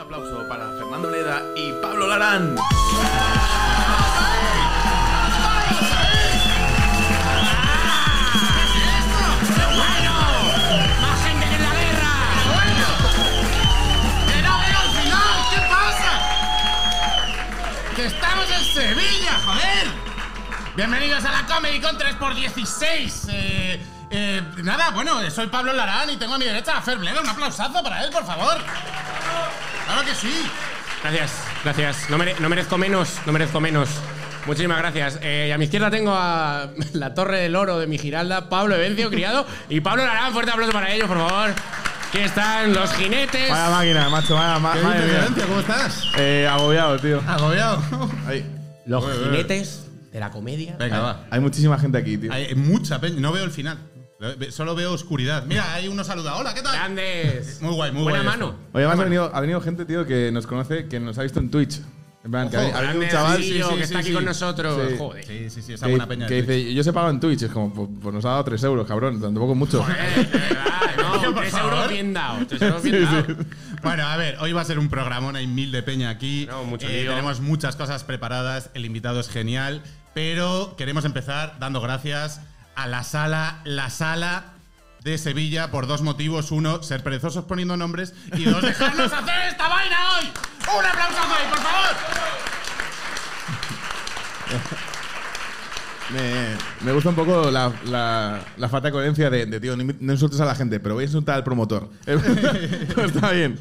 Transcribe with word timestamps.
Un 0.00 0.06
aplauso 0.06 0.48
para 0.48 0.64
Fernando 0.78 1.10
Leda 1.10 1.42
y 1.54 1.72
Pablo 1.72 2.06
Larán. 2.06 2.54
¡Más 2.54 2.64
gente 11.22 11.46
que 11.46 11.54
en 11.54 11.62
la 11.62 11.74
guerra! 11.74 12.12
¡Que 14.26 14.42
no 14.42 14.58
veo 14.58 14.80
el 14.80 14.90
final! 15.02 15.36
¿Qué 15.50 15.60
pasa? 15.68 16.12
¡Que 17.94 18.06
estamos 18.06 18.50
en 18.50 18.64
Sevilla, 18.64 19.32
joder! 19.44 19.86
Bienvenidos 20.76 21.22
a 21.26 21.30
la 21.30 21.46
Comedy 21.46 21.78
con 21.78 21.98
3x16. 21.98 23.28
Eh, 23.28 23.86
eh, 24.08 24.42
nada, 24.62 24.92
bueno, 24.92 25.30
soy 25.30 25.48
Pablo 25.48 25.74
Larán 25.74 26.08
y 26.08 26.16
tengo 26.16 26.36
a 26.36 26.38
mi 26.38 26.46
derecha 26.46 26.78
a 26.78 26.80
Fer 26.80 26.96
Bleda. 26.96 27.20
Un 27.20 27.28
aplausazo 27.28 27.82
para 27.82 28.02
él, 28.02 28.10
por 28.10 28.24
favor. 28.24 28.62
Claro 29.92 30.06
que 30.06 30.14
sí. 30.14 30.32
Gracias, 31.02 31.32
gracias. 31.64 32.10
No, 32.10 32.18
mere- 32.18 32.36
no 32.38 32.48
merezco 32.48 32.78
menos, 32.78 33.18
no 33.26 33.32
merezco 33.32 33.60
menos. 33.60 33.88
Muchísimas 34.46 34.78
gracias. 34.78 35.18
Eh, 35.22 35.46
y 35.48 35.52
a 35.52 35.58
mi 35.58 35.64
izquierda 35.64 35.90
tengo 35.90 36.12
a 36.14 36.68
la 36.92 37.14
Torre 37.14 37.38
del 37.40 37.56
Oro 37.56 37.78
de 37.78 37.86
mi 37.86 37.98
Giralda, 37.98 38.48
Pablo 38.48 38.74
Evencio, 38.76 39.10
criado, 39.10 39.46
y 39.68 39.80
Pablo 39.80 40.04
Larán. 40.04 40.32
Fuerte 40.32 40.50
aplauso 40.52 40.72
para 40.72 40.92
ellos, 40.92 41.08
por 41.08 41.18
favor. 41.18 41.50
Aquí 42.08 42.18
están 42.18 42.72
los 42.72 42.92
jinetes. 42.94 43.50
Vaya 43.50 43.70
máquina, 43.70 44.08
macho, 44.08 44.34
vaya 44.34 44.58
ma- 44.58 44.72
¿Qué 44.72 44.80
madre 44.82 44.98
dices, 45.04 45.10
mía. 45.12 45.20
Valencia? 45.20 45.46
¿Cómo 45.46 45.60
estás? 45.60 46.02
Eh, 46.18 46.48
agobiado, 46.50 46.98
tío. 46.98 47.22
Agobiado. 47.26 47.82
Hay, 48.26 48.44
Los 48.86 49.04
jinetes 49.24 49.86
de 50.12 50.18
la 50.20 50.30
comedia. 50.30 50.76
Venga, 50.78 50.98
va. 51.00 51.24
hay 51.30 51.38
muchísima 51.40 51.78
gente 51.78 51.98
aquí, 51.98 52.16
tío. 52.18 52.32
Hay 52.32 52.54
mucha 52.56 53.00
peña. 53.00 53.20
No 53.20 53.30
veo 53.32 53.44
el 53.44 53.50
final. 53.52 53.78
Solo 54.50 54.74
veo 54.74 54.92
oscuridad. 54.92 55.44
Mira, 55.46 55.72
hay 55.72 55.88
uno 55.88 56.04
saluda. 56.04 56.36
Hola, 56.36 56.52
¿qué 56.52 56.60
tal? 56.60 56.74
Grandes. 56.74 57.60
Muy 57.62 57.72
guay, 57.74 57.90
muy 57.90 58.02
Buena 58.02 58.18
guay 58.18 58.28
mano. 58.28 58.46
esto. 58.50 58.60
Oye, 58.74 58.84
además 58.84 59.00
ha 59.00 59.04
venido, 59.04 59.30
ha 59.34 59.40
venido 59.40 59.60
gente, 59.62 59.84
tío, 59.86 60.04
que 60.04 60.30
nos 60.30 60.46
conoce, 60.46 60.88
que 60.88 61.00
nos 61.00 61.16
ha 61.18 61.22
visto 61.22 61.40
en 61.40 61.50
Twitch. 61.50 61.80
En 62.22 62.30
plan, 62.30 62.50
que 62.50 62.58
ha, 62.58 62.60
Ojo, 62.66 62.76
ha 62.76 62.80
venido 62.82 62.92
un 62.92 62.98
Grande 63.00 63.08
chaval 63.08 63.38
sí, 63.38 63.44
sí, 63.44 63.52
que 63.54 63.64
sí, 63.76 63.80
está 63.80 63.98
aquí 64.00 64.08
sí. 64.08 64.12
con 64.14 64.24
nosotros. 64.26 64.88
Sí. 64.90 64.94
Joder. 64.98 65.24
Sí, 65.24 65.48
sí, 65.50 65.62
sí, 65.62 65.72
esa 65.72 65.86
que, 65.86 65.92
buena 65.92 66.06
peña. 66.06 66.26
que 66.26 66.42
de 66.42 66.54
dice, 66.56 66.74
yo 66.74 66.84
se 66.84 66.92
pago 66.92 67.08
en 67.08 67.18
Twitch. 67.18 67.42
Es 67.44 67.50
como, 67.50 67.72
pues, 67.72 67.88
pues 68.02 68.14
nos 68.14 68.24
ha 68.26 68.28
dado 68.28 68.44
3 68.44 68.62
euros, 68.64 68.86
cabrón. 68.86 69.18
Tampoco 69.22 69.54
mucho. 69.54 69.86
Eh, 69.88 70.28
de 70.30 70.38
verdad, 70.38 70.64
no, 70.98 71.32
Por 71.32 71.40
tres 71.40 71.52
favor. 71.52 71.72
euros 71.72 71.88
bien 71.88 72.12
dados. 72.12 72.46
Tres 72.46 72.60
euros 72.60 72.82
bien 72.82 72.96
Sí, 72.96 73.02
dados. 73.04 73.26
sí. 73.26 73.34
Bueno, 73.82 74.06
a 74.06 74.16
ver, 74.18 74.36
hoy 74.40 74.52
va 74.52 74.60
a 74.60 74.64
ser 74.66 74.78
un 74.78 74.90
programón, 74.90 75.34
hay 75.36 75.46
mil 75.46 75.72
de 75.72 75.82
peña 75.82 76.10
aquí. 76.10 76.46
No, 76.50 76.64
mucho 76.64 76.86
Eh, 76.88 77.02
lío. 77.04 77.12
tenemos 77.12 77.40
muchas 77.40 77.74
cosas 77.74 78.04
preparadas, 78.04 78.68
el 78.74 78.84
invitado 78.84 79.18
es 79.18 79.30
genial, 79.30 79.82
pero 80.12 80.74
queremos 80.76 81.06
empezar 81.06 81.56
dando 81.58 81.80
gracias 81.80 82.42
a 82.74 82.86
la 82.86 83.02
sala, 83.04 83.60
la 83.64 83.90
sala 83.90 84.54
de 85.02 85.18
Sevilla 85.18 85.70
por 85.70 85.86
dos 85.86 86.02
motivos. 86.02 86.50
Uno, 86.50 86.82
ser 86.82 87.02
perezosos 87.02 87.44
poniendo 87.44 87.76
nombres 87.76 88.14
y 88.34 88.44
dos, 88.44 88.62
dejarnos 88.62 89.12
hacer 89.12 89.48
esta 89.48 89.68
vaina 89.68 89.96
hoy. 90.18 90.26
Un 90.78 90.84
aplauso 90.86 91.18
ahí, 91.22 91.46
por 91.48 91.58
favor. 91.58 91.96
Me, 96.10 96.56
me 96.80 96.92
gusta 96.92 97.10
un 97.10 97.14
poco 97.14 97.52
la, 97.52 97.72
la, 97.84 98.40
la 98.56 98.68
falta 98.68 98.88
de 98.88 98.92
coherencia 98.92 99.30
de, 99.30 99.46
de, 99.46 99.60
tío, 99.60 99.76
no, 99.76 99.84
no 100.00 100.12
insultes 100.12 100.40
a 100.40 100.44
la 100.44 100.56
gente, 100.56 100.80
pero 100.80 100.96
voy 100.96 101.02
a 101.02 101.06
insultar 101.06 101.36
al 101.36 101.44
promotor. 101.44 101.88
Está 102.04 103.30
bien. 103.30 103.56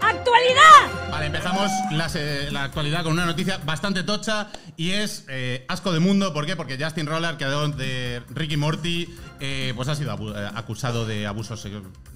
¡Actualidad! 0.00 0.97
Vale, 1.18 1.26
empezamos 1.26 1.72
la, 2.52 2.62
actualidad 2.62 3.02
con 3.02 3.12
una 3.12 3.26
noticia 3.26 3.58
bastante 3.58 4.04
tocha 4.04 4.50
y 4.76 4.90
es 4.90 5.24
eh, 5.26 5.64
asco 5.66 5.92
de 5.92 5.98
mundo. 5.98 6.32
¿Por 6.32 6.46
qué? 6.46 6.54
Porque 6.54 6.78
Justin 6.80 7.06
Roller, 7.06 7.36
creador 7.36 7.74
de 7.74 8.22
Ricky 8.30 8.56
Morty, 8.56 9.08
eh, 9.40 9.72
pues 9.74 9.88
ha 9.88 9.96
sido 9.96 10.12
eh, 10.12 10.48
acusado 10.54 11.06
de 11.06 11.26
abusos 11.26 11.66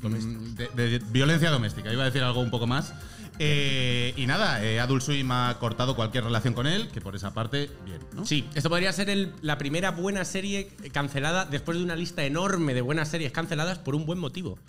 domes- 0.00 0.54
de, 0.54 0.68
de 0.68 0.98
violencia 1.10 1.50
doméstica. 1.50 1.92
Iba 1.92 2.04
a 2.04 2.06
decir 2.06 2.22
algo 2.22 2.42
un 2.42 2.50
poco 2.50 2.68
más. 2.68 2.94
Y 3.40 4.24
nada, 4.28 4.60
Adult 4.80 5.02
Swim 5.02 5.32
ha 5.32 5.56
cortado 5.58 5.96
cualquier 5.96 6.22
relación 6.22 6.54
con 6.54 6.68
él, 6.68 6.86
que 6.90 7.00
por 7.00 7.16
esa 7.16 7.34
parte, 7.34 7.70
bien. 7.84 7.98
Sí, 8.24 8.48
esto 8.54 8.68
podría 8.68 8.92
ser 8.92 9.30
la 9.40 9.58
primera 9.58 9.90
buena 9.90 10.24
serie 10.24 10.68
cancelada 10.92 11.44
después 11.44 11.76
de 11.76 11.82
una 11.82 11.96
lista 11.96 12.22
enorme 12.22 12.72
de 12.72 12.82
buenas 12.82 13.08
series 13.08 13.32
canceladas 13.32 13.80
por 13.80 13.96
un 13.96 14.06
buen 14.06 14.20
motivo. 14.20 14.60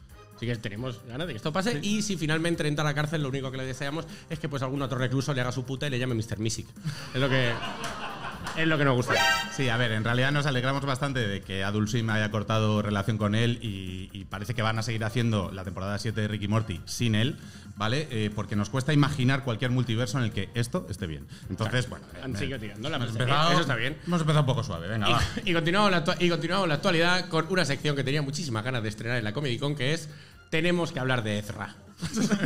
Así 0.43 0.51
que 0.51 0.57
tenemos 0.57 0.99
ganas 1.07 1.27
de 1.27 1.33
que 1.33 1.37
esto 1.37 1.53
pase. 1.53 1.79
Y 1.81 2.01
si 2.01 2.17
finalmente 2.17 2.67
entra 2.67 2.83
a 2.83 2.87
la 2.87 2.93
cárcel, 2.93 3.21
lo 3.23 3.29
único 3.29 3.49
que 3.51 3.57
le 3.57 3.65
deseamos 3.65 4.05
es 4.29 4.39
que 4.39 4.49
pues 4.49 4.61
algún 4.61 4.81
otro 4.81 4.97
recluso 4.97 5.33
le 5.33 5.41
haga 5.41 5.51
su 5.51 5.63
puta 5.63 5.87
y 5.87 5.89
le 5.89 5.99
llame 5.99 6.15
Mr. 6.15 6.39
Music. 6.39 6.67
Es 7.13 7.19
lo 7.21 7.29
que. 7.29 7.51
Es 8.57 8.67
lo 8.67 8.77
que 8.77 8.85
nos 8.85 8.95
gusta. 8.95 9.13
Sí, 9.55 9.69
a 9.69 9.77
ver, 9.77 9.93
en 9.93 10.03
realidad 10.03 10.31
nos 10.31 10.45
alegramos 10.45 10.85
bastante 10.85 11.25
de 11.27 11.41
que 11.41 11.63
Adult 11.63 11.87
Swim 11.89 12.07
haya 12.11 12.29
cortado 12.29 12.81
relación 12.83 13.17
con 13.17 13.33
él 13.33 13.57
y, 13.63 14.09
y 14.13 14.25
parece 14.25 14.53
que 14.53 14.61
van 14.61 14.77
a 14.77 14.83
seguir 14.83 15.03
haciendo 15.05 15.49
la 15.51 15.63
temporada 15.63 15.97
7 15.97 16.21
de 16.21 16.27
Ricky 16.27 16.47
Morty 16.47 16.79
sin 16.85 17.15
él, 17.15 17.37
¿vale? 17.77 18.07
Eh, 18.11 18.29
porque 18.35 18.55
nos 18.55 18.69
cuesta 18.69 18.93
imaginar 18.93 19.43
cualquier 19.43 19.71
multiverso 19.71 20.19
en 20.19 20.25
el 20.25 20.31
que 20.31 20.49
esto 20.53 20.85
esté 20.89 21.07
bien. 21.07 21.25
Entonces, 21.49 21.89
bueno, 21.89 22.05
Han 22.21 22.35
eh, 22.35 22.37
seguido 22.37 22.59
tirando 22.59 22.89
la 22.89 22.97
empezado- 22.97 23.51
Eso 23.53 23.61
está 23.61 23.75
bien. 23.75 23.97
Hemos 24.05 24.21
empezado 24.21 24.41
un 24.41 24.47
poco 24.47 24.63
suave, 24.63 24.87
venga, 24.87 25.09
va. 25.09 25.21
Y, 25.45 25.53
continuamos 25.53 25.89
la, 25.91 26.03
y 26.19 26.29
continuamos 26.29 26.67
la 26.67 26.75
actualidad 26.75 27.29
con 27.29 27.47
una 27.49 27.65
sección 27.65 27.95
que 27.95 28.03
tenía 28.03 28.21
muchísimas 28.21 28.63
ganas 28.63 28.83
de 28.83 28.89
estrenar 28.89 29.17
en 29.17 29.23
la 29.23 29.33
Comedy 29.33 29.57
Con, 29.57 29.75
que 29.75 29.93
es 29.93 30.09
Tenemos 30.53 30.91
que 30.91 30.99
hablar 30.99 31.23
de 31.23 31.39
Ezra. 31.39 31.75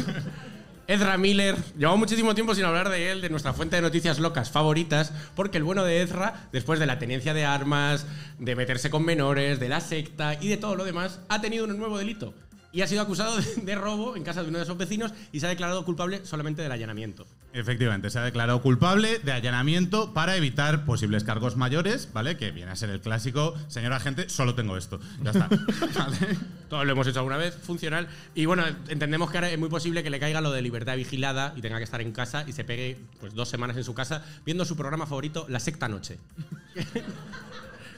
Ezra 0.88 1.18
Miller, 1.18 1.58
llevamos 1.78 2.00
muchísimo 2.00 2.34
tiempo 2.34 2.56
sin 2.56 2.64
hablar 2.64 2.88
de 2.88 3.12
él, 3.12 3.20
de 3.20 3.30
nuestra 3.30 3.52
fuente 3.52 3.76
de 3.76 3.82
noticias 3.82 4.18
locas 4.20 4.50
favoritas, 4.50 5.12
porque 5.36 5.58
el 5.58 5.66
bueno 5.66 5.84
de 5.84 6.02
Ezra, 6.02 6.48
después 6.54 6.80
de 6.80 6.86
la 6.86 7.00
tenencia 7.00 7.34
de 7.34 7.44
armas, 7.44 8.08
de 8.40 8.56
meterse 8.56 8.90
con 8.90 9.04
menores, 9.04 9.60
de 9.60 9.68
la 9.68 9.82
secta 9.82 10.38
y 10.40 10.48
de 10.48 10.56
todo 10.56 10.78
lo 10.78 10.86
demás, 10.86 11.20
ha 11.28 11.42
tenido 11.42 11.66
un 11.66 11.78
nuevo 11.78 11.98
delito. 11.98 12.34
Y 12.78 12.84
ha 12.84 12.88
sido 12.88 13.02
acusado 13.02 13.36
de, 13.38 13.56
de 13.64 13.74
robo 13.74 14.16
en 14.16 14.24
casa 14.24 14.44
de 14.44 14.50
uno 14.50 14.60
de 14.60 14.66
sus 14.66 14.78
vecinos 14.78 15.12
y 15.32 15.40
se 15.40 15.48
ha 15.48 15.50
declarado 15.50 15.84
culpable 15.84 16.24
solamente 16.24 16.62
del 16.62 16.72
allanamiento. 16.72 17.26
Efectivamente, 17.52 18.12
se 18.12 18.20
ha 18.20 18.22
declarado 18.22 18.62
culpable 18.62 19.18
de 19.18 19.32
allanamiento 19.32 20.14
para 20.14 20.36
evitar 20.36 20.86
posibles 20.86 21.24
cargos 21.24 21.56
mayores, 21.56 22.08
¿vale? 22.14 22.38
Que 22.38 22.52
viene 22.52 22.70
a 22.70 22.76
ser 22.76 22.92
el 22.92 23.02
clásico, 23.02 23.56
señor 23.68 23.94
agente, 23.94 24.30
solo 24.30 24.54
tengo 24.54 24.78
esto. 24.78 25.00
Ya 25.24 25.32
está. 25.32 25.48
¿Vale? 25.98 26.38
Todos 26.70 26.86
lo 26.86 26.92
hemos 26.92 27.08
hecho 27.08 27.18
alguna 27.18 27.38
vez, 27.38 27.56
funcional. 27.56 28.10
Y 28.36 28.46
bueno, 28.46 28.64
entendemos 28.90 29.32
que 29.32 29.38
ahora 29.38 29.50
es 29.50 29.58
muy 29.58 29.70
posible 29.70 30.04
que 30.04 30.12
le 30.12 30.20
caiga 30.20 30.40
lo 30.40 30.52
de 30.52 30.62
libertad 30.62 30.98
vigilada 30.98 31.54
y 31.56 31.62
tenga 31.62 31.80
que 31.80 31.84
estar 31.84 32.02
en 32.02 32.12
casa 32.12 32.46
y 32.48 32.52
se 32.52 32.64
pegue 32.64 33.00
pues, 33.20 33.34
dos 33.34 33.50
semanas 33.50 33.76
en 33.78 33.86
su 33.86 33.96
casa 33.96 34.24
viendo 34.46 34.66
su 34.66 34.76
programa 34.78 35.08
favorito, 35.08 35.48
La 35.50 35.60
Secta 35.60 35.88
Noche. 35.88 36.20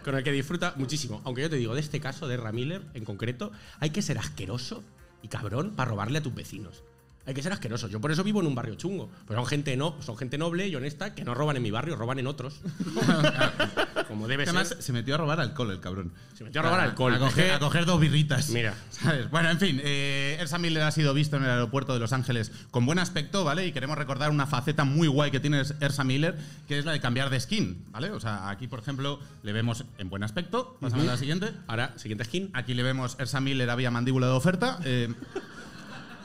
Con 0.04 0.16
el 0.16 0.24
que 0.24 0.32
disfruta 0.32 0.74
muchísimo. 0.78 1.22
Aunque 1.26 1.42
yo 1.42 1.50
te 1.50 1.58
digo, 1.58 1.76
de 1.76 1.82
este 1.82 2.00
caso 2.00 2.28
de 2.28 2.38
Ramiller 2.38 2.82
en 2.94 3.06
concreto, 3.06 3.52
hay 3.80 3.90
que 3.90 4.02
ser 4.02 4.18
asqueroso 4.18 4.84
y 5.22 5.28
cabrón 5.28 5.72
para 5.76 5.90
robarle 5.90 6.20
a 6.20 6.24
tus 6.24 6.34
vecinos. 6.34 6.84
Hay 7.30 7.36
que 7.36 7.44
ser 7.44 7.54
asqueroso. 7.54 7.88
Yo 7.88 8.02
por 8.02 8.12
eso 8.12 8.24
vivo 8.24 8.42
en 8.42 8.48
un 8.48 8.56
barrio 8.56 8.74
chungo. 8.74 9.08
Pero 9.28 9.40
son 9.42 9.48
gente, 9.48 9.78
no, 9.78 9.96
son 10.02 10.18
gente 10.18 10.40
noble 10.40 10.68
y 10.68 10.76
honesta 10.76 11.14
que 11.14 11.24
no 11.24 11.36
roban 11.36 11.56
en 11.58 11.62
mi 11.62 11.70
barrio, 11.70 11.96
roban 11.96 12.18
en 12.18 12.26
otros. 12.26 12.60
Como 14.08 14.28
debe 14.28 14.46
Además, 14.46 14.70
ser. 14.70 14.82
se 14.82 14.92
metió 14.94 15.14
a 15.14 15.20
robar 15.20 15.40
alcohol 15.40 15.70
el 15.70 15.80
cabrón. 15.80 16.12
Se 16.36 16.44
metió 16.44 16.62
a 16.62 16.64
robar 16.64 16.80
alcohol. 16.80 17.14
A 17.14 17.20
coger, 17.20 17.52
a 17.54 17.60
coger 17.60 17.86
dos 17.86 18.00
birritas. 18.00 18.50
Mira. 18.50 18.74
¿Sabes? 18.90 19.30
Bueno, 19.30 19.52
en 19.52 19.60
fin, 19.60 19.80
eh, 19.84 20.38
Elsa 20.40 20.58
Miller 20.58 20.82
ha 20.82 20.90
sido 20.90 21.14
visto 21.14 21.38
en 21.38 21.44
el 21.44 21.52
aeropuerto 21.52 21.94
de 21.94 22.00
Los 22.00 22.14
Ángeles 22.14 22.52
con 22.72 22.88
buen 22.88 22.98
aspecto, 22.98 23.44
¿vale? 23.44 23.68
Y 23.68 23.74
queremos 23.74 23.96
recordar 24.00 24.32
una 24.32 24.48
faceta 24.48 24.84
muy 24.84 25.08
guay 25.08 25.30
que 25.30 25.40
tiene 25.40 25.62
Elsa 25.82 26.04
Miller, 26.04 26.36
que 26.68 26.80
es 26.80 26.86
la 26.86 26.94
de 26.94 27.00
cambiar 27.00 27.30
de 27.30 27.40
skin, 27.40 27.86
¿vale? 27.92 28.10
O 28.10 28.20
sea, 28.20 28.50
aquí, 28.50 28.68
por 28.68 28.80
ejemplo, 28.80 29.20
le 29.44 29.54
vemos 29.54 29.86
en 30.00 30.10
buen 30.10 30.24
aspecto. 30.24 30.78
Pasamos 30.82 31.08
a 31.08 31.12
la 31.12 31.18
siguiente. 31.18 31.52
Ahora, 31.68 31.94
siguiente 31.98 32.26
skin. 32.26 32.50
Aquí 32.54 32.74
le 32.74 32.82
vemos 32.82 33.18
Elsa 33.20 33.40
Miller 33.40 33.70
había 33.70 33.92
mandíbula 33.92 34.26
de 34.26 34.34
oferta. 34.34 34.80
eh, 34.84 35.14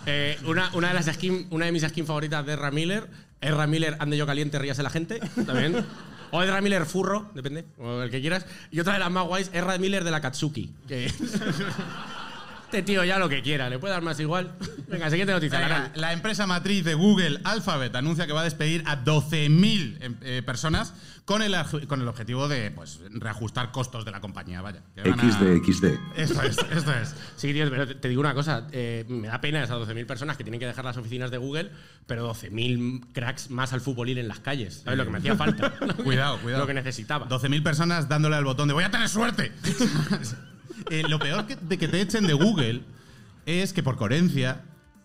Eh, 0.06 0.38
una, 0.46 0.70
una, 0.74 0.88
de 0.88 0.94
las 0.94 1.06
skin, 1.06 1.46
una 1.50 1.66
de 1.66 1.72
mis 1.72 1.82
skins 1.82 2.06
favoritas 2.06 2.44
de 2.44 2.54
Ezra 2.54 2.70
Miller, 2.70 3.08
Ezra 3.40 3.66
Miller 3.66 3.96
ande 4.00 4.16
yo 4.16 4.26
caliente, 4.26 4.58
ríase 4.58 4.82
la 4.82 4.90
gente, 4.90 5.20
también. 5.46 5.84
O 6.30 6.42
Ezra 6.42 6.60
Miller 6.60 6.84
furro, 6.84 7.30
depende, 7.34 7.64
o 7.78 8.02
el 8.02 8.10
que 8.10 8.20
quieras. 8.20 8.44
Y 8.70 8.80
otra 8.80 8.94
de 8.94 8.98
las 8.98 9.10
más 9.10 9.26
guays, 9.26 9.50
Ezra 9.52 9.78
Miller 9.78 10.04
de 10.04 10.10
la 10.10 10.20
Katsuki. 10.20 10.72
Que 10.88 11.12
este 12.74 12.82
tío 12.92 13.04
ya 13.04 13.20
lo 13.20 13.28
que 13.28 13.40
quiera, 13.40 13.70
le 13.70 13.78
puede 13.78 13.94
dar 13.94 14.02
más 14.02 14.18
igual. 14.18 14.52
Venga, 14.88 15.08
siguiente 15.08 15.32
noticia. 15.32 15.60
Venga, 15.60 15.92
la 15.94 16.12
empresa 16.12 16.44
matriz 16.46 16.84
de 16.84 16.94
Google, 16.94 17.40
Alphabet, 17.44 17.94
anuncia 17.94 18.26
que 18.26 18.32
va 18.32 18.40
a 18.40 18.44
despedir 18.44 18.82
a 18.86 19.04
12.000 19.04 19.98
em- 20.00 20.16
eh, 20.22 20.42
personas 20.44 20.92
con 21.24 21.40
el, 21.40 21.54
con 21.86 22.00
el 22.00 22.08
objetivo 22.08 22.48
de 22.48 22.72
pues, 22.72 22.98
reajustar 23.10 23.70
costos 23.70 24.04
de 24.04 24.10
la 24.10 24.20
compañía. 24.20 24.60
Vaya. 24.60 24.82
van 24.96 25.20
a- 25.20 25.22
XD, 25.22 25.64
XD. 25.64 25.84
Esto 26.16 26.42
es, 26.42 26.58
esto 26.58 26.92
es. 26.92 27.14
Sí, 27.36 27.52
tío, 27.52 27.70
pero 27.70 27.96
te, 27.96 28.08
digo 28.08 28.20
una 28.20 28.34
cosa, 28.34 28.66
eh, 28.72 29.04
me 29.08 29.28
da 29.28 29.40
pena 29.40 29.62
esas 29.62 29.78
12.000 29.78 30.04
personas 30.06 30.36
que 30.36 30.42
tienen 30.42 30.58
que 30.58 30.66
dejar 30.66 30.84
las 30.84 30.96
oficinas 30.96 31.30
de 31.30 31.38
Google, 31.38 31.70
pero 32.08 32.28
12.000 32.34 33.12
cracks 33.12 33.50
más 33.50 33.72
al 33.72 33.82
futbolín 33.82 34.18
en 34.18 34.26
las 34.26 34.40
calles. 34.40 34.82
¿Sabes 34.84 34.98
lo 34.98 35.04
que 35.04 35.10
me 35.12 35.18
hacía 35.18 35.36
falta? 35.36 35.70
Cuidado, 36.04 36.38
cuidado. 36.38 36.62
Lo 36.62 36.66
que 36.66 36.74
necesitaba. 36.74 37.28
12.000 37.28 37.62
personas 37.62 38.08
dándole 38.08 38.34
al 38.34 38.44
botón 38.44 38.66
de 38.66 38.74
voy 38.74 38.84
a 38.84 38.90
tener 38.90 39.08
suerte. 39.08 39.52
Eh, 40.90 41.02
lo 41.08 41.18
peor 41.18 41.46
que- 41.46 41.56
de 41.56 41.78
que 41.78 41.88
te 41.88 42.00
echen 42.00 42.26
de 42.26 42.34
Google 42.34 42.82
es 43.46 43.72
que 43.72 43.82
por 43.82 43.96
coherencia, 43.96 44.62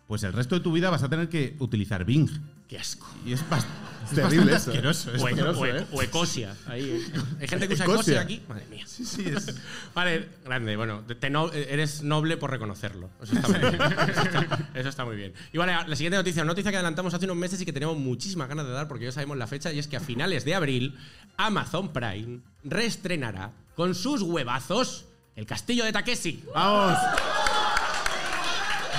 pues 0.07 0.23
el 0.23 0.33
resto 0.33 0.55
de 0.55 0.61
tu 0.61 0.71
vida 0.71 0.89
vas 0.89 1.03
a 1.03 1.09
tener 1.09 1.29
que 1.29 1.55
utilizar 1.59 2.05
Bing. 2.05 2.29
Qué 2.67 2.77
asco. 2.77 3.07
Y 3.25 3.33
es, 3.33 3.43
bast- 3.49 3.65
es 4.05 4.11
terrible 4.11 4.53
eso, 4.55 4.69
¿eh? 4.69 4.73
asqueroso. 4.75 5.11
es 5.15 5.21
O, 5.23 5.27
asqueroso, 5.27 5.59
o- 5.61 5.65
¿eh? 5.65 5.87
o 5.91 6.03
Ecosia. 6.03 6.55
Ahí. 6.67 7.03
Hay 7.41 7.47
gente 7.47 7.67
que 7.67 7.73
usa 7.73 7.85
Ecosia. 7.85 8.13
Ecosia 8.13 8.21
aquí. 8.21 8.43
Madre 8.47 8.65
mía. 8.69 8.83
Sí, 8.87 9.03
sí, 9.05 9.23
es- 9.25 9.55
Vale, 9.95 10.29
grande. 10.45 10.75
Bueno, 10.75 10.99
te- 11.07 11.15
te 11.15 11.31
no- 11.31 11.51
eres 11.51 12.03
noble 12.03 12.37
por 12.37 12.51
reconocerlo. 12.51 13.09
Eso 13.23 13.33
está 13.33 13.47
muy 13.47 13.59
bien. 13.59 13.81
Eso 14.09 14.21
está, 14.21 14.69
eso 14.75 14.89
está 14.89 15.05
muy 15.05 15.15
bien. 15.15 15.33
Y 15.51 15.57
vale, 15.57 15.73
la 15.73 15.95
siguiente 15.95 16.17
noticia, 16.17 16.43
una 16.43 16.51
noticia 16.51 16.69
que 16.69 16.77
adelantamos 16.77 17.11
hace 17.15 17.25
unos 17.25 17.37
meses 17.37 17.59
y 17.61 17.65
que 17.65 17.73
tenemos 17.73 17.97
muchísimas 17.97 18.47
ganas 18.47 18.67
de 18.67 18.71
dar 18.71 18.87
porque 18.87 19.05
ya 19.05 19.11
sabemos 19.11 19.35
la 19.37 19.47
fecha 19.47 19.73
y 19.73 19.79
es 19.79 19.87
que 19.87 19.97
a 19.97 19.99
finales 19.99 20.45
de 20.45 20.53
abril 20.53 20.95
Amazon 21.37 21.91
Prime 21.91 22.41
reestrenará 22.63 23.51
con 23.75 23.95
sus 23.95 24.21
huevazos 24.21 25.05
el 25.39 25.45
castillo 25.45 25.85
de 25.85 25.93
Takeshi. 25.93 26.43
¡Vamos! 26.53 26.97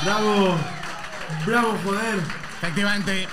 ¡Bravo! 0.05 0.57
¡Bravo, 1.45 1.79
joder! 1.85 2.19
Efectivamente, 2.63 3.29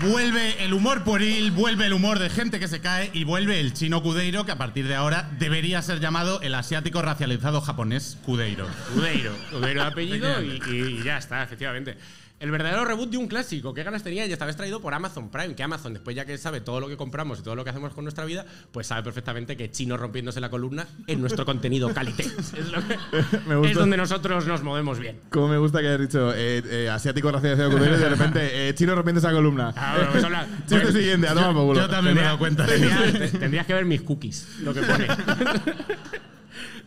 vuelve 0.00 0.64
el 0.64 0.72
humor 0.72 1.02
pueril, 1.02 1.50
vuelve 1.50 1.86
el 1.86 1.92
humor 1.92 2.20
de 2.20 2.30
gente 2.30 2.60
que 2.60 2.68
se 2.68 2.80
cae 2.80 3.10
y 3.12 3.24
vuelve 3.24 3.58
el 3.60 3.72
chino 3.72 4.02
Kudeiro, 4.02 4.46
que 4.46 4.52
a 4.52 4.56
partir 4.58 4.86
de 4.86 4.94
ahora 4.94 5.28
debería 5.38 5.82
ser 5.82 5.98
llamado 5.98 6.40
el 6.42 6.54
asiático 6.54 7.02
racializado 7.02 7.60
japonés 7.60 8.18
Kudeiro. 8.24 8.68
Udeiro. 8.94 9.32
Udeiro 9.52 9.82
de 9.82 9.88
apellido 9.88 10.40
y, 10.42 10.62
y- 10.70 11.00
y 11.00 11.02
ya 11.02 11.18
está, 11.18 11.42
efectivamente. 11.42 11.98
El 12.38 12.50
verdadero 12.50 12.84
reboot 12.84 13.08
de 13.10 13.16
un 13.16 13.28
clásico. 13.28 13.72
¿Qué 13.72 13.82
ganas 13.82 14.02
tenía? 14.02 14.26
Y 14.26 14.32
esta 14.32 14.44
vez 14.44 14.56
traído 14.56 14.78
por 14.82 14.92
Amazon 14.92 15.30
Prime. 15.30 15.54
Que 15.54 15.62
Amazon, 15.62 15.94
después 15.94 16.14
ya 16.14 16.26
que 16.26 16.36
sabe 16.36 16.60
todo 16.60 16.80
lo 16.80 16.88
que 16.88 16.96
compramos 16.98 17.38
y 17.38 17.42
todo 17.42 17.56
lo 17.56 17.64
que 17.64 17.70
hacemos 17.70 17.94
con 17.94 18.04
nuestra 18.04 18.26
vida, 18.26 18.44
pues 18.72 18.86
sabe 18.88 19.02
perfectamente 19.02 19.56
que 19.56 19.70
chino 19.70 19.96
rompiéndose 19.96 20.38
la 20.38 20.50
columna 20.50 20.86
es 21.06 21.16
nuestro 21.16 21.44
contenido 21.46 21.94
calité. 21.94 22.24
Es, 22.56 22.70
lo 22.70 22.86
que- 22.86 22.98
Me 23.46 23.56
gusta. 23.56 23.70
es 23.72 23.78
donde 23.78 23.96
nosotros 23.96 24.46
nos 24.46 24.62
movemos 24.62 24.98
bien. 24.98 25.18
Como 25.30 25.48
me 25.48 25.56
gusta 25.56 25.80
que 25.80 25.86
hayas 25.88 26.00
dicho 26.00 26.32
eh, 26.34 26.62
eh, 26.66 26.90
asiático 26.90 27.32
racializado 27.32 27.70
y 27.74 27.80
de 27.80 28.08
repente 28.10 28.68
eh, 28.68 28.74
chino 28.74 28.94
rompiendo 28.94 29.20
esa 29.20 29.32
columna. 29.32 29.72
Ah, 29.74 29.96
pues 30.12 30.22
habla- 30.22 30.46
Chiste 30.68 30.80
pues- 30.80 30.94
siguiente, 30.94 31.28
a 31.28 31.34
tomar 31.34 31.54
por 31.54 31.66
culo. 31.68 31.80
Yo 31.80 31.88
también 31.88 32.16
me 32.16 32.20
he 32.20 32.24
dado 32.24 32.38
cuenta 32.38 32.66
Tendrías, 32.66 33.32
tendrías 33.32 33.66
que 33.66 33.72
ver 33.72 33.86
mis 33.86 34.02
cookies, 34.02 34.46
lo 34.60 34.74
que 34.74 34.82
pone. 34.82 35.06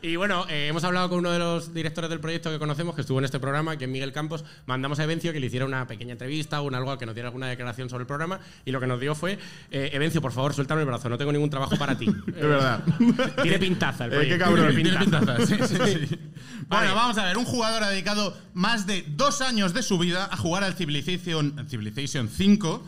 Y 0.02 0.16
bueno, 0.16 0.46
eh, 0.48 0.68
hemos 0.70 0.86
hablado 0.86 1.10
con 1.10 1.20
uno 1.20 1.32
de 1.32 1.40
los 1.40 1.74
directores 1.74 2.10
del 2.10 2.22
proyecto 2.22 2.50
que 2.50 2.58
conocemos, 2.58 2.96
que 2.96 3.02
estuvo 3.02 3.20
en 3.20 3.26
este 3.26 3.38
programa, 3.38 3.76
que 3.78 3.84
es 3.84 3.92
Miguel 3.92 4.14
Campos. 4.14 4.46
Mandamos 4.66 4.98
a 5.00 5.04
Evencio 5.04 5.34
que 5.34 5.42
le 5.42 5.48
hiciera 5.48 5.66
una 5.66 5.86
pequeña 5.88 6.14
entrevista 6.14 6.62
o 6.62 6.64
un 6.68 6.74
algo 6.74 6.98
que 6.98 7.06
nos 7.06 7.16
diera 7.16 7.28
alguna 7.28 7.48
declaración 7.48 7.90
sobre 7.90 8.04
el 8.04 8.08
programa. 8.08 8.40
Y 8.64 8.72
lo 8.72 8.80
que 8.80 8.88
nos 8.88 9.02
dio 9.02 9.14
fue: 9.14 9.38
eh, 9.72 9.90
Evencio, 9.92 10.22
por 10.22 10.32
favor, 10.32 10.54
suéltame 10.54 10.82
el 10.82 10.88
brazo, 10.88 11.10
no 11.10 11.18
tengo 11.18 11.34
ningún 11.34 11.50
trabajo 11.50 11.76
para 11.78 11.98
ti. 11.98 12.06
Es 12.28 12.34
verdad. 12.34 12.82
Tiene 13.42 13.60
pintaza 13.60 14.06
el 14.06 14.14
Eh, 14.14 14.16
qué 14.16 14.38
proyecto. 14.38 14.46
cabrón. 14.46 14.74
Tiene 14.76 14.90
Tiene 14.90 15.00
pintaza. 15.06 15.36
pintaza, 15.36 15.68
sí, 15.68 15.76
sí, 15.76 16.08
sí. 16.08 16.16
Vale. 16.70 16.88
Bueno, 16.88 16.96
vamos 16.96 17.18
a 17.18 17.26
ver. 17.26 17.38
Un 17.38 17.46
jugador 17.46 17.84
ha 17.84 17.90
dedicado 17.90 18.38
más 18.54 18.88
de 18.88 19.04
dos 19.10 19.42
años 19.42 19.74
de 19.74 19.84
su 19.84 19.98
vida 20.00 20.30
a 20.32 20.38
jugar 20.38 20.64
al 20.64 20.76
Civilization, 20.76 21.68
Civilization 21.70 22.30
5 22.30 22.88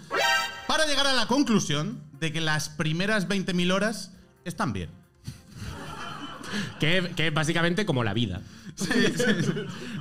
para 0.65 0.85
llegar 0.85 1.07
a 1.07 1.13
la 1.13 1.25
conclusión 1.25 2.01
de 2.21 2.31
que 2.31 2.39
las 2.39 2.69
primeras 2.69 3.27
20.000 3.27 3.73
horas 3.73 4.13
están 4.45 4.71
bien. 4.71 4.89
Que, 6.79 7.11
que 7.15 7.27
es 7.27 7.33
básicamente 7.33 7.85
como 7.85 8.03
la 8.03 8.13
vida. 8.13 8.41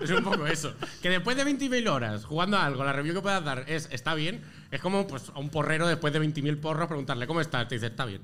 es 0.00 0.10
un 0.10 0.22
poco 0.22 0.46
eso. 0.46 0.72
Que 1.02 1.10
después 1.10 1.36
de 1.36 1.44
20.000 1.44 1.88
horas 1.90 2.24
jugando 2.24 2.56
a 2.56 2.64
algo, 2.66 2.84
la 2.84 2.92
review 2.92 3.14
que 3.14 3.20
puedas 3.20 3.44
dar 3.44 3.64
es 3.68 3.88
está 3.90 4.14
bien. 4.14 4.42
Es 4.70 4.80
como 4.80 5.06
pues, 5.06 5.30
a 5.34 5.38
un 5.40 5.50
porrero 5.50 5.88
después 5.88 6.12
de 6.12 6.20
20.000 6.20 6.60
porros 6.60 6.86
preguntarle 6.86 7.26
¿cómo 7.26 7.40
estás? 7.40 7.66
Te 7.68 7.74
dice 7.74 7.86
está 7.86 8.04
bien. 8.04 8.22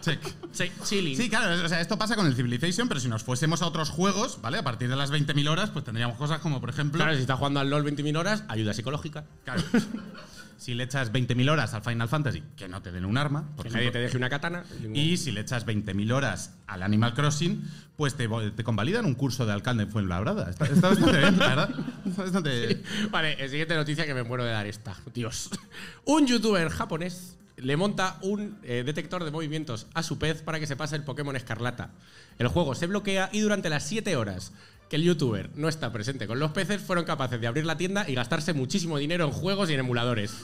Check. 0.00 0.20
Sí, 0.52 0.70
chilling. 0.84 1.16
Sí, 1.16 1.28
claro, 1.28 1.64
o 1.64 1.68
sea, 1.68 1.80
esto 1.80 1.98
pasa 1.98 2.14
con 2.14 2.26
el 2.26 2.34
Civilization, 2.34 2.88
pero 2.88 3.00
si 3.00 3.08
nos 3.08 3.22
fuésemos 3.24 3.62
a 3.62 3.66
otros 3.66 3.90
juegos, 3.90 4.40
¿vale? 4.40 4.58
A 4.58 4.62
partir 4.62 4.88
de 4.88 4.96
las 4.96 5.10
20.000 5.12 5.48
horas, 5.48 5.70
pues 5.70 5.84
tendríamos 5.84 6.16
cosas 6.16 6.38
como, 6.40 6.60
por 6.60 6.70
ejemplo, 6.70 6.98
Claro, 6.98 7.14
si 7.14 7.22
estás 7.22 7.36
jugando 7.38 7.60
al 7.60 7.68
LOL 7.68 7.84
20.000 7.84 8.16
horas, 8.16 8.44
ayuda 8.48 8.72
psicológica. 8.72 9.24
claro, 9.44 9.62
si 10.56 10.74
le 10.74 10.84
echas 10.84 11.12
20.000 11.12 11.50
horas 11.50 11.74
al 11.74 11.82
Final 11.82 12.08
Fantasy, 12.08 12.42
que 12.56 12.68
no 12.68 12.82
te 12.82 12.92
den 12.92 13.04
un 13.04 13.18
arma, 13.18 13.54
por 13.56 13.66
Que 13.66 13.72
nadie 13.72 13.90
te 13.90 13.98
deje 13.98 14.16
una 14.16 14.30
katana. 14.30 14.64
Y 14.94 15.16
si 15.16 15.32
le 15.32 15.40
echas 15.40 15.66
20.000 15.66 16.12
horas 16.12 16.56
al 16.66 16.82
Animal 16.82 17.14
Crossing, 17.14 17.62
pues 17.96 18.14
te, 18.14 18.28
te 18.28 18.64
convalidan 18.64 19.04
un 19.04 19.14
curso 19.14 19.46
de 19.46 19.52
alcalde 19.52 19.84
en 19.84 19.90
Fuenlabrada. 19.90 20.50
Está, 20.50 20.66
está 20.66 20.88
bastante 20.90 21.18
bien, 21.18 21.38
la 21.38 21.48
verdad. 21.48 21.70
Está 22.06 22.22
bastante... 22.22 22.82
Vale, 23.10 23.34
el 23.42 23.50
siguiente 23.50 23.74
noticia 23.74 24.06
que 24.06 24.14
me 24.14 24.22
muero 24.22 24.44
de 24.44 24.50
dar 24.50 24.66
esta. 24.66 24.96
Dios. 25.14 25.50
Un 26.04 26.26
youtuber 26.26 26.68
japonés 26.68 27.36
le 27.56 27.76
monta 27.76 28.18
un 28.22 28.58
eh, 28.62 28.82
detector 28.84 29.24
de 29.24 29.30
movimientos 29.30 29.86
a 29.94 30.02
su 30.02 30.18
pez 30.18 30.42
para 30.42 30.60
que 30.60 30.66
se 30.66 30.76
pase 30.76 30.96
el 30.96 31.04
Pokémon 31.04 31.36
Escarlata. 31.36 31.90
El 32.38 32.48
juego 32.48 32.74
se 32.74 32.86
bloquea 32.86 33.30
y 33.32 33.40
durante 33.40 33.70
las 33.70 33.84
7 33.84 34.14
horas 34.16 34.52
que 34.88 34.96
el 34.96 35.02
youtuber 35.02 35.50
no 35.56 35.68
está 35.68 35.92
presente 35.92 36.26
con 36.26 36.38
los 36.38 36.52
peces, 36.52 36.80
fueron 36.80 37.04
capaces 37.04 37.40
de 37.40 37.46
abrir 37.46 37.64
la 37.66 37.76
tienda 37.76 38.08
y 38.08 38.14
gastarse 38.14 38.52
muchísimo 38.52 38.98
dinero 38.98 39.24
en 39.24 39.30
juegos 39.32 39.68
y 39.70 39.74
en 39.74 39.80
emuladores. 39.80 40.34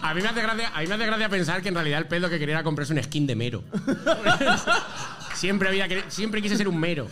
A 0.00 0.14
mí, 0.14 0.22
me 0.22 0.28
hace 0.28 0.40
gracia, 0.40 0.70
a 0.74 0.80
mí 0.80 0.86
me 0.86 0.94
hace 0.94 1.04
gracia 1.06 1.28
pensar 1.28 1.60
que 1.60 1.68
en 1.68 1.74
realidad 1.74 1.98
el 2.00 2.06
pez 2.06 2.22
lo 2.22 2.30
que 2.30 2.38
quería 2.38 2.54
era 2.54 2.62
comprarse 2.64 2.94
un 2.94 3.02
skin 3.02 3.26
de 3.26 3.36
mero. 3.36 3.62
siempre, 5.34 5.68
había, 5.68 5.86
siempre 6.10 6.40
quise 6.40 6.56
ser 6.56 6.68
un 6.68 6.78
mero. 6.80 7.06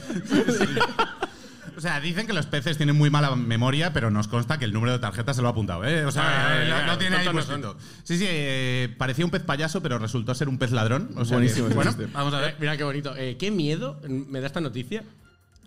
O 1.76 1.80
sea, 1.82 2.00
dicen 2.00 2.26
que 2.26 2.32
los 2.32 2.46
peces 2.46 2.78
tienen 2.78 2.96
muy 2.96 3.10
mala 3.10 3.36
memoria, 3.36 3.92
pero 3.92 4.10
nos 4.10 4.28
consta 4.28 4.58
que 4.58 4.64
el 4.64 4.72
número 4.72 4.92
de 4.94 4.98
tarjeta 4.98 5.34
se 5.34 5.42
lo 5.42 5.48
ha 5.48 5.50
apuntado, 5.50 5.84
¿eh? 5.84 6.06
O 6.06 6.10
sea, 6.10 6.22
Ah, 6.24 6.58
lo, 6.60 6.68
ya, 6.68 6.86
lo 6.86 6.96
tiene 6.98 7.16
ahí 7.16 7.24
tonto 7.26 7.40
no 7.42 7.46
puestito. 7.46 7.76
Sí, 8.02 8.16
sí, 8.16 8.24
eh, 8.26 8.94
parecía 8.96 9.26
un 9.26 9.30
pez 9.30 9.42
payaso, 9.42 9.82
pero 9.82 9.98
resultó 9.98 10.34
ser 10.34 10.48
un 10.48 10.56
pez 10.56 10.70
ladrón. 10.72 11.10
O 11.16 11.26
sea 11.26 11.36
Buenísimo 11.36 11.68
que- 11.68 11.74
bueno, 11.74 11.94
vamos 12.14 12.32
a 12.32 12.38
Eh, 12.38 12.42
ver. 12.46 12.56
Mira 12.58 12.78
qué 12.78 12.84
bonito. 12.84 13.14
Eh, 13.14 13.36
qué 13.38 13.50
miedo 13.50 14.00
me 14.08 14.40
da 14.40 14.46
esta 14.46 14.62
noticia. 14.62 15.04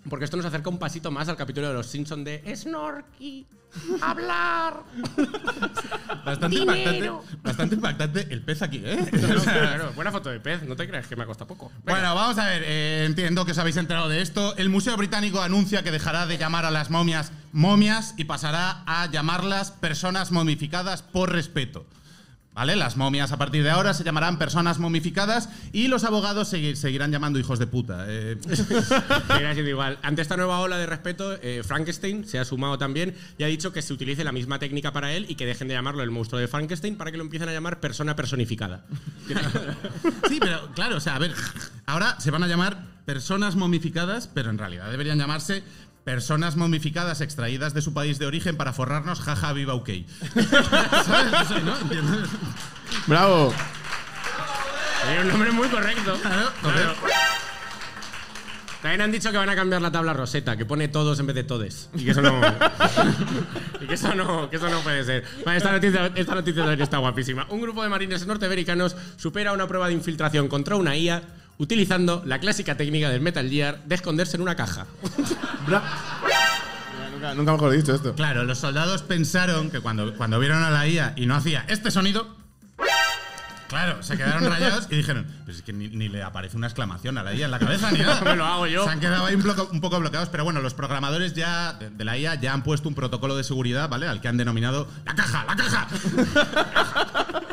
Porque 0.07 0.25
esto 0.25 0.37
nos 0.37 0.45
acerca 0.45 0.69
un 0.69 0.77
pasito 0.77 1.11
más 1.11 1.27
al 1.27 1.35
capítulo 1.35 1.67
de 1.67 1.73
los 1.73 1.87
Simpsons 1.87 2.23
de 2.23 2.55
Snorky, 2.55 3.45
hablar. 4.01 4.83
Bastante 6.25 6.57
impactante, 6.57 7.11
bastante 7.41 7.75
impactante 7.75 8.27
el 8.29 8.41
pez 8.43 8.61
aquí, 8.61 8.81
¿eh? 8.83 8.97
Claro, 9.43 9.93
buena 9.93 10.11
foto 10.11 10.29
de 10.29 10.39
pez, 10.39 10.63
no 10.63 10.75
te 10.75 10.87
creas 10.87 11.07
que 11.07 11.15
me 11.15 11.23
ha 11.23 11.25
costado 11.25 11.47
poco. 11.47 11.71
Venga. 11.83 11.99
Bueno, 11.99 12.15
vamos 12.15 12.37
a 12.37 12.45
ver, 12.45 12.63
eh, 12.65 13.03
entiendo 13.05 13.45
que 13.45 13.51
os 13.51 13.57
habéis 13.57 13.77
enterado 13.77 14.09
de 14.09 14.21
esto. 14.21 14.55
El 14.57 14.69
Museo 14.69 14.95
Británico 14.97 15.41
anuncia 15.41 15.83
que 15.83 15.91
dejará 15.91 16.27
de 16.27 16.37
llamar 16.37 16.65
a 16.65 16.71
las 16.71 16.89
momias 16.89 17.31
momias 17.51 18.13
y 18.17 18.25
pasará 18.25 18.83
a 18.85 19.07
llamarlas 19.07 19.71
personas 19.71 20.31
momificadas 20.31 21.01
por 21.01 21.31
respeto. 21.31 21.85
¿Vale? 22.53 22.75
Las 22.75 22.97
momias 22.97 23.31
a 23.31 23.37
partir 23.37 23.63
de 23.63 23.69
ahora 23.69 23.93
se 23.93 24.03
llamarán 24.03 24.37
personas 24.37 24.79
momificadas 24.79 25.47
y 25.71 25.87
los 25.87 26.03
abogados 26.03 26.51
segui- 26.51 26.75
seguirán 26.75 27.09
llamando 27.11 27.39
hijos 27.39 27.57
de 27.57 27.67
puta. 27.67 28.05
Eh, 28.09 28.37
igual. 29.67 29.97
Ante 30.01 30.21
esta 30.21 30.35
nueva 30.35 30.59
ola 30.59 30.77
de 30.77 30.85
respeto, 30.85 31.37
eh, 31.41 31.61
Frankenstein 31.65 32.25
se 32.25 32.37
ha 32.39 32.43
sumado 32.43 32.77
también 32.77 33.15
y 33.37 33.43
ha 33.43 33.47
dicho 33.47 33.71
que 33.71 33.81
se 33.81 33.93
utilice 33.93 34.23
la 34.23 34.31
misma 34.31 34.59
técnica 34.59 34.91
para 34.91 35.13
él 35.13 35.25
y 35.29 35.35
que 35.35 35.45
dejen 35.45 35.67
de 35.69 35.75
llamarlo 35.75 36.03
el 36.03 36.11
monstruo 36.11 36.41
de 36.41 36.47
Frankenstein 36.49 36.97
para 36.97 37.11
que 37.11 37.17
lo 37.17 37.23
empiecen 37.23 37.47
a 37.47 37.53
llamar 37.53 37.79
persona 37.79 38.15
personificada. 38.15 38.83
sí, 40.27 40.39
pero 40.41 40.71
claro, 40.73 40.97
o 40.97 40.99
sea, 40.99 41.15
a 41.15 41.19
ver, 41.19 41.33
ahora 41.85 42.19
se 42.19 42.31
van 42.31 42.43
a 42.43 42.47
llamar 42.47 42.83
personas 43.05 43.55
momificadas, 43.55 44.27
pero 44.27 44.49
en 44.49 44.57
realidad 44.57 44.89
deberían 44.91 45.17
llamarse 45.17 45.63
personas 46.09 46.55
momificadas 46.55 47.21
extraídas 47.21 47.75
de 47.75 47.83
su 47.83 47.93
país 47.93 48.17
de 48.17 48.25
origen 48.25 48.57
para 48.57 48.73
forrarnos, 48.73 49.19
jaja, 49.19 49.53
viva 49.53 49.75
UK. 49.75 49.89
¿Sabes? 50.33 51.33
O 51.41 51.45
sea, 51.45 51.59
¿no? 51.59 51.77
¿Entiendes? 51.77 52.29
¡Bravo! 53.05 53.53
Es 55.07 55.21
un 55.21 55.27
nombre 55.27 55.51
muy 55.51 55.67
correcto. 55.67 56.17
Claro. 56.19 56.95
También 58.81 59.01
han 59.01 59.11
dicho 59.11 59.29
que 59.29 59.37
van 59.37 59.49
a 59.49 59.55
cambiar 59.55 59.83
la 59.83 59.91
tabla 59.91 60.13
roseta, 60.13 60.57
que 60.57 60.65
pone 60.65 60.87
todos 60.87 61.19
en 61.19 61.27
vez 61.27 61.35
de 61.35 61.43
todes. 61.43 61.91
Y 61.93 62.05
que 62.05 62.11
eso 62.11 62.23
no. 62.23 62.41
y 63.81 63.85
que 63.85 63.93
eso 63.93 64.15
no, 64.15 64.49
que 64.49 64.55
eso 64.55 64.67
no 64.67 64.79
puede 64.79 65.03
ser. 65.03 65.23
Vale, 65.45 65.57
esta 65.57 65.71
noticia, 65.71 66.11
esta 66.15 66.33
noticia 66.33 66.63
también 66.63 66.81
está 66.81 66.97
guapísima. 66.97 67.45
Un 67.49 67.61
grupo 67.61 67.83
de 67.83 67.89
marines 67.89 68.25
norteamericanos 68.25 68.95
supera 69.15 69.53
una 69.53 69.67
prueba 69.67 69.87
de 69.89 69.93
infiltración 69.93 70.47
contra 70.47 70.75
una 70.75 70.97
IA 70.97 71.21
utilizando 71.59 72.23
la 72.25 72.39
clásica 72.39 72.75
técnica 72.75 73.09
del 73.09 73.21
Metal 73.21 73.47
Gear 73.47 73.83
de 73.85 73.93
esconderse 73.95 74.35
en 74.37 74.41
una 74.41 74.55
caja. 74.55 74.87
Nunca, 77.13 77.33
nunca 77.35 77.51
mejor 77.51 77.71
dicho 77.71 77.93
esto. 77.93 78.15
Claro, 78.15 78.43
los 78.45 78.57
soldados 78.57 79.03
pensaron 79.03 79.69
que 79.69 79.79
cuando, 79.81 80.15
cuando 80.15 80.39
vieron 80.39 80.63
a 80.63 80.69
la 80.71 80.87
IA 80.87 81.13
y 81.17 81.25
no 81.25 81.35
hacía 81.35 81.65
este 81.67 81.91
sonido, 81.91 82.35
claro, 83.67 84.01
se 84.01 84.15
quedaron 84.15 84.45
rayados 84.49 84.87
y 84.89 84.95
dijeron, 84.95 85.27
pues 85.43 85.57
es 85.57 85.63
que 85.63 85.73
ni, 85.73 85.89
ni 85.89 86.07
le 86.07 86.23
aparece 86.23 86.55
una 86.55 86.67
exclamación 86.67 87.17
a 87.17 87.23
la 87.23 87.33
IA 87.33 87.45
en 87.45 87.51
la 87.51 87.59
cabeza 87.59 87.91
ni 87.91 87.99
nada. 88.03 88.21
Me 88.21 88.35
lo 88.37 88.45
hago 88.45 88.65
yo. 88.67 88.85
Se 88.85 88.89
han 88.91 88.99
quedado 89.01 89.25
ahí 89.25 89.35
un, 89.35 89.43
bloco- 89.43 89.67
un 89.69 89.81
poco 89.81 89.99
bloqueados, 89.99 90.29
pero 90.29 90.45
bueno, 90.45 90.61
los 90.61 90.73
programadores 90.73 91.33
ya 91.33 91.73
de, 91.73 91.89
de 91.89 92.05
la 92.05 92.17
IA 92.17 92.35
ya 92.35 92.53
han 92.53 92.63
puesto 92.63 92.87
un 92.87 92.95
protocolo 92.95 93.35
de 93.35 93.43
seguridad, 93.43 93.89
¿vale? 93.89 94.07
Al 94.07 94.21
que 94.21 94.29
han 94.29 94.37
denominado 94.37 94.87
la 95.05 95.13
caja, 95.13 95.43
la 95.45 95.55
caja. 95.57 95.87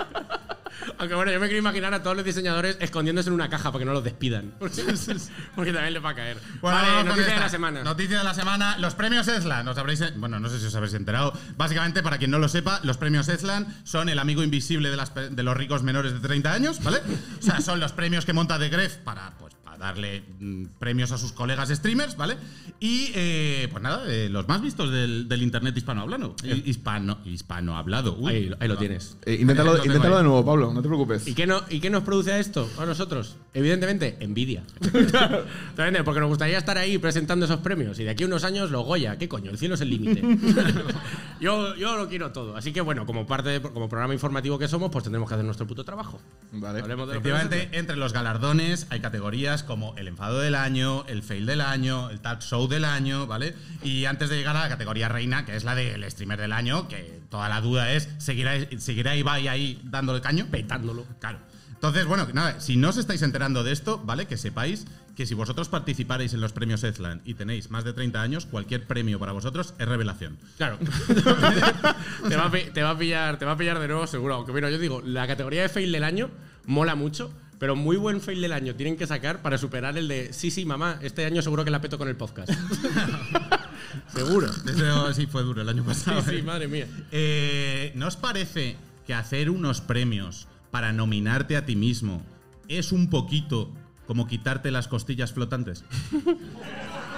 Aunque 0.99 1.15
bueno, 1.15 1.33
yo 1.33 1.41
me 1.41 1.47
quiero 1.47 1.59
imaginar 1.59 1.93
a 1.95 2.03
todos 2.03 2.17
los 2.17 2.25
diseñadores 2.25 2.76
escondiéndose 2.81 3.29
en 3.29 3.35
una 3.35 3.49
caja 3.49 3.71
para 3.71 3.81
que 3.81 3.85
no 3.85 3.93
los 3.93 4.05
despidan. 4.05 4.55
Porque, 4.59 5.73
también 5.73 5.93
les 5.93 6.05
va 6.05 6.11
a 6.11 6.15
caer. 6.15 6.38
Bueno, 6.61 6.79
vale, 6.79 7.05
noticia 7.05 7.35
de 7.35 7.41
la 7.41 7.49
semana. 7.49 7.83
Noticia 7.83 8.19
de 8.19 8.25
la 8.25 8.35
semana. 8.35 8.79
Los 8.79 8.95
premios 8.95 9.29
Eslan. 9.29 9.67
Os 9.69 9.79
habréis, 9.79 10.17
bueno, 10.17 10.41
no 10.41 10.49
sé 10.49 10.59
si 10.61 10.67
os 10.67 10.75
habéis 10.75 10.95
enterado. 10.95 11.33
Básicamente, 11.57 12.03
para 12.03 12.19
quien 12.19 12.31
no 12.31 12.38
lo 12.38 12.49
sepa, 12.49 12.81
los 12.83 12.97
premios 12.97 13.29
Eslan 13.29 13.67
son 13.85 14.09
el 14.09 14.19
amigo 14.19 14.43
invisible 14.43 14.91
de, 14.91 14.97
las 14.97 15.12
de 15.15 15.43
los 15.43 15.57
ricos 15.57 15.83
menores 15.83 16.12
de 16.12 16.21
30 16.21 16.53
años, 16.53 16.83
¿vale? 16.83 16.99
O 17.38 17.43
sea, 17.43 17.61
son 17.61 17.81
los 17.81 17.93
premios 17.93 18.25
que 18.25 18.33
monta 18.33 18.59
The 18.59 18.69
Gref 18.69 18.97
para, 18.97 19.33
pues, 19.38 19.55
para 19.55 19.56
a 19.76 19.87
darle 19.87 20.23
mm, 20.40 20.64
premios 20.78 21.12
a 21.12 21.18
sus 21.18 21.33
colegas 21.33 21.68
streamers, 21.68 22.16
¿vale? 22.16 22.37
Y 22.80 23.11
eh, 23.14 23.68
pues 23.71 23.83
nada, 23.83 24.02
eh, 24.06 24.28
los 24.28 24.47
más 24.49 24.61
vistos 24.62 24.90
del, 24.90 25.28
del 25.28 25.42
internet 25.42 25.76
hispanohablano. 25.76 26.35
Hispano, 26.64 27.18
hispanohablado. 27.25 28.16
Uy, 28.18 28.33
Ahí, 28.33 28.50
ahí 28.61 28.68
lo 28.68 28.76
tienes. 28.76 29.16
Eh, 29.25 29.38
inténtalo 29.40 29.73
Lo 29.73 29.80
tengo 29.80 29.87
inténtalo 29.87 30.16
ahí. 30.16 30.23
de 30.23 30.28
nuevo, 30.28 30.45
Pablo, 30.45 30.73
no 30.75 30.83
te 30.83 30.88
preocupes. 30.88 31.26
¿Y 31.28 31.35
qué, 31.35 31.47
no, 31.47 31.62
¿Y 31.71 31.80
qué 31.80 31.90
nos 31.90 32.02
produce 32.02 32.33
a 32.33 32.38
esto? 32.38 32.68
A 32.78 32.85
nosotros. 32.87 33.37
Evidentemente, 33.54 34.16
envidia. 34.21 34.62
Porque 36.04 36.21
nos 36.21 36.28
gustaría 36.28 36.59
estar 36.59 36.76
ahí 36.78 36.99
presentando 36.99 37.45
esos 37.47 37.61
premios. 37.61 37.99
Y 37.99 38.04
de 38.04 38.11
aquí 38.11 38.25
a 38.25 38.26
unos 38.26 38.45
años, 38.45 38.71
los 38.71 38.85
Goya. 38.85 39.16
¿Qué 39.18 39.28
coño? 39.28 39.50
El 39.50 39.59
cielo 39.59 39.75
es 39.75 39.80
el 39.80 39.90
límite. 39.90 40.23
yo, 41.40 41.75
yo 41.76 41.97
lo 41.97 42.09
quiero 42.09 42.33
todo. 42.33 42.56
Así 42.56 42.73
que, 42.73 42.80
bueno, 42.80 43.06
como 43.06 43.26
parte 43.26 43.49
de- 43.50 43.62
como 43.62 43.88
programa 43.88 44.14
informativo 44.14 44.59
que 44.59 44.68
somos, 44.68 44.90
pues 44.90 45.04
tendremos 45.04 45.28
que 45.28 45.35
hacer 45.35 45.45
nuestro 45.45 45.66
puto 45.66 45.85
trabajo. 45.85 46.21
Vale. 46.52 46.80
Hablemos 46.80 47.09
de 47.09 47.14
los 47.14 47.23
premios. 47.23 47.40
Efectivamente, 47.42 47.78
entre 47.78 47.97
los 47.97 48.12
galardones 48.12 48.87
hay 48.90 49.00
categorías 49.00 49.62
como 49.66 49.94
el 49.96 50.08
enfado 50.08 50.38
del 50.40 50.54
año, 50.54 51.04
el 51.08 51.23
fail 51.23 51.44
del 51.46 51.61
año, 51.61 52.08
el 52.11 52.20
talk 52.20 52.40
show 52.40 52.66
del 52.68 52.85
año, 52.85 53.26
¿vale? 53.26 53.54
Y 53.82 54.04
antes 54.06 54.30
de 54.30 54.37
llegar 54.38 54.56
a 54.56 54.61
la 54.62 54.68
categoría 54.68 55.08
reina, 55.08 55.44
que 55.44 55.54
es 55.56 55.64
la 55.64 55.75
del 55.75 56.08
streamer 56.11 56.40
del 56.40 56.52
año, 56.52 56.88
que 56.88 57.20
toda 57.30 57.49
la 57.49 57.61
duda 57.61 57.92
es, 57.92 58.08
¿seguirá, 58.18 58.52
seguirá 58.78 59.14
Ibai 59.16 59.49
ahí 59.49 59.80
dándole 59.85 60.20
caño? 60.20 60.46
Petándolo. 60.50 61.04
Claro. 61.20 61.38
Entonces, 61.75 62.06
bueno, 62.06 62.26
nada, 62.32 62.58
si 62.61 62.76
no 62.78 62.88
os 62.88 62.96
estáis 62.96 63.20
enterando 63.20 63.62
de 63.62 63.73
esto, 63.73 64.00
¿vale? 64.02 64.26
Que 64.26 64.38
sepáis 64.38 64.87
que 65.14 65.26
si 65.26 65.35
vosotros 65.35 65.68
participaréis 65.68 66.32
en 66.35 66.40
los 66.40 66.52
premios 66.52 66.82
Edland 66.85 67.20
y 67.25 67.35
tenéis 67.35 67.70
más 67.70 67.85
de 67.85 67.92
30 67.92 68.20
años, 68.20 68.46
cualquier 68.46 68.87
premio 68.87 69.18
para 69.18 69.32
vosotros 69.32 69.75
es 69.78 69.87
revelación. 69.88 70.38
Claro. 70.56 70.78
te, 72.28 72.37
va 72.37 72.46
a, 72.46 72.50
pi- 72.50 72.70
te 72.73 72.82
va 72.82 72.90
a 72.90 72.99
pillar, 72.99 73.38
te 73.38 73.44
va 73.44 73.52
a 73.52 73.56
pillar 73.56 73.78
de 73.78 73.88
nuevo 73.88 74.06
seguro. 74.06 74.35
Aunque 74.35 74.52
bueno, 74.52 74.68
yo 74.70 74.78
digo, 74.78 75.02
la 75.04 75.26
categoría 75.26 75.62
de 75.62 75.68
fail 75.68 75.92
del 75.92 76.04
año 76.04 76.30
mola 76.66 76.94
mucho, 76.94 77.32
pero 77.59 77.75
muy 77.77 77.97
buen 77.97 78.21
fail 78.21 78.41
del 78.41 78.53
año 78.53 78.75
tienen 78.75 78.97
que 78.97 79.07
sacar 79.07 79.43
para 79.43 79.59
superar 79.59 79.97
el 79.97 80.09
de 80.09 80.33
sí, 80.33 80.51
sí, 80.51 80.65
mamá, 80.65 80.99
este 81.03 81.25
año 81.25 81.43
seguro 81.43 81.65
que 81.65 81.71
la 81.71 81.81
peto 81.81 81.99
con 81.99 82.09
el 82.09 82.17
podcast. 82.17 82.51
seguro. 84.15 84.47
Eso 84.49 85.13
sí 85.15 85.27
fue 85.27 85.43
duro 85.43 85.63
el 85.63 85.69
año 85.69 85.83
Sí, 85.83 85.89
pasado. 85.89 86.23
sí, 86.23 86.37
¿eh? 86.37 86.43
madre 86.43 86.69
mía. 86.69 86.87
Eh, 87.13 87.93
¿No 87.95 88.07
os 88.09 88.17
parece 88.17 88.77
que 89.07 89.15
hacer 89.15 89.51
unos 89.51 89.81
premios 89.81 90.49
para 90.71 90.93
nominarte 90.93 91.57
a 91.57 91.65
ti 91.65 91.77
mismo 91.77 92.23
es 92.69 92.93
un 92.93 93.09
poquito 93.09 93.73
como 94.07 94.27
quitarte 94.27 94.71
las 94.71 94.89
costillas 94.89 95.33
flotantes? 95.33 95.85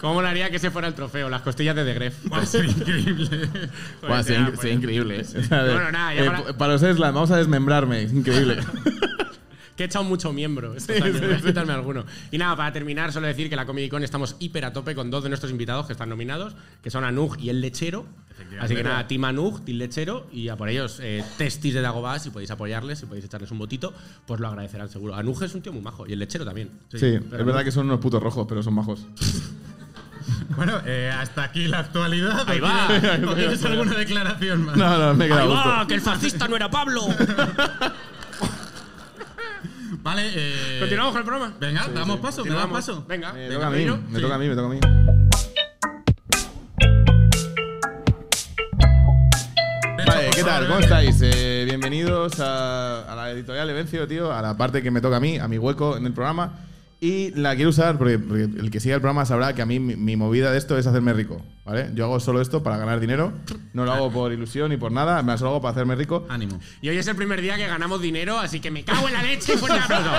¿Cómo 0.00 0.14
molaría 0.14 0.50
que 0.50 0.56
ese 0.56 0.70
fuera 0.70 0.88
el 0.88 0.94
trofeo? 0.94 1.28
Las 1.28 1.42
costillas 1.42 1.74
de 1.76 1.84
The 1.84 1.94
Gref. 1.94 2.14
Va 2.32 2.38
a 2.38 2.46
ser 2.46 2.64
increíble. 2.64 3.48
Ya, 4.08 4.22
sería 4.22 4.52
pues. 4.54 4.72
increíble. 4.72 5.22
De- 5.22 5.48
Bueno, 5.48 5.92
nada, 5.92 6.14
ya 6.14 6.24
eh, 6.24 6.54
para- 6.56 6.72
los 6.72 6.82
Eslan, 6.82 7.14
vamos 7.14 7.30
a 7.30 7.36
desmembrarme. 7.36 8.02
Es 8.02 8.12
increíble. 8.12 8.58
Que 9.76 9.82
he 9.82 9.86
echado 9.86 10.06
mucho 10.06 10.32
miembro 10.32 10.74
estos 10.74 10.98
años, 11.02 11.20
voy 11.20 11.34
a 11.34 11.36
quitarme 11.36 11.74
alguno. 11.74 12.06
Y 12.30 12.38
nada, 12.38 12.56
para 12.56 12.72
terminar, 12.72 13.12
solo 13.12 13.26
decir 13.26 13.50
que 13.50 13.56
la 13.56 13.66
Comedy 13.66 13.90
Con 13.90 14.02
estamos 14.02 14.34
hiper 14.38 14.64
a 14.64 14.72
tope 14.72 14.94
con 14.94 15.10
dos 15.10 15.22
de 15.22 15.28
nuestros 15.28 15.52
invitados 15.52 15.84
que 15.84 15.92
están 15.92 16.08
nominados, 16.08 16.56
que 16.82 16.88
son 16.90 17.04
Anug 17.04 17.38
y 17.38 17.50
El 17.50 17.60
Lechero. 17.60 18.06
Así 18.60 18.74
que 18.74 18.82
nada, 18.82 19.06
Team 19.06 19.24
Anug, 19.24 19.64
Team 19.64 19.78
Lechero, 19.78 20.26
y 20.32 20.48
a 20.48 20.56
por 20.56 20.68
ellos, 20.68 20.98
eh, 21.02 21.24
testis 21.38 21.72
de 21.74 21.80
Dagobah, 21.80 22.18
si 22.18 22.30
podéis 22.30 22.50
apoyarles, 22.50 22.98
si 22.98 23.06
podéis 23.06 23.24
echarles 23.24 23.50
un 23.50 23.58
botito, 23.58 23.92
pues 24.26 24.40
lo 24.40 24.48
agradecerán 24.48 24.88
seguro. 24.88 25.14
Anug 25.14 25.42
es 25.42 25.54
un 25.54 25.62
tío 25.62 25.72
muy 25.72 25.82
majo, 25.82 26.06
y 26.06 26.12
El 26.12 26.18
Lechero 26.18 26.44
también. 26.44 26.70
Sí, 26.94 27.06
es 27.06 27.30
verdad 27.30 27.64
que 27.64 27.70
son 27.72 27.86
unos 27.86 28.00
putos 28.00 28.22
rojos, 28.22 28.46
pero 28.48 28.62
son 28.62 28.74
majos. 28.74 29.06
Bueno, 30.56 30.80
eh, 30.86 31.08
hasta 31.14 31.44
aquí 31.44 31.68
la 31.68 31.78
actualidad. 31.80 32.48
Ahí 32.48 32.58
¿O 32.58 32.62
va. 32.62 32.88
tienes- 32.88 33.24
¿O 33.28 33.34
tienes 33.34 33.64
alguna 33.64 33.94
declaración 33.94 34.64
más? 34.64 34.76
No, 34.76 34.98
no, 34.98 35.14
me 35.14 35.26
he 35.26 35.28
quedado 35.28 35.42
¡Ahí 35.42 35.48
gusto. 35.54 35.68
va! 35.68 35.86
¡Que 35.86 35.94
el 35.94 36.00
fascista 36.00 36.48
no 36.48 36.56
era 36.56 36.68
Pablo! 36.70 37.02
Vale, 40.02 40.22
eh, 40.34 40.76
¿Continuamos 40.80 41.12
con 41.12 41.20
el 41.20 41.26
programa? 41.26 41.54
Venga, 41.60 41.86
damos 41.94 42.18
paso, 42.20 42.44
me 42.44 42.50
das 42.54 42.66
paso. 42.66 43.04
Venga, 43.08 43.32
Me 43.32 43.40
venga, 43.48 43.54
toca 43.54 43.66
a 43.66 43.70
mí, 43.70 43.86
me 44.10 44.20
toca 44.20 44.34
a 44.34 44.38
mí, 44.38 44.48
me 44.48 44.54
toca 44.56 44.66
a 44.66 44.70
mí. 44.70 45.25
¿Qué 50.36 50.44
tal? 50.44 50.66
¿Cómo 50.66 50.80
estáis? 50.80 51.16
Eh, 51.22 51.64
bienvenidos 51.64 52.40
a, 52.40 53.10
a 53.10 53.16
la 53.16 53.30
editorial 53.30 53.70
Evencio, 53.70 54.06
tío, 54.06 54.32
a 54.32 54.42
la 54.42 54.56
parte 54.56 54.82
que 54.82 54.90
me 54.90 55.00
toca 55.00 55.16
a 55.16 55.20
mí, 55.20 55.38
a 55.38 55.48
mi 55.48 55.56
hueco 55.58 55.96
en 55.96 56.04
el 56.06 56.12
programa. 56.12 56.60
Y 57.00 57.30
la 57.32 57.54
quiero 57.54 57.70
usar 57.70 57.98
porque, 57.98 58.18
porque 58.18 58.44
el 58.44 58.70
que 58.70 58.80
siga 58.80 58.94
el 58.94 59.00
programa 59.00 59.26
sabrá 59.26 59.54
que 59.54 59.62
a 59.62 59.66
mí 59.66 59.78
mi, 59.78 59.96
mi 59.96 60.16
movida 60.16 60.50
de 60.50 60.58
esto 60.58 60.78
es 60.78 60.86
hacerme 60.86 61.12
rico, 61.12 61.42
¿vale? 61.64 61.90
Yo 61.94 62.04
hago 62.04 62.20
solo 62.20 62.40
esto 62.40 62.62
para 62.62 62.78
ganar 62.78 63.00
dinero, 63.00 63.32
no 63.74 63.84
lo 63.84 63.92
hago 63.92 64.10
por 64.10 64.32
ilusión 64.32 64.70
ni 64.70 64.76
por 64.78 64.92
nada, 64.92 65.22
me 65.22 65.32
lo 65.32 65.38
solo 65.38 65.50
hago 65.50 65.60
para 65.60 65.72
hacerme 65.72 65.94
rico. 65.94 66.26
Ánimo. 66.28 66.58
Y 66.80 66.88
hoy 66.88 66.96
es 66.96 67.06
el 67.06 67.16
primer 67.16 67.40
día 67.42 67.56
que 67.56 67.66
ganamos 67.66 68.00
dinero, 68.00 68.38
así 68.38 68.60
que 68.60 68.70
me 68.70 68.82
cago 68.82 69.08
en 69.08 69.14
la 69.14 69.22
leche 69.22 69.54
y 69.54 69.56
fuerte 69.58 69.78
aplauso. 69.84 70.10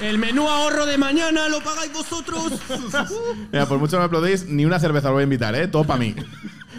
El 0.00 0.18
menú 0.18 0.48
ahorro 0.48 0.86
de 0.86 0.98
mañana 0.98 1.48
lo 1.48 1.60
pagáis 1.62 1.92
vosotros. 1.92 2.52
Mira, 3.52 3.66
por 3.66 3.78
mucho 3.78 3.92
que 3.92 3.98
me 3.98 4.04
aplaudéis, 4.04 4.46
ni 4.46 4.64
una 4.64 4.78
cerveza 4.78 5.08
os 5.08 5.14
voy 5.14 5.22
a 5.22 5.24
invitar, 5.24 5.54
¿eh? 5.54 5.68
Todo 5.68 5.84
para 5.84 5.98
mí. 5.98 6.14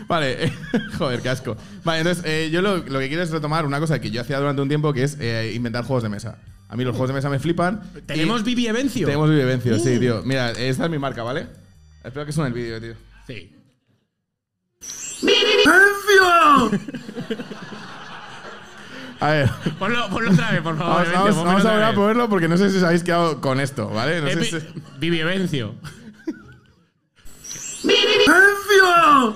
Vale, 0.08 0.54
joder, 0.98 1.22
qué 1.22 1.30
asco. 1.30 1.58
Vale, 1.84 2.00
entonces 2.00 2.24
eh, 2.26 2.50
yo 2.52 2.62
lo, 2.62 2.78
lo 2.78 3.00
que 3.00 3.08
quiero 3.08 3.24
es 3.24 3.32
retomar 3.32 3.66
una 3.66 3.80
cosa 3.80 4.00
que 4.00 4.12
yo 4.12 4.22
hacía 4.22 4.40
durante 4.40 4.62
un 4.62 4.68
tiempo, 4.68 4.94
que 4.94 5.04
es 5.04 5.18
eh, 5.20 5.52
inventar 5.56 5.84
juegos 5.84 6.04
de 6.04 6.10
mesa. 6.10 6.38
A 6.70 6.76
mí 6.76 6.84
los 6.84 6.92
juegos 6.94 7.10
de 7.10 7.16
mesa 7.16 7.30
me 7.30 7.40
flipan. 7.40 7.82
Tenemos 8.06 8.44
Vivi 8.44 8.68
Evencio. 8.68 9.06
Tenemos 9.06 9.30
vivencios, 9.30 9.82
sí, 9.82 10.00
tío. 10.00 10.22
Mira, 10.24 10.52
esta 10.52 10.86
es 10.86 10.92
mi 10.92 11.00
marca, 11.00 11.24
¿vale? 11.24 11.48
Espero 12.04 12.26
que 12.26 12.32
suene 12.32 12.50
el 12.50 12.54
vídeo, 12.54 12.82
tío. 12.82 12.94
Sí. 13.28 13.52
¡Encio! 15.22 16.80
A 19.20 19.28
ver, 19.32 19.50
Ponlo, 19.80 20.10
ponlo 20.10 20.32
otra 20.32 20.52
vez, 20.52 20.62
por 20.62 20.78
favor. 20.78 20.94
vamos, 20.94 21.08
Evencio, 21.08 21.20
vamos, 21.24 21.36
ponlo 21.36 21.50
vamos 21.52 21.66
a 21.66 21.70
volver 21.72 21.84
a 21.86 21.94
ponerlo 21.96 22.30
porque 22.30 22.48
no 22.48 22.58
sé 22.58 22.70
si 22.70 22.78
os 22.78 22.84
habéis 22.84 23.04
quedado 23.04 23.40
con 23.42 23.60
esto, 23.60 23.90
¿vale? 23.90 24.20
No 24.22 24.28
Eh, 24.28 24.34
sé 24.34 24.40
Vi- 24.40 24.46
si- 24.46 24.82
Vivi 25.00 25.20
Evencio. 25.20 25.76
¡Encio! 27.84 29.36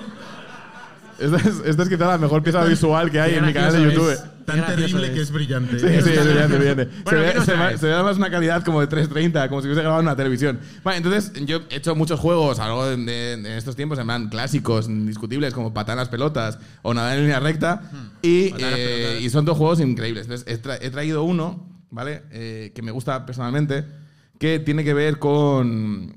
Esta 1.18 1.36
es, 1.36 1.62
esta 1.66 1.82
es 1.82 1.88
quizá 1.88 2.06
la 2.06 2.18
mejor 2.18 2.42
pieza 2.42 2.64
visual 2.64 3.10
que 3.10 3.20
hay 3.20 3.34
en 3.34 3.46
mi 3.46 3.52
canal 3.52 3.72
de 3.72 3.82
YouTube. 3.82 4.10
es. 4.12 4.24
Tan 4.56 4.76
terrible 4.76 5.06
es. 5.06 5.12
que 5.12 5.20
es 5.20 5.30
brillante. 5.30 5.78
Sí, 5.78 5.86
sí, 5.86 6.10
es 6.10 6.24
brillante, 6.26 6.56
brillante. 6.58 6.88
Bueno, 7.04 7.04
se, 7.04 7.10
¿qué 7.10 7.16
ve, 7.16 7.34
nos 7.34 7.44
se, 7.44 7.50
ve- 7.52 7.56
traes? 7.58 7.80
se 7.80 7.86
ve 7.86 7.92
además 7.94 8.16
una 8.16 8.30
calidad 8.30 8.64
como 8.64 8.80
de 8.80 8.86
330, 8.86 9.48
como 9.48 9.60
si 9.60 9.66
hubiese 9.68 9.80
grabado 9.82 10.00
en 10.00 10.06
una 10.06 10.16
televisión. 10.16 10.60
Vale, 10.82 10.96
entonces 10.98 11.32
yo 11.46 11.60
he 11.70 11.76
hecho 11.76 11.94
muchos 11.94 12.18
juegos 12.20 12.58
a 12.58 12.68
lo 12.68 12.76
largo 12.84 12.86
de, 12.86 12.96
de- 12.96 13.36
de 13.42 13.56
estos 13.58 13.76
tiempos, 13.76 13.98
en 13.98 14.06
plan 14.06 14.28
clásicos, 14.28 14.88
indiscutibles, 14.88 15.54
como 15.54 15.72
Patar 15.74 15.96
las 15.96 16.08
pelotas 16.08 16.58
o 16.82 16.92
Nadar 16.94 17.16
en 17.16 17.22
línea 17.24 17.40
recta. 17.40 17.90
Y, 18.22 18.50
Patar 18.50 18.70
las 18.70 18.78
eh, 18.78 19.18
y 19.22 19.30
son 19.30 19.44
dos 19.44 19.56
juegos 19.58 19.80
increíbles. 19.80 20.24
Entonces 20.26 20.46
he, 20.52 20.60
tra- 20.62 20.78
he 20.80 20.90
traído 20.90 21.22
uno, 21.24 21.68
¿vale? 21.90 22.22
Eh, 22.30 22.72
que 22.74 22.82
me 22.82 22.90
gusta 22.90 23.24
personalmente, 23.26 23.84
que 24.38 24.58
tiene 24.58 24.84
que 24.84 24.94
ver 24.94 25.18
con, 25.18 26.16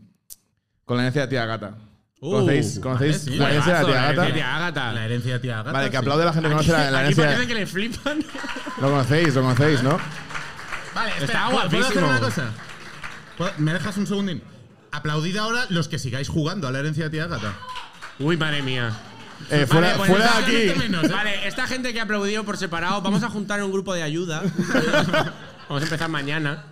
con 0.86 0.98
la 0.98 1.04
herencia 1.04 1.24
de 1.24 1.28
tía 1.28 1.46
Gata. 1.46 1.76
Uh, 2.26 2.32
¿Conocéis, 2.32 2.80
¿conocéis 2.80 3.18
vale, 3.26 3.32
sí. 3.34 3.38
la 3.38 3.50
herencia 3.50 3.74
de 3.74 3.80
la 3.82 3.86
tía 3.86 3.86
Juegazo, 3.86 4.14
la 4.14 4.14
herencia 4.14 4.24
de 4.24 4.32
tía. 4.32 4.94
La 4.94 5.04
herencia 5.06 5.60
Agata. 5.60 5.72
Vale, 5.74 5.86
que 5.88 5.92
sí. 5.92 5.98
aplaude 5.98 6.26
la 6.26 6.34
gente 6.34 6.48
que 6.48 6.54
conoce 6.56 6.72
la, 6.72 6.78
la 6.78 6.86
Aquí 6.88 6.98
herencia. 7.00 7.26
parece 7.26 7.48
que 7.48 7.54
le 7.56 7.66
flipan. 7.68 8.26
Lo 8.82 8.90
conocéis, 8.92 9.36
lo 9.36 9.42
conocéis, 9.42 9.84
¿no? 9.84 10.00
Vale, 10.96 11.10
Está 11.12 11.24
espera, 11.26 11.46
¿puedo- 11.50 11.70
¿puedo 11.70 11.86
hacer 11.86 12.02
guapísimo. 12.02 12.08
una 12.08 12.20
cosa? 12.20 12.44
¿Puedo- 13.38 13.52
¿Me 13.58 13.74
dejas 13.74 13.98
un 13.98 14.08
segundín? 14.08 14.42
Aplaudid 14.92 15.36
ahora 15.36 15.66
los 15.70 15.90
que 15.90 16.00
sigáis 16.00 16.30
jugando 16.30 16.68
a 16.68 16.72
la 16.72 16.80
herencia 16.80 17.04
de 17.06 17.10
tía 17.10 17.24
Agata. 17.26 17.54
Uy, 18.20 18.38
madre 18.38 18.62
mía. 18.62 18.92
Eh, 19.50 19.66
fuera 19.68 19.88
Vale, 19.88 19.98
pues 19.98 20.10
fuera 20.12 20.32
de 20.48 20.72
aquí. 20.72 20.80
menos, 20.80 21.04
¿eh? 21.04 21.08
Vale, 21.12 21.46
esta 21.48 21.68
gente 21.68 21.92
que 21.92 22.00
ha 22.00 22.04
aplaudido 22.04 22.46
por 22.46 22.56
separado, 22.58 23.02
vamos 23.02 23.22
a 23.24 23.30
juntar 23.30 23.62
un 23.62 23.72
grupo 23.74 23.94
de 23.94 24.04
ayuda. 24.04 24.44
vamos 25.70 25.82
a 25.84 25.86
empezar 25.86 26.10
mañana. 26.10 26.64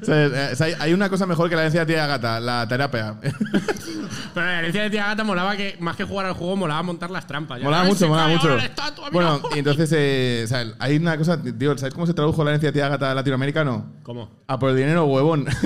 O 0.00 0.04
sea, 0.04 0.26
eh, 0.26 0.76
hay- 0.78 0.92
una 0.92 1.08
cosa 1.08 1.26
mejor 1.26 1.48
que 1.48 1.54
la 1.56 1.62
herencia 1.62 1.84
de 1.84 1.92
tía 1.94 2.06
Gata, 2.06 2.40
la 2.40 2.66
terapia. 2.68 3.16
Pero 4.34 4.46
la 4.46 4.58
herencia 4.60 4.82
de 4.84 4.90
tía 4.90 5.06
gata 5.06 5.24
molaba 5.24 5.56
que, 5.56 5.76
más 5.78 5.94
que 5.94 6.04
jugar 6.04 6.24
al 6.26 6.32
juego, 6.32 6.56
molaba 6.56 6.82
montar 6.82 7.10
las 7.10 7.26
trampas. 7.26 7.58
Ya 7.58 7.64
molaba 7.64 7.84
mucho, 7.84 8.08
molaba 8.08 8.28
mucho. 8.28 8.56
estatua, 8.56 9.10
bueno, 9.10 9.40
y 9.54 9.58
entonces, 9.58 9.90
eh, 9.94 10.42
o 10.44 10.48
sea, 10.48 10.64
hay 10.78 10.96
una 10.96 11.18
cosa, 11.18 11.38
tío, 11.42 11.76
¿sabes 11.76 11.92
cómo 11.92 12.06
se 12.06 12.14
tradujo 12.14 12.42
la 12.42 12.50
herencia 12.50 12.70
de 12.70 12.72
tía 12.72 12.88
Gata 12.88 13.14
latinoamericano? 13.14 13.92
¿Cómo? 14.02 14.30
A 14.46 14.58
por 14.58 14.70
el 14.70 14.76
dinero, 14.76 15.04
huevón. 15.04 15.46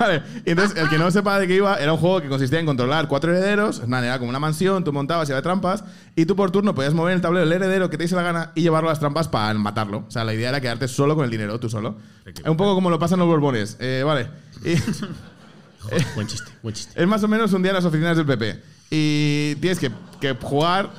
Vale, 0.00 0.22
y 0.46 0.50
entonces 0.50 0.78
el 0.78 0.88
que 0.88 0.96
no 0.96 1.10
sepa 1.10 1.38
de 1.38 1.46
qué 1.46 1.56
iba, 1.56 1.76
era 1.76 1.92
un 1.92 1.98
juego 1.98 2.22
que 2.22 2.28
consistía 2.28 2.58
en 2.58 2.64
controlar 2.64 3.06
cuatro 3.06 3.30
herederos, 3.36 3.86
nada, 3.86 4.06
era 4.06 4.18
como 4.18 4.30
una 4.30 4.38
mansión, 4.38 4.82
tú 4.82 4.94
montabas 4.94 5.28
y 5.28 5.32
había 5.32 5.42
trampas, 5.42 5.84
y 6.16 6.24
tú 6.24 6.34
por 6.36 6.50
turno 6.50 6.74
podías 6.74 6.94
mover 6.94 7.14
el 7.14 7.20
tablero 7.20 7.44
del 7.46 7.52
heredero 7.52 7.90
que 7.90 7.98
te 7.98 8.04
diese 8.04 8.16
la 8.16 8.22
gana 8.22 8.52
y 8.54 8.62
llevarlo 8.62 8.88
a 8.88 8.92
las 8.92 8.98
trampas 8.98 9.28
para 9.28 9.52
matarlo. 9.54 10.04
O 10.08 10.10
sea, 10.10 10.24
la 10.24 10.32
idea 10.32 10.48
era 10.48 10.60
quedarte 10.62 10.88
solo 10.88 11.14
con 11.14 11.24
el 11.26 11.30
dinero, 11.30 11.60
tú 11.60 11.68
solo. 11.68 11.96
Es 12.24 12.42
un 12.46 12.56
poco 12.56 12.74
como 12.74 12.88
lo 12.88 12.98
pasan 12.98 13.18
los 13.18 13.28
borbones. 13.28 13.76
Eh, 13.78 14.02
vale. 14.06 14.28
Y- 14.64 14.74
Buen 16.14 16.26
chiste, 16.26 16.50
buen 16.62 16.74
chiste. 16.74 17.00
es 17.00 17.06
más 17.08 17.22
o 17.22 17.28
menos 17.28 17.52
un 17.52 17.62
día 17.62 17.70
en 17.70 17.76
las 17.76 17.84
oficinas 17.84 18.16
del 18.16 18.26
PP. 18.26 18.60
Y 18.90 19.54
tienes 19.56 19.78
que, 19.78 19.90
que 20.20 20.34
jugar. 20.34 20.90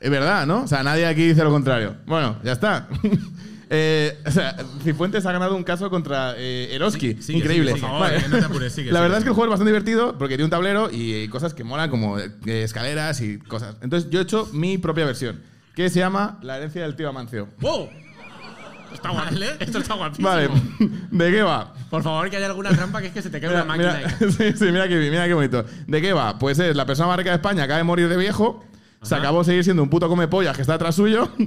Es 0.00 0.10
verdad, 0.10 0.46
¿no? 0.46 0.62
O 0.62 0.66
sea, 0.68 0.82
nadie 0.82 1.06
aquí 1.06 1.26
dice 1.28 1.42
lo 1.42 1.50
contrario. 1.50 1.96
Bueno, 2.06 2.36
ya 2.44 2.52
está. 2.52 2.88
Eh, 3.70 4.18
o 4.26 4.30
sea, 4.30 4.56
Cifuentes 4.82 5.26
ha 5.26 5.32
ganado 5.32 5.54
un 5.54 5.62
caso 5.64 5.90
contra 5.90 6.34
eh, 6.38 6.68
Eroski. 6.72 7.14
Sí, 7.14 7.22
sigue, 7.22 7.38
Increíble. 7.38 7.72
sigue, 7.72 7.80
por 7.82 7.90
favor, 7.90 8.08
Vale. 8.08 8.22
que 8.22 8.28
no 8.28 8.38
te 8.38 8.44
apures, 8.44 8.72
sigue, 8.72 8.92
La 8.92 9.00
verdad 9.00 9.18
es 9.18 9.24
que 9.24 9.28
el 9.30 9.34
juego 9.34 9.46
es 9.46 9.50
bastante 9.58 9.72
divertido 9.72 10.16
porque 10.18 10.34
tiene 10.36 10.44
un 10.44 10.50
tablero 10.50 10.88
y 10.90 11.28
cosas 11.28 11.52
que 11.54 11.64
molan 11.64 11.90
como 11.90 12.18
eh, 12.18 12.30
escaleras 12.46 13.20
y 13.20 13.38
cosas. 13.38 13.76
Entonces 13.82 14.08
yo 14.10 14.20
he 14.20 14.22
hecho 14.22 14.48
mi 14.52 14.78
propia 14.78 15.04
versión, 15.04 15.40
que 15.74 15.90
se 15.90 15.98
llama 16.00 16.38
La 16.42 16.56
herencia 16.56 16.82
del 16.82 16.96
tío 16.96 17.08
Amancio. 17.08 17.48
¡Wow! 17.60 17.88
Está 18.92 19.10
guapo. 19.10 19.30
Vale. 19.32 19.46
Esto 19.60 19.78
está 19.78 19.94
guapísimo. 19.94 20.28
Vale, 20.28 20.48
¿de 21.10 21.30
qué 21.30 21.42
va? 21.42 21.74
Por 21.90 22.02
favor, 22.02 22.30
que 22.30 22.38
haya 22.38 22.46
alguna 22.46 22.70
trampa 22.70 23.02
que 23.02 23.08
es 23.08 23.12
que 23.12 23.20
se 23.20 23.28
te 23.28 23.38
quede 23.38 23.52
una 23.54 23.64
máquina. 23.64 23.98
mira, 23.98 24.16
y- 24.28 24.32
sí, 24.32 24.52
sí, 24.56 24.64
mira, 24.72 24.88
qué, 24.88 24.96
mira 24.96 25.26
qué 25.26 25.34
bonito. 25.34 25.64
¿De 25.86 26.00
qué 26.00 26.14
va? 26.14 26.38
Pues 26.38 26.58
es 26.58 26.74
la 26.74 26.86
persona 26.86 27.08
más 27.08 27.18
rica 27.18 27.28
de 27.30 27.36
España, 27.36 27.64
acaba 27.64 27.76
de 27.76 27.84
morir 27.84 28.08
de 28.08 28.16
viejo, 28.16 28.64
se 29.02 29.14
acabó 29.14 29.40
de 29.40 29.44
seguir 29.44 29.62
siendo 29.64 29.82
un 29.82 29.90
puto 29.90 30.08
come 30.08 30.26
pollas 30.26 30.56
que 30.56 30.62
está 30.62 30.74
atrás 30.74 30.94
suyo. 30.94 31.30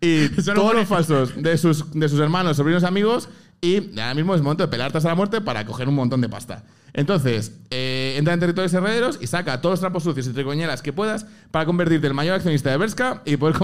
y 0.00 0.28
todos 0.54 0.74
los 0.74 0.88
falsos 0.88 1.40
de 1.40 1.56
sus, 1.58 1.92
de 1.92 2.08
sus 2.08 2.20
hermanos, 2.20 2.56
sobrinos 2.56 2.84
amigos. 2.84 3.28
Y 3.60 3.98
ahora 3.98 4.14
mismo 4.14 4.34
es 4.36 4.40
momento 4.40 4.62
de 4.62 4.68
pelear 4.68 4.96
hasta 4.96 5.08
la 5.08 5.16
muerte 5.16 5.40
para 5.40 5.66
coger 5.66 5.88
un 5.88 5.96
montón 5.96 6.20
de 6.20 6.28
pasta. 6.28 6.62
Entonces, 6.92 7.52
eh, 7.70 8.14
entra 8.16 8.32
en 8.32 8.40
territorios 8.40 8.72
herederos 8.72 9.18
y 9.20 9.26
saca 9.26 9.60
todos 9.60 9.74
los 9.74 9.80
trampos 9.80 10.04
sucios 10.04 10.28
y 10.28 10.32
tricoñeras 10.32 10.80
que 10.80 10.92
puedas 10.92 11.26
para 11.50 11.66
convertirte 11.66 12.06
en 12.06 12.12
el 12.12 12.14
mayor 12.14 12.36
accionista 12.36 12.70
de 12.70 12.76
Berska 12.76 13.22
y 13.24 13.36
poder, 13.36 13.56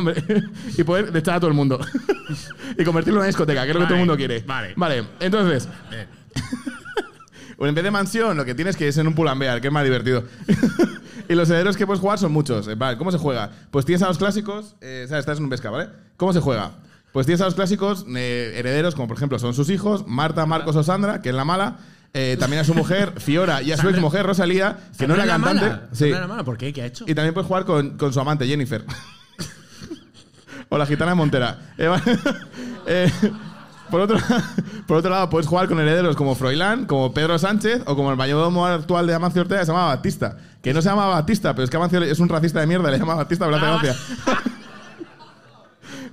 y 0.76 0.82
poder 0.82 1.16
echar 1.16 1.36
a 1.36 1.40
todo 1.40 1.48
el 1.48 1.54
mundo. 1.54 1.78
y 2.76 2.84
convertirlo 2.84 3.18
en 3.18 3.22
una 3.22 3.26
discoteca, 3.28 3.62
que 3.62 3.70
es 3.70 3.74
lo 3.74 3.80
que 3.80 3.86
todo 3.86 3.94
el 3.94 4.00
mundo 4.00 4.16
quiere. 4.16 4.40
vale. 4.40 4.74
Vale, 4.76 5.04
entonces, 5.20 5.68
bueno, 7.56 7.68
en 7.68 7.74
vez 7.76 7.84
de 7.84 7.90
mansión, 7.92 8.36
lo 8.36 8.44
que 8.44 8.54
tienes 8.54 8.76
que 8.76 8.88
es 8.88 8.98
en 8.98 9.06
un 9.06 9.14
pull 9.14 9.28
and 9.28 9.40
bear, 9.40 9.60
que 9.60 9.68
es 9.68 9.72
más 9.72 9.84
divertido. 9.84 10.24
y 11.28 11.34
los 11.34 11.48
herederos 11.50 11.76
que 11.76 11.86
puedes 11.86 12.00
jugar 12.00 12.18
son 12.18 12.32
muchos. 12.32 12.76
Vale, 12.76 12.98
¿cómo 12.98 13.12
se 13.12 13.18
juega? 13.18 13.50
Pues 13.70 13.86
tienes 13.86 14.02
a 14.02 14.08
los 14.08 14.18
clásicos, 14.18 14.74
eh, 14.80 15.02
o 15.06 15.08
sea, 15.08 15.20
estás 15.20 15.38
en 15.38 15.44
un 15.44 15.50
pesca, 15.50 15.70
¿vale? 15.70 15.88
¿Cómo 16.16 16.32
se 16.32 16.40
juega? 16.40 16.72
Pues 17.12 17.26
tienes 17.26 17.40
a 17.40 17.44
los 17.44 17.54
clásicos 17.54 18.04
eh, 18.16 18.54
herederos, 18.56 18.94
como 18.94 19.06
por 19.08 19.16
ejemplo 19.16 19.38
son 19.38 19.54
sus 19.54 19.70
hijos, 19.70 20.04
Marta, 20.06 20.46
Marcos 20.46 20.74
o 20.76 20.82
Sandra, 20.82 21.22
que 21.22 21.28
es 21.30 21.34
la 21.34 21.44
mala. 21.44 21.76
eh, 22.12 22.36
también 22.38 22.60
a 22.62 22.64
su 22.64 22.74
mujer, 22.74 23.12
Fiora, 23.20 23.60
y 23.62 23.72
a 23.72 23.76
su 23.76 23.88
ex 23.88 23.98
mujer, 24.00 24.24
Rosalía, 24.26 24.78
que 24.98 25.06
no 25.08 25.14
¿Sandra 25.16 25.24
era 25.24 25.26
la 25.26 25.32
cantante. 25.44 25.64
mala? 25.76 25.88
Sí. 25.92 25.98
¿Sandra 26.04 26.20
la 26.20 26.26
mala? 26.28 26.44
¿Por 26.44 26.56
qué? 26.56 26.72
¿Qué 26.72 26.82
ha 26.82 26.86
hecho? 26.86 27.04
Y 27.08 27.14
también 27.14 27.34
puedes 27.34 27.46
jugar 27.48 27.64
con, 27.64 27.96
con 27.98 28.12
su 28.12 28.20
amante, 28.20 28.46
Jennifer. 28.46 28.84
o 30.68 30.78
la 30.78 30.86
gitana 30.86 31.12
de 31.12 31.14
Montera. 31.16 31.58
Eh, 32.86 33.10
por, 33.90 34.02
otro, 34.02 34.18
por 34.86 34.98
otro 34.98 35.10
lado, 35.10 35.30
puedes 35.30 35.46
jugar 35.46 35.68
con 35.68 35.80
herederos 35.80 36.16
como 36.16 36.34
Froilán, 36.34 36.84
como 36.84 37.14
Pedro 37.14 37.38
Sánchez 37.38 37.80
o 37.86 37.96
como 37.96 38.10
el 38.10 38.16
mayordomo 38.18 38.66
actual 38.66 39.06
de 39.06 39.14
Amancio 39.14 39.40
Ortega, 39.40 39.60
que 39.60 39.66
se 39.66 39.72
llama 39.72 39.86
Batista. 39.86 40.36
Que 40.62 40.74
no 40.74 40.82
se 40.82 40.90
llama 40.90 41.06
Batista, 41.06 41.54
pero 41.54 41.64
es 41.64 41.70
que 41.70 41.78
Amancio 41.78 42.02
es 42.02 42.18
un 42.18 42.28
racista 42.28 42.60
de 42.60 42.66
mierda, 42.66 42.90
le 42.90 42.98
llama 42.98 43.14
Batista, 43.14 43.46
pero 43.46 43.56
hace 43.56 43.66
Ah, 43.66 43.78
gracia. 43.82 44.53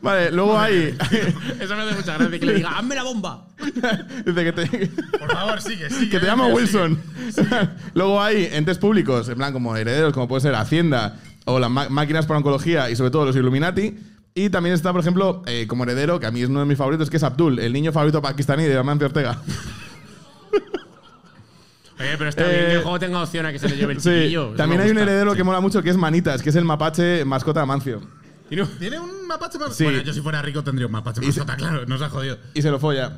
Vale, 0.02 0.32
luego 0.32 0.58
hay. 0.58 0.98
Eso 1.60 1.76
me 1.76 1.84
hace 1.84 1.96
mucha 1.96 2.18
gracia 2.18 2.40
que 2.40 2.46
le 2.46 2.54
diga, 2.56 2.78
hazme 2.78 2.96
la 2.96 3.04
bomba. 3.04 3.46
Dice 4.26 4.44
que 4.44 4.52
te, 4.52 4.88
por 5.20 5.32
favor, 5.32 5.62
sigue, 5.62 5.90
sigue. 5.92 6.10
que 6.10 6.20
te 6.20 6.26
llamo 6.26 6.46
sigue. 6.46 6.56
Wilson. 6.56 7.00
Luego 7.94 8.20
hay 8.22 8.50
entes 8.52 8.78
públicos, 8.80 9.30
en 9.30 9.36
plan 9.36 9.54
como 9.54 9.76
herederos, 9.78 10.12
como 10.14 10.28
puede 10.28 10.42
ser 10.42 10.56
Hacienda 10.56 11.20
o 11.46 11.60
las 11.60 11.70
máquinas 11.70 12.26
para 12.26 12.40
oncología 12.40 12.90
y 12.90 12.96
sobre 12.96 13.12
todo 13.12 13.26
los 13.26 13.36
Illuminati. 13.36 13.96
Y 14.34 14.50
también 14.50 14.74
está, 14.74 14.92
por 14.92 15.02
ejemplo, 15.02 15.44
eh, 15.46 15.66
como 15.68 15.84
heredero, 15.84 16.20
que 16.20 16.26
a 16.26 16.32
mí 16.32 16.42
es 16.42 16.50
uno 16.50 16.62
de 16.62 16.66
mis 16.66 16.78
favoritos, 16.78 17.10
que 17.10 17.18
es 17.18 17.24
Abdul, 17.24 17.60
el 17.60 17.72
niño 17.74 17.92
favorito 17.92 18.22
pakistaní 18.22 18.64
de 18.64 18.78
Amancio 18.78 19.06
Ortega. 19.08 19.38
Oye, 22.00 22.18
pero 22.18 22.30
está 22.30 22.46
Eh, 22.46 22.50
bien 22.56 22.66
que 22.66 22.74
el 22.78 22.82
juego 22.82 23.00
tenga 23.00 23.22
opción 23.22 23.46
a 23.46 23.52
que 23.52 23.60
se 23.60 23.70
le 23.70 23.76
lleve 23.78 23.94
el 23.94 24.02
Sí, 24.02 24.10
chiquillo. 24.10 24.48
También 24.58 24.82
hay 24.82 24.90
un 24.90 24.98
heredero 24.98 25.36
que 25.36 25.44
mola 25.44 25.60
mucho, 25.60 25.84
que 25.84 25.90
es 25.92 25.98
Manitas, 25.98 26.42
que 26.42 26.50
es 26.50 26.56
el 26.56 26.66
mapache 26.66 27.24
mascota 27.26 27.60
de 27.60 27.64
Amancio. 27.64 28.02
Tiene 28.50 28.64
un- 28.64 28.70
¿Tiene 28.80 29.00
un 29.00 29.21
mapache 29.32 29.58
más? 29.58 29.76
Sí. 29.76 29.84
Bueno, 29.84 30.02
yo 30.02 30.14
si 30.14 30.22
fuera 30.22 30.42
rico 30.42 30.64
tendría 30.64 30.86
un 30.88 30.92
mapache 30.92 31.22
más. 31.22 31.36
Está 31.36 31.56
claro, 31.56 31.86
nos 31.86 32.02
ha 32.02 32.10
jodido. 32.10 32.38
Y 32.54 32.62
se 32.62 32.70
lo 32.72 32.80
folla. 32.80 33.18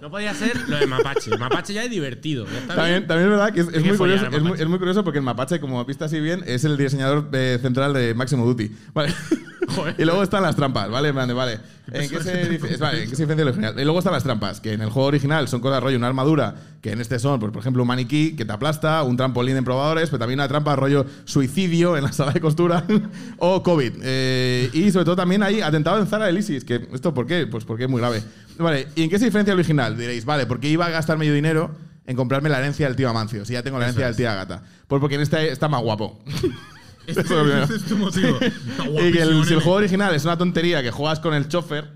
No 0.00 0.10
podía 0.10 0.32
ser 0.32 0.56
lo 0.68 0.76
de 0.76 0.86
Mapache. 0.86 1.36
Mapache 1.36 1.74
ya 1.74 1.82
es 1.82 1.90
divertido. 1.90 2.46
Ya 2.46 2.58
está 2.58 2.76
También, 2.76 2.98
bien. 3.00 3.06
también 3.08 3.26
es 3.26 3.30
verdad 3.36 3.52
que 3.52 3.60
es, 3.60 3.68
es 3.68 3.74
Hay 3.74 3.82
que 3.82 3.88
muy 3.88 3.98
curioso, 3.98 4.26
es, 4.26 4.30
muy, 4.30 4.40
mapache. 4.42 4.62
es 4.62 4.68
muy 4.68 4.78
curioso 4.78 5.04
porque 5.04 5.18
el 5.18 5.24
mapache, 5.24 5.60
como 5.60 5.84
viste 5.84 6.04
así 6.04 6.20
bien, 6.20 6.44
es 6.46 6.62
el 6.64 6.76
diseñador 6.76 7.28
eh, 7.32 7.58
central 7.60 7.92
de 7.94 8.14
Máximo 8.14 8.46
Duty. 8.46 8.70
Vale. 8.94 9.12
Joder. 9.74 9.96
y 9.98 10.04
luego 10.04 10.22
están 10.22 10.42
las 10.42 10.54
trampas, 10.54 10.88
¿vale? 10.88 11.12
De, 11.12 11.32
vale. 11.32 11.58
¿En 11.92 12.08
qué, 12.10 12.20
se, 12.22 12.50
dif- 12.50 12.64
es- 12.70 12.78
vale, 12.78 13.04
¿En 13.04 13.10
qué 13.10 13.16
se 13.16 13.22
diferencia 13.22 13.44
lo 13.44 13.50
original? 13.52 13.74
Y 13.78 13.84
luego 13.84 13.98
están 13.98 14.12
las 14.12 14.22
trampas, 14.24 14.60
que 14.60 14.72
en 14.72 14.80
el 14.82 14.90
juego 14.90 15.08
original 15.08 15.48
son 15.48 15.60
cosas 15.60 15.82
rollo 15.82 15.96
una 15.96 16.06
armadura, 16.08 16.54
que 16.82 16.92
en 16.92 17.00
este 17.00 17.18
son, 17.18 17.40
pues, 17.40 17.52
por 17.52 17.60
ejemplo, 17.60 17.82
un 17.82 17.88
maniquí 17.88 18.36
que 18.36 18.44
te 18.44 18.52
aplasta, 18.52 19.02
un 19.02 19.16
trampolín 19.16 19.56
en 19.56 19.64
probadores, 19.64 20.10
pero 20.10 20.18
también 20.18 20.38
una 20.40 20.48
trampa 20.48 20.76
rollo 20.76 21.06
suicidio 21.24 21.96
en 21.96 22.04
la 22.04 22.12
sala 22.12 22.32
de 22.32 22.40
costura 22.40 22.84
o 23.38 23.62
COVID. 23.62 23.92
Eh, 24.02 24.70
y 24.72 24.90
sobre 24.90 25.04
todo 25.04 25.16
también 25.16 25.42
hay 25.42 25.60
atentado 25.60 25.98
en 25.98 26.06
Zara 26.06 26.26
del 26.26 26.38
ISIS, 26.38 26.64
que 26.64 26.88
¿esto 26.92 27.14
por 27.14 27.26
qué? 27.26 27.46
Pues 27.46 27.64
porque 27.64 27.84
es 27.84 27.90
muy 27.90 28.00
grave. 28.00 28.22
Vale, 28.58 28.88
¿y 28.94 29.02
en 29.04 29.10
qué 29.10 29.18
se 29.18 29.24
diferencia 29.26 29.52
el 29.52 29.58
original? 29.58 29.96
Diréis, 29.96 30.24
vale, 30.24 30.46
porque 30.46 30.68
iba 30.68 30.86
a 30.86 30.90
gastar 30.90 31.16
medio 31.18 31.32
dinero 31.34 31.70
en 32.06 32.16
comprarme 32.16 32.48
la 32.48 32.58
herencia 32.58 32.86
del 32.86 32.96
tío 32.96 33.08
Amancio, 33.08 33.44
si 33.44 33.52
ya 33.52 33.62
tengo 33.62 33.78
la 33.78 33.84
herencia 33.84 34.06
del 34.06 34.16
tío 34.16 34.30
Agata. 34.30 34.62
Pues 34.86 35.00
porque 35.00 35.16
en 35.16 35.20
este 35.20 35.52
está 35.52 35.68
más 35.68 35.82
guapo. 35.82 36.18
Este, 37.08 37.20
es 37.22 37.62
este 37.62 37.74
es 37.76 37.84
tu 37.84 37.96
motivo. 37.96 38.38
Y 39.08 39.12
que 39.12 39.22
el- 39.22 39.44
si 39.44 39.54
el 39.54 39.60
juego 39.60 39.78
original 39.78 40.14
es 40.14 40.24
una 40.24 40.36
tontería 40.38 40.82
que 40.82 40.90
juegas 40.90 41.20
con 41.20 41.34
el 41.34 41.48
chofer, 41.48 41.90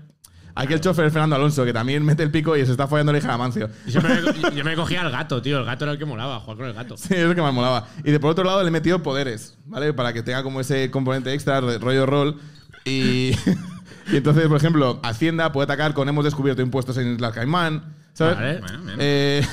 aquí 0.55 0.73
el 0.73 0.81
chofer 0.81 1.05
es 1.05 1.13
Fernando 1.13 1.35
Alonso, 1.35 1.63
que 1.65 1.73
también 1.73 2.03
mete 2.03 2.23
el 2.23 2.31
pico 2.31 2.55
y 2.57 2.65
se 2.65 2.71
está 2.71 2.87
follando 2.87 3.11
la 3.11 3.17
hija 3.19 3.27
de 3.27 3.33
Amancio. 3.33 3.69
Yo 3.87 4.01
me, 4.01 4.09
yo- 4.21 4.49
yo 4.55 4.63
me 4.63 4.75
cogía 4.75 5.01
al 5.01 5.11
gato, 5.11 5.41
tío. 5.41 5.59
El 5.59 5.65
gato 5.65 5.85
era 5.85 5.91
el 5.93 5.97
que 5.99 6.05
molaba, 6.05 6.39
jugar 6.39 6.57
con 6.57 6.65
el 6.67 6.73
gato. 6.73 6.97
Sí, 6.97 7.13
es 7.13 7.25
lo 7.27 7.35
que 7.35 7.41
más 7.41 7.53
molaba. 7.53 7.87
Y 8.03 8.11
de 8.11 8.19
por 8.19 8.31
otro 8.31 8.43
lado 8.43 8.61
le 8.61 8.67
he 8.67 8.71
metido 8.71 9.01
poderes, 9.03 9.57
¿vale? 9.65 9.93
Para 9.93 10.13
que 10.13 10.23
tenga 10.23 10.43
como 10.43 10.59
ese 10.59 10.89
componente 10.91 11.33
extra, 11.33 11.61
rollo 11.61 12.05
rol. 12.05 12.39
Y, 12.85 13.31
y 14.11 14.17
entonces, 14.17 14.47
por 14.47 14.57
ejemplo, 14.57 14.99
Hacienda 15.03 15.51
puede 15.51 15.65
atacar 15.65 15.93
con 15.93 16.09
hemos 16.09 16.25
descubierto 16.25 16.61
impuestos 16.61 16.97
en 16.97 17.13
Islas 17.15 17.33
Caimán, 17.33 17.93
¿sabes? 18.13 18.35
Vale. 18.35 18.59
Bueno, 18.59 18.79
bien. 18.83 18.97
Eh, 18.99 19.47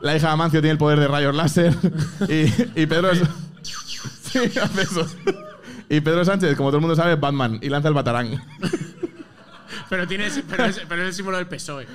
la 0.00 0.16
hija 0.16 0.26
de 0.28 0.32
Amancio 0.32 0.60
tiene 0.60 0.72
el 0.72 0.78
poder 0.78 0.98
de 0.98 1.08
rayos 1.08 1.34
láser. 1.34 1.74
y, 2.28 2.80
y 2.82 2.86
Pedro. 2.86 3.14
sí, 3.14 3.22
Y 5.88 6.00
Pedro 6.00 6.24
Sánchez, 6.24 6.56
como 6.56 6.70
todo 6.70 6.78
el 6.78 6.80
mundo 6.82 6.96
sabe, 6.96 7.12
es 7.14 7.20
Batman 7.20 7.58
y 7.62 7.68
lanza 7.68 7.88
el 7.88 7.94
batarán. 7.94 8.42
Pero, 9.90 10.06
tiene, 10.06 10.26
ese- 10.26 10.42
pero, 10.48 10.64
es, 10.64 10.80
pero 10.88 11.02
es 11.02 11.08
el 11.08 11.14
símbolo 11.14 11.36
del 11.36 11.46
PSOE. 11.46 11.86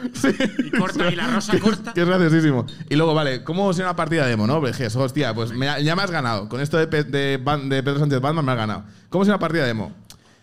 Y 0.65 0.71
corta, 0.77 1.11
y 1.11 1.15
la 1.15 1.27
rosa 1.27 1.57
corta. 1.59 1.93
Que 1.93 2.01
es 2.01 2.07
graciosísimo. 2.07 2.65
Y 2.89 2.95
luego, 2.95 3.13
vale, 3.13 3.43
¿cómo 3.43 3.73
será 3.73 3.89
una 3.89 3.95
partida 3.95 4.25
demo, 4.25 4.45
no? 4.47 4.59
Porque, 4.59 4.71
dije, 4.83 4.97
hostia, 4.97 5.33
pues 5.33 5.51
me 5.51 5.65
ya 5.83 5.95
me 5.95 6.01
has 6.03 6.11
ganado. 6.11 6.47
Con 6.49 6.61
esto 6.61 6.77
de, 6.77 6.85
de, 6.87 7.37
de 7.37 7.83
Pedro 7.83 7.99
Sánchez 7.99 8.19
Batman 8.21 8.45
me 8.45 8.51
has 8.51 8.57
ganado. 8.57 8.83
¿Cómo 9.09 9.23
será 9.25 9.35
una 9.35 9.39
partida 9.39 9.65
demo? 9.65 9.91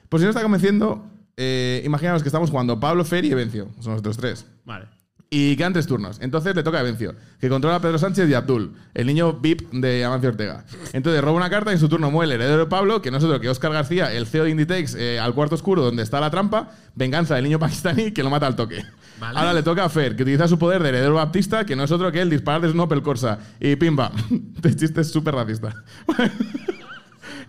Pues 0.09 0.20
si 0.20 0.24
no 0.24 0.30
está 0.30 0.42
convenciendo, 0.42 1.06
eh, 1.37 1.82
imaginaos 1.85 2.22
que 2.22 2.28
estamos 2.28 2.50
jugando 2.50 2.80
Pablo, 2.80 3.04
Fer 3.04 3.24
y 3.24 3.30
Evencio. 3.32 3.68
Son 3.80 3.92
nosotros 3.92 4.16
tres. 4.16 4.46
Vale. 4.64 4.87
Y 5.28 5.56
quedan 5.56 5.72
tres 5.72 5.88
turnos. 5.88 6.18
Entonces 6.20 6.54
le 6.54 6.62
toca 6.62 6.78
a 6.78 6.82
Evencio, 6.82 7.14
que 7.40 7.48
controla 7.48 7.76
a 7.76 7.80
Pedro 7.80 7.98
Sánchez 7.98 8.28
y 8.30 8.34
a 8.34 8.38
Abdul, 8.38 8.72
el 8.94 9.06
niño 9.08 9.32
VIP 9.32 9.70
de 9.72 10.04
Amancio 10.04 10.30
Ortega. 10.30 10.64
Entonces 10.92 11.20
roba 11.20 11.36
una 11.36 11.50
carta 11.50 11.72
y 11.72 11.74
en 11.74 11.80
su 11.80 11.88
turno 11.88 12.12
muere 12.12 12.32
el 12.34 12.40
heredero 12.40 12.60
de 12.60 12.66
Pablo, 12.66 13.02
que 13.02 13.10
no 13.10 13.18
es 13.18 13.24
otro 13.24 13.40
que 13.40 13.48
Oscar 13.48 13.72
García, 13.72 14.12
el 14.12 14.26
CEO 14.28 14.44
de 14.44 14.50
Inditex, 14.50 14.94
eh, 14.94 15.18
al 15.18 15.34
cuarto 15.34 15.56
oscuro 15.56 15.82
donde 15.82 16.04
está 16.04 16.20
la 16.20 16.30
trampa, 16.30 16.70
venganza 16.94 17.34
del 17.34 17.42
niño 17.44 17.58
pakistaní 17.58 18.12
que 18.12 18.22
lo 18.22 18.30
mata 18.30 18.46
al 18.46 18.54
toque. 18.54 18.84
Vale. 19.18 19.36
Ahora 19.38 19.52
le 19.52 19.64
toca 19.64 19.84
a 19.84 19.88
Fer, 19.88 20.14
que 20.14 20.22
utiliza 20.22 20.46
su 20.46 20.58
poder 20.60 20.80
de 20.82 20.90
heredero 20.90 21.14
baptista, 21.14 21.66
que 21.66 21.74
no 21.74 21.82
es 21.82 21.90
otro 21.90 22.12
que 22.12 22.20
el 22.20 22.30
disparar 22.30 22.60
desde 22.60 22.74
un 22.74 22.80
Opel 22.80 23.02
Corsa. 23.02 23.38
Y 23.58 23.74
pimba. 23.76 24.12
Este 24.56 24.76
chiste 24.76 25.00
es 25.00 25.10
súper 25.10 25.34
racista. 25.34 25.74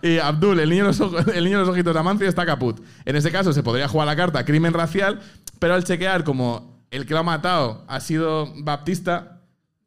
Y 0.01 0.19
Abdul, 0.19 0.59
el 0.59 0.69
niño, 0.69 0.83
de 0.83 0.87
los 0.89 1.01
ojos- 1.01 1.27
el 1.33 1.43
niño 1.43 1.57
de 1.59 1.65
los 1.65 1.73
ojitos 1.73 1.93
de 1.93 1.99
Amancio, 1.99 2.27
está 2.27 2.45
caput. 2.45 2.79
En 3.05 3.15
ese 3.15 3.31
caso 3.31 3.51
se 3.51 3.63
podría 3.63 3.87
jugar 3.87 4.05
la 4.07 4.15
carta 4.15 4.45
crimen 4.45 4.73
racial, 4.73 5.19
pero 5.59 5.73
al 5.73 5.83
chequear 5.83 6.23
como 6.23 6.76
el 6.91 7.06
que 7.06 7.13
lo 7.13 7.19
ha 7.19 7.23
matado 7.23 7.84
ha 7.88 8.00
sido 8.00 8.52
baptista, 8.63 9.41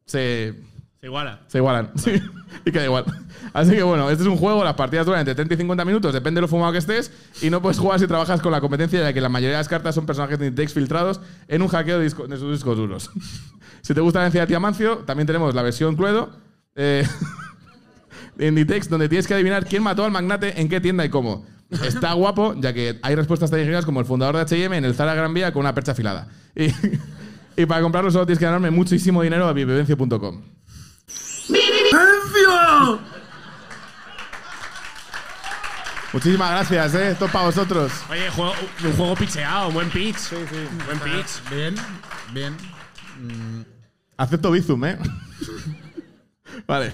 se, 0.07 0.55
Se 1.01 1.07
iguala. 1.07 1.41
se 1.47 1.59
igualan. 1.59 1.91
Sí, 1.97 2.13
y 2.65 2.73
queda 2.73 2.85
igual. 2.85 3.05
Así 3.53 3.71
que 3.71 3.83
bueno, 3.85 4.11
este 4.11 4.25
es 4.25 4.29
un 4.29 4.37
juego, 4.37 4.65
las 4.65 4.75
partidas 4.75 5.07
duran 5.07 5.21
entre 5.21 5.35
30 5.37 5.55
y 5.55 5.57
50 5.59 5.85
minutos, 5.85 6.13
depende 6.13 6.39
de 6.39 6.43
lo 6.43 6.49
fumado 6.49 6.73
que 6.73 6.79
estés, 6.79 7.13
y 7.43 7.49
no 7.49 7.63
puedes 7.63 7.79
jugar 7.79 8.01
si 8.01 8.07
trabajas 8.09 8.41
con 8.43 8.51
la 8.53 8.61
competencia, 8.61 9.01
ya 9.01 9.13
que 9.13 9.21
la 9.21 9.29
mayoría 9.29 9.57
de 9.57 9.61
las 9.61 9.69
cartas 9.69 9.95
son 9.95 10.05
personajes 10.05 10.39
de 10.39 10.49
Intex 10.49 10.73
filtrados 10.75 11.21
en 11.47 11.63
un 11.63 11.69
hackeo 11.69 11.99
de, 12.01 12.05
disco- 12.09 12.27
de 12.27 12.37
sus 12.37 12.53
discos 12.53 12.77
duros. 12.77 13.11
si 13.83 13.95
te 13.95 14.01
gusta 14.01 14.19
la 14.19 14.25
herencia 14.25 14.41
de 14.43 14.47
Tiamancio, 14.49 14.99
también 14.99 15.27
tenemos 15.29 15.55
la 15.55 15.63
versión 15.63 15.95
Cluedo. 15.97 16.31
eh, 16.75 17.07
de 18.37 18.47
Inditex, 18.49 18.89
donde 18.89 19.09
tienes 19.09 19.27
que 19.27 19.35
adivinar 19.35 19.65
quién 19.67 19.83
mató 19.83 20.05
al 20.05 20.11
magnate, 20.11 20.61
en 20.61 20.69
qué 20.69 20.81
tienda 20.81 21.05
y 21.05 21.09
cómo. 21.09 21.47
Está 21.71 22.13
guapo, 22.15 22.55
ya 22.57 22.73
que 22.73 22.99
hay 23.03 23.15
respuestas 23.15 23.51
tan 23.51 23.61
ingeniosas 23.61 23.85
como 23.87 24.01
el 24.01 24.07
fundador 24.07 24.35
de 24.37 24.43
H&M 24.43 24.77
en 24.77 24.85
el 24.85 24.95
Zara 24.95 25.15
Gran 25.15 25.33
Vía 25.33 25.53
con 25.53 25.61
una 25.61 25.75
percha 25.75 25.93
afilada. 25.93 26.27
Y, 26.57 26.67
y 27.63 27.67
para 27.67 27.81
comprarlo 27.83 28.11
solo 28.11 28.27
tienes 28.27 28.39
que 28.41 28.45
ganarme 28.45 28.71
muchísimo 28.71 29.23
dinero 29.23 29.47
a 29.47 29.53
vivevencio.com. 29.53 30.43
¡Encio! 31.49 33.01
Muchísimas 36.13 36.51
gracias, 36.51 36.95
¿eh? 36.97 37.11
Esto 37.13 37.27
es 37.27 37.31
para 37.31 37.45
vosotros. 37.47 37.93
Oye, 38.11 38.29
juego- 38.31 38.55
un 38.85 38.93
juego 38.97 39.15
pitcheado, 39.15 39.69
un 39.69 39.75
buen 39.75 39.91
pitch. 39.91 40.17
Sí, 40.17 40.37
sí. 40.51 40.69
Buen 40.87 40.99
pitch. 40.99 41.51
Bien, 41.51 41.75
bien. 42.33 42.57
Acepto 44.17 44.51
Bizum, 44.51 44.85
¿eh? 44.87 44.99
vale. 46.67 46.93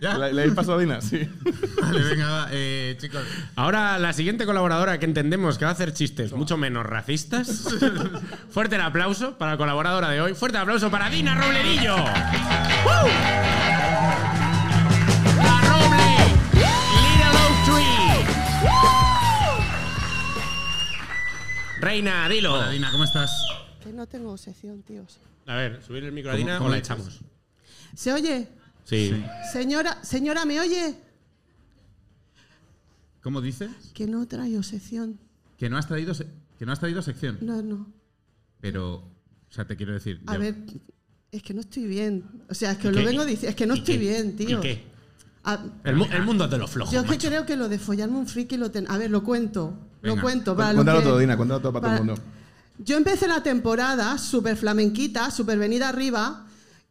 ¿Ya? 0.00 0.16
¿Le, 0.16 0.32
le 0.32 0.42
habéis 0.42 0.54
pasado 0.54 0.78
a 0.78 0.80
Dina? 0.80 1.00
Sí. 1.00 1.28
Vale, 1.82 2.02
venga, 2.04 2.28
va, 2.30 2.48
eh, 2.52 2.96
chicos. 3.00 3.22
Ahora, 3.56 3.98
la 3.98 4.12
siguiente 4.12 4.46
colaboradora 4.46 4.98
que 4.98 5.06
entendemos 5.06 5.58
que 5.58 5.64
va 5.64 5.70
a 5.72 5.74
hacer 5.74 5.92
chistes 5.92 6.32
mucho 6.32 6.56
menos 6.56 6.86
racistas. 6.86 7.64
Fuerte 8.50 8.76
el 8.76 8.82
aplauso 8.82 9.36
para 9.38 9.52
la 9.52 9.56
colaboradora 9.58 10.10
de 10.10 10.20
hoy. 10.20 10.34
Fuerte 10.34 10.56
el 10.58 10.62
aplauso 10.62 10.90
para 10.90 11.10
Dina 11.10 11.34
Robledillo. 11.34 11.96
¡Woo! 12.04 13.08
La 15.36 15.60
Roble. 15.62 16.06
Little 16.54 17.38
Oak 17.42 17.64
Tree. 17.64 18.26
Reina, 21.80 22.28
dilo. 22.28 22.54
Hola, 22.54 22.70
Dina, 22.70 22.90
¿cómo 22.92 23.04
estás? 23.04 23.30
Que 23.82 23.92
no 23.92 24.06
tengo 24.06 24.36
sección, 24.36 24.82
tíos. 24.82 25.18
A 25.46 25.54
ver, 25.56 25.82
subir 25.86 26.04
el 26.04 26.12
micro 26.12 26.30
a 26.30 26.34
¿Cómo- 26.34 26.38
Dina 26.44 26.58
cómo 26.58 26.68
o 26.68 26.72
la 26.72 26.78
echamos. 26.78 27.20
¿Se 27.94 28.12
oye? 28.12 28.48
Sí. 28.88 29.22
Señora, 29.52 30.02
señora, 30.02 30.44
¿me 30.46 30.58
oye? 30.60 30.96
¿Cómo 33.22 33.40
dices? 33.40 33.70
Que 33.92 34.06
no 34.06 34.26
traigo 34.26 34.62
sección. 34.62 35.18
Que 35.58 35.68
no 35.68 35.76
has 35.76 35.86
traído, 35.86 36.14
se- 36.14 36.26
que 36.58 36.64
no 36.64 36.72
has 36.72 36.80
traído 36.80 37.02
sección. 37.02 37.38
No, 37.42 37.60
no. 37.62 37.86
Pero, 38.60 38.94
o 38.96 39.02
sea, 39.50 39.66
te 39.66 39.76
quiero 39.76 39.92
decir. 39.92 40.22
A 40.26 40.32
ya- 40.34 40.38
ver, 40.38 40.56
es 41.30 41.42
que 41.42 41.52
no 41.52 41.60
estoy 41.60 41.86
bien. 41.86 42.24
O 42.48 42.54
sea, 42.54 42.72
es 42.72 42.78
que 42.78 42.86
¿Y 42.86 42.90
os 42.90 42.96
lo 42.96 43.04
vengo 43.04 43.24
diciendo. 43.26 43.48
Es 43.50 43.56
que 43.56 43.66
no 43.66 43.74
¿Y 43.74 43.78
estoy 43.80 43.94
qué? 43.94 44.00
bien, 44.00 44.36
tío. 44.36 44.58
¿Y 44.58 44.62
qué? 44.62 44.84
A- 45.44 45.64
El, 45.84 45.96
mu- 45.96 46.06
el 46.10 46.22
mundo 46.22 46.44
es 46.44 46.50
de 46.50 46.58
los 46.58 46.70
flojos. 46.70 46.94
yo 46.94 47.00
es 47.02 47.10
que 47.10 47.18
creo 47.18 47.44
que 47.44 47.56
lo 47.56 47.68
de 47.68 47.78
follarme 47.78 48.16
un 48.16 48.26
friki 48.26 48.56
lo 48.56 48.70
ten... 48.70 48.90
A 48.90 48.96
ver, 48.98 49.10
lo 49.10 49.22
cuento. 49.22 49.78
Venga. 50.00 50.16
Lo 50.16 50.22
cuento. 50.22 50.56
Para 50.56 50.70
lo 50.72 50.76
Cuéntalo 50.78 51.00
que- 51.00 51.04
todo, 51.04 51.18
Dina, 51.18 51.36
cuéntalo 51.36 51.60
todo 51.60 51.72
para, 51.72 51.86
todo 51.88 51.96
el 51.98 52.04
mundo. 52.06 52.22
Yo 52.78 52.96
empecé 52.96 53.26
la 53.28 53.42
temporada 53.42 54.16
súper 54.18 54.56
flamenquita, 54.56 55.30
súper 55.30 55.58
venida 55.58 55.88
arriba, 55.88 56.46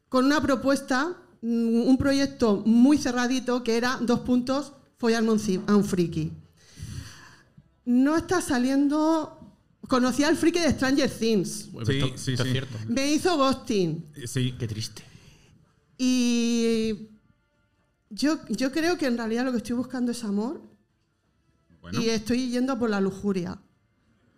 con 0.09 0.25
una 0.25 0.41
propuesta, 0.41 1.15
un 1.41 1.97
proyecto 1.97 2.63
muy 2.65 2.97
cerradito 2.97 3.63
que 3.63 3.77
era 3.77 3.97
dos 4.01 4.21
puntos, 4.21 4.73
follarme 4.97 5.29
a 5.29 5.31
un 5.33 5.39
ci- 5.39 5.63
a 5.67 5.75
un 5.75 5.83
friki. 5.83 6.31
No 7.85 8.15
está 8.17 8.41
saliendo... 8.41 9.33
Conocí 9.87 10.23
al 10.25 10.35
friki 10.35 10.59
de 10.59 10.71
Stranger 10.71 11.09
Things. 11.09 11.69
Sí, 11.85 12.01
sí, 12.15 12.33
es 12.33 12.41
cierto. 12.43 12.77
Me 12.89 13.13
hizo 13.13 13.37
ghosting. 13.37 14.05
Sí. 14.25 14.53
Qué 14.59 14.67
triste. 14.67 15.01
Y 15.97 17.09
yo, 18.09 18.37
yo 18.49 18.71
creo 18.73 18.97
que 18.97 19.05
en 19.05 19.17
realidad 19.17 19.45
lo 19.45 19.51
que 19.51 19.57
estoy 19.59 19.75
buscando 19.77 20.11
es 20.11 20.23
amor 20.25 20.61
Bueno, 21.81 22.01
y 22.01 22.09
estoy 22.09 22.49
yendo 22.49 22.77
por 22.77 22.89
la 22.89 22.99
lujuria. 22.99 23.57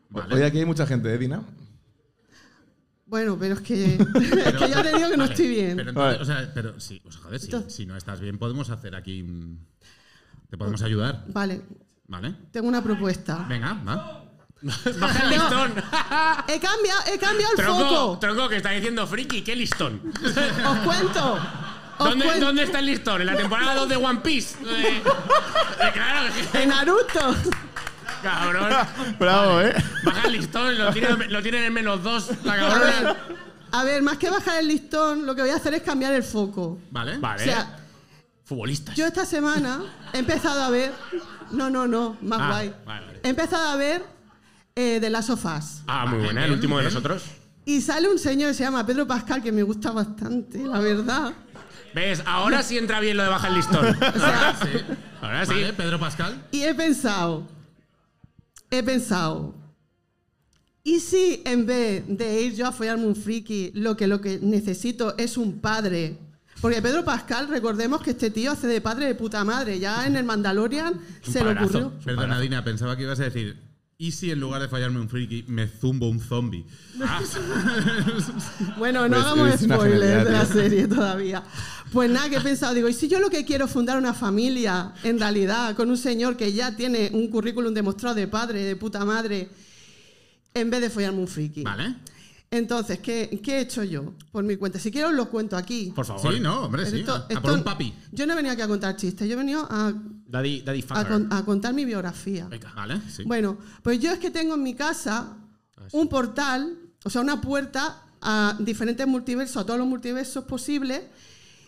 vale. 0.10 0.36
Hoy 0.36 0.42
aquí 0.44 0.60
hay 0.60 0.66
mucha 0.66 0.86
gente, 0.86 1.12
¿eh, 1.12 1.18
Dina? 1.18 1.42
Bueno, 3.10 3.38
pero 3.40 3.56
es 3.56 3.62
que, 3.62 3.96
es 3.96 4.54
que 4.54 4.70
ya 4.70 4.84
te 4.84 4.96
digo 4.96 5.10
que 5.10 5.18
no 5.18 5.24
Vale, 5.24 5.32
estoy 5.32 5.48
bien. 5.48 5.76
Pero, 5.78 5.90
entonces, 5.90 6.20
Vale. 6.20 6.22
o 6.22 6.26
sea, 6.26 6.52
pero 6.54 6.80
sí, 6.80 7.02
o 7.06 7.12
sea, 7.12 7.22
joder, 7.22 7.40
si, 7.40 7.46
Entonces- 7.48 7.74
si 7.76 7.86
no 7.86 7.98
estás 7.98 8.20
bien, 8.20 8.38
podemos 8.38 8.70
hacer 8.70 8.96
aquí. 8.96 9.26
Te 10.50 10.58
podemos 10.58 10.82
ayudar, 10.82 11.24
Vale, 11.28 11.62
¿vale? 12.08 12.34
tengo 12.52 12.68
una 12.68 12.84
propuesta. 12.84 13.46
Venga, 13.50 13.74
va. 13.88 14.24
Baja 15.00 15.24
el 15.24 15.30
listón. 15.30 15.74
He 16.48 16.60
cambiado, 16.60 17.02
he 17.14 17.18
cambiado 17.18 17.52
el 17.54 17.58
tronco, 17.58 17.88
foco. 17.90 18.20
tronco, 18.20 18.50
que 18.50 18.58
está 18.58 18.72
diciendo 18.72 19.08
friki, 19.08 19.42
qué 19.42 19.56
listón. 19.56 20.02
Os 20.68 20.78
cuento. 20.80 21.34
Os 21.34 21.42
¿Dónde, 22.10 22.26
cuen- 22.26 22.40
dónde 22.40 22.64
está 22.64 22.80
el 22.80 22.86
listón? 22.88 23.22
¿En 23.22 23.28
la 23.28 23.38
temporada 23.38 23.76
2 23.76 23.90
de 23.90 23.96
One 23.96 24.20
Piece? 24.22 24.58
Eh, 24.66 24.98
eh, 25.04 25.92
claro, 25.94 26.34
En 26.54 26.70
Naruto. 26.70 27.36
Cabrón. 28.22 28.70
Bravo, 29.20 29.62
¿eh? 29.62 29.74
Baja 30.04 30.28
el 30.28 30.34
listón, 30.34 30.78
lo 30.78 30.92
tiene, 30.92 31.28
lo 31.28 31.42
tiene 31.42 31.66
en 31.66 31.74
menos 31.74 32.04
2, 32.04 32.30
la 32.44 32.56
cabrona. 32.56 33.16
A 33.72 33.84
ver, 33.84 34.02
más 34.02 34.18
que 34.18 34.30
bajar 34.30 34.60
el 34.60 34.68
listón, 34.68 35.26
lo 35.26 35.36
que 35.36 35.42
voy 35.42 35.52
a 35.52 35.56
hacer 35.58 35.74
es 35.76 35.84
cambiar 35.84 36.14
el 36.14 36.24
foco. 36.24 36.80
Vale. 36.92 37.18
Vale. 37.20 37.42
O 37.42 37.46
sea, 37.46 37.76
Futbolistas. 38.44 38.96
yo 38.96 39.06
esta 39.06 39.26
semana 39.26 39.82
he 40.14 40.18
empezado 40.20 40.62
a 40.64 40.70
ver. 40.70 40.92
No, 41.52 41.70
no, 41.70 41.88
no, 41.88 42.18
más 42.22 42.40
Ah, 42.42 42.48
guay. 42.50 42.74
vale, 42.86 43.06
vale. 43.06 43.20
He 43.24 43.30
empezado 43.30 43.70
a 43.70 43.76
ver 43.76 44.04
eh, 44.76 45.00
de 45.00 45.10
las 45.10 45.26
sofás. 45.28 45.84
Ah, 45.88 46.06
muy 46.06 46.14
Vale, 46.18 46.26
buena, 46.26 46.42
el 46.42 46.48
bien, 46.48 46.54
último 46.60 46.78
de 46.80 46.84
nosotros. 46.86 47.24
Y 47.66 47.82
sale 47.82 48.08
un 48.10 48.18
señor 48.18 48.50
que 48.50 48.54
se 48.56 48.64
llama 48.64 48.84
Pedro 48.86 49.06
Pascal 49.06 49.44
que 49.44 49.52
me 49.52 49.62
gusta 49.62 49.92
bastante, 49.92 50.58
la 50.66 50.80
verdad. 50.80 51.34
¿Ves? 51.94 52.24
Ahora 52.26 52.64
sí 52.64 52.78
entra 52.78 53.00
bien 53.00 53.18
lo 53.18 53.24
de 53.24 53.30
bajar 53.30 53.50
el 53.52 53.58
listón. 53.58 54.00
sea, 54.00 54.56
Sí. 54.62 54.70
Ahora 55.22 55.46
sí. 55.46 55.52
Vale, 55.54 55.74
Pedro 55.74 56.00
Pascal. 56.00 56.44
Y 56.52 56.64
he 56.64 56.74
pensado, 56.74 57.48
he 58.72 58.84
pensado, 58.84 59.56
¿y 60.84 61.00
si 61.00 61.42
en 61.46 61.66
vez 61.66 62.04
de 62.08 62.42
ir 62.42 62.56
yo 62.56 62.68
a 62.68 62.72
follarme 62.72 63.06
un 63.06 63.16
friki, 63.16 63.72
lo 63.74 63.96
que, 63.98 64.08
lo 64.08 64.22
que 64.22 64.40
necesito 64.42 65.18
es 65.18 65.38
un 65.38 65.60
padre? 65.60 66.18
Porque 66.62 66.82
Pedro 66.82 67.06
Pascal, 67.06 67.48
recordemos 67.48 68.02
que 68.02 68.12
este 68.12 68.32
tío 68.32 68.52
hace 68.52 68.68
de 68.68 68.82
padre 68.82 69.06
de 69.06 69.16
puta 69.16 69.44
madre. 69.46 69.80
Ya 69.80 70.06
en 70.06 70.18
el 70.18 70.26
Mandalorian 70.26 71.00
se 71.22 71.40
le 71.40 71.46
padrazo. 71.46 71.66
ocurrió. 71.66 72.00
Perdona. 72.04 72.40
Dina, 72.40 72.64
pensaba 72.64 72.98
que 72.98 73.04
ibas 73.04 73.20
a 73.22 73.24
decir. 73.24 73.69
¿Y 74.02 74.14
si 74.14 74.32
en 74.32 74.40
lugar 74.40 74.62
de 74.62 74.70
fallarme 74.70 74.98
un 75.02 75.10
friki, 75.10 75.44
me 75.50 75.68
zumbo 75.68 76.08
un 76.08 76.22
zombie? 76.22 76.64
Bueno, 78.78 79.10
no 79.10 79.16
Pues, 79.18 79.26
hagamos 79.26 79.60
spoilers 79.60 80.24
de 80.26 80.32
la 80.32 80.46
serie 80.46 80.88
todavía. 80.88 81.44
Pues 81.92 82.10
nada, 82.10 82.30
que 82.30 82.38
he 82.38 82.42
pensado, 82.42 82.74
digo, 82.74 82.88
¿y 82.88 82.94
si 82.94 83.10
yo 83.10 83.20
lo 83.20 83.30
que 83.30 83.44
quiero 83.44 83.66
es 83.66 83.72
fundar 83.72 83.98
una 83.98 84.14
familia, 84.14 84.94
en 85.04 85.20
realidad, 85.20 85.76
con 85.76 85.90
un 85.90 85.98
señor 85.98 86.38
que 86.38 86.54
ya 86.54 86.78
tiene 86.78 87.12
un 87.14 87.28
currículum 87.28 87.74
demostrado 87.74 88.16
de 88.16 88.30
padre, 88.30 88.64
de 88.64 88.78
puta 88.78 89.04
madre, 89.04 89.50
en 90.54 90.70
vez 90.70 90.80
de 90.80 90.90
follarme 90.90 91.20
un 91.20 91.28
friki? 91.28 91.64
Vale. 91.64 91.96
Entonces, 92.52 93.00
¿qué, 93.00 93.38
qué 93.44 93.58
he 93.58 93.62
hecho 93.62 93.84
yo 93.84 94.14
por 94.32 94.46
mi 94.46 94.56
cuenta? 94.56 94.80
Si 94.80 94.92
quiero 94.92 95.10
os 95.10 95.14
lo 95.14 95.30
cuento 95.30 95.58
aquí. 95.58 95.92
Por 95.94 96.06
favor. 96.06 96.34
Sí, 96.34 96.40
no, 96.40 96.62
hombre, 96.62 96.84
Pero 96.86 96.96
sí. 96.96 97.00
esto- 97.02 97.14
a- 97.16 97.18
a 97.18 97.26
esto- 97.28 97.42
por 97.42 97.52
un 97.52 97.64
papi. 97.64 97.94
Yo 98.14 98.26
no 98.26 98.32
he 98.32 98.36
venido 98.38 98.54
aquí 98.54 98.62
a 98.62 98.68
contar 98.70 98.96
chistes, 98.96 99.28
yo 99.28 99.34
he 99.34 99.38
venido 99.38 99.68
a, 99.70 99.94
Daddy, 100.32 100.62
daddy 100.62 100.86
a 100.90 101.06
con- 101.08 101.34
a 101.34 101.44
contar 101.44 101.74
mi 101.74 101.86
biografía. 101.86 102.48
Vale, 102.76 103.02
sí. 103.10 103.24
Bueno, 103.26 103.58
pues 103.82 104.00
yo 104.00 104.12
es 104.12 104.20
que 104.20 104.30
tengo 104.30 104.54
en 104.56 104.64
mi 104.64 104.76
casa 104.76 105.36
Ah, 105.78 105.88
un 105.94 106.08
portal, 106.08 106.78
o 107.04 107.10
sea, 107.10 107.22
una 107.22 107.42
puerta 107.42 108.04
a 108.22 108.56
diferentes 108.60 109.08
multiversos, 109.08 109.58
a 109.58 109.66
todos 109.66 109.80
los 109.80 109.88
multiversos 109.88 110.44
posibles 110.44 111.02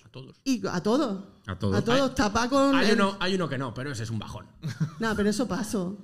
A 0.05 0.09
todos. 0.09 0.35
y 0.43 0.61
a 0.67 0.81
todos. 0.83 1.23
A 1.47 1.57
todos. 1.57 1.75
A 1.75 1.81
todos, 1.83 2.13
tapa 2.13 2.47
con. 2.49 2.75
Hay 2.75 2.89
el- 2.89 2.95
uno, 3.01 3.17
hay 3.19 3.33
uno 3.35 3.49
que 3.49 3.57
no, 3.57 3.73
pero 3.73 3.91
ese 3.91 4.03
es 4.03 4.09
un 4.11 4.19
bajón. 4.19 4.45
No, 4.99 5.15
pero 5.15 5.29
eso 5.29 5.47
pasó. 5.47 5.97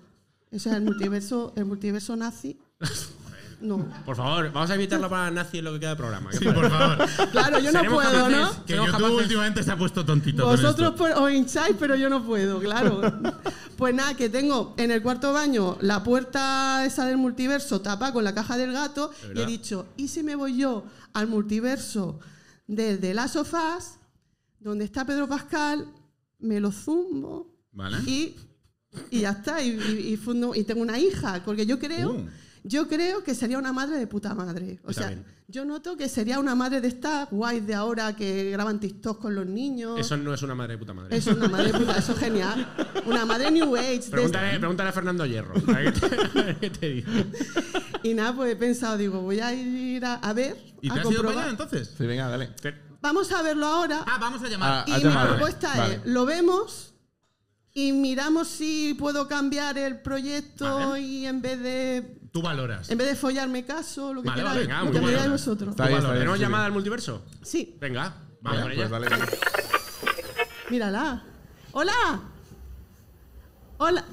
Eso 0.49 0.69
es 0.69 0.75
el 0.77 0.81
multiverso, 0.83 1.53
el 1.57 1.65
multiverso 1.65 2.15
nazi. 2.15 2.57
No. 3.59 3.87
Por 4.05 4.15
favor, 4.15 4.51
vamos 4.51 4.69
a 4.69 4.75
evitarlo 4.75 5.09
para 5.09 5.31
nazi 5.31 5.57
en 5.57 5.65
lo 5.65 5.73
que 5.73 5.79
queda 5.79 5.89
de 5.91 5.95
programa. 5.95 6.29
¿qué 6.29 6.37
Sí, 6.37 6.45
por 6.45 6.69
favor. 6.69 6.97
Claro, 7.31 7.59
yo 7.59 7.71
no 7.71 7.83
puedo, 7.85 8.01
capaces- 8.11 8.31
¿no? 8.57 8.65
Que 8.65 8.75
YouTube 8.75 8.91
capaces- 8.91 9.15
últimamente 9.23 9.63
se 9.63 9.71
ha 9.71 9.77
puesto 9.77 10.05
tontito. 10.05 10.43
con 10.43 10.51
Vosotros 10.51 10.89
esto. 10.91 10.95
pues, 10.95 11.15
os 11.15 11.31
hincháis, 11.31 11.75
pero 11.79 11.95
yo 11.95 12.07
no 12.09 12.23
puedo, 12.23 12.59
claro. 12.59 13.01
Pues 13.75 13.95
nada, 13.95 14.13
que 14.15 14.29
tengo 14.29 14.75
en 14.77 14.91
el 14.91 15.01
cuarto 15.01 15.33
baño 15.33 15.77
la 15.81 16.03
puerta 16.03 16.85
esa 16.85 17.05
del 17.05 17.17
multiverso 17.17 17.81
tapa 17.81 18.11
con 18.13 18.23
la 18.23 18.33
caja 18.35 18.57
del 18.57 18.73
gato 18.73 19.11
y 19.35 19.39
he 19.41 19.45
dicho, 19.45 19.87
¿y 19.97 20.07
si 20.07 20.21
me 20.23 20.35
voy 20.35 20.57
yo 20.57 20.83
al 21.13 21.27
multiverso 21.27 22.19
de, 22.67 22.97
de 22.97 23.13
las 23.15 23.31
sofás, 23.33 23.97
donde 24.59 24.85
está 24.85 25.03
Pedro 25.05 25.27
Pascal, 25.27 25.87
me 26.39 26.59
lo 26.59 26.71
zumbo 26.71 27.55
Vale. 27.71 27.97
y, 28.05 28.35
y 29.11 29.21
ya 29.21 29.31
está, 29.31 29.61
y, 29.63 29.69
y- 29.69 30.13
y 30.13 30.17
fundo- 30.17 30.53
y 30.55 30.63
tengo 30.63 30.81
una 30.81 30.99
hija, 30.99 31.41
porque 31.43 31.65
yo 31.65 31.79
creo... 31.79 32.11
Uh. 32.11 32.27
Yo 32.67 32.87
creo 32.87 33.23
que 33.23 33.33
sería 33.33 33.57
una 33.57 33.71
madre 33.71 33.97
de 33.97 34.07
puta 34.07 34.33
madre. 34.35 34.79
O 34.83 34.87
Yo 34.87 34.93
sea, 34.93 35.03
también. 35.07 35.25
yo 35.47 35.63
noto 35.63 35.95
que 35.95 36.09
sería 36.09 36.37
una 36.39 36.53
madre 36.53 36.81
de 36.81 36.89
estas 36.89 37.29
guays 37.29 37.65
de 37.65 37.73
ahora 37.75 38.13
que 38.15 38.51
graban 38.51 38.79
TikTok 38.79 39.21
con 39.21 39.35
los 39.35 39.45
niños. 39.45 39.97
Eso 39.99 40.17
no 40.17 40.33
es 40.33 40.41
una 40.41 40.53
madre 40.53 40.73
de 40.73 40.77
puta 40.79 40.93
madre. 40.93 41.15
Eso 41.15 41.31
es 41.31 41.37
una 41.37 41.47
madre 41.47 41.71
puta, 41.71 41.97
eso 41.97 42.11
es 42.11 42.19
genial. 42.19 42.67
Una 43.05 43.25
madre 43.25 43.49
New 43.51 43.75
Age. 43.77 43.99
de 43.99 44.09
Pregúntale, 44.11 44.59
pregúntale 44.59 44.89
a 44.89 44.93
Fernando 44.93 45.25
Hierro. 45.25 45.53
A 45.69 45.79
ver 45.79 45.93
qué 45.93 45.99
te, 46.09 46.15
a 46.39 46.43
ver 46.43 46.59
qué 46.59 46.69
te 46.69 46.89
dice. 46.89 47.19
esta- 47.31 47.99
Y 48.03 48.13
nada, 48.13 48.35
pues 48.35 48.51
he 48.51 48.55
pensado, 48.57 48.97
digo, 48.97 49.21
voy 49.21 49.39
a 49.39 49.53
ir 49.53 50.03
a, 50.03 50.15
a 50.15 50.33
ver, 50.33 50.57
¿Y 50.81 50.89
a 50.89 50.93
te 50.95 50.99
has 50.99 51.05
ido 51.05 51.21
para 51.23 51.23
comprobar. 51.23 51.37
allá 51.43 51.51
entonces? 51.51 51.93
Sí, 51.97 52.05
venga, 52.05 52.27
dale. 52.27 52.49
Vamos 53.01 53.31
a 53.31 53.41
verlo 53.43 53.65
ahora. 53.65 54.03
Ah, 54.05 54.17
vamos 54.19 54.43
a 54.43 54.49
llamar. 54.49 54.83
Ah, 54.85 54.99
y 54.99 55.05
mi 55.05 55.13
propuesta 55.13 55.73
Vale. 55.77 55.95
es, 55.95 56.05
lo 56.05 56.25
vemos 56.25 56.93
y 57.73 57.93
miramos 57.93 58.47
si 58.49 58.93
puedo 58.99 59.27
cambiar 59.29 59.77
el 59.77 60.01
proyecto 60.01 60.65
Vale. 60.89 61.01
y 61.01 61.25
en 61.27 61.41
vez 61.41 61.59
de 61.61 62.19
Tú 62.37 62.43
valoras. 62.43 62.87
en 62.91 62.99
vez 62.99 63.07
de 63.07 63.15
follarme 63.15 63.65
caso, 63.65 64.13
lo 64.13 64.21
que 64.21 64.27
Vale, 64.29 64.43
queráis, 64.43 64.59
venga, 64.59 64.77
lo 64.77 64.83
muy 64.85 64.93
que 64.93 64.99
me 64.99 65.01
bueno. 65.05 65.17
digáis 65.17 65.31
vosotros. 65.31 65.69
Está 65.71 65.87
bien, 65.87 65.97
está 65.97 66.09
bien. 66.11 66.19
¿Tenemos 66.19 66.37
sí, 66.37 66.43
llamada 66.43 66.65
al 66.65 66.71
multiverso? 66.71 67.23
Sí, 67.41 67.77
Venga, 67.81 68.13
vamos 68.41 68.61
con 68.61 68.71
Pues 68.75 68.89
dale. 68.91 69.07
mírala. 70.69 71.23
¡Hola! 71.71 72.21
¡Hola! 73.79 74.05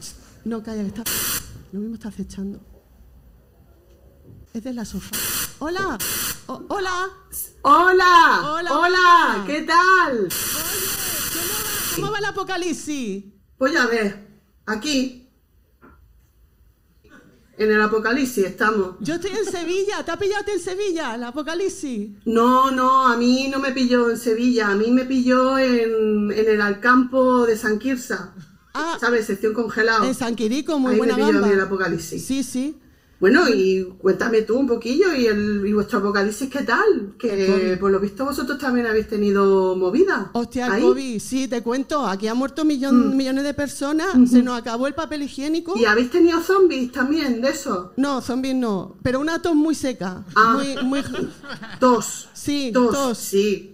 No, 0.47 0.63
calla, 0.63 0.81
que 0.83 0.89
está. 0.89 1.03
Lo 1.73 1.81
mismo 1.81 1.97
está 1.97 2.09
acechando. 2.09 2.61
Es 4.55 4.65
de 4.65 4.73
la 4.73 4.87
sofá. 4.87 5.15
¡Hola! 5.59 5.99
O- 6.47 6.65
¡Hola! 6.71 7.09
Hola, 7.61 8.41
Hola, 8.43 8.53
hola, 8.53 8.73
hola. 8.79 9.45
¿qué 9.47 9.63
tal? 9.63 10.29
¿Cómo 11.97 12.11
va 12.11 12.19
el 12.21 12.25
apocalipsis? 12.25 13.25
Pues 13.59 13.77
a 13.77 13.85
ver, 13.87 14.41
aquí. 14.65 15.24
En 17.57 17.71
el 17.71 17.81
apocalipsis 17.81 18.45
estamos. 18.47 18.97
Yo 19.01 19.15
estoy 19.15 19.31
en 19.31 19.45
Sevilla. 19.45 20.05
¿Te 20.05 20.11
ha 20.11 20.19
pillado 20.19 20.45
en 20.53 20.61
Sevilla 20.61 21.15
el 21.15 21.23
apocalipsis? 21.23 22.11
No, 22.25 22.71
no, 22.73 23.07
a 23.07 23.17
mí 23.17 23.49
no 23.49 23.61
me 23.61 23.71
pilló 23.73 24.11
en 24.11 24.19
Sevilla, 24.19 24.69
a 24.69 24.75
mí 24.75 24.91
me 24.91 25.05
pilló 25.05 25.57
en, 25.59 26.33
en 26.33 26.49
el 26.49 26.61
Alcampo 26.61 27.47
de 27.47 27.57
San 27.57 27.79
Quirsa. 27.79 28.35
Ah, 28.75 28.97
¿Sabes? 29.01 29.27
Sección 29.27 29.55
congelado. 29.55 30.05
en 30.05 30.15
San 30.15 30.35
Quirico, 30.35 30.79
muy 30.81 30.93
Ahí 30.93 30.99
buena 30.99 31.17
me 31.17 31.25
pilló 31.27 31.39
a 31.39 31.47
mí 31.47 31.53
el 31.53 31.61
apocalipsis. 31.61 32.25
Sí, 32.27 32.43
sí. 32.43 32.77
Bueno, 33.21 33.49
y 33.49 33.85
cuéntame 33.99 34.43
tú 34.43 34.59
un 34.59 34.67
poquillo, 34.67 35.15
¿y, 35.15 35.27
el, 35.27 35.65
y 35.67 35.73
vuestro 35.73 36.01
apocalipsis 36.01 36.51
qué 36.51 36.63
tal? 36.63 37.15
Que 37.19 37.77
por 37.81 37.91
lo 37.91 37.99
visto 38.01 38.25
vosotros 38.25 38.59
también 38.59 38.87
habéis 38.87 39.09
tenido 39.09 39.77
movida. 39.77 40.31
Hostia, 40.35 40.67
el 40.67 40.73
ahí. 40.73 40.83
COVID, 40.83 41.21
sí, 41.21 41.49
te 41.49 41.63
cuento. 41.63 42.05
Aquí 42.07 42.27
han 42.29 42.37
muerto 42.37 42.65
millón- 42.65 43.17
millones 43.17 43.45
de 43.45 43.55
personas. 43.55 44.09
Se 44.29 44.43
nos 44.43 44.59
acabó 44.59 44.87
el 44.87 44.95
papel 44.95 45.23
higiénico. 45.23 45.79
¿Y 45.79 45.85
habéis 45.87 46.11
tenido 46.11 46.41
zombies 46.41 46.93
también 46.93 47.41
de 47.41 47.51
eso? 47.51 47.93
No, 47.97 48.21
zombies 48.21 48.57
no. 48.57 48.97
Pero 49.03 49.21
una 49.21 49.41
tos 49.41 49.55
muy 49.55 49.75
seca. 49.75 50.25
Ah. 50.35 50.55
Muy, 50.59 50.85
muy. 50.85 51.03
Tos. 51.81 52.29
Sí, 52.35 52.71
tos. 52.75 52.93
tos. 52.93 53.19
Sí. 53.19 53.74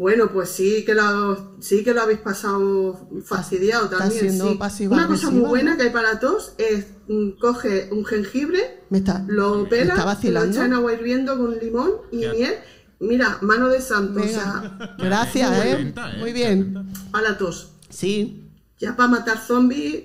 Bueno, 0.00 0.32
pues 0.32 0.48
sí 0.48 0.82
que 0.86 0.94
lo, 0.94 1.56
sí 1.60 1.84
que 1.84 1.92
lo 1.92 2.00
habéis 2.00 2.20
pasado 2.20 3.06
fastidiado 3.22 3.84
Está 3.84 3.98
también. 3.98 4.20
siendo 4.20 4.48
sí. 4.52 4.54
pasiva 4.56 4.96
Una 4.96 5.06
cosa 5.06 5.30
muy 5.30 5.42
buena 5.46 5.72
¿no? 5.72 5.76
que 5.76 5.82
hay 5.82 5.90
para 5.90 6.18
tos 6.18 6.54
es 6.56 6.86
mm, 7.06 7.32
coge 7.38 7.90
un 7.92 8.06
jengibre, 8.06 8.80
Me 8.88 8.98
está. 8.98 9.22
lo 9.28 9.68
pela, 9.68 9.92
está 9.94 10.30
lo 10.30 10.44
echa 10.44 10.64
en 10.64 10.72
agua 10.72 10.94
hirviendo 10.94 11.36
con 11.36 11.58
limón 11.58 11.90
y 12.10 12.16
miel. 12.16 12.54
Mira, 12.98 13.36
mano 13.42 13.68
de 13.68 13.82
santo, 13.82 14.20
o 14.20 14.26
sea. 14.26 14.94
Gracias, 14.98 15.64
¿eh? 15.66 15.72
Atenta, 15.74 16.12
¿eh? 16.14 16.18
Muy 16.18 16.32
bien. 16.32 16.90
para 17.12 17.30
la 17.32 17.38
tos. 17.38 17.72
Sí. 17.90 18.48
Ya 18.78 18.96
para 18.96 19.10
matar 19.10 19.38
zombies, 19.46 20.04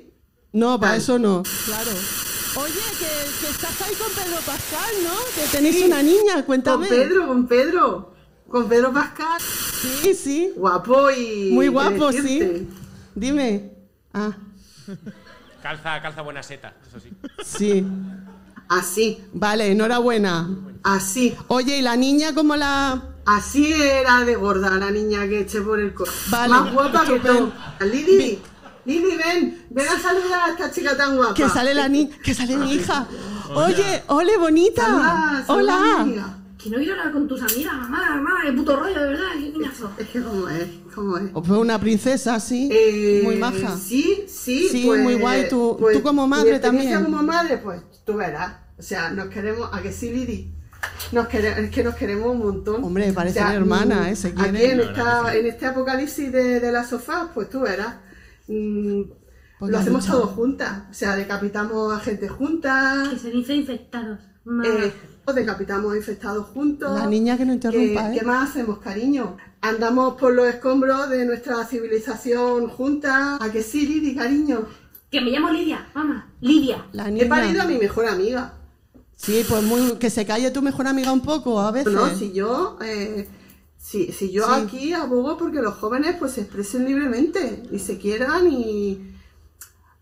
No, 0.51 0.77
para 0.77 0.91
Tal. 0.91 1.01
eso 1.01 1.19
no. 1.19 1.43
Claro. 1.65 1.91
Oye, 2.57 2.73
que, 2.99 3.45
que 3.45 3.51
estás 3.51 3.81
ahí 3.81 3.93
con 3.95 4.11
Pedro 4.11 4.39
Pascal, 4.45 4.93
¿no? 5.05 5.13
Que 5.35 5.47
tenéis 5.57 5.85
una 5.85 6.03
niña, 6.03 6.45
cuéntame. 6.45 6.85
con 6.87 6.97
Pedro, 6.97 7.27
con 7.27 7.47
Pedro, 7.47 8.14
con 8.49 8.67
Pedro 8.69 8.93
Pascal, 8.93 9.39
Sí, 9.41 10.13
sí. 10.13 10.51
guapo 10.55 11.09
y... 11.11 11.49
Muy 11.51 11.67
guapo, 11.67 12.11
sí. 12.11 12.67
Dime. 13.13 13.71
Ah, 14.13 14.31
Calza, 15.61 16.01
calza 16.01 16.21
buena 16.21 16.43
seta, 16.43 16.73
eso 16.87 16.99
sí. 16.99 17.09
sí. 17.43 17.85
Así, 18.69 19.23
Vale, 19.33 19.71
enhorabuena. 19.71 20.49
así. 20.83 21.35
Oye, 21.47 21.77
¿y 21.79 21.81
la 21.81 21.95
niña 21.95 22.33
cómo 22.33 22.55
la...? 22.55 23.01
Así 23.25 23.73
era 23.73 24.21
de 24.23 24.35
gorda 24.35 24.69
la 24.77 24.91
niña 24.91 25.27
que 25.27 25.41
eché 25.41 25.61
por 25.61 25.79
el 25.79 25.93
coche. 25.95 26.11
Vale, 26.29 26.49
Más 26.53 26.73
guapa 26.73 27.05
que 27.05 27.19
todo. 27.19 27.51
Lili, 27.81 28.39
Lili, 28.85 29.17
ven, 29.17 29.65
ven 29.71 29.87
a 29.87 29.99
saludar 29.99 30.49
a 30.49 30.51
esta 30.51 30.71
chica 30.71 30.95
tan 30.95 31.15
guapa. 31.15 31.33
Que 31.33 31.49
sale 31.49 31.73
la 31.73 31.89
niña, 31.89 32.15
que 32.23 32.33
sale 32.35 32.55
mi 32.57 32.73
hija. 32.73 33.07
Oye, 33.55 34.03
ole, 34.07 34.37
bonita. 34.37 34.83
Saluda, 34.85 35.43
saluda 35.47 35.75
a 36.01 36.05
mi 36.05 36.13
Hola. 36.13 36.37
Que 36.65 36.71
no 36.71 36.77
quiero 36.77 36.93
hablar 36.93 37.13
con 37.13 37.27
tus 37.27 37.39
amigas, 37.43 37.73
mamá, 37.75 38.15
mamá, 38.15 38.31
qué 38.43 38.51
puto 38.53 38.75
rollo, 38.75 38.99
de 38.99 39.07
verdad, 39.09 39.25
qué 39.39 39.53
coñazo. 39.53 39.91
Es 39.99 40.07
que 40.09 40.19
cómo 40.23 40.49
es, 40.49 40.65
cómo 40.95 41.17
es. 41.19 41.29
O 41.35 41.43
fue 41.43 41.59
una 41.59 41.79
princesa, 41.79 42.39
sí. 42.39 42.69
Eh, 42.71 43.21
muy 43.23 43.35
maja. 43.35 43.77
Sí, 43.77 44.25
sí, 44.27 44.67
Sí, 44.71 44.83
pues, 44.87 44.99
muy 45.03 45.13
guay. 45.13 45.47
Tú- 45.47 45.77
pues, 45.79 45.95
tú 45.95 46.01
como 46.01 46.23
mi 46.23 46.31
madre 46.31 46.57
también. 46.59 47.03
como 47.03 47.21
madre, 47.21 47.59
pues 47.59 47.81
tú 48.03 48.15
verás. 48.15 48.55
O 48.79 48.81
sea, 48.81 49.11
nos 49.11 49.27
queremos, 49.27 49.69
¿a 49.71 49.79
que 49.83 49.91
sí, 49.93 50.09
Lili? 50.11 50.55
Nos 51.11 51.27
quere- 51.27 51.65
es 51.65 51.69
que 51.69 51.83
nos 51.83 51.93
queremos 51.93 52.31
un 52.31 52.39
montón. 52.39 52.83
Hombre, 52.83 53.13
parecen 53.13 53.43
O 53.43 53.47
sea, 53.47 53.55
hermanas, 53.55 53.99
mm, 53.99 54.11
¿eh? 54.11 54.15
Se 54.15 54.27
Aquí 54.29 54.63
en, 54.63 54.79
esta, 54.79 55.35
en 55.35 55.45
este 55.45 55.65
apocalipsis 55.67 56.31
de, 56.31 56.59
de 56.59 56.71
las 56.71 56.89
sofás, 56.89 57.27
pues 57.35 57.47
tú 57.47 57.59
verás. 57.61 57.97
mm, 58.47 59.01
Pues 59.59 59.71
lo 59.71 59.77
hacemos 59.77 60.03
lucha. 60.05 60.17
todos 60.17 60.31
juntas. 60.31 60.83
O 60.89 60.93
sea, 60.95 61.15
decapitamos 61.15 61.93
a 61.95 61.99
gente 61.99 62.27
juntas. 62.27 63.09
Que 63.09 63.19
se 63.19 63.29
dice 63.29 63.53
infectados. 63.53 64.19
Eh, 64.65 64.91
decapitamos 65.33 65.95
infectados 65.95 66.47
juntos. 66.47 66.99
La 66.99 67.07
niña 67.07 67.37
que 67.37 67.45
no 67.45 67.53
interrumpa, 67.53 68.09
¿Qué, 68.09 68.15
¿eh? 68.15 68.19
qué 68.19 68.25
más 68.25 68.49
hacemos, 68.49 68.79
cariño? 68.79 69.37
Andamos 69.61 70.15
por 70.19 70.33
los 70.33 70.45
escombros 70.47 71.09
de 71.09 71.25
nuestra 71.25 71.65
civilización 71.65 72.67
juntas. 72.67 73.39
¿A 73.41 73.51
que 73.51 73.63
sí, 73.63 73.87
Lili, 73.87 74.13
cariño? 74.15 74.65
Que 75.09 75.21
me 75.21 75.31
llamo 75.31 75.49
Lidia, 75.49 75.87
mamá. 75.95 76.27
Lidia. 76.41 76.85
La 76.91 77.09
He 77.09 77.25
parido 77.25 77.61
a 77.61 77.65
mi 77.65 77.77
mejor 77.77 78.05
amiga. 78.05 78.53
Sí, 79.15 79.43
pues 79.47 79.63
muy, 79.63 79.93
que 79.93 80.09
se 80.09 80.25
calle 80.25 80.51
tu 80.51 80.61
mejor 80.61 80.87
amiga 80.87 81.11
un 81.11 81.21
poco 81.21 81.59
a 81.59 81.71
veces. 81.71 81.93
No, 81.93 82.13
si 82.13 82.33
yo, 82.33 82.77
eh, 82.83 83.27
si, 83.77 84.11
si 84.11 84.31
yo 84.31 84.43
Sí. 84.43 84.51
aquí 84.61 84.93
abogo 84.93 85.37
porque 85.37 85.61
los 85.61 85.75
jóvenes 85.75 86.17
pues 86.19 86.33
se 86.33 86.41
expresen 86.41 86.85
libremente 86.85 87.63
y 87.71 87.79
se 87.79 87.97
quieran 87.97 88.51
y... 88.51 89.14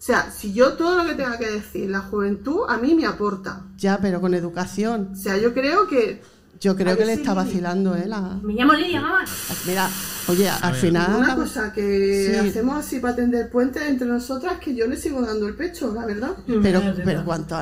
O 0.03 0.05
sea, 0.05 0.29
si 0.37 0.51
yo 0.51 0.73
todo 0.73 0.97
lo 1.01 1.05
que 1.05 1.15
tenga 1.15 1.37
que 1.37 1.49
decir, 1.49 1.89
la 1.89 2.01
juventud 2.01 2.65
a 2.67 2.77
mí 2.77 2.93
me 2.93 3.05
aporta. 3.05 3.61
Ya, 3.77 3.99
pero 3.99 4.19
con 4.19 4.33
educación. 4.33 5.11
O 5.13 5.15
sea, 5.15 5.37
yo 5.37 5.53
creo 5.53 5.87
que... 5.87 6.21
Yo 6.59 6.75
creo 6.75 6.91
¿A 6.91 6.97
que 6.97 7.05
le 7.05 7.13
sí? 7.15 7.21
está 7.21 7.33
vacilando, 7.33 7.95
¿eh? 7.95 8.05
La... 8.05 8.19
Me 8.43 8.51
llamo 8.53 8.73
Lidia, 8.73 8.99
mamá. 8.99 9.23
Mira, 9.65 9.89
oye, 10.27 10.49
al 10.49 10.75
final. 10.75 11.15
Una 11.15 11.35
cosa 11.37 11.71
que 11.71 12.31
Sí. 12.33 12.49
hacemos 12.49 12.75
así 12.85 12.99
para 12.99 13.15
tender 13.15 13.49
puentes 13.49 13.81
entre 13.83 14.05
nosotras 14.05 14.59
que 14.59 14.75
yo 14.75 14.87
le 14.87 14.97
sigo 14.97 15.21
dando 15.21 15.47
el 15.47 15.55
pecho, 15.55 15.93
la 15.93 16.05
verdad. 16.05 16.35
Pero, 16.61 16.81
pero 17.05 17.23
¿cuánto- 17.23 17.55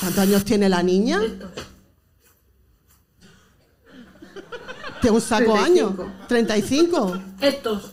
¿cuántos 0.00 0.18
años 0.20 0.44
tiene 0.44 0.68
la 0.68 0.84
niña? 0.84 1.20
Tiene 5.00 5.16
un 5.16 5.20
saco 5.20 5.52
35. 5.54 5.58
años. 5.64 5.92
35. 6.28 7.18
Estos. 7.40 7.90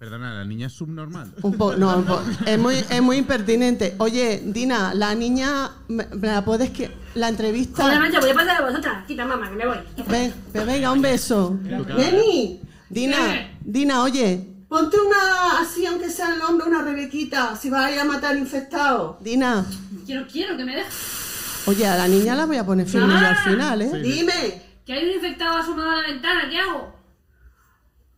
Perdona, 0.00 0.32
la 0.32 0.44
niña 0.46 0.68
es 0.68 0.72
subnormal. 0.72 1.30
Un 1.42 1.58
po- 1.58 1.76
no, 1.76 1.94
un 1.98 2.04
po- 2.06 2.22
es, 2.46 2.58
muy, 2.58 2.74
es 2.76 3.02
muy 3.02 3.18
impertinente. 3.18 3.96
Oye, 3.98 4.40
Dina, 4.46 4.94
la 4.94 5.14
niña, 5.14 5.72
¿me, 5.88 6.06
me 6.06 6.28
la 6.28 6.42
puedes 6.42 6.70
que 6.70 6.90
la 7.16 7.28
entrevista? 7.28 7.82
Joder, 7.82 8.00
macho, 8.00 8.18
voy 8.18 8.30
a 8.30 8.34
pasar 8.34 8.62
a 8.62 8.66
vosotras. 8.66 9.04
Quita, 9.06 9.26
mamá, 9.26 9.50
que 9.50 9.56
me 9.56 9.66
voy. 9.66 9.76
Ven, 10.08 10.32
ven, 10.54 10.66
venga, 10.66 10.90
un 10.92 11.02
beso. 11.02 11.58
Neni, 11.62 12.62
Dina, 12.88 13.50
Dina, 13.60 14.02
oye, 14.02 14.42
ponte 14.70 14.96
una 14.98 15.60
así, 15.60 15.84
aunque 15.84 16.08
sea 16.08 16.34
el 16.34 16.40
hombro, 16.40 16.66
una 16.68 16.80
rebequita, 16.80 17.54
si 17.54 17.68
vas 17.68 17.84
a 17.84 17.92
ir 17.92 18.00
a 18.00 18.04
matar 18.04 18.38
infectados. 18.38 19.22
Dina, 19.22 19.66
Quiero, 20.06 20.26
quiero 20.26 20.56
que 20.56 20.64
me 20.64 20.76
dejes. 20.76 20.94
oye, 21.66 21.86
a 21.86 21.98
la 21.98 22.08
niña 22.08 22.34
la 22.34 22.46
voy 22.46 22.56
a 22.56 22.64
poner 22.64 22.86
firme 22.86 23.14
al 23.14 23.36
final, 23.36 23.82
¿eh? 23.82 23.90
Dime, 24.02 24.62
Que 24.86 24.94
hay 24.94 25.04
un 25.04 25.10
infectado 25.16 25.58
asomado 25.58 25.90
a 25.90 25.96
la 25.96 26.08
ventana, 26.08 26.48
¿qué 26.48 26.58
hago? 26.58 26.98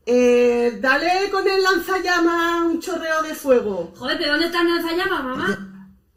Eh, 0.07 0.79
dale 0.81 1.31
con 1.31 1.47
el 1.49 1.62
lanzallamas 1.62 2.62
un 2.67 2.81
chorreo 2.81 3.23
de 3.23 3.35
fuego. 3.35 3.93
Joder, 3.97 4.19
¿pero 4.19 4.33
dónde 4.33 4.47
está 4.47 4.62
el 4.62 4.69
lanzallamas, 4.69 5.25
mamá? 5.25 5.69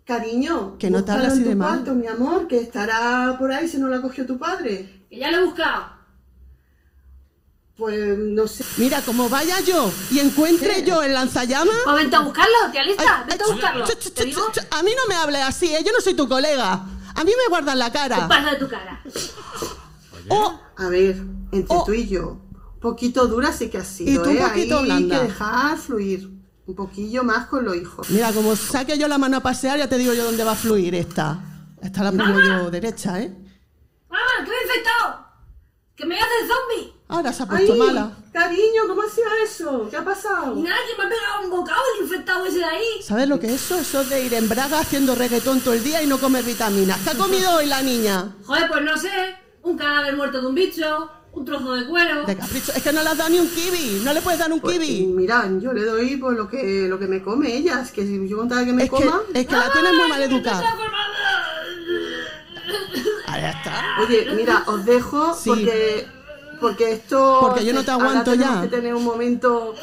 Cariño, 0.06 0.78
Que 0.78 0.90
no 0.92 1.04
te 1.04 1.12
tu 1.14 1.20
de 1.50 1.56
mal. 1.56 1.70
cuarto, 1.78 1.96
mi 1.96 2.06
amor, 2.08 2.48
que 2.48 2.60
estará 2.60 3.36
por 3.40 3.52
ahí 3.52 3.68
si 3.68 3.78
no 3.78 3.88
la 3.88 4.02
cogió 4.02 4.26
tu 4.26 4.38
padre. 4.38 5.06
Que 5.10 5.18
ya 5.18 5.32
lo 5.32 5.38
he 5.40 5.46
buscado. 5.46 5.96
Pues 7.78 8.18
no 8.18 8.48
sé. 8.48 8.64
Mira, 8.78 9.02
como 9.02 9.28
vaya 9.28 9.60
yo 9.62 9.92
y 10.10 10.20
encuentre 10.20 10.84
yo 10.84 11.04
el 11.04 11.14
lanzallamas. 11.14 11.76
Pues 11.84 11.96
vente 11.98 12.16
a 12.16 12.20
buscarlo, 12.22 12.56
tía 12.72 12.84
lista. 12.84 13.04
Ay, 13.24 13.24
Vente 13.30 13.44
a 13.44 13.48
buscarlo. 13.54 13.86
A 14.72 14.84
mí 14.84 14.92
no 14.96 15.08
me 15.10 15.16
hables 15.16 15.42
así, 15.42 15.74
¿eh? 15.76 15.84
yo 15.86 15.92
no 15.92 16.00
soy 16.00 16.14
tu 16.14 16.28
colega. 16.30 16.74
A 17.16 17.24
mí 17.24 17.32
me 17.38 17.50
guardan 17.50 17.80
la 17.80 17.92
¿Qué 17.92 17.98
cara. 17.98 18.28
pasa 18.28 18.52
de 18.52 18.58
tu 18.58 18.68
cara? 18.70 19.02
Oh, 20.30 20.60
A 20.78 20.88
ver, 20.90 21.18
entre 21.52 21.66
Oh. 21.70 21.84
tú 21.86 21.94
y 21.94 22.08
yo, 22.08 22.38
un 22.45 22.45
poquito 22.90 23.28
dura 23.28 23.52
sí 23.52 23.70
que 23.70 23.78
ha 23.80 23.84
sido, 23.86 24.24
tú 24.24 24.30
un 24.30 24.38
¿eh? 24.38 24.42
poquito 24.48 24.78
Ahí 24.80 24.86
blanda. 24.86 25.16
hay 25.16 25.22
que 25.22 25.28
dejar 25.28 25.78
fluir 25.78 26.30
un 26.68 26.76
poquillo 26.76 27.24
más 27.24 27.48
con 27.48 27.66
los 27.66 27.76
hijos. 27.76 28.10
mira, 28.10 28.32
como 28.32 28.56
saque 28.56 28.98
yo 28.98 29.08
la 29.08 29.18
mano 29.18 29.38
a 29.38 29.40
pasear, 29.42 29.78
ya 29.78 29.88
te 29.88 29.98
digo 29.98 30.14
yo 30.14 30.24
dónde 30.26 30.44
va 30.44 30.54
a 30.54 30.56
fluir 30.56 30.94
esta. 30.96 31.40
Esta 31.82 32.04
la 32.04 32.12
pongo 32.12 32.40
yo 32.40 32.72
derecha, 32.72 33.22
¿eh? 33.22 33.32
Mamá, 34.10 34.24
que 34.44 34.50
me 34.52 34.58
he 34.58 34.64
infectado. 34.68 35.26
Que 35.96 36.06
me 36.06 36.16
hace 36.16 36.36
el 36.42 36.48
zombie. 36.48 36.94
Ahora 37.08 37.32
se 37.32 37.44
ha 37.44 37.48
¡Ay, 37.50 37.68
puesto 37.68 37.76
mala. 37.86 38.12
cariño, 38.34 38.82
¿cómo 38.88 39.02
ha 39.04 39.10
sido 39.10 39.28
eso? 39.44 39.88
¿Qué 39.92 39.96
ha 39.98 40.04
pasado? 40.04 40.58
Y 40.58 40.62
nada, 40.64 40.78
que 40.90 40.98
me 40.98 41.06
ha 41.06 41.10
pegado 41.10 41.44
un 41.44 41.50
bocado 41.52 41.82
el 41.98 42.04
infectado 42.06 42.46
ese 42.46 42.58
de 42.58 42.66
ahí. 42.66 42.86
¿Sabes 43.04 43.28
lo 43.30 43.40
que 43.40 43.48
es 43.48 43.54
eso? 43.62 43.78
Eso 43.78 44.02
es 44.02 44.10
de 44.10 44.26
ir 44.26 44.34
en 44.34 44.50
braga 44.50 44.80
haciendo 44.80 45.14
reggaetón 45.14 45.60
todo 45.62 45.74
el 45.76 45.84
día 45.84 46.02
y 46.02 46.08
no 46.08 46.18
comer 46.18 46.44
vitaminas. 46.44 47.00
¿Qué 47.04 47.12
ha 47.12 47.18
comido 47.18 47.50
hoy 47.58 47.68
la 47.68 47.82
niña? 47.84 48.36
Joder, 48.46 48.68
pues 48.70 48.82
no 48.84 48.98
sé. 48.98 49.10
Un 49.62 49.78
cadáver 49.78 50.16
muerto 50.18 50.42
de 50.42 50.48
un 50.48 50.56
bicho. 50.56 51.10
Un 51.36 51.44
trozo 51.46 51.74
de 51.74 51.86
cuero. 51.86 52.26
De 52.26 52.36
capricho. 52.38 52.72
Es 52.74 52.82
que 52.82 52.94
no 52.94 53.04
le 53.04 53.10
has 53.10 53.18
dado 53.18 53.30
ni 53.30 53.40
un 53.40 53.48
kiwi. 53.50 54.02
No 54.04 54.14
le 54.14 54.22
puedes 54.22 54.40
dar 54.40 54.52
un 54.52 54.60
Pues, 54.62 54.80
kiwi. 54.80 55.06
mira, 55.08 55.50
yo 55.60 55.74
le 55.74 55.84
doy 55.84 56.16
pues, 56.18 56.38
lo, 56.38 56.48
que, 56.48 56.88
lo 56.88 56.98
que 56.98 57.08
me 57.08 57.22
come 57.22 57.56
ella. 57.56 57.82
Es 57.82 57.92
que 57.92 58.04
si 58.06 58.28
yo 58.28 58.38
contara 58.38 58.64
que 58.66 58.72
me 58.74 58.84
Es 58.86 58.90
que, 58.90 58.96
coma... 58.96 59.22
es 59.34 59.46
que 59.46 59.54
la 59.54 59.72
tienes 59.74 59.92
muy 59.94 60.08
mal 60.10 60.22
¡Ay, 60.22 60.30
que 60.30 60.36
educada. 60.36 60.76
Ahí 63.28 63.44
está. 63.44 63.84
Oye, 64.02 64.28
mira, 64.36 64.64
os 64.68 64.86
dejo 64.86 65.34
Sí. 65.36 65.50
porque, 65.50 66.08
porque 66.62 66.92
esto... 66.94 67.40
Porque 67.42 67.66
yo 67.66 67.74
no 67.74 67.84
te 67.84 67.92
ahora 67.92 68.10
aguanto 68.10 68.32
tenemos 68.32 68.56
ya. 68.56 68.62
que 68.62 68.68
tener 68.70 68.94
un 68.96 69.04
momento... 69.04 69.76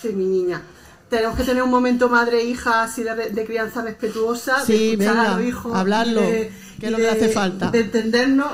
Sí, 0.00 0.08
mi 0.08 0.24
niña. 0.24 0.62
Tenemos 1.08 1.36
que 1.36 1.44
tener 1.44 1.62
un 1.62 1.70
momento 1.70 2.08
madre-hija 2.08 2.82
así 2.82 3.02
de, 3.02 3.14
de 3.30 3.44
crianza 3.44 3.82
respetuosa, 3.82 4.64
Sí, 4.64 4.96
de 4.96 5.04
escuchar 5.04 5.16
venga, 5.16 5.32
a 5.34 5.36
los 5.38 5.46
hijos, 5.46 5.74
hablarlo, 5.76 6.22
y 6.22 6.26
de- 6.32 6.52
que 6.80 6.86
es 6.86 6.92
lo 6.92 6.96
que 6.96 7.02
le 7.04 7.10
hace 7.10 7.28
falta. 7.28 7.70
De 7.70 7.80
entendernos. 7.80 8.48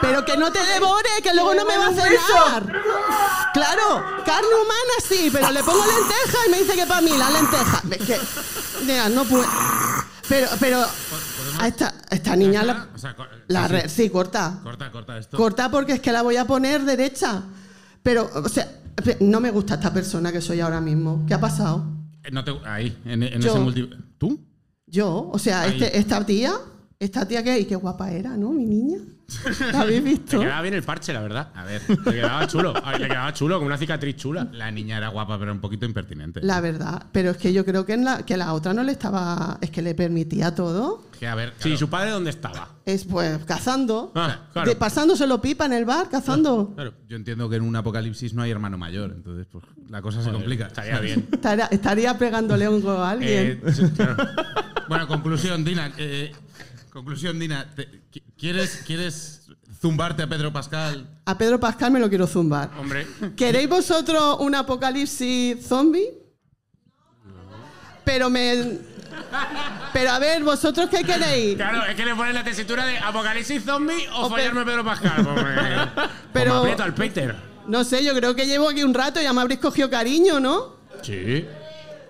Pero 0.00 0.24
que 0.24 0.36
no 0.36 0.50
te 0.50 0.58
devore, 0.64 1.08
que 1.22 1.34
luego 1.34 1.54
no 1.54 1.64
me 1.64 1.76
va 1.76 1.88
a 1.88 1.92
cenar. 1.92 2.72
Claro, 3.52 4.04
carne 4.24 4.48
humana 4.54 4.94
sí, 5.06 5.28
pero 5.32 5.50
le 5.50 5.62
pongo 5.62 5.84
lenteja 5.84 6.38
y 6.46 6.50
me 6.50 6.58
dice 6.60 6.74
que 6.74 6.86
para 6.86 7.00
mí 7.00 7.10
la 7.18 7.30
lenteja. 7.30 7.82
Es 7.90 8.06
que, 8.06 8.18
mira, 8.86 9.08
no 9.08 9.24
puedo. 9.24 9.44
Pero, 10.28 10.46
pero, 10.60 10.84
A 11.58 11.66
esta, 11.68 11.92
esta 12.08 12.36
niña 12.36 12.62
la, 12.62 12.88
O 12.94 12.98
sea, 12.98 13.16
co- 13.16 13.26
la 13.48 13.66
sí, 13.66 13.72
re- 13.72 13.88
sí. 13.88 14.10
corta. 14.10 14.60
Corta, 14.62 14.90
corta 14.92 15.18
esto. 15.18 15.36
Corta 15.36 15.70
porque 15.70 15.94
es 15.94 16.00
que 16.00 16.12
la 16.12 16.22
voy 16.22 16.36
a 16.36 16.44
poner 16.46 16.84
derecha. 16.84 17.42
Pero, 18.02 18.30
o 18.32 18.48
sea, 18.48 18.70
no 19.20 19.40
me 19.40 19.50
gusta 19.50 19.74
esta 19.74 19.92
persona 19.92 20.30
que 20.32 20.40
soy 20.40 20.60
ahora 20.60 20.80
mismo. 20.80 21.24
¿Qué 21.26 21.34
ha 21.34 21.40
pasado? 21.40 21.84
Eh, 22.22 22.30
No 22.30 22.44
te, 22.44 22.52
ahí, 22.64 22.96
en, 23.04 23.22
en 23.24 23.40
Yo. 23.42 23.50
ese 23.50 23.58
multi. 23.58 23.90
¿Tú? 24.18 24.40
Yo, 24.86 25.28
o 25.32 25.38
sea, 25.38 25.66
este- 25.66 25.98
esta 25.98 26.24
tía, 26.24 26.54
esta 27.00 27.26
tía 27.26 27.42
que, 27.42 27.58
y 27.58 27.64
qué 27.64 27.76
guapa 27.76 28.10
era, 28.12 28.36
¿no? 28.36 28.50
Mi 28.52 28.66
niña. 28.66 28.98
¿La 29.72 29.82
habéis 29.82 30.02
Le 30.02 30.10
visto? 30.10 30.38
quedaba 30.40 30.60
bien 30.60 30.74
el 30.74 30.82
parche, 30.82 31.12
la 31.14 31.20
verdad. 31.20 31.48
A 31.54 31.64
ver. 31.64 31.80
Le 31.88 32.12
quedaba 32.12 32.46
chulo. 32.46 32.74
A 32.76 32.90
ver, 32.92 33.00
Le 33.00 33.08
quedaba 33.08 33.32
chulo, 33.32 33.56
con 33.58 33.66
una 33.68 33.78
cicatriz 33.78 34.16
chula. 34.16 34.48
La 34.52 34.70
niña 34.70 34.98
era 34.98 35.08
guapa, 35.08 35.38
pero 35.38 35.50
un 35.52 35.60
poquito 35.60 35.86
impertinente. 35.86 36.40
La 36.42 36.60
verdad. 36.60 37.04
Pero 37.10 37.30
es 37.30 37.36
que 37.38 37.54
yo 37.54 37.64
creo 37.64 37.86
que, 37.86 37.94
en 37.94 38.04
la, 38.04 38.26
que 38.26 38.36
la 38.36 38.52
otra 38.52 38.74
no 38.74 38.82
le 38.82 38.92
estaba. 38.92 39.56
Es 39.62 39.70
que 39.70 39.80
le 39.80 39.94
permitía 39.94 40.54
todo. 40.54 41.04
Que 41.18 41.26
a 41.26 41.34
ver. 41.36 41.54
Sí, 41.58 41.62
claro, 41.70 41.78
¿su 41.78 41.88
padre 41.88 42.10
dónde 42.10 42.28
estaba? 42.30 42.68
Es 42.84 43.04
pues 43.04 43.38
cazando. 43.46 44.12
Ah, 44.14 44.48
claro. 44.52 44.68
De- 44.68 44.76
pasándoselo 44.76 45.40
pipa 45.40 45.64
en 45.64 45.72
el 45.72 45.86
bar, 45.86 46.10
cazando. 46.10 46.72
Claro. 46.74 46.92
Yo 47.08 47.16
entiendo 47.16 47.48
que 47.48 47.56
en 47.56 47.62
un 47.62 47.76
apocalipsis 47.76 48.34
no 48.34 48.42
hay 48.42 48.50
hermano 48.50 48.76
mayor, 48.76 49.12
entonces 49.16 49.46
pues 49.50 49.64
la 49.88 50.02
cosa 50.02 50.22
se 50.22 50.30
complica. 50.32 50.66
Estaría 50.66 50.98
bien. 51.00 51.26
Estaría, 51.32 51.66
estaría 51.66 52.18
pegándole 52.18 52.68
un 52.68 52.82
go 52.82 52.90
a 52.98 53.12
alguien. 53.12 53.60
Eh, 53.64 53.72
sí, 53.72 53.84
claro. 53.96 54.16
Bueno, 54.88 55.06
conclusión, 55.06 55.64
Dina. 55.64 55.92
eh, 55.98 56.32
conclusión, 56.90 57.38
Dina. 57.38 57.66
¿quieres, 58.36 58.82
¿Quieres 58.86 59.48
zumbarte 59.80 60.22
a 60.22 60.26
Pedro 60.28 60.52
Pascal? 60.52 61.08
A 61.24 61.38
Pedro 61.38 61.58
Pascal 61.60 61.90
me 61.90 62.00
lo 62.00 62.08
quiero 62.08 62.26
zumbar. 62.26 62.70
Hombre, 62.78 63.06
¿Queréis 63.36 63.68
vosotros 63.68 64.36
un 64.40 64.54
apocalipsis 64.54 65.66
zombie? 65.66 66.08
Pero 68.04 68.30
me. 68.30 68.78
Pero 69.92 70.10
a 70.10 70.18
ver, 70.18 70.42
¿vosotros 70.42 70.88
qué 70.90 71.04
queréis? 71.04 71.56
claro, 71.56 71.84
es 71.84 71.94
que 71.94 72.04
le 72.04 72.14
ponen 72.14 72.34
la 72.34 72.42
tesitura 72.44 72.84
de 72.86 72.98
Apocalipsis 72.98 73.62
Zombie 73.64 74.08
o, 74.14 74.26
O 74.26 74.28
follarme 74.30 74.62
a 74.62 74.64
Pedro 74.64 74.84
Pascal. 74.84 75.24
Pues 75.24 75.44
me- 75.44 76.06
Pero- 76.32 76.64
me 76.64 76.72
al 76.72 76.94
Peter. 76.94 77.36
No 77.66 77.84
sé, 77.84 78.02
yo 78.04 78.14
creo 78.14 78.34
que 78.34 78.46
llevo 78.46 78.68
aquí 78.68 78.82
un 78.82 78.94
rato 78.94 79.20
y 79.20 79.24
ya 79.24 79.32
me 79.32 79.40
habréis 79.42 79.60
cogido 79.60 79.88
cariño, 79.90 80.40
¿no? 80.40 80.76
Sí. 81.02 81.46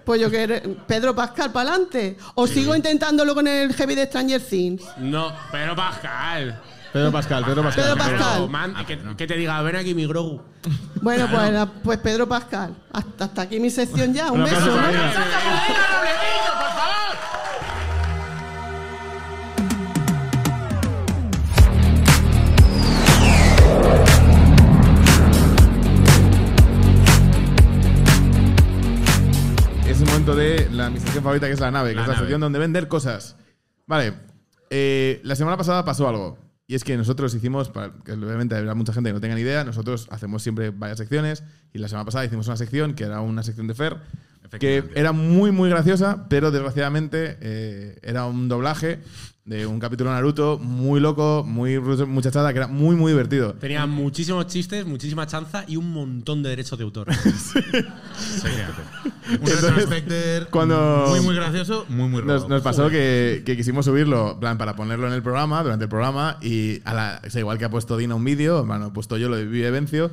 Pues 0.04 0.20
yo 0.20 0.30
que 0.30 0.76
Pedro 0.86 1.14
Pascal 1.14 1.52
para 1.52 1.70
adelante. 1.70 2.16
O 2.34 2.46
sigo 2.46 2.74
intentándolo 2.74 3.34
con 3.34 3.46
el 3.46 3.72
heavy 3.74 3.94
de 3.94 4.06
Stranger 4.06 4.40
Things. 4.40 4.82
No, 4.98 5.32
Pedro 5.52 5.76
Pascal. 5.76 6.60
Pedro 6.92 7.12
Pascal, 7.12 7.44
Pedro 7.44 7.62
Pascal. 7.62 7.84
Pedro 7.84 7.96
Pero, 7.96 8.18
Pascal. 8.18 8.48
man, 8.48 8.74
que, 8.86 8.98
que 9.16 9.26
te 9.26 9.36
diga, 9.36 9.62
ven 9.62 9.76
aquí 9.76 9.94
mi 9.94 10.06
Grogu. 10.06 10.40
Bueno, 11.00 11.28
pues, 11.30 11.68
pues 11.84 11.98
Pedro 11.98 12.28
Pascal. 12.28 12.74
Hasta, 12.92 13.24
hasta 13.26 13.42
aquí 13.42 13.60
mi 13.60 13.70
sección 13.70 14.12
ya. 14.12 14.32
Un 14.32 14.42
beso. 14.44 14.66
¿no? 14.66 14.82
Momento 30.20 30.36
de 30.36 30.68
la 30.70 30.90
mi 30.90 31.00
sección 31.00 31.22
favorita, 31.24 31.46
que 31.46 31.54
es 31.54 31.60
la 31.60 31.70
nave, 31.70 31.90
que 31.90 31.96
La 31.96 32.02
es 32.02 32.08
la 32.08 32.14
nave. 32.14 32.24
sección 32.26 32.40
donde 32.40 32.58
vender 32.58 32.88
cosas. 32.88 33.36
Vale. 33.86 34.12
eh, 34.70 35.20
la 35.24 35.34
semana 35.34 35.56
pasada 35.56 35.84
pasó 35.84 36.08
algo. 36.08 36.38
Y 36.66 36.74
es 36.76 36.84
que 36.84 36.96
nosotros 36.96 37.34
hicimos, 37.34 37.68
para 37.70 37.92
que 38.04 38.12
obviamente 38.12 38.54
habrá 38.54 38.74
mucha 38.74 38.92
gente 38.92 39.08
que 39.10 39.14
no 39.14 39.20
tenga 39.20 39.34
ni 39.34 39.40
idea, 39.40 39.64
nosotros 39.64 40.06
hacemos 40.10 40.42
siempre 40.42 40.70
varias 40.70 40.98
secciones. 40.98 41.42
Y 41.72 41.78
la 41.78 41.88
semana 41.88 42.04
pasada 42.04 42.24
hicimos 42.24 42.46
una 42.46 42.56
sección 42.56 42.94
que 42.94 43.04
era 43.04 43.20
una 43.20 43.42
sección 43.42 43.66
de 43.66 43.74
Fer, 43.74 43.96
que 44.60 44.84
era 44.94 45.12
muy, 45.12 45.50
muy 45.52 45.68
graciosa, 45.70 46.26
pero 46.28 46.50
desgraciadamente 46.50 47.38
eh, 47.40 47.98
era 48.02 48.26
un 48.26 48.48
doblaje 48.48 49.00
de 49.50 49.66
un 49.66 49.80
capítulo 49.80 50.10
de 50.10 50.14
Naruto 50.14 50.58
muy 50.60 51.00
loco, 51.00 51.42
muy 51.44 51.76
muchachada, 51.80 52.52
que 52.52 52.58
era 52.60 52.68
muy, 52.68 52.94
muy 52.94 53.10
divertido. 53.10 53.54
Tenía 53.54 53.84
muchísimos 53.84 54.46
chistes, 54.46 54.86
muchísima 54.86 55.26
chanza 55.26 55.64
y 55.66 55.74
un 55.74 55.90
montón 55.92 56.40
de 56.44 56.50
derechos 56.50 56.78
de 56.78 56.84
autor. 56.84 57.08
Un 59.30 59.46
retrospector 59.46 60.48
cuando- 60.50 61.06
muy, 61.08 61.20
muy 61.20 61.34
gracioso, 61.34 61.84
muy, 61.88 62.08
muy 62.08 62.22
Nos, 62.22 62.42
robo. 62.42 62.48
nos 62.54 62.62
pasó 62.62 62.88
que, 62.90 63.42
que 63.44 63.56
quisimos 63.56 63.84
subirlo 63.84 64.32
en 64.34 64.40
plan, 64.40 64.56
para 64.58 64.76
ponerlo 64.76 65.08
en 65.08 65.14
el 65.14 65.22
programa, 65.22 65.62
durante 65.64 65.84
el 65.84 65.88
programa, 65.88 66.36
y 66.40 66.80
a 66.84 66.94
la, 66.94 67.22
o 67.26 67.30
sea, 67.30 67.40
igual 67.40 67.58
que 67.58 67.64
ha 67.64 67.70
puesto 67.70 67.96
Dina 67.96 68.14
un 68.14 68.24
vídeo, 68.24 68.64
bueno, 68.64 68.86
he 68.86 68.90
puesto 68.90 69.16
yo 69.18 69.28
lo 69.28 69.36
de 69.36 69.46
Vive 69.46 69.70
Vencio, 69.72 70.10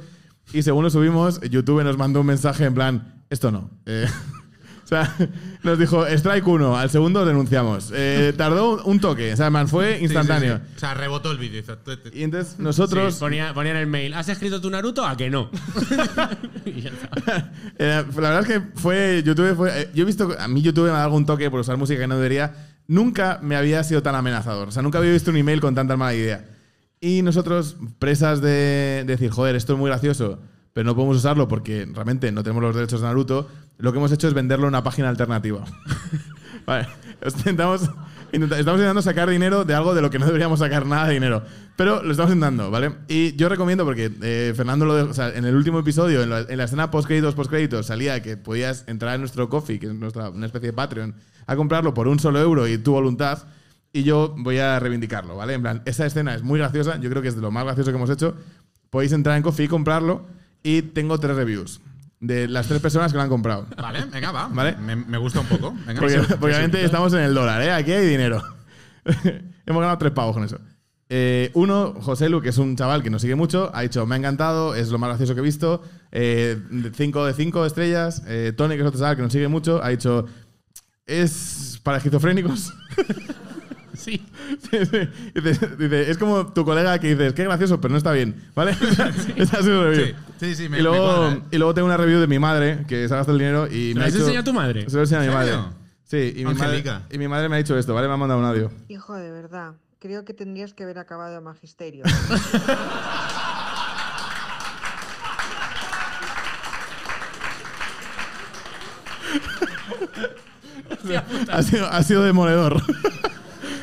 y 0.54 0.64
según 0.64 0.84
lo 0.84 0.90
subimos, 0.90 1.42
YouTube 1.42 1.84
nos 1.84 1.98
mandó 1.98 2.22
un 2.22 2.28
mensaje 2.28 2.66
en 2.66 2.74
plan, 2.74 3.22
esto 3.30 3.52
no. 3.52 3.70
Eh, 3.86 4.08
o 4.88 4.90
sea, 4.90 5.14
nos 5.64 5.78
dijo, 5.78 6.08
strike 6.08 6.48
1, 6.48 6.78
al 6.78 6.90
segundo 6.90 7.26
denunciamos. 7.26 7.92
Eh, 7.94 8.34
tardó 8.38 8.82
un, 8.86 9.02
toque, 9.02 9.34
o 9.34 9.36
sea, 9.36 9.50
man, 9.50 9.68
fue 9.68 9.96
Sí, 9.96 9.98
sí, 9.98 10.04
instantáneo. 10.06 10.60
sí. 10.60 10.74
O 10.78 10.80
sea, 10.80 10.94
rebotó 10.94 11.30
el 11.30 11.38
vídeo. 11.38 11.62
Y 12.14 12.24
entonces 12.24 12.58
nosotros... 12.58 13.16
Sí, 13.16 13.20
ponía, 13.20 13.54
ponía 13.54 13.74
en 13.74 13.80
el 13.80 13.88
mail, 13.88 14.14
¿has 14.14 14.30
escrito 14.30 14.62
tu 14.62 14.70
Naruto? 14.70 15.06
¿A 15.06 15.18
que 15.18 15.30
no? 15.30 15.52
Y 16.66 16.82
ya 16.82 16.90
está. 16.90 17.52
Eh, 17.80 18.04
la 18.16 18.30
verdad 18.30 18.40
es 18.42 18.48
que 18.48 18.62
fue 18.76 19.22
YouTube 19.26 19.56
fue, 19.56 19.82
eh, 19.82 19.90
yo 19.94 20.04
he 20.04 20.06
visto 20.06 20.36
a 20.40 20.48
mí 20.48 20.62
YouTube 20.62 20.86
me 20.86 20.90
ha 20.92 20.94
dado 20.94 21.06
algún 21.06 21.26
toque 21.28 21.52
por 21.52 21.60
usar 21.60 21.78
música 21.78 22.00
que 22.00 22.08
no 22.08 22.16
debería 22.16 22.56
nunca 22.88 23.40
me 23.44 23.56
había 23.56 23.84
sido 23.84 24.02
tan 24.02 24.16
amenazador 24.16 24.70
o 24.70 24.72
sea 24.72 24.82
nunca 24.82 24.98
había 24.98 25.12
visto 25.12 25.30
un 25.30 25.38
email 25.38 25.62
con 25.62 25.76
tanta 25.76 25.96
mala 25.96 26.16
idea 26.16 26.46
y 27.00 27.22
nosotros 27.22 27.78
presas 28.00 28.42
de, 28.42 28.50
de 28.50 29.04
decir 29.06 29.30
joder 29.30 29.56
esto 29.56 29.74
es 29.74 29.80
muy 29.80 29.90
gracioso 29.90 30.40
pero 30.78 30.86
no 30.86 30.94
podemos 30.96 31.18
usarlo 31.18 31.48
porque 31.48 31.88
realmente 31.92 32.32
no 32.32 32.44
tenemos 32.44 32.62
los 32.62 32.76
derechos 32.76 33.02
de 33.02 33.08
Naruto 33.08 33.50
lo 33.80 33.92
que 33.92 33.98
hemos 33.98 34.12
hecho 34.12 34.28
es 34.28 34.36
venderlo 34.36 34.66
en 34.66 34.74
una 34.76 34.84
página 34.84 35.10
alternativa. 35.10 35.66
Vale 36.68 36.88
intentamos 37.26 37.90
intenta- 38.32 38.60
estamos 38.60 38.78
intentando 38.78 39.02
sacar 39.02 39.28
dinero 39.28 39.66
de 39.66 39.74
algo 39.74 39.96
de 39.96 40.04
lo 40.04 40.12
que 40.12 40.20
no 40.20 40.28
deberíamos 40.28 40.60
sacar 40.60 40.86
nada 40.86 41.08
de 41.08 41.16
dinero 41.16 41.42
pero 41.76 42.04
lo 42.04 42.12
estamos 42.12 42.32
intentando 42.32 42.70
vale 42.70 42.92
y 43.08 43.36
yo 43.38 43.50
recomiendo 43.50 43.86
porque 43.86 44.12
eh, 44.22 44.54
Fernando 44.56 44.86
lo 44.86 45.10
o 45.10 45.14
sea, 45.16 45.30
en 45.30 45.46
el 45.46 45.56
último 45.56 45.80
episodio 45.80 46.22
en 46.22 46.30
la, 46.30 46.42
en 46.42 46.58
la 46.60 46.66
escena 46.66 46.92
post 46.92 47.08
créditos 47.08 47.34
post 47.34 47.50
créditos 47.50 47.88
salía 47.88 48.22
que 48.22 48.38
podías 48.38 48.84
entrar 48.88 49.16
en 49.16 49.22
nuestro 49.22 49.50
coffee 49.50 49.80
que 49.80 49.88
es 49.88 49.94
nuestra 49.96 50.30
una 50.30 50.46
especie 50.46 50.68
de 50.68 50.74
Patreon 50.74 51.16
a 51.48 51.56
comprarlo 51.56 51.96
por 51.96 52.08
un 52.08 52.20
solo 52.20 52.40
euro 52.40 52.68
y 52.68 52.78
tu 52.78 52.92
voluntad 52.92 53.46
y 53.94 54.04
yo 54.04 54.36
voy 54.38 54.60
a 54.60 54.78
reivindicarlo 54.80 55.36
vale 55.38 55.54
en 55.56 55.62
plan 55.64 55.82
esa 55.86 56.06
escena 56.06 56.36
es 56.36 56.44
muy 56.44 56.60
graciosa 56.60 57.00
yo 57.00 57.10
creo 57.10 57.24
que 57.24 57.30
es 57.30 57.36
de 57.36 57.42
lo 57.42 57.50
más 57.50 57.64
gracioso 57.66 57.90
que 57.90 57.98
hemos 57.98 58.12
hecho. 58.12 58.36
Podéis 58.92 59.12
entrar 59.12 59.36
en 59.36 59.44
coffee 59.44 59.66
y 59.66 59.68
comprarlo 59.68 60.26
y 60.68 60.82
tengo 60.82 61.18
tres 61.18 61.38
reviews 61.38 61.80
de 62.20 62.48
las 62.50 62.68
tres 62.68 62.82
personas 62.82 63.12
que 63.12 63.18
lo 63.18 63.24
han 63.24 63.30
comprado 63.30 63.68
Vale, 63.78 64.04
venga, 64.06 64.32
va. 64.32 64.48
Vale. 64.48 64.76
Me, 64.76 64.98
me 64.98 65.18
gusta 65.18 65.40
un 65.40 65.46
poco. 65.46 65.74
Venga. 65.86 66.02
porque, 66.02 66.18
porque 66.18 66.46
obviamente 66.46 66.84
estamos 66.84 67.14
en 67.14 67.20
el 67.20 67.34
dólar, 67.34 67.62
¿eh? 67.62 67.72
Aquí 67.72 67.94
hay 67.94 68.06
dinero. 68.06 68.44
Hemos 69.66 69.80
ganado 69.80 69.98
tres 69.98 70.12
pavos 70.12 70.34
con 70.34 70.44
eso. 70.44 70.60
Eh, 71.10 71.52
uno, 71.54 71.94
José 72.02 72.28
Lu, 72.28 72.42
que 72.42 72.50
es 72.50 72.58
un 72.58 72.76
chaval 72.76 73.02
que 73.02 73.10
nos 73.10 73.22
sigue 73.22 73.36
mucho, 73.36 73.72
ha 73.74 73.82
dicho, 73.82 74.06
me 74.06 74.16
ha 74.16 74.18
encantado, 74.18 74.76
es 74.76 74.90
lo 74.90 74.98
más 74.98 75.08
gracioso 75.08 75.36
que 75.36 75.40
he 75.40 75.44
visto. 75.44 75.82
Eh, 76.12 76.60
cinco 76.96 77.26
de 77.26 77.34
cinco 77.34 77.66
estrellas. 77.66 78.24
Eh, 78.28 78.52
Tony, 78.58 78.76
que 78.76 78.82
es 78.82 78.88
otro 78.88 79.00
chaval 79.00 79.16
que 79.16 79.22
nos 79.22 79.32
sigue 79.32 79.48
mucho, 79.48 79.82
ha 79.82 79.88
dicho, 79.88 80.26
es 81.06 81.80
para 81.82 82.00
esquizofrénicos. 82.00 82.74
Sí. 83.98 84.26
Sí, 84.70 84.86
sí. 84.86 85.10
Dice, 85.42 85.68
dice, 85.78 86.12
es 86.12 86.18
como 86.18 86.54
tu 86.54 86.64
colega 86.64 87.00
que 87.00 87.10
dices, 87.10 87.34
qué 87.34 87.44
gracioso, 87.44 87.82
pero 87.82 87.92
no 87.92 87.98
está 87.98 88.12
bien, 88.12 88.36
¿vale? 88.56 88.72
Esa 89.36 89.60
es 89.60 89.66
su 89.66 89.84
review. 89.84 90.06
Sí, 90.06 90.14
sí, 90.40 90.56
sí, 90.56 90.70
me, 90.70 90.80
y, 90.80 90.82
luego, 90.82 90.98
me 90.98 91.14
cuadra, 91.14 91.34
¿eh? 91.34 91.42
y 91.52 91.58
luego 91.58 91.74
tengo 91.74 91.88
una 91.88 91.98
review 91.98 92.20
de 92.20 92.28
mi 92.28 92.40
madre, 92.40 92.86
que 92.88 93.08
se 93.08 93.14
ha 93.14 93.18
gastado 93.18 93.38
el 93.38 93.40
dinero 93.40 93.68
y 93.68 93.90
¿Se 93.90 93.94
me 93.94 93.96
lo 93.96 94.02
ha 94.02 94.06
has 94.06 94.14
dicho... 94.14 94.24
enseñado 94.26 94.42
a 94.42 94.46
tu 94.46 94.54
madre? 94.54 94.90
Se 94.90 94.96
lo 94.96 95.00
he 95.00 95.04
enseñado 95.04 95.24
a 95.24 95.28
mi 95.28 95.32
¿En 95.34 95.38
madre. 95.38 95.76
Sí, 96.04 96.34
y 96.38 96.46
mi, 96.46 96.54
madre, 96.54 96.84
y 97.12 97.18
mi 97.18 97.28
madre 97.28 97.50
me 97.50 97.56
ha 97.56 97.58
dicho 97.58 97.78
esto, 97.78 97.94
¿vale? 97.94 98.08
Me 98.08 98.14
ha 98.14 98.18
mandado 98.18 98.40
un 98.40 98.46
audio. 98.46 98.72
Hijo, 98.88 99.16
de 99.16 99.30
verdad, 99.30 99.74
creo 100.00 100.24
que 100.24 100.34
tendrías 100.34 100.74
que 100.74 100.84
haber 100.84 101.00
acabado 101.00 101.42
magisterio. 101.42 102.06
ha, 111.50 111.64
sido, 111.64 111.88
ha 111.88 112.04
sido 112.04 112.24
demoledor. 112.24 112.82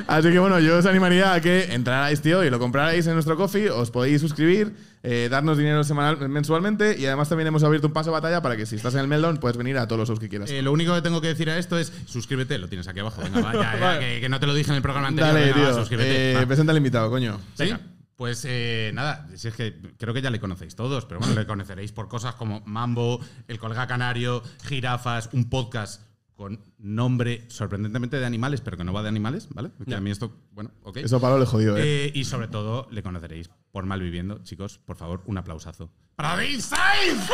Así 0.07 0.31
que 0.31 0.39
bueno, 0.39 0.61
yo 0.61 0.79
os 0.79 0.87
animaría 0.87 1.33
a 1.33 1.41
que 1.41 1.73
entrarais, 1.75 2.21
tío, 2.21 2.45
y 2.45 2.51
lo 2.51 2.59
comprarais 2.59 3.07
en 3.07 3.15
nuestro 3.15 3.37
coffee, 3.37 3.71
os 3.71 3.91
podéis 3.91 4.21
suscribir, 4.21 4.75
eh, 5.03 5.29
darnos 5.31 5.57
dinero 5.57 5.83
semanal, 5.83 6.29
mensualmente 6.29 6.97
y 6.99 7.07
además 7.07 7.29
también 7.29 7.47
hemos 7.49 7.65
abierto 7.65 7.87
un 7.87 7.93
paso 7.93 8.11
de 8.11 8.13
batalla 8.13 8.43
para 8.43 8.57
que 8.57 8.67
si 8.67 8.77
estás 8.77 8.95
en 8.95 9.01
el 9.01 9.09
Meldon 9.09 9.39
puedes 9.39 9.57
venir 9.57 9.79
a 9.79 9.87
todos 9.89 10.01
los 10.01 10.09
shows 10.09 10.21
que 10.21 10.29
quieras. 10.29 10.51
Eh, 10.51 10.63
lo 10.63 10.73
único 10.73 10.95
que 10.95 11.03
tengo 11.03 11.21
que 11.21 11.29
decir 11.29 11.49
a 11.51 11.59
esto 11.59 11.79
es 11.79 11.93
suscríbete, 12.07 12.59
lo 12.59 12.69
tienes 12.69 12.87
aquí 12.87 13.01
abajo. 13.01 13.23
Venga, 13.23 13.41
va, 13.41 13.53
ya, 13.79 13.99
que, 13.99 14.21
que 14.21 14.29
no 14.29 14.39
te 14.41 14.47
lo 14.47 14.55
dije 14.55 14.71
en 14.71 14.77
el 14.77 14.83
programa 14.83 15.09
anterior. 15.09 15.33
Dale, 15.35 15.47
venga, 15.47 15.61
va, 15.61 15.67
tío. 15.69 15.79
suscríbete. 15.79 16.43
Eh, 16.43 16.47
presenta 16.47 16.73
al 16.73 16.79
invitado, 16.79 17.11
coño. 17.11 17.41
¿Sí? 17.55 17.73
Pues 18.17 18.45
eh, 18.49 18.93
nada, 18.95 19.27
si 19.35 19.49
es 19.49 19.55
que 19.55 19.75
creo 19.99 20.15
que 20.15 20.23
ya 20.23 20.31
le 20.31 20.39
conocéis 20.39 20.77
todos, 20.77 21.05
pero 21.07 21.19
bueno, 21.19 21.35
le 21.35 21.47
conoceréis 21.47 21.91
por 21.91 22.09
cosas 22.09 22.37
como 22.37 22.63
Mambo, 22.65 23.21
El 23.49 23.59
Colega 23.59 23.89
Canario, 23.89 24.43
Jirafas, 24.69 25.31
un 25.33 25.51
podcast 25.51 26.01
con 26.37 26.61
nombre 26.79 27.45
sorprendentemente 27.49 28.19
de 28.19 28.27
animales, 28.27 28.61
pero 28.61 28.77
que 28.77 28.85
no 28.85 28.93
va 28.93 29.03
de 29.03 29.09
animales, 29.09 29.49
¿vale? 29.55 29.71
Que 29.87 29.95
a 29.95 30.01
mí 30.01 30.11
esto, 30.11 30.33
bueno, 30.53 30.71
ok. 30.83 30.99
Eso 30.99 31.21
para 31.21 31.37
lo 31.37 31.45
he 31.45 31.47
jodido, 31.47 31.77
¿eh? 31.77 32.07
¿eh? 32.07 32.13
Y 32.15 32.25
sobre 32.25 32.49
todo 32.49 32.89
le 32.91 33.03
conoceréis 33.03 33.51
por 33.71 33.87
mal 33.87 34.01
viviendo, 34.01 34.43
Chicos, 34.43 34.79
por 34.79 34.97
favor, 34.97 35.23
un 35.27 35.39
aplausazo. 35.39 35.91
¡Para 36.17 36.31
David 36.31 36.61
Sainz! 36.61 37.31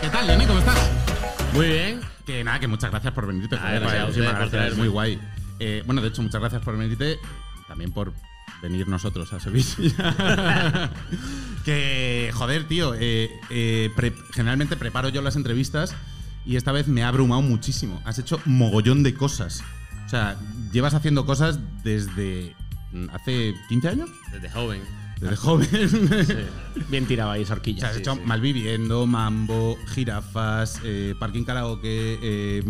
¿Qué 0.00 0.08
tal, 0.08 0.26
Lenny? 0.26 0.46
¿Cómo 0.46 0.58
estás? 0.58 0.90
Muy 1.54 1.68
bien. 1.68 2.00
Que 2.24 2.42
nada, 2.42 2.58
que 2.58 2.66
muchas 2.66 2.90
gracias 2.90 3.12
por 3.12 3.26
venirte. 3.26 3.56
Ah, 3.56 4.08
muy 4.76 4.88
guay. 4.88 5.20
Eh, 5.60 5.84
bueno, 5.86 6.02
de 6.02 6.08
hecho, 6.08 6.22
muchas 6.22 6.40
gracias 6.40 6.60
por 6.62 6.76
venirte. 6.76 7.18
También 7.68 7.92
por 7.92 8.12
venir 8.62 8.88
nosotros 8.88 9.32
a 9.32 9.40
Sevilla. 9.40 10.90
que, 11.64 12.30
joder, 12.34 12.64
tío, 12.68 12.94
eh, 12.94 13.30
eh, 13.50 13.90
pre- 13.96 14.14
generalmente 14.32 14.76
preparo 14.76 15.08
yo 15.08 15.22
las 15.22 15.36
entrevistas 15.36 15.94
y 16.44 16.56
esta 16.56 16.72
vez 16.72 16.88
me 16.88 17.02
ha 17.02 17.08
abrumado 17.08 17.42
muchísimo. 17.42 18.00
Has 18.04 18.18
hecho 18.18 18.40
mogollón 18.44 19.02
de 19.02 19.14
cosas. 19.14 19.62
O 20.06 20.08
sea, 20.08 20.36
llevas 20.72 20.94
haciendo 20.94 21.26
cosas 21.26 21.58
desde 21.82 22.54
mm, 22.92 23.06
hace 23.12 23.54
15 23.68 23.88
años, 23.88 24.10
Desde 24.32 24.48
joven. 24.50 24.80
desde 25.20 25.36
joven. 25.36 25.68
Bien 26.88 27.06
tirado 27.06 27.32
ahí 27.32 27.42
esa 27.42 27.54
O 27.54 27.56
horquilla. 27.56 27.80
sea, 27.80 27.88
has 27.90 27.94
Sí, 27.96 28.02
hecho 28.02 28.14
sí. 28.14 28.20
Malviviendo, 28.24 29.06
Mambo, 29.06 29.76
Jirafas, 29.94 30.80
eh, 30.84 31.14
Parking 31.18 31.42
Karaoke. 31.42 32.62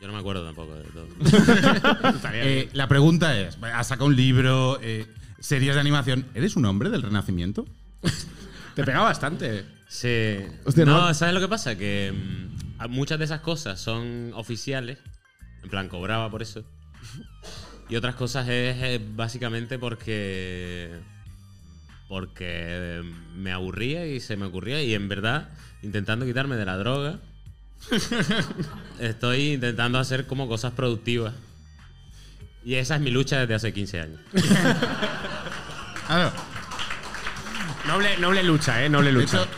Yo 0.00 0.06
no 0.06 0.12
me 0.12 0.18
acuerdo 0.18 0.44
tampoco 0.44 0.74
de 0.74 0.84
todo. 0.84 1.08
eh, 2.32 2.68
la 2.72 2.86
pregunta 2.86 3.38
es: 3.38 3.58
has 3.62 3.86
sacado 3.86 4.06
un 4.06 4.16
libro, 4.16 4.78
eh, 4.82 5.06
series 5.38 5.74
de 5.74 5.80
animación. 5.80 6.26
¿Eres 6.34 6.56
un 6.56 6.64
hombre 6.66 6.90
del 6.90 7.02
Renacimiento? 7.02 7.66
Te 8.74 8.84
pega 8.84 9.00
bastante. 9.00 9.64
Sí. 9.88 10.36
Hostia, 10.64 10.84
no, 10.84 11.06
no. 11.06 11.14
¿sabes 11.14 11.34
lo 11.34 11.40
que 11.40 11.48
pasa? 11.48 11.76
Que 11.76 12.12
mm, 12.12 12.90
muchas 12.90 13.18
de 13.18 13.24
esas 13.24 13.40
cosas 13.40 13.80
son 13.80 14.32
oficiales. 14.34 14.98
En 15.62 15.70
plan, 15.70 15.88
cobraba 15.88 16.30
por 16.30 16.42
eso. 16.42 16.64
Y 17.88 17.96
otras 17.96 18.16
cosas 18.16 18.48
es 18.48 18.76
eh, 18.82 19.00
básicamente 19.14 19.78
porque. 19.78 20.90
Porque 22.08 22.46
eh, 22.48 23.02
me 23.34 23.52
aburría 23.52 24.06
y 24.06 24.20
se 24.20 24.36
me 24.36 24.46
ocurría. 24.46 24.82
Y 24.82 24.94
en 24.94 25.08
verdad, 25.08 25.48
intentando 25.82 26.26
quitarme 26.26 26.56
de 26.56 26.64
la 26.64 26.76
droga, 26.76 27.20
estoy 29.00 29.52
intentando 29.54 29.98
hacer 29.98 30.26
como 30.26 30.48
cosas 30.48 30.72
productivas. 30.72 31.34
Y 32.64 32.74
esa 32.74 32.96
es 32.96 33.00
mi 33.00 33.10
lucha 33.10 33.40
desde 33.40 33.54
hace 33.54 33.72
15 33.72 34.00
años. 34.00 34.20
Claro. 36.06 36.30
Noble, 37.88 38.16
noble 38.18 38.42
lucha, 38.44 38.84
¿eh? 38.84 38.88
Noble 38.88 39.10
lucha. 39.10 39.38
hecho, 39.42 39.48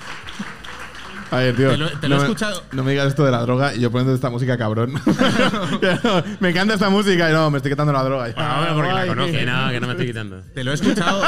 A 1.30 1.36
ver, 1.40 1.54
tío. 1.56 1.70
Te 1.72 1.76
lo- 1.76 1.90
te 1.98 2.08
lo 2.08 2.14
he 2.14 2.16
no 2.16 2.16
me- 2.16 2.22
escuchado. 2.22 2.64
No 2.72 2.82
me 2.84 2.92
digas 2.92 3.08
esto 3.08 3.22
de 3.26 3.30
la 3.30 3.42
droga 3.42 3.74
y 3.74 3.80
yo 3.80 3.90
poniendo 3.90 4.14
esta 4.14 4.30
música 4.30 4.56
cabrón. 4.56 4.94
me 6.40 6.48
encanta 6.48 6.72
esta 6.72 6.88
música 6.88 7.28
y 7.28 7.32
no, 7.34 7.50
me 7.50 7.58
estoy 7.58 7.72
quitando 7.72 7.92
la 7.92 8.02
droga. 8.02 8.32
Bueno, 8.34 8.54
hombre, 8.54 8.72
porque 8.74 8.92
la 8.94 9.00
Ay, 9.02 9.08
conoce. 9.10 9.32
Que 9.32 9.44
no, 9.44 9.68
que 9.70 9.80
no 9.80 9.86
me 9.88 9.92
estoy 9.92 10.06
quitando. 10.06 10.40
te 10.54 10.64
lo 10.64 10.70
he 10.70 10.74
escuchado. 10.74 11.22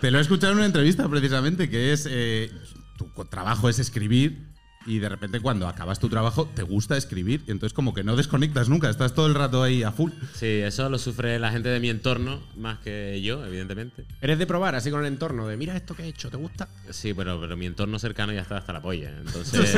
te 0.00 0.10
lo 0.10 0.18
he 0.18 0.20
escuchado 0.22 0.52
en 0.52 0.58
una 0.58 0.66
entrevista 0.66 1.08
precisamente, 1.08 1.70
que 1.70 1.92
es. 1.92 2.06
eh, 2.10 2.50
tu 2.96 3.08
trabajo 3.24 3.68
es 3.68 3.78
escribir. 3.78 4.54
Y 4.86 5.00
de 5.00 5.08
repente, 5.08 5.40
cuando 5.40 5.66
acabas 5.66 5.98
tu 5.98 6.08
trabajo, 6.08 6.48
te 6.54 6.62
gusta 6.62 6.96
escribir. 6.96 7.42
Y 7.48 7.50
entonces, 7.50 7.74
como 7.74 7.92
que 7.92 8.04
no 8.04 8.14
desconectas 8.14 8.68
nunca, 8.68 8.88
estás 8.88 9.14
todo 9.14 9.26
el 9.26 9.34
rato 9.34 9.64
ahí 9.64 9.82
a 9.82 9.90
full. 9.90 10.12
Sí, 10.34 10.46
eso 10.46 10.88
lo 10.88 10.98
sufre 10.98 11.40
la 11.40 11.50
gente 11.50 11.68
de 11.70 11.80
mi 11.80 11.90
entorno 11.90 12.40
más 12.56 12.78
que 12.78 13.20
yo, 13.20 13.44
evidentemente. 13.44 14.06
Eres 14.20 14.38
de 14.38 14.46
probar 14.46 14.76
así 14.76 14.92
con 14.92 15.00
el 15.00 15.06
entorno, 15.06 15.48
de 15.48 15.56
mira 15.56 15.76
esto 15.76 15.96
que 15.96 16.04
he 16.04 16.08
hecho, 16.08 16.30
¿te 16.30 16.36
gusta? 16.36 16.68
Sí, 16.90 17.14
pero, 17.14 17.40
pero 17.40 17.56
mi 17.56 17.66
entorno 17.66 17.98
cercano 17.98 18.32
ya 18.32 18.42
está 18.42 18.58
hasta 18.58 18.72
la 18.72 18.80
polla. 18.80 19.10
Entonces, 19.18 19.76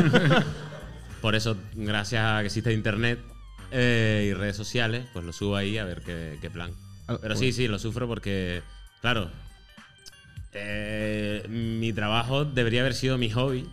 por 1.23 1.35
eso, 1.35 1.57
gracias 1.75 2.23
a 2.23 2.41
que 2.41 2.47
existe 2.47 2.75
internet 2.75 3.19
eh, 3.71 4.29
y 4.31 4.35
redes 4.35 4.57
sociales, 4.57 5.07
pues 5.15 5.25
lo 5.25 5.33
subo 5.33 5.57
ahí 5.57 5.79
a 5.79 5.85
ver 5.85 6.03
qué, 6.03 6.37
qué 6.43 6.51
plan. 6.51 6.71
Ah, 7.07 7.17
Pero 7.19 7.35
sí, 7.35 7.53
sí, 7.53 7.67
lo 7.67 7.79
sufro 7.79 8.07
porque, 8.07 8.63
claro, 9.01 9.31
eh, 10.61 11.47
mi 11.49 11.93
trabajo 11.93 12.45
debería 12.45 12.81
haber 12.81 12.95
sido 12.95 13.19
mi 13.19 13.31
hobby. 13.31 13.67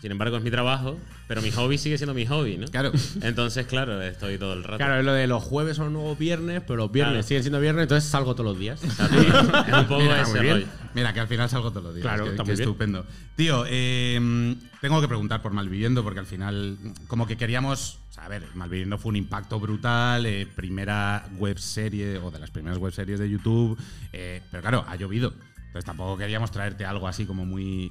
Sin 0.00 0.10
embargo, 0.12 0.36
es 0.36 0.42
mi 0.42 0.50
trabajo, 0.50 0.98
pero 1.28 1.40
mi 1.40 1.50
hobby 1.50 1.78
sigue 1.78 1.96
siendo 1.96 2.12
mi 2.12 2.26
hobby, 2.26 2.58
¿no? 2.58 2.66
Claro. 2.68 2.92
Entonces, 3.22 3.66
claro, 3.66 4.02
estoy 4.02 4.36
todo 4.36 4.52
el 4.52 4.62
rato. 4.62 4.76
Claro, 4.76 4.98
es 4.98 5.04
lo 5.06 5.14
de 5.14 5.26
los 5.26 5.42
jueves 5.42 5.78
son 5.78 5.94
nuevos 5.94 6.18
viernes, 6.18 6.60
pero 6.66 6.76
los 6.76 6.92
viernes 6.92 7.12
Claro. 7.14 7.26
siguen 7.26 7.42
siendo 7.42 7.58
viernes, 7.60 7.84
entonces 7.84 8.10
salgo 8.10 8.34
todos 8.34 8.44
los 8.50 8.58
días. 8.58 8.84
Exacto. 8.84 9.18
es 9.66 9.72
un 9.74 9.86
poco 9.86 10.00
Mira, 10.02 10.20
ese 10.20 10.36
rollo. 10.42 10.66
Mira, 10.92 11.14
que 11.14 11.20
al 11.20 11.26
final 11.28 11.48
salgo 11.48 11.70
todos 11.70 11.84
los 11.84 11.94
días. 11.94 12.02
Claro, 12.02 12.24
que, 12.24 12.30
está 12.32 12.42
que 12.44 12.50
muy 12.50 12.56
bien. 12.56 12.68
estupendo. 12.68 13.06
Tío, 13.34 13.64
eh, 13.66 14.54
tengo 14.82 15.00
que 15.00 15.08
preguntar 15.08 15.40
por 15.40 15.52
Malviviendo, 15.54 16.04
porque 16.04 16.20
al 16.20 16.26
final, 16.26 16.76
como 17.06 17.26
que 17.26 17.38
queríamos. 17.38 17.98
o 18.10 18.12
sea, 18.12 18.26
a 18.26 18.28
ver, 18.28 18.42
Malviviendo 18.54 18.98
fue 18.98 19.08
un 19.08 19.16
impacto 19.16 19.58
brutal, 19.58 20.26
eh, 20.26 20.46
primera 20.54 21.24
web 21.38 21.58
serie, 21.58 22.18
o 22.18 22.30
de 22.30 22.40
las 22.40 22.50
primeras 22.50 22.76
web 22.78 22.92
series 22.92 23.18
de 23.20 23.30
YouTube. 23.30 23.78
eh, 24.12 24.42
pero 24.50 24.60
claro, 24.60 24.84
ha 24.86 24.96
llovido. 24.96 25.32
Entonces 25.74 25.86
tampoco 25.86 26.16
queríamos 26.16 26.52
traerte 26.52 26.84
algo 26.86 27.08
así 27.08 27.26
como 27.26 27.44
muy. 27.44 27.90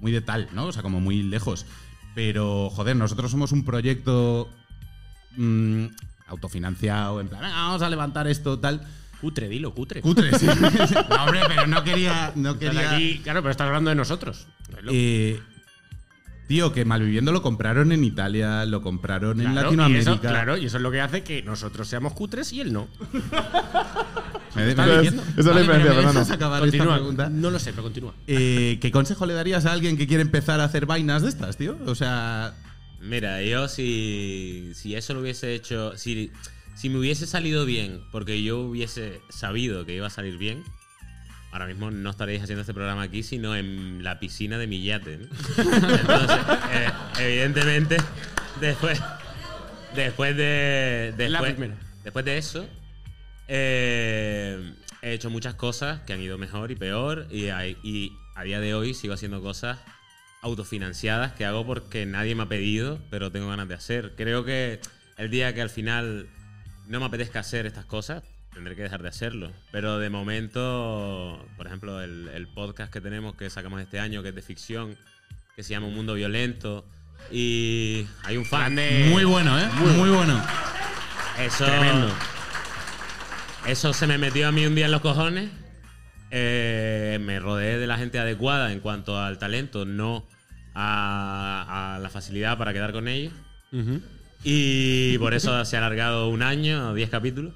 Muy 0.00 0.12
de 0.12 0.22
tal, 0.22 0.48
¿no? 0.52 0.64
O 0.64 0.72
sea, 0.72 0.82
como 0.82 0.98
muy 0.98 1.22
lejos. 1.22 1.66
Pero, 2.14 2.70
joder, 2.70 2.96
nosotros 2.96 3.30
somos 3.30 3.52
un 3.52 3.66
proyecto. 3.66 4.48
mm, 5.36 5.86
autofinanciado, 6.28 7.20
en 7.20 7.28
plan, 7.28 7.42
"Venga, 7.42 7.54
vamos 7.54 7.82
a 7.82 7.90
levantar 7.90 8.26
esto, 8.28 8.58
tal. 8.60 8.80
Cutre, 9.20 9.48
dilo, 9.48 9.74
cutre. 9.74 10.00
Cutre, 10.00 10.38
sí. 10.38 10.46
no, 11.10 11.24
hombre, 11.24 11.40
pero 11.48 11.66
no 11.66 11.84
quería. 11.84 12.32
No 12.34 12.58
quería 12.58 12.94
aquí, 12.94 13.18
claro, 13.18 13.42
pero 13.42 13.50
estás 13.50 13.66
hablando 13.66 13.90
de 13.90 13.96
nosotros. 13.96 14.46
eh, 14.90 15.42
tío, 16.46 16.72
que 16.72 16.84
Malviviendo 16.84 17.32
lo 17.32 17.42
compraron 17.42 17.92
en 17.92 18.04
Italia, 18.04 18.64
lo 18.66 18.82
compraron 18.82 19.40
en 19.40 19.54
Latinoamérica. 19.54 20.10
Y 20.10 20.14
eso, 20.14 20.20
claro, 20.20 20.56
y 20.56 20.66
eso 20.66 20.76
es 20.76 20.82
lo 20.82 20.90
que 20.90 21.00
hace 21.00 21.22
que 21.22 21.42
nosotros 21.42 21.88
seamos 21.88 22.12
cutres 22.12 22.52
y 22.52 22.60
él 22.60 22.72
no. 22.72 22.88
Me, 24.54 24.64
me 24.66 24.70
Esa 24.72 24.82
está 24.82 24.92
es- 24.94 25.00
diciendo. 25.00 25.22
esa 25.36 25.40
es 25.40 25.46
la 25.56 25.60
diferencia. 25.60 27.28
No 27.30 27.50
lo 27.50 27.58
sé, 27.58 27.70
pero 27.72 27.82
continúa. 27.82 28.14
Eh, 28.26 28.78
¿Qué 28.80 28.90
consejo 28.90 29.26
le 29.26 29.34
darías 29.34 29.66
a 29.66 29.72
alguien 29.72 29.96
que 29.96 30.06
quiere 30.06 30.22
empezar 30.22 30.60
a 30.60 30.64
hacer 30.64 30.86
vainas 30.86 31.22
de 31.22 31.28
estas, 31.28 31.56
tío? 31.56 31.76
O 31.86 31.94
sea, 31.94 32.54
Mira, 33.00 33.42
yo 33.42 33.68
si, 33.68 34.70
si 34.74 34.94
eso 34.94 35.12
lo 35.12 35.20
hubiese 35.20 35.54
hecho, 35.54 35.94
si, 35.98 36.30
si 36.74 36.88
me 36.88 36.98
hubiese 36.98 37.26
salido 37.26 37.66
bien, 37.66 38.00
porque 38.10 38.42
yo 38.42 38.60
hubiese 38.60 39.20
sabido 39.28 39.84
que 39.84 39.94
iba 39.96 40.06
a 40.06 40.10
salir 40.10 40.38
bien, 40.38 40.62
ahora 41.54 41.66
mismo 41.66 41.88
no 41.92 42.10
estaréis 42.10 42.42
haciendo 42.42 42.62
este 42.62 42.74
programa 42.74 43.02
aquí, 43.02 43.22
sino 43.22 43.54
en 43.54 44.02
la 44.02 44.18
piscina 44.18 44.58
de 44.58 44.66
mi 44.66 44.82
yate. 44.82 45.18
¿no? 45.18 45.24
Entonces, 45.56 46.38
eh, 46.72 46.90
evidentemente, 47.20 47.96
después, 48.60 49.00
después 49.94 50.36
de, 50.36 51.14
después, 52.02 52.24
de 52.24 52.38
eso, 52.38 52.66
eh, 53.46 54.74
he 55.00 55.12
hecho 55.12 55.30
muchas 55.30 55.54
cosas 55.54 56.00
que 56.00 56.12
han 56.12 56.20
ido 56.20 56.38
mejor 56.38 56.72
y 56.72 56.74
peor, 56.76 57.28
y, 57.30 57.48
hay- 57.50 57.76
y 57.84 58.12
a 58.34 58.42
día 58.42 58.58
de 58.58 58.74
hoy 58.74 58.92
sigo 58.94 59.14
haciendo 59.14 59.40
cosas 59.40 59.78
autofinanciadas 60.42 61.32
que 61.34 61.44
hago 61.44 61.64
porque 61.64 62.04
nadie 62.04 62.34
me 62.34 62.42
ha 62.42 62.48
pedido, 62.48 62.98
pero 63.10 63.30
tengo 63.30 63.48
ganas 63.48 63.68
de 63.68 63.74
hacer. 63.74 64.14
Creo 64.16 64.44
que 64.44 64.80
el 65.18 65.30
día 65.30 65.54
que 65.54 65.62
al 65.62 65.70
final 65.70 66.26
no 66.88 66.98
me 66.98 67.06
apetezca 67.06 67.38
hacer 67.38 67.64
estas 67.64 67.84
cosas, 67.86 68.24
tendré 68.54 68.74
que 68.76 68.82
dejar 68.82 69.02
de 69.02 69.08
hacerlo. 69.08 69.50
Pero 69.72 69.98
de 69.98 70.08
momento, 70.10 71.44
por 71.56 71.66
ejemplo, 71.66 72.00
el, 72.02 72.28
el 72.28 72.46
podcast 72.48 72.92
que 72.92 73.00
tenemos 73.00 73.34
que 73.36 73.50
sacamos 73.50 73.80
este 73.80 73.98
año, 74.00 74.22
que 74.22 74.30
es 74.30 74.34
de 74.34 74.42
ficción, 74.42 74.96
que 75.56 75.62
se 75.62 75.70
llama 75.70 75.86
Un 75.88 75.94
Mundo 75.94 76.14
Violento, 76.14 76.84
y 77.30 78.06
hay 78.22 78.36
un 78.36 78.44
fan. 78.44 78.74
muy 79.10 79.24
bueno, 79.24 79.58
¿eh? 79.58 79.68
Muy, 79.96 80.10
bueno. 80.10 80.42
Eso, 81.38 81.64
Tremendo. 81.64 82.08
eso 83.66 83.92
se 83.92 84.06
me 84.06 84.18
metió 84.18 84.48
a 84.48 84.52
mí 84.52 84.66
un 84.66 84.74
día 84.74 84.86
en 84.86 84.92
los 84.92 85.00
cojones. 85.00 85.50
Eh, 86.30 87.18
me 87.20 87.38
rodeé 87.40 87.78
de 87.78 87.86
la 87.86 87.96
gente 87.96 88.18
adecuada 88.18 88.72
en 88.72 88.80
cuanto 88.80 89.20
al 89.20 89.38
talento, 89.38 89.84
no 89.84 90.26
a, 90.74 91.94
a 91.94 91.98
la 91.98 92.08
facilidad 92.10 92.58
para 92.58 92.72
quedar 92.72 92.92
con 92.92 93.08
ellos. 93.08 93.32
Y 94.44 95.18
por 95.18 95.34
eso 95.34 95.64
se 95.64 95.76
ha 95.76 95.78
alargado 95.80 96.28
un 96.28 96.42
año, 96.42 96.94
10 96.94 97.10
capítulos. 97.10 97.54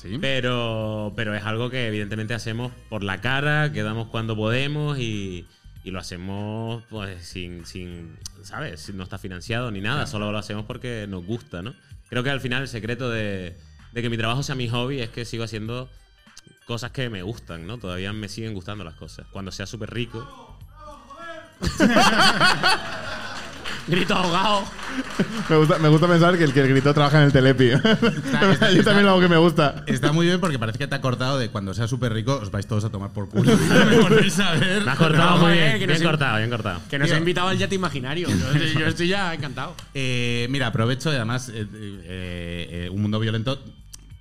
Sí. 0.00 0.16
Pero, 0.20 1.12
pero 1.14 1.34
es 1.34 1.44
algo 1.44 1.68
que 1.68 1.86
evidentemente 1.86 2.32
hacemos 2.32 2.72
por 2.88 3.04
la 3.04 3.20
cara, 3.20 3.70
quedamos 3.70 4.08
cuando 4.08 4.34
podemos 4.34 4.98
y, 4.98 5.46
y 5.84 5.90
lo 5.90 5.98
hacemos 5.98 6.82
pues 6.88 7.26
sin, 7.26 7.66
sin, 7.66 8.16
¿sabes? 8.42 8.94
No 8.94 9.04
está 9.04 9.18
financiado 9.18 9.70
ni 9.70 9.82
nada, 9.82 10.06
solo 10.06 10.32
lo 10.32 10.38
hacemos 10.38 10.64
porque 10.64 11.06
nos 11.06 11.26
gusta, 11.26 11.60
¿no? 11.60 11.74
Creo 12.08 12.22
que 12.22 12.30
al 12.30 12.40
final 12.40 12.62
el 12.62 12.68
secreto 12.68 13.10
de, 13.10 13.58
de 13.92 14.02
que 14.02 14.08
mi 14.08 14.16
trabajo 14.16 14.42
sea 14.42 14.54
mi 14.54 14.68
hobby 14.68 15.00
es 15.00 15.10
que 15.10 15.26
sigo 15.26 15.44
haciendo 15.44 15.90
cosas 16.64 16.92
que 16.92 17.10
me 17.10 17.22
gustan, 17.22 17.66
¿no? 17.66 17.76
Todavía 17.76 18.14
me 18.14 18.28
siguen 18.28 18.54
gustando 18.54 18.84
las 18.84 18.94
cosas. 18.94 19.26
Cuando 19.30 19.52
sea 19.52 19.66
súper 19.66 19.92
rico, 19.92 20.26
Grito 23.86 24.14
ahogado. 24.14 24.64
Me 25.48 25.56
gusta, 25.56 25.78
me 25.78 25.88
gusta 25.88 26.06
pensar 26.08 26.38
que 26.38 26.44
el 26.44 26.52
que 26.52 26.62
gritó 26.66 26.94
trabaja 26.94 27.18
en 27.18 27.24
el 27.24 27.32
Telepi. 27.32 27.70
está- 27.70 28.70
Yo 28.74 28.84
también 28.84 29.04
lo 29.04 29.10
hago 29.12 29.20
que 29.20 29.28
me 29.28 29.36
gusta. 29.36 29.82
Está 29.86 30.12
muy 30.12 30.26
bien 30.26 30.40
porque 30.40 30.58
parece 30.58 30.78
que 30.78 30.86
te 30.86 30.94
ha 30.94 31.00
cortado 31.00 31.38
de 31.38 31.48
cuando 31.50 31.74
sea 31.74 31.88
súper 31.88 32.12
rico, 32.12 32.38
os 32.40 32.50
vais 32.50 32.66
todos 32.66 32.84
a 32.84 32.90
tomar 32.90 33.10
por 33.12 33.28
culo. 33.28 33.56
Me 33.90 33.98
volvéis 33.98 34.38
a 34.38 34.52
ver. 34.54 34.84
me 34.84 34.90
has 34.90 34.98
cortado 34.98 35.30
muy 35.32 35.40
joder, 35.40 35.78
bien, 35.78 35.88
bien 35.88 36.02
cortado, 36.02 36.36
bien 36.38 36.50
cortado. 36.50 36.80
Que 36.88 36.98
nos 36.98 37.06
Tío. 37.08 37.16
ha 37.16 37.18
invitado 37.18 37.48
al 37.48 37.58
yate 37.58 37.74
imaginario. 37.74 38.28
Yo, 38.54 38.80
yo 38.80 38.86
estoy 38.86 39.08
ya 39.08 39.34
encantado. 39.34 39.74
Eh, 39.94 40.46
mira, 40.50 40.68
aprovecho 40.68 41.12
y 41.12 41.16
además 41.16 41.48
eh, 41.48 41.66
eh, 41.74 42.68
eh, 42.86 42.90
Un 42.90 43.02
Mundo 43.02 43.18
Violento 43.18 43.58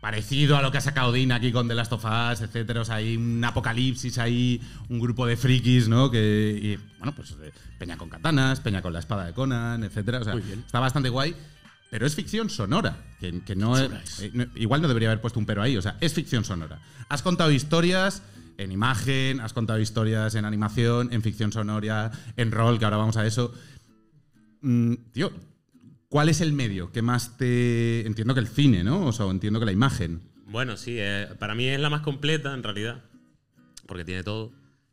parecido 0.01 0.55
a 0.57 0.61
lo 0.61 0.71
que 0.71 0.77
ha 0.77 0.81
sacado 0.81 1.11
Dean 1.11 1.31
aquí 1.31 1.51
con 1.51 1.67
The 1.67 1.75
Last 1.75 1.91
of 1.93 2.05
Us, 2.05 2.41
etcétera. 2.41 2.81
O 2.81 2.85
sea, 2.85 2.95
hay 2.95 3.17
un 3.17 3.43
apocalipsis 3.43 4.17
ahí, 4.17 4.61
un 4.89 4.99
grupo 4.99 5.25
de 5.25 5.35
frikis, 5.37 5.87
¿no? 5.89 6.09
Que, 6.09 6.59
y, 6.61 6.97
bueno, 6.99 7.13
pues 7.15 7.35
eh, 7.41 7.51
Peña 7.77 7.97
con 7.97 8.09
katanas, 8.09 8.59
Peña 8.61 8.81
con 8.81 8.93
la 8.93 8.99
espada 8.99 9.25
de 9.25 9.33
Conan, 9.33 9.83
etcétera. 9.83 10.19
O 10.19 10.23
sea, 10.23 10.35
está 10.35 10.79
bastante 10.79 11.09
guay. 11.09 11.35
Pero 11.91 12.05
es 12.05 12.13
ficción 12.13 12.51
sonora, 12.51 12.97
que, 13.19 13.41
que 13.41 13.55
no, 13.55 13.75
es, 13.75 14.19
eh, 14.19 14.29
no- 14.31 14.45
igual 14.55 14.79
no 14.81 14.87
debería 14.87 15.09
haber 15.09 15.21
puesto 15.21 15.39
un 15.39 15.47
pero 15.47 15.63
ahí, 15.63 15.75
o 15.75 15.81
sea, 15.81 15.97
es 16.01 16.13
ficción 16.13 16.45
sonora. 16.45 16.79
Has 17.09 17.23
contado 17.23 17.49
historias 17.51 18.21
en 18.59 18.71
imagen, 18.71 19.39
has 19.39 19.53
contado 19.53 19.79
historias 19.79 20.35
en 20.35 20.45
animación, 20.45 21.11
en 21.11 21.23
ficción 21.23 21.51
sonora, 21.51 22.11
en 22.37 22.51
rol, 22.51 22.77
que 22.77 22.85
ahora 22.85 22.97
vamos 22.97 23.17
a 23.17 23.25
eso. 23.25 23.51
Mm, 24.61 24.93
tío, 25.13 25.31
¿cuál 26.09 26.27
es 26.27 26.41
el 26.41 26.51
medio 26.51 26.91
que 26.91 27.01
más 27.01 27.37
te... 27.37 28.05
Entiendo 28.05 28.33
que 28.33 28.41
el 28.41 28.47
cine, 28.47 28.83
¿no? 28.83 29.05
O 29.05 29.11
sea, 29.13 29.27
entiendo 29.27 29.59
que 29.59 29.65
la 29.65 29.71
imagen. 29.71 30.21
Bueno, 30.47 30.75
sí, 30.75 30.95
eh, 30.97 31.27
para 31.39 31.55
mí 31.55 31.67
es 31.67 31.79
la 31.79 31.89
más 31.89 32.01
completa 32.01 32.53
en 32.53 32.63
realidad. 32.63 33.03
Porque 33.85 34.03
tiene 34.03 34.23
todo. 34.23 34.51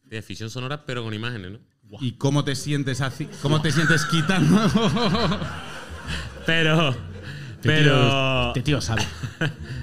Tiene 0.09 0.23
ficción 0.23 0.51
sonora, 0.51 0.87
pero 0.87 1.03
con 1.03 1.13
imágenes, 1.13 1.53
¿no? 1.53 1.59
¿Y 2.01 2.13
cómo 2.13 2.45
te 2.45 2.55
sientes 2.55 3.01
así? 3.01 3.29
¿Cómo 3.43 3.63
te 3.63 3.73
sientes 3.73 4.05
quitando? 4.07 4.57
Pero. 6.47 6.97
Pero. 7.63 8.49
Este 8.49 8.63
tío 8.63 8.81
sabe. 8.81 9.03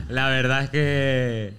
la 0.10 0.30
verdad 0.30 0.64
es 0.64 0.70
que. 0.70 1.54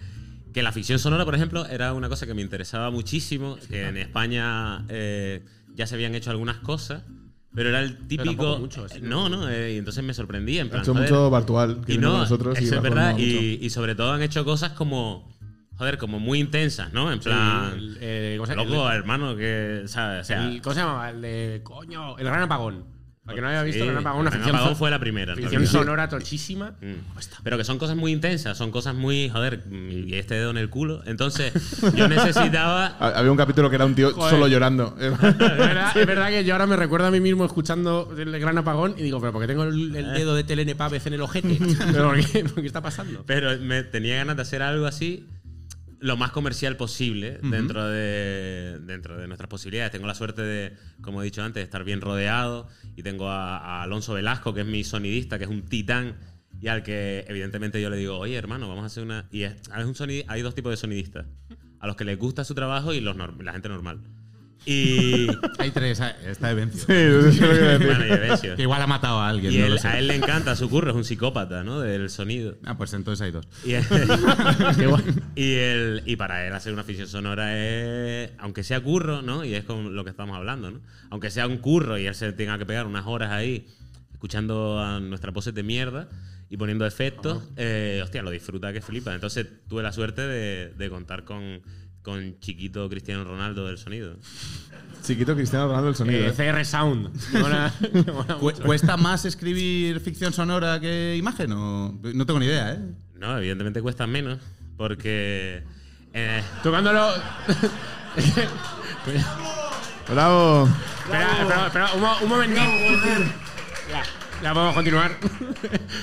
Que 0.52 0.62
la 0.62 0.72
ficción 0.72 0.98
sonora, 0.98 1.24
por 1.24 1.34
ejemplo, 1.34 1.66
era 1.66 1.92
una 1.94 2.08
cosa 2.08 2.26
que 2.26 2.34
me 2.34 2.42
interesaba 2.42 2.90
muchísimo. 2.90 3.58
Que 3.68 3.88
en 3.88 3.96
España 3.96 4.84
eh, 4.88 5.42
ya 5.74 5.86
se 5.86 5.94
habían 5.96 6.14
hecho 6.14 6.30
algunas 6.30 6.58
cosas. 6.58 7.02
Pero 7.54 7.68
era 7.68 7.80
el 7.80 7.98
típico. 8.08 8.24
tampoco 8.24 8.58
mucho, 8.58 8.84
así, 8.84 9.00
no, 9.00 9.28
no, 9.28 9.48
eh, 9.48 9.74
y 9.74 9.78
entonces 9.78 10.02
me 10.02 10.12
sorprendía. 10.12 10.60
En 10.62 10.66
Ha 10.66 10.70
plan, 10.70 10.82
hecho 10.82 10.92
joder, 10.92 11.08
mucho 11.10 11.30
Bartual, 11.30 11.80
que 11.86 11.92
y 11.92 11.96
vino 11.96 12.08
no, 12.08 12.12
con 12.14 12.20
nosotros 12.22 12.60
y 12.60 12.64
es 12.64 12.82
verdad. 12.82 13.16
sobre 13.70 13.94
todo 13.94 14.12
han 14.12 14.22
hecho 14.22 14.44
cosas 14.44 14.72
como. 14.72 15.32
Joder, 15.76 15.98
como 15.98 16.20
muy 16.20 16.38
intensas, 16.38 16.92
¿no? 16.92 17.10
En 17.12 17.18
plan. 17.18 17.72
el- 17.76 17.98
eh, 18.00 18.34
¿cómo 18.38 18.46
se- 18.46 18.54
loco, 18.54 18.88
el- 18.90 18.96
hermano, 18.96 19.36
que. 19.36 19.82
¿sabes? 19.86 20.20
O 20.22 20.24
sea, 20.24 20.44
El- 20.48 20.62
¿Cómo 20.62 20.74
se 20.74 20.80
llamaba? 20.80 21.10
El 21.10 21.20
de. 21.20 21.60
Coño. 21.64 22.16
El 22.18 22.24
Gran 22.26 22.42
Apagón. 22.42 22.84
Para 23.24 23.36
que 23.36 23.40
no 23.40 23.48
haya 23.48 23.62
visto 23.62 23.78
sí, 23.82 23.86
el 23.88 23.92
Gran 23.94 24.02
Apagón, 24.06 24.20
una 24.20 24.28
El 24.28 24.32
Gran 24.34 24.42
ficción. 24.42 24.56
Apagón 24.56 24.76
fue 24.76 24.90
la 24.90 24.98
primera. 24.98 25.34
Ficción 25.34 25.66
sonora 25.66 26.08
tochísima. 26.10 26.72
Mm. 26.82 26.92
Pero 27.42 27.56
que 27.56 27.64
son 27.64 27.78
cosas 27.78 27.96
muy 27.96 28.12
intensas, 28.12 28.58
son 28.58 28.70
cosas 28.70 28.94
muy, 28.94 29.30
joder, 29.30 29.64
y 29.70 30.14
este 30.14 30.34
dedo 30.34 30.50
en 30.50 30.58
el 30.58 30.68
culo. 30.68 31.02
Entonces, 31.06 31.52
yo 31.94 32.06
necesitaba. 32.08 32.96
Ha- 33.00 33.18
Había 33.18 33.30
un 33.30 33.36
capítulo 33.38 33.70
que 33.70 33.76
era 33.76 33.86
un 33.86 33.94
tío 33.94 34.12
Joder. 34.12 34.30
solo 34.30 34.46
llorando. 34.48 34.94
Es 35.00 35.18
verdad, 35.18 35.96
es 35.96 36.06
verdad 36.06 36.28
que 36.28 36.44
yo 36.44 36.52
ahora 36.54 36.66
me 36.66 36.76
recuerdo 36.76 37.06
a 37.06 37.10
mí 37.10 37.20
mismo 37.20 37.44
escuchando 37.46 38.14
el 38.16 38.38
gran 38.38 38.58
apagón 38.58 38.94
y 38.98 39.02
digo, 39.02 39.20
pero 39.20 39.32
porque 39.32 39.46
tengo 39.46 39.64
el, 39.64 39.94
el 39.96 40.12
dedo 40.14 40.34
de 40.34 40.44
Telene 40.44 40.74
Pávez 40.74 41.06
en 41.06 41.14
el 41.14 41.22
ojete. 41.22 41.58
¿Pero 41.92 42.08
por 42.08 42.20
qué? 42.26 42.44
¿Por 42.44 42.60
qué 42.60 42.66
está 42.66 42.82
pasando? 42.82 43.24
Pero 43.26 43.58
me 43.58 43.82
tenía 43.84 44.16
ganas 44.16 44.36
de 44.36 44.42
hacer 44.42 44.62
algo 44.62 44.86
así 44.86 45.26
lo 46.04 46.16
más 46.18 46.32
comercial 46.32 46.76
posible 46.76 47.38
dentro, 47.50 47.88
de, 47.88 48.78
dentro 48.82 49.16
de 49.16 49.26
nuestras 49.26 49.48
posibilidades. 49.48 49.90
Tengo 49.90 50.06
la 50.06 50.14
suerte 50.14 50.42
de, 50.42 50.76
como 51.00 51.22
he 51.22 51.24
dicho 51.24 51.42
antes, 51.42 51.60
de 51.60 51.64
estar 51.64 51.82
bien 51.82 52.02
rodeado 52.02 52.68
y 52.94 53.02
tengo 53.02 53.30
a, 53.30 53.56
a 53.56 53.82
Alonso 53.82 54.12
Velasco, 54.12 54.52
que 54.52 54.60
es 54.60 54.66
mi 54.66 54.84
sonidista, 54.84 55.38
que 55.38 55.44
es 55.44 55.50
un 55.50 55.62
titán 55.62 56.16
y 56.60 56.68
al 56.68 56.82
que 56.82 57.24
evidentemente 57.26 57.80
yo 57.80 57.88
le 57.88 57.96
digo, 57.96 58.18
oye 58.18 58.36
hermano, 58.36 58.68
vamos 58.68 58.82
a 58.82 58.86
hacer 58.86 59.02
una... 59.02 59.26
Y 59.30 59.42
es, 59.44 59.54
es 59.54 59.84
un 59.84 59.94
sonidi- 59.94 60.24
hay 60.28 60.42
dos 60.42 60.54
tipos 60.54 60.70
de 60.70 60.76
sonidistas, 60.76 61.24
a 61.80 61.86
los 61.86 61.96
que 61.96 62.04
les 62.04 62.18
gusta 62.18 62.44
su 62.44 62.54
trabajo 62.54 62.92
y 62.92 63.00
los 63.00 63.16
norm- 63.16 63.42
la 63.42 63.52
gente 63.52 63.70
normal. 63.70 64.00
Y... 64.66 65.26
Hay 65.58 65.70
tres, 65.72 66.00
eh, 66.00 66.14
está 66.26 66.50
Evencio. 66.50 66.80
Sí, 66.86 66.92
eso 66.92 67.28
es 67.28 67.40
lo 67.40 67.48
que 67.50 67.56
iba 67.56 67.66
a 67.66 67.72
decir. 67.78 67.86
bueno, 67.86 68.06
y 68.06 68.10
Evencio. 68.12 68.56
Que 68.56 68.62
igual 68.62 68.82
ha 68.82 68.86
matado 68.86 69.18
a 69.20 69.28
alguien. 69.28 69.52
Y 69.52 69.58
no 69.58 69.66
él- 69.66 69.72
lo 69.72 69.78
sé. 69.78 69.88
a 69.88 69.98
él 69.98 70.06
le 70.08 70.14
encanta 70.16 70.56
su 70.56 70.70
curro, 70.70 70.90
es 70.90 70.96
un 70.96 71.04
psicópata, 71.04 71.62
¿no? 71.64 71.80
Del 71.80 72.08
sonido. 72.10 72.56
Ah, 72.64 72.76
pues 72.76 72.92
entonces 72.94 73.22
hay 73.24 73.30
dos. 73.30 73.46
Y, 73.64 73.72
y, 75.34 75.54
el, 75.54 76.02
y 76.06 76.16
para 76.16 76.46
él 76.46 76.52
hacer 76.54 76.72
una 76.72 76.84
ficción 76.84 77.08
sonora 77.08 77.56
es, 77.58 78.30
aunque 78.38 78.62
sea 78.62 78.80
curro, 78.80 79.22
¿no? 79.22 79.44
Y 79.44 79.54
es 79.54 79.64
con 79.64 79.94
lo 79.94 80.04
que 80.04 80.10
estamos 80.10 80.36
hablando, 80.36 80.70
¿no? 80.70 80.80
Aunque 81.10 81.30
sea 81.30 81.46
un 81.46 81.58
curro 81.58 81.98
y 81.98 82.06
él 82.06 82.14
se 82.14 82.32
tenga 82.32 82.58
que 82.58 82.66
pegar 82.66 82.86
unas 82.86 83.06
horas 83.06 83.30
ahí 83.32 83.66
escuchando 84.12 84.80
a 84.80 85.00
nuestras 85.00 85.34
voces 85.34 85.54
de 85.54 85.62
mierda 85.62 86.08
y 86.48 86.56
poniendo 86.56 86.86
efectos, 86.86 87.42
eh, 87.56 88.00
hostia, 88.02 88.22
lo 88.22 88.30
disfruta 88.30 88.72
que 88.72 88.80
flipa. 88.80 89.14
Entonces 89.14 89.46
tuve 89.68 89.82
la 89.82 89.92
suerte 89.92 90.22
de, 90.22 90.70
de 90.76 90.90
contar 90.90 91.24
con, 91.24 91.60
con 92.04 92.38
chiquito 92.38 92.88
Cristiano 92.88 93.24
Ronaldo 93.24 93.66
del 93.66 93.78
sonido. 93.78 94.16
Chiquito 95.02 95.34
Cristiano 95.34 95.66
Ronaldo 95.66 95.88
el 95.88 95.96
sonido. 95.96 96.20
Eh, 96.26 96.34
¿eh? 96.36 96.52
CR 96.52 96.64
Sound. 96.64 97.10
Me 97.32 97.40
mola- 97.40 97.72
me 97.92 98.12
mola 98.12 98.34
Cu- 98.36 98.44
mucho. 98.44 98.62
¿Cuesta 98.62 98.96
más 98.96 99.24
escribir 99.24 99.98
ficción 100.00 100.32
sonora 100.32 100.78
que 100.80 101.16
imagen? 101.16 101.50
O... 101.52 101.98
No 102.14 102.26
tengo 102.26 102.38
ni 102.40 102.46
idea, 102.46 102.72
¿eh? 102.74 102.78
No, 103.16 103.36
evidentemente 103.38 103.80
cuesta 103.82 104.06
menos 104.06 104.38
porque... 104.76 105.62
eh, 106.12 106.42
Tocándolo. 106.62 107.08
Bravo. 110.08 110.68
espera, 111.04 111.40
espera, 111.40 111.66
espera, 111.66 111.92
un, 111.94 112.04
un 112.24 112.28
momentito. 112.28 112.60
Ya, 113.90 114.02
ya 114.42 114.52
podemos 114.52 114.74
continuar. 114.74 115.16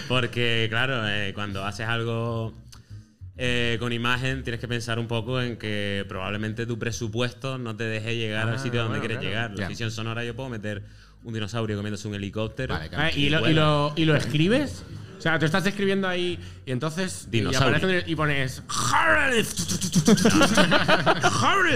Porque, 0.07 0.67
claro, 0.69 1.07
eh, 1.07 1.31
cuando 1.33 1.63
haces 1.65 1.87
algo 1.87 2.53
eh, 3.43 3.77
con 3.79 3.91
imagen, 3.91 4.43
tienes 4.43 4.59
que 4.61 4.67
pensar 4.67 4.99
un 4.99 5.07
poco 5.07 5.41
en 5.41 5.57
que 5.57 6.05
probablemente 6.07 6.67
tu 6.67 6.77
presupuesto 6.77 7.57
no 7.57 7.75
te 7.75 7.85
deje 7.85 8.15
llegar 8.15 8.47
al 8.47 8.59
sitio 8.59 8.83
donde 8.83 8.99
bueno, 8.99 9.01
quieres 9.01 9.17
claro. 9.17 9.29
llegar. 9.49 9.59
La 9.59 9.67
ficción 9.67 9.89
sonora 9.89 10.23
yo 10.23 10.35
puedo 10.35 10.47
meter 10.49 10.83
un 11.23 11.33
dinosaurio 11.33 11.75
comiéndose 11.75 12.07
un 12.07 12.13
helicóptero. 12.15 12.75
Vale, 12.75 12.89
claro. 12.89 13.03
Ah, 13.05 13.11
¿y, 13.17 13.29
lo, 13.29 13.49
y, 13.49 13.53
lo, 13.53 13.93
¿Y 13.95 14.05
lo 14.05 14.15
escribes? 14.15 14.83
O 15.17 15.21
sea, 15.21 15.37
tú 15.39 15.45
estás 15.45 15.65
escribiendo 15.65 16.07
ahí 16.07 16.39
y 16.65 16.71
entonces. 16.71 17.27
Y, 17.27 17.31
Dinosaurio. 17.37 17.87
un- 17.87 18.03
y 18.09 18.15
pones. 18.15 18.63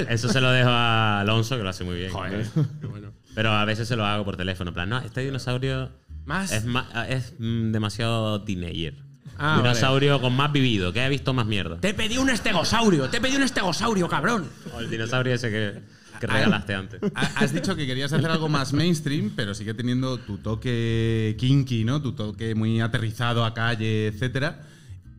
Eso 0.09 0.29
se 0.29 0.41
lo 0.41 0.51
dejo 0.51 0.69
a 0.69 1.21
Alonso, 1.21 1.57
que 1.57 1.63
lo 1.63 1.69
hace 1.69 1.83
muy 1.83 1.95
bien. 1.95 2.11
Joder, 2.11 2.45
qué 2.81 2.87
bueno. 2.87 3.11
Pero 3.33 3.51
a 3.51 3.65
veces 3.65 3.87
se 3.87 3.95
lo 3.95 4.05
hago 4.05 4.23
por 4.25 4.37
teléfono. 4.37 4.69
En 4.69 4.73
plan, 4.73 4.89
no, 4.89 4.99
este 4.99 5.21
dinosaurio 5.21 5.91
Más. 6.25 6.51
es, 6.51 6.65
ma- 6.65 6.87
es 7.09 7.33
mm, 7.39 7.71
demasiado 7.71 8.41
teenager. 8.43 8.95
Ah, 9.37 9.57
dinosaurio 9.57 10.21
con 10.21 10.33
más 10.35 10.51
vivido, 10.51 10.93
que 10.93 11.01
ha 11.01 11.09
visto 11.09 11.33
más 11.33 11.45
mierda. 11.45 11.79
Te 11.79 11.93
pedí 11.93 12.17
un 12.17 12.29
estegosaurio, 12.29 13.09
te 13.09 13.19
pedí 13.19 13.35
un 13.35 13.43
estegosaurio, 13.43 14.07
cabrón. 14.07 14.47
O 14.73 14.79
el 14.79 14.89
dinosaurio 14.89 15.33
ese 15.33 15.49
que, 15.49 15.73
que 16.19 16.27
regalaste 16.27 16.73
antes. 16.73 17.01
Ha- 17.15 17.31
Has 17.43 17.53
dicho 17.53 17.75
que 17.75 17.85
querías 17.85 18.13
hacer 18.13 18.29
algo 18.29 18.47
más 18.49 18.71
mainstream, 18.73 19.31
pero 19.35 19.53
sigue 19.53 19.73
teniendo 19.73 20.17
tu 20.19 20.37
toque 20.37 21.35
kinky, 21.37 21.83
¿no? 21.83 22.01
Tu 22.01 22.13
toque 22.13 22.55
muy 22.55 22.79
aterrizado 22.81 23.43
a 23.45 23.53
calle, 23.53 24.07
etcétera. 24.07 24.63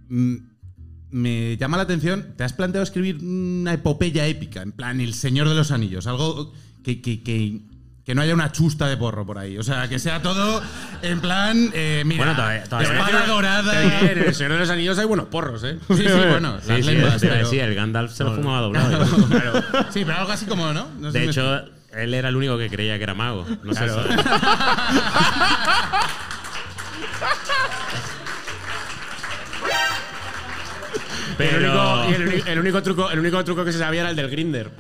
Mm, 0.08 0.36
Me 1.10 1.56
llama 1.56 1.76
la 1.76 1.84
atención, 1.84 2.34
¿te 2.36 2.42
has 2.44 2.52
planteado 2.52 2.82
escribir 2.82 3.18
una 3.22 3.74
epopeya 3.74 4.26
épica? 4.26 4.62
En 4.62 4.72
plan, 4.72 5.00
El 5.00 5.14
Señor 5.14 5.48
de 5.48 5.54
los 5.54 5.70
Anillos, 5.70 6.06
algo 6.06 6.52
que, 6.82 7.00
que- 7.00 7.22
que- 7.22 7.60
que 8.06 8.14
no 8.14 8.22
haya 8.22 8.34
una 8.34 8.52
chusta 8.52 8.86
de 8.86 8.96
porro 8.96 9.26
por 9.26 9.36
ahí. 9.36 9.58
O 9.58 9.64
sea, 9.64 9.88
que 9.88 9.98
sea 9.98 10.22
todo 10.22 10.62
en 11.02 11.20
plan, 11.20 11.70
eh, 11.74 12.04
mira, 12.06 12.18
Bueno, 12.24 12.36
todavía- 12.36 12.62
todavía- 12.64 12.92
espada 12.92 13.26
dorada. 13.26 13.82
En 14.12 14.18
el 14.18 14.32
Señor 14.34 14.52
de 14.52 14.58
los 14.60 14.70
Anillos 14.70 14.96
hay 14.98 15.06
buenos 15.06 15.26
porros, 15.26 15.64
¿eh? 15.64 15.76
Sí, 15.88 15.96
sí, 15.96 16.04
bueno, 16.30 16.58
Sí, 16.62 16.68
las 16.68 16.78
sí, 16.78 16.82
lenguas, 16.84 17.16
pero- 17.20 17.34
decir, 17.34 17.60
el 17.62 17.74
Gandalf 17.74 18.12
se 18.12 18.22
lo 18.22 18.36
fumaba 18.36 18.60
doblado. 18.60 19.04
Sí, 19.90 20.04
pero 20.04 20.18
algo 20.18 20.30
así 20.32 20.46
como, 20.46 20.72
¿no? 20.72 20.86
De 21.00 21.10
si 21.10 21.18
me 21.18 21.24
hecho, 21.24 21.62
él 21.92 22.14
era 22.14 22.28
el 22.28 22.36
único 22.36 22.56
que 22.56 22.70
creía 22.70 22.96
que 22.96 23.02
era 23.02 23.14
mago. 23.14 23.44
No 23.64 23.74
sé 23.74 23.86
Claro. 23.86 24.04
El 31.30 31.36
Pero 31.36 32.02
único, 32.06 32.46
el 32.46 32.58
único 32.58 32.82
truco, 32.82 33.10
el 33.10 33.18
único 33.18 33.44
truco 33.44 33.64
que 33.64 33.72
se 33.72 33.78
sabía 33.78 34.00
era 34.02 34.10
el 34.10 34.16
del 34.16 34.30
Grinder. 34.30 34.70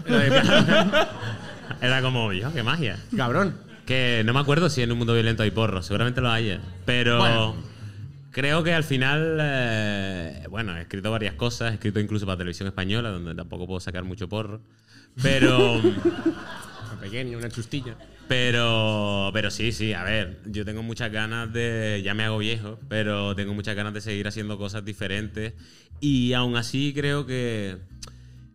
Era 1.80 2.02
como, 2.02 2.32
yo, 2.32 2.52
qué 2.52 2.62
magia. 2.62 2.98
Cabrón. 3.16 3.56
Que 3.86 4.22
no 4.24 4.32
me 4.34 4.40
acuerdo 4.40 4.68
si 4.68 4.82
en 4.82 4.90
un 4.92 4.98
mundo 4.98 5.14
violento 5.14 5.42
hay 5.42 5.50
porros, 5.52 5.86
seguramente 5.86 6.20
lo 6.20 6.30
haya. 6.30 6.60
Pero 6.84 7.18
Bueno. 7.18 7.56
creo 8.32 8.64
que 8.64 8.72
al 8.74 8.82
final, 8.84 9.38
eh, 9.40 10.44
bueno, 10.50 10.76
he 10.76 10.80
escrito 10.82 11.10
varias 11.10 11.34
cosas, 11.34 11.70
he 11.70 11.74
escrito 11.74 12.00
incluso 12.00 12.26
para 12.26 12.38
televisión 12.38 12.66
española, 12.66 13.10
donde 13.10 13.34
tampoco 13.34 13.66
puedo 13.66 13.80
sacar 13.80 14.02
mucho 14.04 14.28
porro. 14.28 14.60
Pero, 15.22 15.74
Una 15.80 17.00
pequeña, 17.00 17.38
una 17.38 17.48
chustilla. 17.48 17.94
pero, 18.28 19.30
pero 19.32 19.50
sí, 19.52 19.70
sí, 19.72 19.92
a 19.92 20.02
ver, 20.02 20.40
yo 20.46 20.64
tengo 20.64 20.82
muchas 20.82 21.12
ganas 21.12 21.52
de, 21.52 22.00
ya 22.04 22.12
me 22.14 22.24
hago 22.24 22.38
viejo, 22.38 22.78
pero 22.88 23.34
tengo 23.36 23.54
muchas 23.54 23.76
ganas 23.76 23.94
de 23.94 24.00
seguir 24.00 24.26
haciendo 24.26 24.58
cosas 24.58 24.84
diferentes. 24.84 25.54
Y 26.00 26.32
aún 26.32 26.56
así 26.56 26.92
creo 26.94 27.24
que, 27.24 27.76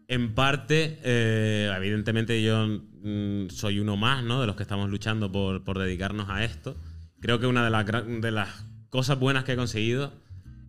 en 0.09 0.35
parte, 0.35 0.99
eh, 1.03 1.71
evidentemente 1.75 2.41
yo 2.43 2.81
mm, 3.03 3.49
soy 3.49 3.79
uno 3.79 3.97
más, 3.97 4.23
¿no? 4.23 4.41
De 4.41 4.47
los 4.47 4.55
que 4.55 4.63
estamos 4.63 4.89
luchando 4.89 5.31
por, 5.31 5.63
por 5.63 5.77
dedicarnos 5.79 6.29
a 6.29 6.43
esto. 6.43 6.75
Creo 7.19 7.39
que 7.39 7.47
una 7.47 7.63
de 7.63 7.69
las, 7.69 7.85
de 7.85 8.31
las 8.31 8.49
cosas 8.89 9.19
buenas 9.19 9.43
que 9.43 9.53
he 9.53 9.55
conseguido 9.55 10.13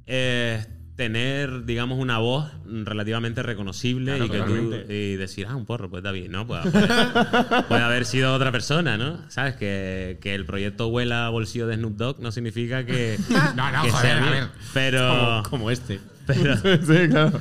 es 0.07 0.69
tener, 0.97 1.65
digamos, 1.65 1.99
una 1.99 2.19
voz 2.19 2.51
relativamente 2.67 3.43
reconocible 3.43 4.17
Claro, 4.19 4.27
y, 4.27 4.31
que 4.31 4.39
tú- 4.87 4.93
y 4.93 5.17
decir, 5.17 5.47
ah, 5.49 5.57
un 5.57 5.65
porro, 5.65 5.89
pues 5.89 6.03
David, 6.03 6.29
¿no? 6.29 6.47
Pues, 6.47 6.61
puede, 6.67 6.87
puede 7.69 7.83
haber 7.83 8.05
sido 8.05 8.35
otra 8.35 8.53
persona, 8.53 8.99
¿no? 8.99 9.19
¿Sabes? 9.31 9.55
Que, 9.57 10.19
que 10.21 10.35
el 10.35 10.45
proyecto 10.45 10.89
huela 10.89 11.29
bolsillo 11.31 11.67
de 11.67 11.77
Snoop 11.77 11.97
Dogg 11.97 12.21
no 12.21 12.31
significa 12.31 12.85
que, 12.85 13.19
No, 13.57 13.73
no, 13.73 13.83
que 13.83 13.91
joder, 13.91 14.07
sea 14.07 14.27
a 14.27 14.31
ver. 14.31 14.45
Pero, 14.75 15.09
Como, 15.09 15.43
como 15.45 15.71
este. 15.71 15.99
Pero, 16.27 16.57
sí, 16.87 17.09
claro. 17.11 17.41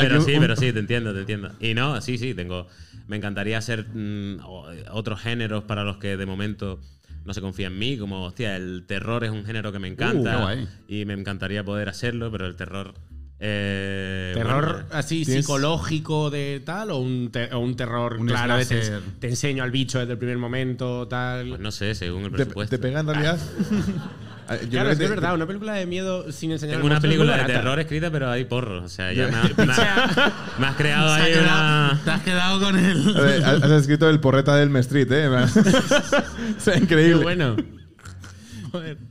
pero 0.00 0.20
sí, 0.20 0.34
pero 0.38 0.54
sí, 0.54 0.72
te 0.72 0.78
entiendo, 0.78 1.12
te 1.14 1.20
entiendo. 1.20 1.50
Y 1.60 1.74
no, 1.74 2.00
sí, 2.02 2.18
sí, 2.18 2.34
tengo. 2.34 2.68
Me 3.06 3.16
encantaría 3.16 3.58
hacer 3.58 3.86
mm, 3.92 4.40
o- 4.44 4.66
otros 4.92 5.20
géneros 5.20 5.64
para 5.64 5.84
los 5.84 5.98
que 5.98 6.16
de 6.16 6.26
momento 6.26 6.80
no 7.24 7.34
se 7.34 7.40
confía 7.40 7.66
en 7.68 7.78
mí. 7.78 7.96
Como, 7.98 8.24
hostia, 8.24 8.56
el 8.56 8.84
terror 8.86 9.24
es 9.24 9.30
un 9.30 9.44
género 9.44 9.72
que 9.72 9.78
me 9.78 9.88
encanta. 9.88 10.36
qué 10.36 10.42
guay. 10.42 10.68
Y 10.88 11.04
me 11.04 11.14
encantaría 11.14 11.64
poder 11.64 11.88
hacerlo, 11.88 12.30
pero 12.30 12.46
el 12.46 12.56
terror. 12.56 12.94
eh, 13.40 14.30
¿Terror 14.34 14.64
bueno, 14.72 14.88
así 14.92 15.24
tienes- 15.24 15.44
psicológico 15.44 16.30
de 16.30 16.62
tal 16.64 16.90
o 16.92 16.98
un, 16.98 17.30
te- 17.30 17.52
o 17.52 17.58
un 17.58 17.76
terror 17.76 18.16
Un 18.18 18.26
claro 18.28 18.56
de 18.56 18.64
te, 18.64 18.90
te 19.20 19.28
enseño 19.28 19.62
al 19.64 19.70
bicho 19.70 19.98
desde 19.98 20.12
el 20.12 20.18
primer 20.18 20.38
momento 20.38 21.06
tal? 21.08 21.48
pues 21.50 21.60
no 21.60 21.70
sé, 21.72 21.94
según 21.94 22.22
el 22.24 22.30
¿Te, 22.30 22.36
presupuesto. 22.36 22.76
te 22.76 22.80
pega 22.82 23.00
en 23.00 23.06
realidad? 23.06 23.38
Ah, 23.40 24.10
yo 24.50 24.58
creo 24.58 24.70
claro, 24.70 24.90
es 24.90 24.98
que 24.98 25.04
es 25.04 25.10
verdad, 25.10 25.34
una 25.34 25.46
película 25.46 25.74
de 25.74 25.86
miedo 25.86 26.30
sin 26.32 26.52
enseñar 26.52 26.76
Tengo 26.76 26.86
una 26.86 27.00
película 27.00 27.36
de 27.38 27.44
terror 27.44 27.78
escrita, 27.80 28.10
pero 28.10 28.30
hay 28.30 28.44
porro. 28.44 28.84
O 28.84 28.88
sea, 28.88 29.12
ya 29.12 29.28
me, 29.28 29.36
ha- 29.36 29.42
me 29.66 29.72
ha- 29.72 30.32
me 30.58 30.66
has 30.66 30.76
creado 30.76 31.12
ahí 31.12 31.32
quedado- 31.32 31.90
una. 31.92 32.00
Te 32.04 32.10
has 32.10 32.22
quedado 32.22 32.60
con 32.60 32.78
él. 32.78 33.14
Ver, 33.14 33.44
Has 33.64 33.70
escrito 33.70 34.08
el 34.08 34.20
porreta 34.20 34.56
del 34.56 34.74
Street, 34.76 35.10
¿eh? 35.12 35.28
o 35.28 35.48
sea, 36.58 36.74
Qué 36.74 36.80
increíble. 36.80 37.22
bueno. 37.22 37.56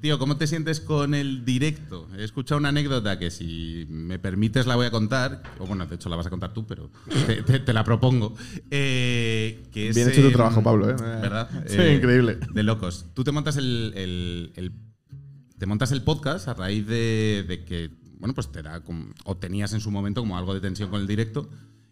Tío, 0.01 0.19
¿cómo 0.19 0.35
te 0.35 0.45
sientes 0.45 0.81
con 0.81 1.15
el 1.15 1.45
directo? 1.45 2.09
He 2.17 2.23
escuchado 2.25 2.59
una 2.59 2.67
anécdota 2.67 3.17
que 3.17 3.31
si 3.31 3.85
me 3.89 4.19
permites 4.19 4.67
la 4.67 4.75
voy 4.75 4.85
a 4.87 4.91
contar, 4.91 5.41
o 5.57 5.65
bueno, 5.65 5.85
de 5.85 5.95
hecho 5.95 6.09
la 6.09 6.17
vas 6.17 6.25
a 6.27 6.29
contar 6.29 6.51
tú, 6.53 6.67
pero 6.67 6.91
te, 7.27 7.43
te- 7.43 7.59
te 7.61 7.71
la 7.71 7.85
propongo. 7.85 8.35
Eh, 8.69 9.63
que 9.71 9.87
es, 9.87 9.95
Bien 9.95 10.09
hecho 10.09 10.21
tu 10.21 10.31
trabajo, 10.33 10.61
Pablo, 10.61 10.89
¿eh? 10.89 10.95
¿Verdad? 10.99 11.49
Sí, 11.67 11.77
Eh, 11.79 11.95
increíble. 11.95 12.39
De 12.53 12.61
locos. 12.63 13.05
Tú 13.13 13.23
te 13.23 13.31
montas 13.31 13.55
el, 13.55 13.93
el- 13.95 14.51
el- 14.57 14.73
te 15.63 15.67
montas 15.67 15.93
el 15.93 16.01
podcast 16.01 16.49
a 16.49 16.53
raíz 16.53 16.85
de, 16.87 17.45
de 17.47 17.63
que, 17.63 17.89
bueno, 18.19 18.33
pues 18.35 18.51
te 18.51 18.61
da 18.61 18.81
como- 18.81 19.13
o 19.23 19.37
tenías 19.37 19.71
en 19.71 19.79
su 19.79 19.91
momento 19.91 20.19
como 20.19 20.37
algo 20.37 20.53
de 20.53 20.59
tensión 20.59 20.89
con 20.89 20.99
el 20.99 21.07
directo 21.07 21.49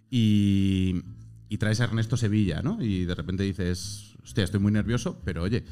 y, 0.09 1.01
y 1.47 1.57
traes 1.57 1.79
a 1.79 1.85
Ernesto 1.85 2.17
Sevilla, 2.17 2.61
¿no? 2.61 2.83
Y 2.83 3.05
de 3.05 3.15
repente 3.15 3.43
dices, 3.43 4.15
hostia, 4.25 4.43
estoy 4.43 4.59
muy 4.59 4.73
nervioso, 4.73 5.21
pero 5.23 5.43
oye, 5.43 5.63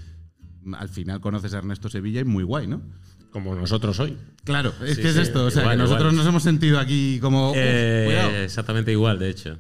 al 0.78 0.88
final 0.88 1.20
conoces 1.20 1.54
a 1.54 1.58
Ernesto 1.58 1.90
Sevilla 1.90 2.22
y 2.22 2.24
muy 2.24 2.46
guay, 2.46 2.68
¿no? 2.68 2.82
Como 3.32 3.54
nosotros 3.54 4.00
hoy. 4.00 4.18
Claro, 4.46 4.74
es 4.86 4.96
Sí, 4.96 5.02
que 5.02 5.10
es 5.10 5.16
sí, 5.16 5.20
esto, 5.20 5.48
o 5.48 5.52
sea, 5.52 5.64
igual, 5.64 5.76
que 5.76 5.84
nosotros 5.84 6.14
igual. 6.14 6.16
nos 6.16 6.28
hemos 6.28 6.44
sentido 6.44 6.80
aquí 6.80 7.20
como... 7.20 7.50
"Uf, 7.52 7.58
Eh, 7.60 8.04
cuidado". 8.06 8.30
exactamente 8.38 8.94
igual, 8.94 9.20
de 9.20 9.30
hecho. 9.30 9.58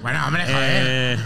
Bueno, 0.00 0.24
hombre, 0.28 0.44
Eh, 0.46 1.16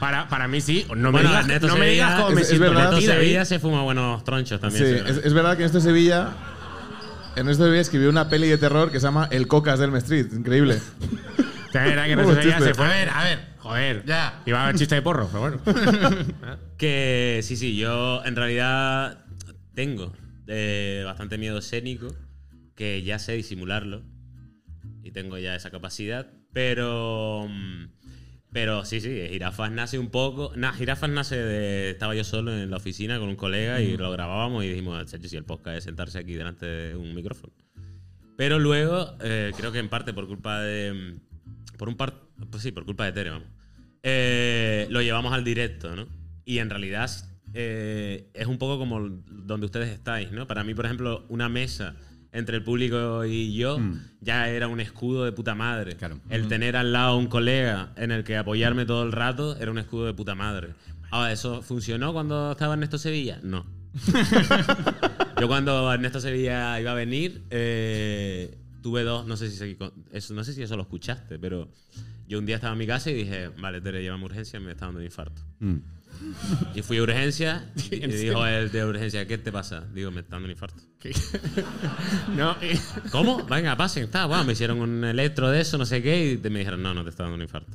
Para, 0.00 0.28
para 0.28 0.46
mí 0.48 0.60
sí. 0.60 0.86
No 0.90 1.10
me 1.10 1.22
Bueno, 1.22 1.28
digas, 1.30 1.62
no 1.62 1.76
me 1.76 1.86
digas 1.88 2.14
cómo 2.20 2.30
me 2.30 2.40
es- 2.42 2.50
es 2.50 2.58
siento 2.58 2.70
verdad. 2.70 2.94
Ahí. 2.94 3.06
Sevilla 3.06 3.44
se 3.44 3.58
fuma 3.58 3.82
buenos 3.82 4.22
tronchos 4.24 4.60
también. 4.60 4.84
sí, 4.84 5.02
es, 5.10 5.16
es 5.24 5.32
verdad 5.32 5.56
que 5.56 5.62
en 5.62 5.66
este 5.66 5.80
Sevilla. 5.80 6.30
En 7.36 7.48
este 7.48 7.64
Sevilla 7.64 7.80
escribió 7.82 8.08
una 8.10 8.28
peli 8.28 8.48
de 8.48 8.58
terror 8.58 8.90
que 8.90 8.98
se 9.00 9.06
llama 9.06 9.28
El 9.30 9.46
Cocas 9.46 9.78
del 9.78 9.94
Street. 9.96 10.26
Increíble. 10.32 10.80
Era 11.74 12.06
que 12.06 12.16
no 12.16 12.34
se 12.34 12.42
se 12.60 12.74
fue. 12.74 12.86
A 12.86 12.88
ver, 12.90 13.08
a 13.10 13.24
ver. 13.24 13.38
Joder. 13.58 14.04
Ya. 14.06 14.40
Iba 14.46 14.60
a 14.60 14.64
haber 14.64 14.76
chiste 14.76 14.94
de 14.94 15.02
porro, 15.02 15.28
pero 15.30 15.40
bueno. 15.40 15.60
Que 16.78 17.40
sí, 17.42 17.56
sí, 17.56 17.76
yo 17.76 18.22
en 18.24 18.36
realidad 18.36 19.24
tengo 19.74 20.12
eh, 20.46 21.02
bastante 21.04 21.36
miedo 21.38 21.58
escénico, 21.58 22.14
que 22.74 23.02
ya 23.02 23.18
sé 23.18 23.32
disimularlo 23.32 24.02
y 25.02 25.10
tengo 25.10 25.38
ya 25.38 25.54
esa 25.54 25.70
capacidad, 25.70 26.26
pero 26.52 27.46
mm, 27.48 27.84
pero 28.56 28.86
sí, 28.86 29.02
sí, 29.02 29.10
Girafas 29.28 29.70
nace 29.70 29.98
un 29.98 30.08
poco, 30.08 30.50
nah, 30.56 30.72
Girafas 30.72 31.10
nace 31.10 31.36
de 31.36 31.90
estaba 31.90 32.14
yo 32.14 32.24
solo 32.24 32.56
en 32.56 32.70
la 32.70 32.78
oficina 32.78 33.18
con 33.18 33.28
un 33.28 33.36
colega 33.36 33.82
y 33.82 33.98
lo 33.98 34.10
grabábamos 34.10 34.64
y 34.64 34.68
dijimos, 34.70 35.04
"Chacho, 35.04 35.28
si 35.28 35.36
el 35.36 35.44
podcast 35.44 35.76
es 35.76 35.84
sentarse 35.84 36.18
aquí 36.18 36.32
delante 36.32 36.64
de 36.64 36.96
un 36.96 37.14
micrófono. 37.14 37.52
Pero 38.38 38.58
luego, 38.58 39.14
eh, 39.20 39.52
creo 39.58 39.72
que 39.72 39.78
en 39.78 39.90
parte 39.90 40.14
por 40.14 40.26
culpa 40.26 40.62
de. 40.62 40.90
mm, 40.94 41.76
Por 41.76 41.90
un 41.90 41.98
par. 41.98 42.14
Pues 42.50 42.62
sí, 42.62 42.72
por 42.72 42.86
culpa 42.86 43.04
de 43.04 43.12
Tere, 43.12 43.28
vamos. 43.28 43.48
eh, 44.02 44.86
lo 44.88 45.02
llevamos 45.02 45.34
al 45.34 45.44
directo, 45.44 45.94
¿no? 45.94 46.06
Y 46.46 46.56
en 46.60 46.70
realidad 46.70 47.10
eh, 47.52 48.30
es 48.32 48.46
un 48.46 48.56
poco 48.56 48.78
como 48.78 49.00
donde 49.28 49.66
ustedes 49.66 49.90
estáis, 49.90 50.32
¿no? 50.32 50.46
Para 50.46 50.64
mí, 50.64 50.72
por 50.74 50.86
ejemplo, 50.86 51.26
una 51.28 51.50
mesa 51.50 51.94
entre 52.36 52.56
el 52.58 52.62
público 52.64 53.24
y 53.24 53.54
yo 53.54 53.78
ya 54.20 54.48
era 54.48 54.68
un 54.68 54.80
escudo 54.80 55.24
de 55.24 55.32
puta 55.32 55.54
madre. 55.54 55.96
Claro. 55.96 56.20
El 56.28 56.48
tener 56.48 56.76
al 56.76 56.92
lado 56.92 57.16
un 57.16 57.26
colega 57.26 57.92
en 57.96 58.10
el 58.10 58.24
que 58.24 58.36
apoyarme 58.36 58.84
todo 58.86 59.02
el 59.04 59.12
rato 59.12 59.56
era 59.58 59.70
un 59.70 59.78
escudo 59.78 60.06
de 60.06 60.14
puta 60.14 60.34
madre. 60.34 60.74
Ahora, 61.10 61.32
¿eso 61.32 61.62
funcionó 61.62 62.12
cuando 62.12 62.52
estaba 62.52 62.74
Ernesto 62.74 62.98
Sevilla? 62.98 63.38
No. 63.42 63.64
Yo 65.40 65.48
cuando 65.48 65.92
Ernesto 65.92 66.20
Sevilla 66.20 66.80
iba 66.80 66.92
a 66.92 66.94
venir, 66.94 67.44
eh, 67.50 68.58
tuve 68.82 69.02
dos, 69.04 69.26
no 69.26 69.36
sé, 69.36 69.50
si 69.50 69.56
se- 69.56 69.76
eso, 70.12 70.34
no 70.34 70.44
sé 70.44 70.52
si 70.54 70.62
eso 70.62 70.76
lo 70.76 70.82
escuchaste, 70.82 71.38
pero 71.38 71.68
yo 72.26 72.38
un 72.38 72.46
día 72.46 72.56
estaba 72.56 72.72
en 72.72 72.78
mi 72.78 72.86
casa 72.86 73.10
y 73.10 73.14
dije, 73.14 73.48
vale, 73.60 73.80
Tere, 73.80 74.02
llévame 74.02 74.22
a 74.22 74.26
urgencia, 74.26 74.58
me 74.60 74.72
está 74.72 74.86
dando 74.86 74.98
un 75.00 75.04
infarto. 75.04 75.42
Y 76.74 76.82
fui 76.82 76.98
a 76.98 77.02
urgencia 77.02 77.64
y 77.90 78.04
¿En 78.04 78.10
dijo 78.10 78.46
el 78.46 78.70
de 78.70 78.84
urgencia, 78.84 79.26
¿qué 79.26 79.38
te 79.38 79.50
pasa? 79.52 79.84
Digo, 79.94 80.10
me 80.10 80.20
está 80.20 80.32
dando 80.36 80.46
un 80.46 80.50
infarto. 80.52 80.82
No, 82.36 82.56
eh, 82.60 82.78
¿Cómo? 83.12 83.44
Venga, 83.44 83.76
pasen, 83.76 84.04
está. 84.04 84.26
Bueno, 84.26 84.44
me 84.44 84.52
hicieron 84.52 84.80
un 84.80 85.04
electro 85.04 85.50
de 85.50 85.60
eso, 85.60 85.78
no 85.78 85.86
sé 85.86 86.02
qué, 86.02 86.32
y 86.32 86.36
te- 86.36 86.50
me 86.50 86.58
dijeron, 86.60 86.82
no, 86.82 86.94
no 86.94 87.04
te 87.04 87.10
está 87.10 87.22
dando 87.22 87.36
un 87.36 87.42
infarto. 87.42 87.72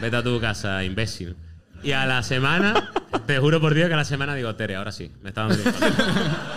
Vete 0.00 0.16
a 0.16 0.22
tu 0.22 0.38
casa, 0.40 0.84
imbécil. 0.84 1.34
Y 1.82 1.92
a 1.92 2.06
la 2.06 2.22
semana, 2.22 2.90
te 3.26 3.38
juro 3.38 3.60
por 3.60 3.72
Dios 3.72 3.86
que 3.88 3.94
a 3.94 3.96
la 3.96 4.04
semana 4.04 4.34
digo, 4.34 4.54
Tere, 4.56 4.74
ahora 4.76 4.90
sí, 4.92 5.10
me 5.22 5.28
está 5.30 5.42
dando 5.46 5.62
un 5.62 5.68
infarto. 5.68 6.04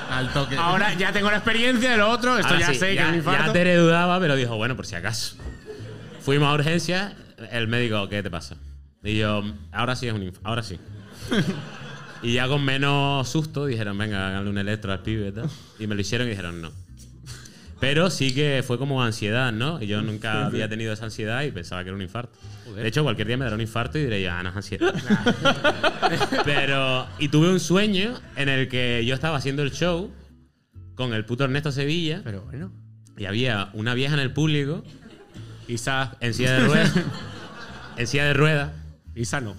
Al 0.10 0.34
toque. 0.34 0.56
ahora 0.58 0.94
ya 0.96 1.12
tengo 1.14 1.30
la 1.30 1.38
experiencia 1.38 1.92
de 1.92 1.98
lo 1.98 2.10
otro. 2.10 2.38
Esto 2.38 2.48
Ahora 2.54 2.60
ya 2.60 2.74
sí, 2.74 2.76
sé 2.80 2.88
que 2.90 2.96
ya, 2.96 3.04
es 3.06 3.10
un 3.10 3.16
infarto. 3.18 3.46
ya 3.48 3.54
Tere 3.54 3.76
dudaba, 3.78 4.20
pero 4.20 4.36
dijo, 4.36 4.56
bueno, 4.58 4.76
por 4.76 4.86
si 4.86 4.96
acaso. 4.96 5.36
Fuimos 6.22 6.50
a 6.50 6.54
urgencia, 6.54 7.14
el 7.52 7.68
médico, 7.68 8.10
¿qué 8.10 8.22
te 8.24 8.30
pasa? 8.32 8.56
Y 9.04 9.18
yo, 9.18 9.44
ahora 9.72 9.96
sí 9.96 10.08
es 10.08 10.14
un 10.14 10.32
ahora 10.44 10.64
sí. 10.64 10.80
y 12.22 12.34
ya 12.34 12.48
con 12.48 12.64
menos 12.64 13.28
susto 13.28 13.66
dijeron, 13.66 13.98
venga, 13.98 14.28
háganle 14.28 14.50
un 14.50 14.58
electro 14.58 14.92
al 14.92 15.02
pibe 15.02 15.30
y 15.30 15.32
tal. 15.32 15.50
Y 15.80 15.88
me 15.88 15.96
lo 15.96 16.02
hicieron 16.02 16.28
y 16.28 16.32
dijeron, 16.32 16.62
no. 16.62 16.72
Pero 17.80 18.12
sí 18.12 18.36
que 18.36 18.64
fue 18.66 18.78
como 18.78 19.04
ansiedad, 19.04 19.52
¿no? 19.52 19.82
Y 19.82 19.88
yo 19.88 20.04
nunca 20.04 20.46
había 20.46 20.70
tenido 20.70 20.94
esa 20.94 21.06
ansiedad 21.06 21.42
y 21.42 21.52
pensaba 21.52 21.82
que 21.82 21.90
era 21.90 21.96
un 21.96 22.02
infarto. 22.04 22.38
De 22.76 22.88
hecho, 22.88 23.02
cualquier 23.02 23.28
día 23.28 23.38
me 23.38 23.44
dará 23.44 23.56
un 23.56 23.62
infarto 23.62 23.98
y 23.98 24.04
diré, 24.04 24.22
ya, 24.22 24.42
no 24.44 24.50
es 24.50 24.56
ansiedad. 24.56 24.94
Pero, 26.46 27.08
y 27.18 27.30
tuve 27.30 27.50
un 27.50 27.60
sueño 27.60 28.14
en 28.36 28.50
el 28.50 28.70
que 28.70 29.04
yo 29.04 29.16
estaba 29.16 29.36
haciendo 29.36 29.64
el 29.64 29.72
show 29.72 30.12
con 30.94 31.14
el 31.16 31.26
puto 31.26 31.46
Ernesto 31.46 31.72
Sevilla 31.72 32.22
Pero 32.24 32.44
bueno. 32.44 32.72
y 33.18 33.26
había 33.26 33.70
una 33.74 33.96
vieja 33.96 34.14
en 34.14 34.20
el 34.20 34.32
público 34.32 34.84
Isa, 35.68 36.16
en 36.20 36.34
silla 36.36 36.60
de 36.60 36.68
ruedas 36.68 36.94
en 37.98 38.08
silla 38.08 38.26
de 38.26 38.34
ruedas 38.34 38.72
Isa 39.16 39.42
no. 39.42 39.56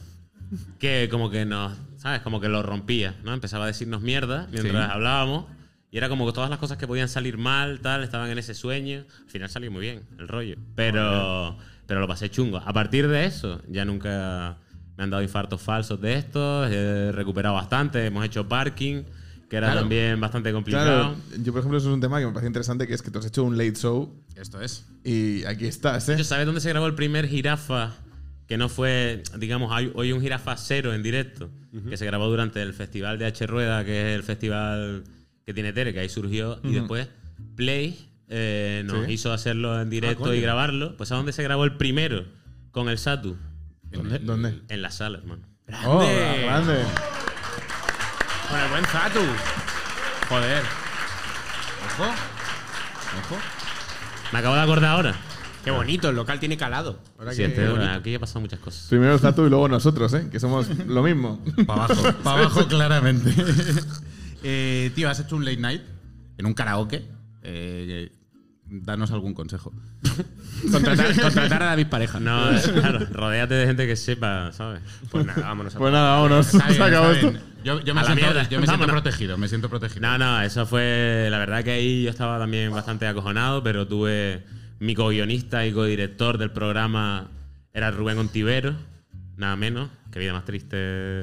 que 0.78 1.08
como 1.10 1.30
que 1.30 1.44
nos 1.44 1.72
sabes 1.96 2.20
como 2.22 2.40
que 2.40 2.48
lo 2.48 2.62
rompía 2.62 3.14
no 3.24 3.32
empezaba 3.32 3.64
a 3.64 3.66
decirnos 3.68 4.02
mierda 4.02 4.48
mientras 4.52 4.86
Sí. 4.86 4.92
hablábamos 4.92 5.46
y 5.90 5.98
era 5.98 6.08
como 6.08 6.26
que 6.26 6.32
todas 6.32 6.50
las 6.50 6.58
cosas 6.58 6.76
que 6.78 6.86
podían 6.86 7.08
salir 7.08 7.38
mal 7.38 7.80
tal 7.80 8.02
estaban 8.04 8.30
en 8.30 8.38
ese 8.38 8.54
sueño 8.54 9.04
al 9.24 9.30
final 9.30 9.48
salió 9.48 9.70
muy 9.70 9.80
bien 9.82 10.02
el 10.18 10.28
rollo 10.28 10.56
pero 10.74 11.56
pero 11.86 12.00
lo 12.00 12.08
pasé 12.08 12.30
chungo 12.30 12.58
a 12.58 12.72
partir 12.72 13.08
de 13.08 13.24
eso 13.24 13.60
ya 13.68 13.84
nunca 13.84 14.58
me 14.96 15.04
han 15.04 15.10
dado 15.10 15.22
infartos 15.22 15.60
falsos 15.62 16.00
de 16.00 16.16
estos 16.16 16.70
he 16.70 17.12
recuperado 17.12 17.54
bastante 17.54 18.04
hemos 18.06 18.24
hecho 18.24 18.46
parking 18.48 19.04
que 19.48 19.56
era 19.56 19.68
Claro. 19.68 19.80
también 19.80 20.20
bastante 20.20 20.52
complicado 20.52 21.14
Claro, 21.14 21.42
yo 21.44 21.52
por 21.52 21.60
ejemplo 21.60 21.78
eso 21.78 21.88
es 21.88 21.94
un 21.94 22.00
tema 22.00 22.18
que 22.20 22.26
me 22.26 22.32
parece 22.32 22.46
interesante, 22.48 22.86
que 22.86 22.94
es 22.94 23.02
que 23.02 23.10
tú 23.10 23.18
has 23.18 23.26
hecho 23.26 23.44
un 23.44 23.56
late 23.58 23.74
show 23.74 24.10
Esto 24.34 24.60
es. 24.62 24.86
y 25.04 25.44
aquí 25.44 25.66
estás, 25.66 26.08
¿eh? 26.08 26.22
¿Sabes 26.24 26.46
dónde 26.46 26.60
se 26.62 26.68
grabó 26.70 26.86
el 26.86 26.94
primer 26.94 27.26
jirafa? 27.28 27.92
Que 28.52 28.58
no 28.58 28.68
fue, 28.68 29.22
digamos, 29.38 29.72
hay 29.72 29.90
hoy 29.94 30.12
un 30.12 30.20
jirafa 30.20 30.58
cero 30.58 30.92
en 30.92 31.02
directo, 31.02 31.48
que 31.88 31.96
se 31.96 32.04
grabó 32.04 32.28
durante 32.28 32.60
el 32.60 32.74
festival 32.74 33.18
de 33.18 33.24
H 33.24 33.46
Rueda, 33.46 33.82
que 33.82 34.10
es 34.10 34.14
el 34.16 34.22
festival 34.24 35.04
que 35.46 35.54
tiene 35.54 35.72
Tere, 35.72 35.94
que 35.94 36.00
ahí 36.00 36.10
surgió, 36.10 36.60
y 36.62 36.74
después 36.74 37.08
Play 37.56 38.10
eh, 38.28 38.82
nos 38.84 39.06
Sí. 39.06 39.12
hizo 39.14 39.32
hacerlo 39.32 39.80
en 39.80 39.88
directo 39.88 40.24
coño. 40.24 40.34
y 40.34 40.42
grabarlo. 40.42 40.98
Pues 40.98 41.10
¿a 41.12 41.14
dónde 41.14 41.32
se 41.32 41.42
grabó 41.42 41.64
el 41.64 41.78
primero 41.78 42.26
con 42.72 42.90
el 42.90 42.98
Satu? 42.98 43.38
¿Dónde? 43.90 44.18
¿Dónde? 44.18 44.60
En 44.68 44.82
la 44.82 44.90
sala, 44.90 45.16
hermano. 45.16 45.44
Oh, 45.86 46.00
Grande. 46.00 46.42
grande. 46.44 46.74
Con 48.50 48.60
el 48.60 48.68
buen 48.68 48.84
Zatu. 48.84 49.20
Joder. 50.28 50.62
Ojo. 51.86 52.04
Ojo. 52.04 53.38
Me 54.30 54.38
acabo 54.40 54.54
de 54.56 54.60
acordar 54.60 54.90
ahora. 54.90 55.14
Qué 55.64 55.70
bonito, 55.70 56.08
el 56.10 56.16
local 56.16 56.40
tiene 56.40 56.56
calado. 56.56 56.98
Ahora 57.18 57.32
Sí, 57.32 57.38
que- 57.38 57.44
este- 57.46 57.68
bonito. 57.68 57.90
aquí 57.92 58.14
ha 58.14 58.20
pasado 58.20 58.40
muchas 58.40 58.58
cosas. 58.60 58.86
Primero 58.88 59.16
Zatu 59.18 59.46
y 59.46 59.50
luego 59.50 59.68
nosotros, 59.68 60.12
¿eh? 60.14 60.28
Que 60.30 60.40
somos 60.40 60.68
lo 60.86 61.02
mismo. 61.02 61.40
Para 61.66 61.84
abajo. 61.84 62.02
Para 62.24 62.40
abajo, 62.40 62.66
claramente. 62.68 63.32
Eh, 64.44 64.90
tío, 64.96 65.08
has 65.08 65.20
hecho 65.20 65.36
un 65.36 65.44
late 65.44 65.58
night 65.60 65.82
en 66.36 66.46
un 66.46 66.52
karaoke. 66.52 67.06
Eh, 67.44 68.10
danos 68.66 69.12
algún 69.12 69.34
consejo. 69.34 69.72
Contratar, 70.72 71.14
contratar 71.20 71.62
a 71.62 71.66
David 71.66 71.86
Pareja. 71.86 72.18
No, 72.18 72.50
eh, 72.50 72.60
claro, 72.72 73.06
rodéate 73.12 73.54
de 73.54 73.66
gente 73.66 73.86
que 73.86 73.94
sepa, 73.94 74.50
¿sabes? 74.52 74.80
Pues 75.12 75.24
nada, 75.26 75.42
vámonos 75.42 75.76
a 75.76 75.78
Pues 75.78 75.92
nada, 75.92 76.14
vámonos. 76.16 76.46
Está 76.54 76.66
bien, 76.66 76.76
Se 76.76 76.82
acabó 76.82 77.06
está 77.12 77.18
esto. 77.28 77.30
bien. 77.30 77.42
Yo, 77.64 77.80
yo 77.84 77.94
me, 77.94 78.00
la 78.00 78.06
siento, 78.06 78.24
mierda. 78.24 78.42
yo 78.48 78.58
me 78.60 78.66
siento 78.66 78.72
Vámonos. 78.72 79.02
protegido, 79.02 79.38
me 79.38 79.46
siento 79.48 79.68
protegido. 79.68 80.00
No, 80.00 80.18
no, 80.18 80.42
eso 80.42 80.66
fue. 80.66 81.28
La 81.30 81.38
verdad 81.38 81.62
que 81.62 81.70
ahí 81.70 82.02
yo 82.02 82.10
estaba 82.10 82.38
también 82.40 82.72
bastante 82.72 83.06
acojonado, 83.06 83.62
pero 83.62 83.86
tuve. 83.86 84.42
Mi 84.82 84.94
co-guionista 84.94 85.64
y 85.64 85.72
co-director 85.72 86.38
del 86.38 86.50
programa 86.50 87.30
era 87.72 87.90
Rubén 87.92 88.18
Ontivero, 88.18 88.74
nada 89.36 89.54
menos. 89.56 89.90
Qué 90.10 90.18
vida 90.18 90.32
más 90.32 90.44
triste. 90.44 91.22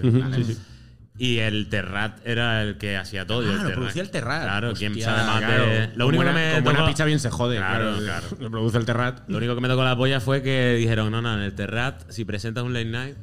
Y 1.17 1.39
el 1.39 1.67
Terrat 1.67 2.25
era 2.25 2.63
el 2.63 2.77
que 2.77 2.95
hacía 2.95 3.27
todo. 3.27 3.41
Ah, 3.41 3.43
el 3.43 3.49
lo 3.49 3.57
Terrat. 3.63 3.73
producía 3.75 4.01
el 4.03 4.09
Terrat. 4.11 4.43
Claro, 4.43 4.69
Hostia, 4.71 4.89
quién 4.89 5.03
sabe 5.03 5.23
más 5.25 5.39
claro. 5.39 5.65
de. 5.65 5.89
Lo 5.97 6.07
único 6.07 6.23
buena, 6.23 6.39
que 6.39 6.47
me. 6.47 6.53
con 6.55 6.63
buena 6.63 6.79
tocó- 6.79 6.87
pizza 6.89 7.03
bien 7.05 7.19
se 7.19 7.29
jode. 7.29 7.57
Claro, 7.57 7.97
Claro, 7.97 8.27
claro. 8.29 8.37
Lo 8.39 8.49
produce 8.49 8.77
el 8.77 8.85
Terrat. 8.85 9.27
Lo 9.29 9.37
único 9.37 9.53
que 9.55 9.61
me 9.61 9.67
tocó 9.67 9.83
la 9.83 9.97
polla 9.97 10.21
fue 10.21 10.41
que 10.41 10.75
dijeron, 10.75 11.11
no, 11.11 11.21
no, 11.21 11.33
en 11.33 11.41
el 11.41 11.53
Terrat, 11.53 12.09
si 12.09 12.23
presentas 12.23 12.63
un 12.63 12.71
late 12.73 12.85
night, 12.85 13.17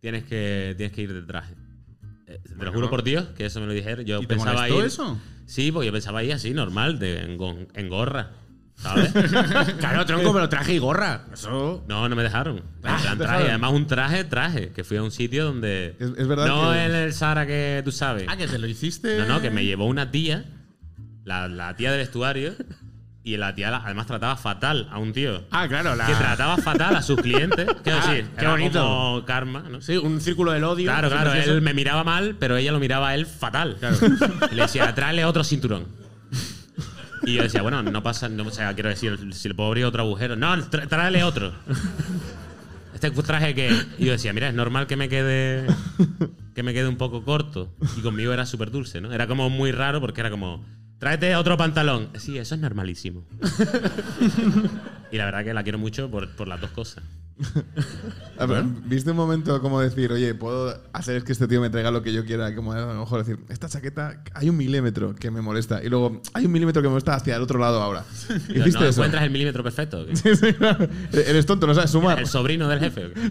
tienes 0.00 0.24
que, 0.24 0.72
tienes 0.78 0.94
que 0.94 1.02
ir 1.02 1.12
de 1.12 1.20
traje. 1.22 1.54
Eh, 2.26 2.40
te 2.58 2.64
lo 2.64 2.72
juro 2.72 2.88
por 2.88 3.02
Dios 3.02 3.26
que 3.36 3.44
eso 3.44 3.60
me 3.60 3.66
lo 3.66 3.72
dijeron. 3.74 4.06
Yo 4.06 4.18
¿Y 4.18 4.22
te 4.22 4.28
pensaba 4.28 4.54
molestó 4.62 4.78
ir. 4.80 4.86
eso? 4.86 5.20
Sí, 5.44 5.70
porque 5.70 5.86
yo 5.88 5.92
pensaba 5.92 6.24
ir 6.24 6.32
así, 6.32 6.54
normal, 6.54 6.98
de, 6.98 7.18
en, 7.20 7.68
en 7.74 7.88
gorra. 7.90 8.30
¿Sabes? 8.78 9.12
Claro, 9.78 10.06
tronco, 10.06 10.32
pero 10.32 10.48
traje 10.48 10.74
y 10.74 10.78
gorra. 10.78 11.24
Eso. 11.32 11.84
No, 11.88 12.08
no 12.08 12.14
me 12.16 12.22
dejaron. 12.22 12.62
Ah, 12.84 12.94
En 12.96 13.00
plan, 13.00 13.00
¿te 13.00 13.00
traje. 13.00 13.18
dejaron? 13.18 13.48
Además, 13.48 13.72
un 13.72 13.86
traje, 13.86 14.24
traje. 14.24 14.72
Que 14.72 14.84
fui 14.84 14.96
a 14.96 15.02
un 15.02 15.10
sitio 15.10 15.44
donde. 15.46 15.96
Es- 15.98 16.12
es 16.16 16.26
verdad 16.28 16.46
No 16.46 16.72
que- 16.72 16.84
en 16.84 16.94
el 16.94 17.12
Sara 17.12 17.46
que 17.46 17.82
tú 17.84 17.90
sabes. 17.92 18.24
Ah, 18.28 18.36
que 18.36 18.46
te 18.46 18.58
lo 18.58 18.66
hiciste. 18.66 19.18
No, 19.18 19.26
no, 19.26 19.40
que 19.40 19.50
me 19.50 19.64
llevó 19.64 19.86
una 19.86 20.10
tía, 20.10 20.44
la, 21.24 21.48
la 21.48 21.74
tía 21.76 21.90
del 21.90 21.98
vestuario, 22.00 22.54
y 23.24 23.36
la 23.36 23.54
tía 23.54 23.76
además 23.84 24.06
trataba 24.06 24.36
fatal 24.36 24.88
a 24.92 24.98
un 24.98 25.12
tío. 25.12 25.42
Ah, 25.50 25.66
claro, 25.68 25.96
la. 25.96 26.06
Que 26.06 26.14
trataba 26.14 26.56
fatal 26.58 26.94
a 26.96 27.02
sus 27.02 27.20
clientes. 27.20 27.66
Quiero 27.82 27.98
Ah, 28.02 28.06
decir, 28.10 28.26
qué 28.36 28.40
era 28.42 28.50
bonito. 28.52 28.80
como 28.80 29.24
karma, 29.26 29.64
¿no? 29.68 29.80
Sí, 29.82 29.96
un 29.96 30.20
círculo 30.20 30.52
del 30.52 30.62
odio. 30.64 30.84
Claro, 30.86 31.10
claro, 31.10 31.32
él 31.34 31.60
me 31.62 31.74
miraba 31.74 32.04
mal, 32.04 32.36
pero 32.38 32.56
ella 32.56 32.70
lo 32.72 32.78
miraba 32.78 33.08
a 33.08 33.14
él 33.16 33.26
fatal. 33.26 33.76
Y 34.52 34.54
le 34.54 34.62
decía, 34.62 34.94
tráele 34.94 35.24
otro 35.24 35.42
cinturón. 35.42 35.86
Y 37.24 37.34
yo 37.34 37.42
decía, 37.42 37.62
bueno, 37.62 37.82
no 37.82 38.02
pasa, 38.02 38.28
no, 38.28 38.44
o 38.44 38.50
sea, 38.50 38.74
quiero 38.74 38.88
decir, 38.88 39.18
si 39.32 39.48
le 39.48 39.54
puedo 39.54 39.68
abrir 39.68 39.84
otro 39.84 40.02
agujero. 40.02 40.36
No, 40.36 40.62
tráele 40.68 41.22
otro. 41.22 41.52
Este 42.94 43.10
traje 43.10 43.54
que. 43.54 43.70
Y 43.98 44.06
yo 44.06 44.12
decía, 44.12 44.32
mira, 44.32 44.48
es 44.48 44.54
normal 44.54 44.88
que 44.88 44.96
me 44.96 45.08
quede. 45.08 45.64
Que 46.52 46.64
me 46.64 46.74
quede 46.74 46.88
un 46.88 46.96
poco 46.96 47.22
corto. 47.22 47.72
Y 47.96 48.00
conmigo 48.00 48.32
era 48.32 48.44
súper 48.44 48.72
dulce, 48.72 49.00
¿no? 49.00 49.12
Era 49.12 49.28
como 49.28 49.48
muy 49.50 49.70
raro 49.70 50.00
porque 50.00 50.20
era 50.20 50.30
como. 50.30 50.64
Tráete 50.98 51.36
otro 51.36 51.56
pantalón. 51.56 52.08
Sí, 52.18 52.38
eso 52.38 52.56
es 52.56 52.60
normalísimo. 52.60 53.24
y 55.12 55.16
la 55.16 55.26
verdad 55.26 55.44
que 55.44 55.54
la 55.54 55.62
quiero 55.62 55.78
mucho 55.78 56.10
por, 56.10 56.34
por 56.34 56.48
las 56.48 56.60
dos 56.60 56.70
cosas. 56.70 57.04
A 58.38 58.46
ver, 58.46 58.64
¿Viste 58.84 59.10
un 59.10 59.16
momento 59.16 59.60
como 59.60 59.80
decir, 59.80 60.12
oye, 60.12 60.34
puedo 60.34 60.80
hacer 60.92 61.22
que 61.24 61.32
este 61.32 61.48
tío 61.48 61.60
me 61.60 61.70
traiga 61.70 61.90
lo 61.90 62.02
que 62.02 62.12
yo 62.12 62.24
quiera? 62.24 62.54
Como 62.54 62.72
a 62.72 62.80
lo 62.80 62.94
mejor 63.00 63.24
decir, 63.24 63.38
esta 63.48 63.68
chaqueta 63.68 64.22
hay 64.34 64.48
un 64.48 64.56
milímetro 64.56 65.14
que 65.14 65.30
me 65.30 65.40
molesta. 65.40 65.82
Y 65.82 65.88
luego 65.88 66.20
hay 66.34 66.46
un 66.46 66.52
milímetro 66.52 66.82
que 66.82 66.88
me 66.88 66.92
molesta 66.92 67.14
hacia 67.14 67.36
el 67.36 67.42
otro 67.42 67.58
lado 67.58 67.80
ahora. 67.82 68.04
¿No 68.28 68.36
¿Hiciste 68.66 68.88
eso? 68.88 69.00
encuentras 69.00 69.22
el 69.24 69.30
milímetro 69.30 69.62
perfecto? 69.62 70.06
Sí, 70.14 70.34
sí, 70.36 70.52
claro. 70.54 70.88
Eres 71.12 71.46
tonto, 71.46 71.66
no 71.66 71.74
sabes 71.74 71.90
sumar. 71.90 72.18
¿El 72.18 72.26
sobrino 72.26 72.68
del 72.68 72.80
jefe? 72.80 73.12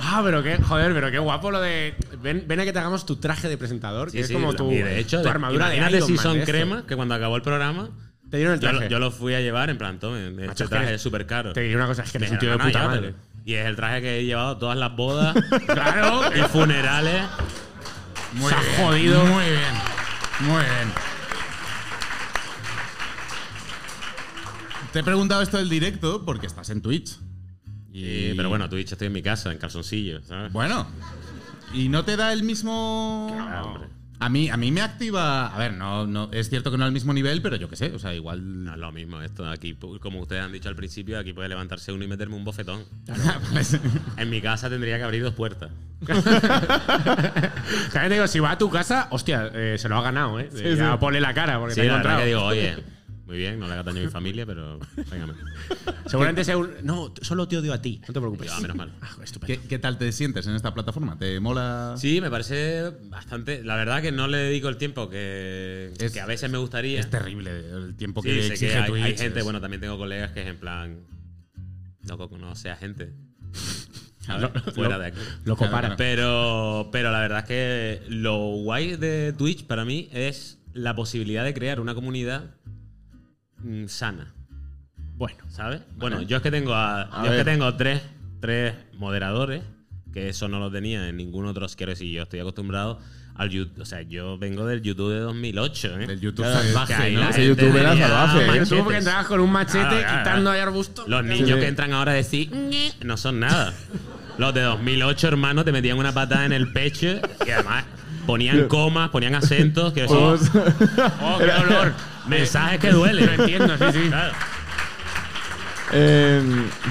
Ah, 0.00 0.22
pero 0.24 0.42
qué, 0.42 0.56
joder, 0.56 0.94
pero 0.94 1.10
qué 1.10 1.18
guapo 1.18 1.50
lo 1.50 1.60
de. 1.60 1.94
Ven, 2.22 2.44
ven 2.48 2.60
a 2.60 2.64
que 2.64 2.72
te 2.72 2.78
hagamos 2.78 3.04
tu 3.04 3.16
traje 3.16 3.48
de 3.48 3.58
presentador, 3.58 4.06
que 4.10 4.12
Sí, 4.12 4.18
es 4.20 4.28
sí, 4.28 4.32
como 4.34 4.54
tu, 4.54 4.70
y 4.72 4.78
de 4.78 4.98
hecho, 4.98 5.20
tu 5.20 5.28
armadura 5.28 5.68
de 5.68 5.76
imagínate 5.76 5.96
Iron 5.98 6.06
si 6.08 6.14
Man 6.14 6.22
son 6.22 6.36
esto. 6.38 6.50
crema, 6.50 6.86
que 6.86 6.96
cuando 6.96 7.14
acabó 7.14 7.36
el 7.36 7.42
programa, 7.42 7.90
Te 8.30 8.36
dieron 8.36 8.54
el 8.54 8.60
yo 8.60 8.68
traje. 8.68 8.84
lo, 8.84 8.90
yo 8.90 8.98
lo 8.98 9.10
fui 9.10 9.34
a 9.34 9.40
llevar 9.40 9.70
en 9.70 9.78
plan, 9.78 9.98
tome, 9.98 10.28
este 10.28 10.46
Macho, 10.46 10.64
es 10.64 10.70
que 10.70 10.76
traje 10.76 10.94
es 10.94 11.02
súper 11.02 11.26
caro. 11.26 11.52
Te 11.52 11.60
diré 11.62 11.76
una 11.76 11.86
cosa, 11.86 12.02
es 12.02 12.12
que 12.12 12.18
eres 12.18 12.30
un 12.30 12.36
Dije, 12.38 12.40
tío 12.40 12.50
de 12.52 12.58
"No, 12.58 12.64
no, 12.64 12.68
puta 12.70 12.78
llévatelo". 12.80 13.02
madre. 13.12 13.22
Y 13.44 13.54
es 13.54 13.66
el 13.66 13.76
traje 13.76 14.00
que 14.02 14.18
he 14.18 14.24
llevado 14.26 14.48
a 14.50 14.58
todas 14.58 14.76
las 14.76 14.94
bodas 14.94 15.34
Claro. 15.66 16.22
y 16.36 16.40
funerales. 16.48 17.22
Muy 18.34 18.50
Se 18.50 18.54
ha 18.56 18.60
bien, 18.60 18.74
jodido. 18.76 19.24
Muy 19.24 19.44
bien. 19.44 19.74
Muy 20.40 20.62
bien. 20.62 20.92
Te 24.92 25.00
he 25.00 25.04
preguntado 25.04 25.42
esto 25.42 25.56
del 25.58 25.68
directo 25.68 26.24
porque 26.24 26.46
estás 26.46 26.70
en 26.70 26.80
Twitch. 26.82 27.18
Y, 27.92 28.34
pero 28.34 28.48
bueno, 28.48 28.68
tú 28.68 28.76
dicho 28.76 28.94
estoy 28.94 29.06
en 29.08 29.12
mi 29.12 29.22
casa, 29.22 29.50
en 29.50 29.58
calzoncillo, 29.58 30.22
¿sabes? 30.22 30.52
Bueno. 30.52 30.86
¿Y 31.74 31.88
no 31.88 32.04
te 32.04 32.16
da 32.16 32.32
el 32.32 32.42
mismo. 32.42 33.26
hombre. 33.64 33.88
A 34.20 34.28
mí, 34.28 34.48
a 34.50 34.56
mí 34.56 34.72
me 34.72 34.80
activa. 34.80 35.46
A 35.54 35.58
ver, 35.58 35.74
no, 35.74 36.06
no, 36.06 36.28
es 36.32 36.48
cierto 36.48 36.70
que 36.70 36.78
no 36.78 36.84
al 36.84 36.92
mismo 36.92 37.12
nivel, 37.12 37.40
pero 37.40 37.56
yo 37.56 37.68
qué 37.68 37.76
sé. 37.76 37.92
O 37.94 37.98
sea, 37.98 38.14
igual. 38.14 38.64
No 38.64 38.72
es 38.72 38.78
lo 38.78 38.90
mismo 38.92 39.20
esto. 39.22 39.48
Aquí, 39.48 39.74
como 40.00 40.20
ustedes 40.20 40.42
han 40.42 40.52
dicho 40.52 40.68
al 40.68 40.76
principio, 40.76 41.18
aquí 41.18 41.32
puede 41.32 41.48
levantarse 41.48 41.92
uno 41.92 42.04
y 42.04 42.08
meterme 42.08 42.34
un 42.36 42.44
bofetón. 42.44 42.84
En 44.16 44.30
mi 44.30 44.40
casa 44.40 44.68
tendría 44.68 44.96
que 44.98 45.04
abrir 45.04 45.22
dos 45.22 45.34
puertas. 45.34 45.70
También 47.92 48.12
digo, 48.12 48.26
si 48.26 48.38
va 48.40 48.52
a 48.52 48.58
tu 48.58 48.70
casa, 48.70 49.08
hostia, 49.10 49.50
eh, 49.54 49.76
se 49.78 49.88
lo 49.88 49.96
ha 49.96 50.02
ganado, 50.02 50.38
¿eh? 50.40 50.48
ya 50.76 50.92
sí. 50.92 50.98
pone 51.00 51.20
la 51.20 51.34
cara 51.34 51.58
porque 51.58 51.74
Sí, 51.74 51.80
te 51.80 51.86
verdad 51.86 51.98
encontrado. 51.98 52.20
que 52.20 52.26
digo, 52.26 52.42
oye, 52.44 52.76
muy 53.28 53.36
bien, 53.36 53.60
no 53.60 53.66
le 53.66 53.74
haga 53.74 53.82
daño 53.82 54.00
a 54.00 54.04
mi 54.04 54.08
familia, 54.08 54.46
pero 54.46 54.80
véngame. 55.10 55.34
Seguramente 56.06 56.44
sea 56.44 56.56
un. 56.56 56.70
No, 56.82 57.12
solo 57.20 57.46
te 57.46 57.58
odio 57.58 57.74
a 57.74 57.82
ti. 57.82 58.00
No 58.08 58.14
te 58.14 58.20
preocupes. 58.20 58.46
Yo, 58.46 58.54
ah, 58.56 58.60
menos 58.60 58.76
mal. 58.76 58.90
Ah. 59.02 59.10
¿Qué, 59.44 59.60
qué 59.60 59.78
tal 59.78 59.98
te 59.98 60.10
sientes 60.12 60.46
en 60.46 60.54
esta 60.54 60.72
plataforma? 60.72 61.18
¿Te 61.18 61.38
mola? 61.38 61.94
Sí, 61.98 62.22
me 62.22 62.30
parece 62.30 62.90
bastante. 63.10 63.62
La 63.62 63.76
verdad 63.76 64.00
que 64.00 64.12
no 64.12 64.28
le 64.28 64.38
dedico 64.38 64.70
el 64.70 64.78
tiempo 64.78 65.10
que, 65.10 65.92
Es- 65.98 66.10
que 66.10 66.22
a 66.22 66.26
veces 66.26 66.50
me 66.50 66.56
gustaría. 66.56 66.98
Es 67.00 67.10
terrible 67.10 67.50
el 67.50 67.94
tiempo 67.96 68.22
Sí, 68.22 68.30
que 68.30 68.46
exige 68.46 68.68
que 68.72 68.78
hay, 68.78 68.88
Twitch. 68.90 69.04
hay 69.04 69.18
gente, 69.18 69.42
bueno, 69.42 69.60
también 69.60 69.82
tengo 69.82 69.98
colegas 69.98 70.30
que 70.32 70.40
es 70.40 70.46
en 70.46 70.56
plan. 70.58 70.98
No, 72.04 72.16
no 72.16 72.54
sea 72.56 72.76
gente. 72.76 73.12
Fuera 74.74 74.98
de 74.98 75.06
aquí. 75.08 75.18
Lo 75.44 75.54
compara. 75.56 75.96
Pero, 75.96 76.88
pero 76.90 77.12
la 77.12 77.20
verdad 77.20 77.40
es 77.40 77.44
que 77.44 78.02
lo 78.08 78.38
guay 78.62 78.96
de 78.96 79.34
Twitch 79.36 79.66
para 79.66 79.84
mí 79.84 80.08
es 80.12 80.58
la 80.72 80.94
posibilidad 80.94 81.44
de 81.44 81.52
crear 81.52 81.78
una 81.80 81.94
comunidad 81.94 82.54
mm, 83.60 83.86
sana. 83.86 84.32
Bueno. 85.16 85.38
¿Sabes? 85.48 85.80
Bueno, 85.96 86.22
yo 86.22 86.36
es 86.36 86.42
que 86.42 86.50
tengo 86.50 86.74
a, 86.74 87.08
yo 87.18 87.24
es 87.24 87.30
ver. 87.30 87.44
que 87.44 87.50
tengo 87.50 87.74
tres, 87.76 88.02
tres 88.40 88.74
moderadores, 88.94 89.62
que 90.12 90.28
eso 90.28 90.48
no 90.48 90.58
lo 90.60 90.70
tenía 90.70 91.08
en 91.08 91.16
ningún 91.16 91.46
otro, 91.46 91.66
quiero 91.76 91.90
decir, 91.90 92.10
yo 92.12 92.22
estoy 92.22 92.40
acostumbrado 92.40 93.00
al 93.34 93.50
YouTube, 93.50 93.82
o 93.82 93.84
sea, 93.84 94.02
yo 94.02 94.36
vengo 94.38 94.66
del 94.66 94.82
YouTube 94.82 95.12
de 95.12 95.20
2008, 95.20 96.00
¿eh? 96.00 96.06
Del 96.08 96.20
YouTube 96.20 96.44
Claro, 96.44 96.60
salvaje, 96.60 96.94
Que 96.94 97.02
ahí 97.02 97.14
¿no? 97.14 97.20
la 97.20 97.30
Ese 97.30 97.42
gente 97.46 97.62
youtuber 97.62 97.88
tenía 97.88 98.08
salvaje, 98.08 98.46
machetes. 98.46 98.68
Tú 98.68 98.76
porque 98.82 98.98
entrabas 98.98 99.26
con 99.26 99.40
un 99.40 99.52
machete 99.52 99.78
Claro, 99.78 99.90
claro, 100.00 100.18
quitando 100.18 100.40
claro. 100.42 100.50
ahí 100.50 100.60
arbusto. 100.60 101.04
Los 101.06 101.24
niños 101.24 101.48
Sí. 101.50 101.54
que 101.60 101.66
entran 101.68 101.92
ahora 101.92 102.12
a 102.12 102.14
decir 102.16 102.50
"Ñe", 102.52 102.92
no 103.04 103.16
son 103.16 103.38
nada. 103.40 103.74
Los 104.38 104.54
de 104.54 104.62
2008, 104.62 105.28
hermano, 105.28 105.64
te 105.64 105.70
metían 105.72 105.98
una 105.98 106.12
patada 106.12 106.46
en 106.46 106.52
el 106.52 106.72
pecho 106.72 107.06
y 107.46 107.50
además 107.50 107.84
ponían 108.28 108.68
comas, 108.68 109.08
ponían 109.08 109.34
acentos. 109.34 109.92
Que 109.92 110.04
Podemos- 110.04 110.42
oh, 111.22 111.38
qué 111.38 111.46
dolor. 111.46 111.94
Mensajes 112.28 112.78
que 112.78 112.90
duelen. 112.92 113.26
Lo 113.26 113.32
entiendo, 113.42 113.76
sí, 113.78 113.84
sí. 113.92 114.08
Claro. 114.08 114.32
Eh, 115.92 116.42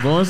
vamos, 0.03 0.29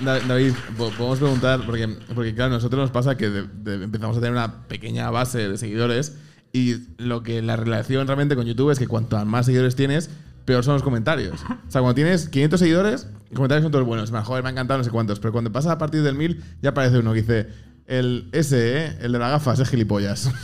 Da- 0.00 0.20
David, 0.20 0.52
po- 0.76 0.90
podemos 0.90 1.18
preguntar, 1.18 1.60
porque, 1.64 1.88
porque 2.14 2.34
claro, 2.34 2.52
a 2.52 2.56
nosotros 2.56 2.80
nos 2.80 2.90
pasa 2.90 3.16
que 3.16 3.30
de- 3.30 3.46
de- 3.46 3.84
empezamos 3.84 4.16
a 4.16 4.20
tener 4.20 4.32
una 4.32 4.66
pequeña 4.68 5.08
base 5.10 5.48
de 5.48 5.56
seguidores 5.56 6.16
y 6.52 6.74
lo 6.98 7.22
que 7.22 7.40
la 7.40 7.56
relación 7.56 8.06
realmente 8.06 8.34
con 8.36 8.44
YouTube 8.44 8.70
es 8.70 8.78
que 8.78 8.86
cuanto 8.88 9.24
más 9.24 9.46
seguidores 9.46 9.76
tienes, 9.76 10.10
peor 10.44 10.64
son 10.64 10.74
los 10.74 10.82
comentarios. 10.82 11.40
O 11.42 11.70
sea, 11.70 11.80
cuando 11.80 11.94
tienes 11.94 12.28
500 12.28 12.58
seguidores, 12.60 13.06
los 13.30 13.36
comentarios 13.36 13.62
son 13.62 13.72
todos 13.72 13.86
buenos. 13.86 14.10
Me, 14.10 14.20
joder, 14.22 14.42
me 14.42 14.48
ha 14.50 14.52
encantado, 14.52 14.78
no 14.78 14.84
sé 14.84 14.90
cuántos. 14.90 15.20
Pero 15.20 15.30
cuando 15.32 15.52
pasa 15.52 15.70
a 15.72 15.78
partir 15.78 16.02
del 16.02 16.16
1000, 16.16 16.42
ya 16.60 16.70
aparece 16.70 16.98
uno 16.98 17.12
que 17.14 17.20
dice, 17.22 17.48
el 17.86 18.28
ese, 18.32 18.78
¿eh? 18.86 18.98
el 19.02 19.12
de 19.12 19.18
las 19.18 19.30
gafas, 19.30 19.58
es 19.60 19.68
gilipollas. 19.68 20.30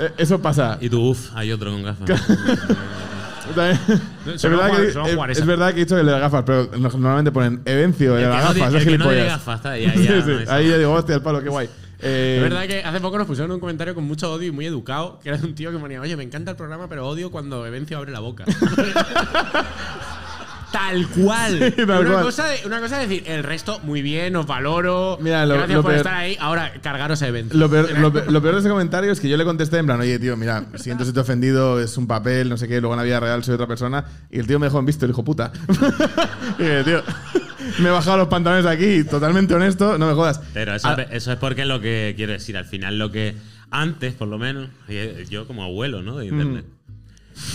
Eh, 0.00 0.12
Eso 0.18 0.40
pasa. 0.40 0.78
Y 0.80 0.88
tú, 0.88 1.08
uff, 1.10 1.30
hay 1.34 1.50
otro 1.50 1.72
con 1.72 1.82
gafas. 1.82 2.08
Es, 3.48 4.42
verdad 4.42 4.70
que, 4.76 5.32
es- 5.32 5.46
verdad 5.46 5.68
que 5.74 5.80
he 5.80 5.84
dicho 5.84 5.98
el 5.98 6.04
de 6.06 6.12
las 6.12 6.20
gafas, 6.20 6.44
pero 6.46 6.66
no- 6.78 6.88
normalmente 6.90 7.32
ponen 7.32 7.62
Evencio, 7.64 8.14
el 8.16 8.22
de 8.24 8.28
las 8.28 8.44
no 8.44 8.60
gafas, 8.60 8.74
es 8.74 8.82
el 8.86 8.88
que 8.92 8.98
no 8.98 9.04
tiene 9.06 9.20
gilipollas. 9.22 9.26
gafas, 9.38 9.56
está 9.56 9.70
ahí, 9.72 9.84
ahí 9.86 9.96
Sí, 9.98 10.04
ya 10.04 10.22
sí, 10.22 10.28
no 10.30 10.38
es- 10.38 10.48
ahí 10.50 10.68
ya 10.68 10.78
digo, 10.78 10.92
hostia, 10.92 11.14
el 11.16 11.22
palo, 11.22 11.42
qué 11.42 11.48
guay. 11.48 11.68
Eh, 12.00 12.34
Es 12.36 12.42
verdad 12.42 12.66
que 12.68 12.84
hace 12.84 13.00
poco 13.00 13.18
nos 13.18 13.26
pusieron 13.26 13.50
un 13.50 13.58
comentario 13.58 13.94
con 13.94 14.04
mucho 14.04 14.30
odio 14.32 14.46
y 14.46 14.52
muy 14.52 14.66
educado, 14.66 15.18
que 15.20 15.30
era 15.30 15.38
de 15.38 15.46
un 15.46 15.54
tío 15.56 15.72
que 15.72 15.78
ponía, 15.78 16.00
oye, 16.00 16.14
me 16.16 16.22
encanta 16.22 16.50
el 16.52 16.56
programa, 16.56 16.88
pero 16.88 17.08
odio 17.08 17.30
cuando 17.32 17.66
Evencio 17.66 17.96
abre 17.98 18.12
la 18.12 18.20
boca. 18.20 18.44
Tal 20.72 21.06
cual. 21.08 21.72
Sí, 21.76 21.86
tal 21.86 22.00
una, 22.00 22.10
cual. 22.12 22.22
Cosa 22.24 22.46
de, 22.46 22.58
una 22.66 22.80
cosa 22.80 23.02
es 23.02 23.08
decir, 23.08 23.24
el 23.26 23.42
resto, 23.42 23.80
muy 23.84 24.02
bien, 24.02 24.36
os 24.36 24.46
valoro. 24.46 25.16
Mira, 25.20 25.46
lo- 25.46 25.54
gracias 25.54 25.76
lo 25.76 25.82
por 25.82 25.92
peor- 25.92 25.96
estar 26.06 26.14
ahí. 26.14 26.36
Ahora, 26.40 26.72
cargaros 26.82 27.22
a 27.22 27.28
Evencio. 27.28 27.58
Lo 27.58 27.70
peor, 27.70 27.98
lo, 27.98 28.12
pe- 28.12 28.30
lo 28.30 28.42
peor 28.42 28.54
de 28.54 28.60
ese 28.60 28.68
comentario 28.68 29.10
es 29.12 29.20
que 29.20 29.28
yo 29.28 29.36
le 29.36 29.44
contesté 29.44 29.78
en 29.78 29.86
plan, 29.86 30.00
oye, 30.00 30.18
tío, 30.18 30.36
mira, 30.36 30.66
siento 30.76 31.04
si 31.04 31.12
te 31.12 31.18
he 31.18 31.22
ofendido, 31.22 31.80
es 31.80 31.96
un 31.96 32.06
papel, 32.06 32.48
no 32.48 32.56
sé 32.56 32.68
qué, 32.68 32.80
luego 32.80 32.94
en 32.94 32.98
la 32.98 33.04
vida 33.04 33.18
real 33.20 33.42
soy 33.44 33.54
otra 33.54 33.66
persona. 33.66 34.04
Y 34.30 34.38
el 34.38 34.46
tío 34.46 34.58
me 34.58 34.66
dejó 34.66 34.78
en 34.78 34.86
visto, 34.86 35.04
el 35.06 35.12
hijo 35.12 35.24
puta. 35.24 35.52
y 36.58 36.62
dije, 36.62 36.84
tío, 36.84 37.02
me 37.80 37.88
he 37.88 37.92
bajado 37.92 38.18
los 38.18 38.28
pantalones 38.28 38.66
aquí, 38.66 39.04
totalmente 39.04 39.54
honesto, 39.54 39.98
no 39.98 40.06
me 40.06 40.14
jodas. 40.14 40.40
Pero 40.52 40.74
eso, 40.74 40.88
Ah, 40.88 40.96
eso 41.10 41.32
es 41.32 41.38
porque 41.38 41.62
es 41.62 41.68
lo 41.68 41.80
que 41.80 42.14
quiero 42.16 42.32
decir. 42.32 42.56
Al 42.56 42.64
final, 42.66 42.98
lo 42.98 43.10
que 43.10 43.34
antes, 43.70 44.14
por 44.14 44.28
lo 44.28 44.38
menos, 44.38 44.68
y 44.88 45.24
yo 45.30 45.46
como 45.46 45.62
abuelo, 45.64 46.02
¿no? 46.02 46.18
De 46.18 46.26
internet. 46.26 46.64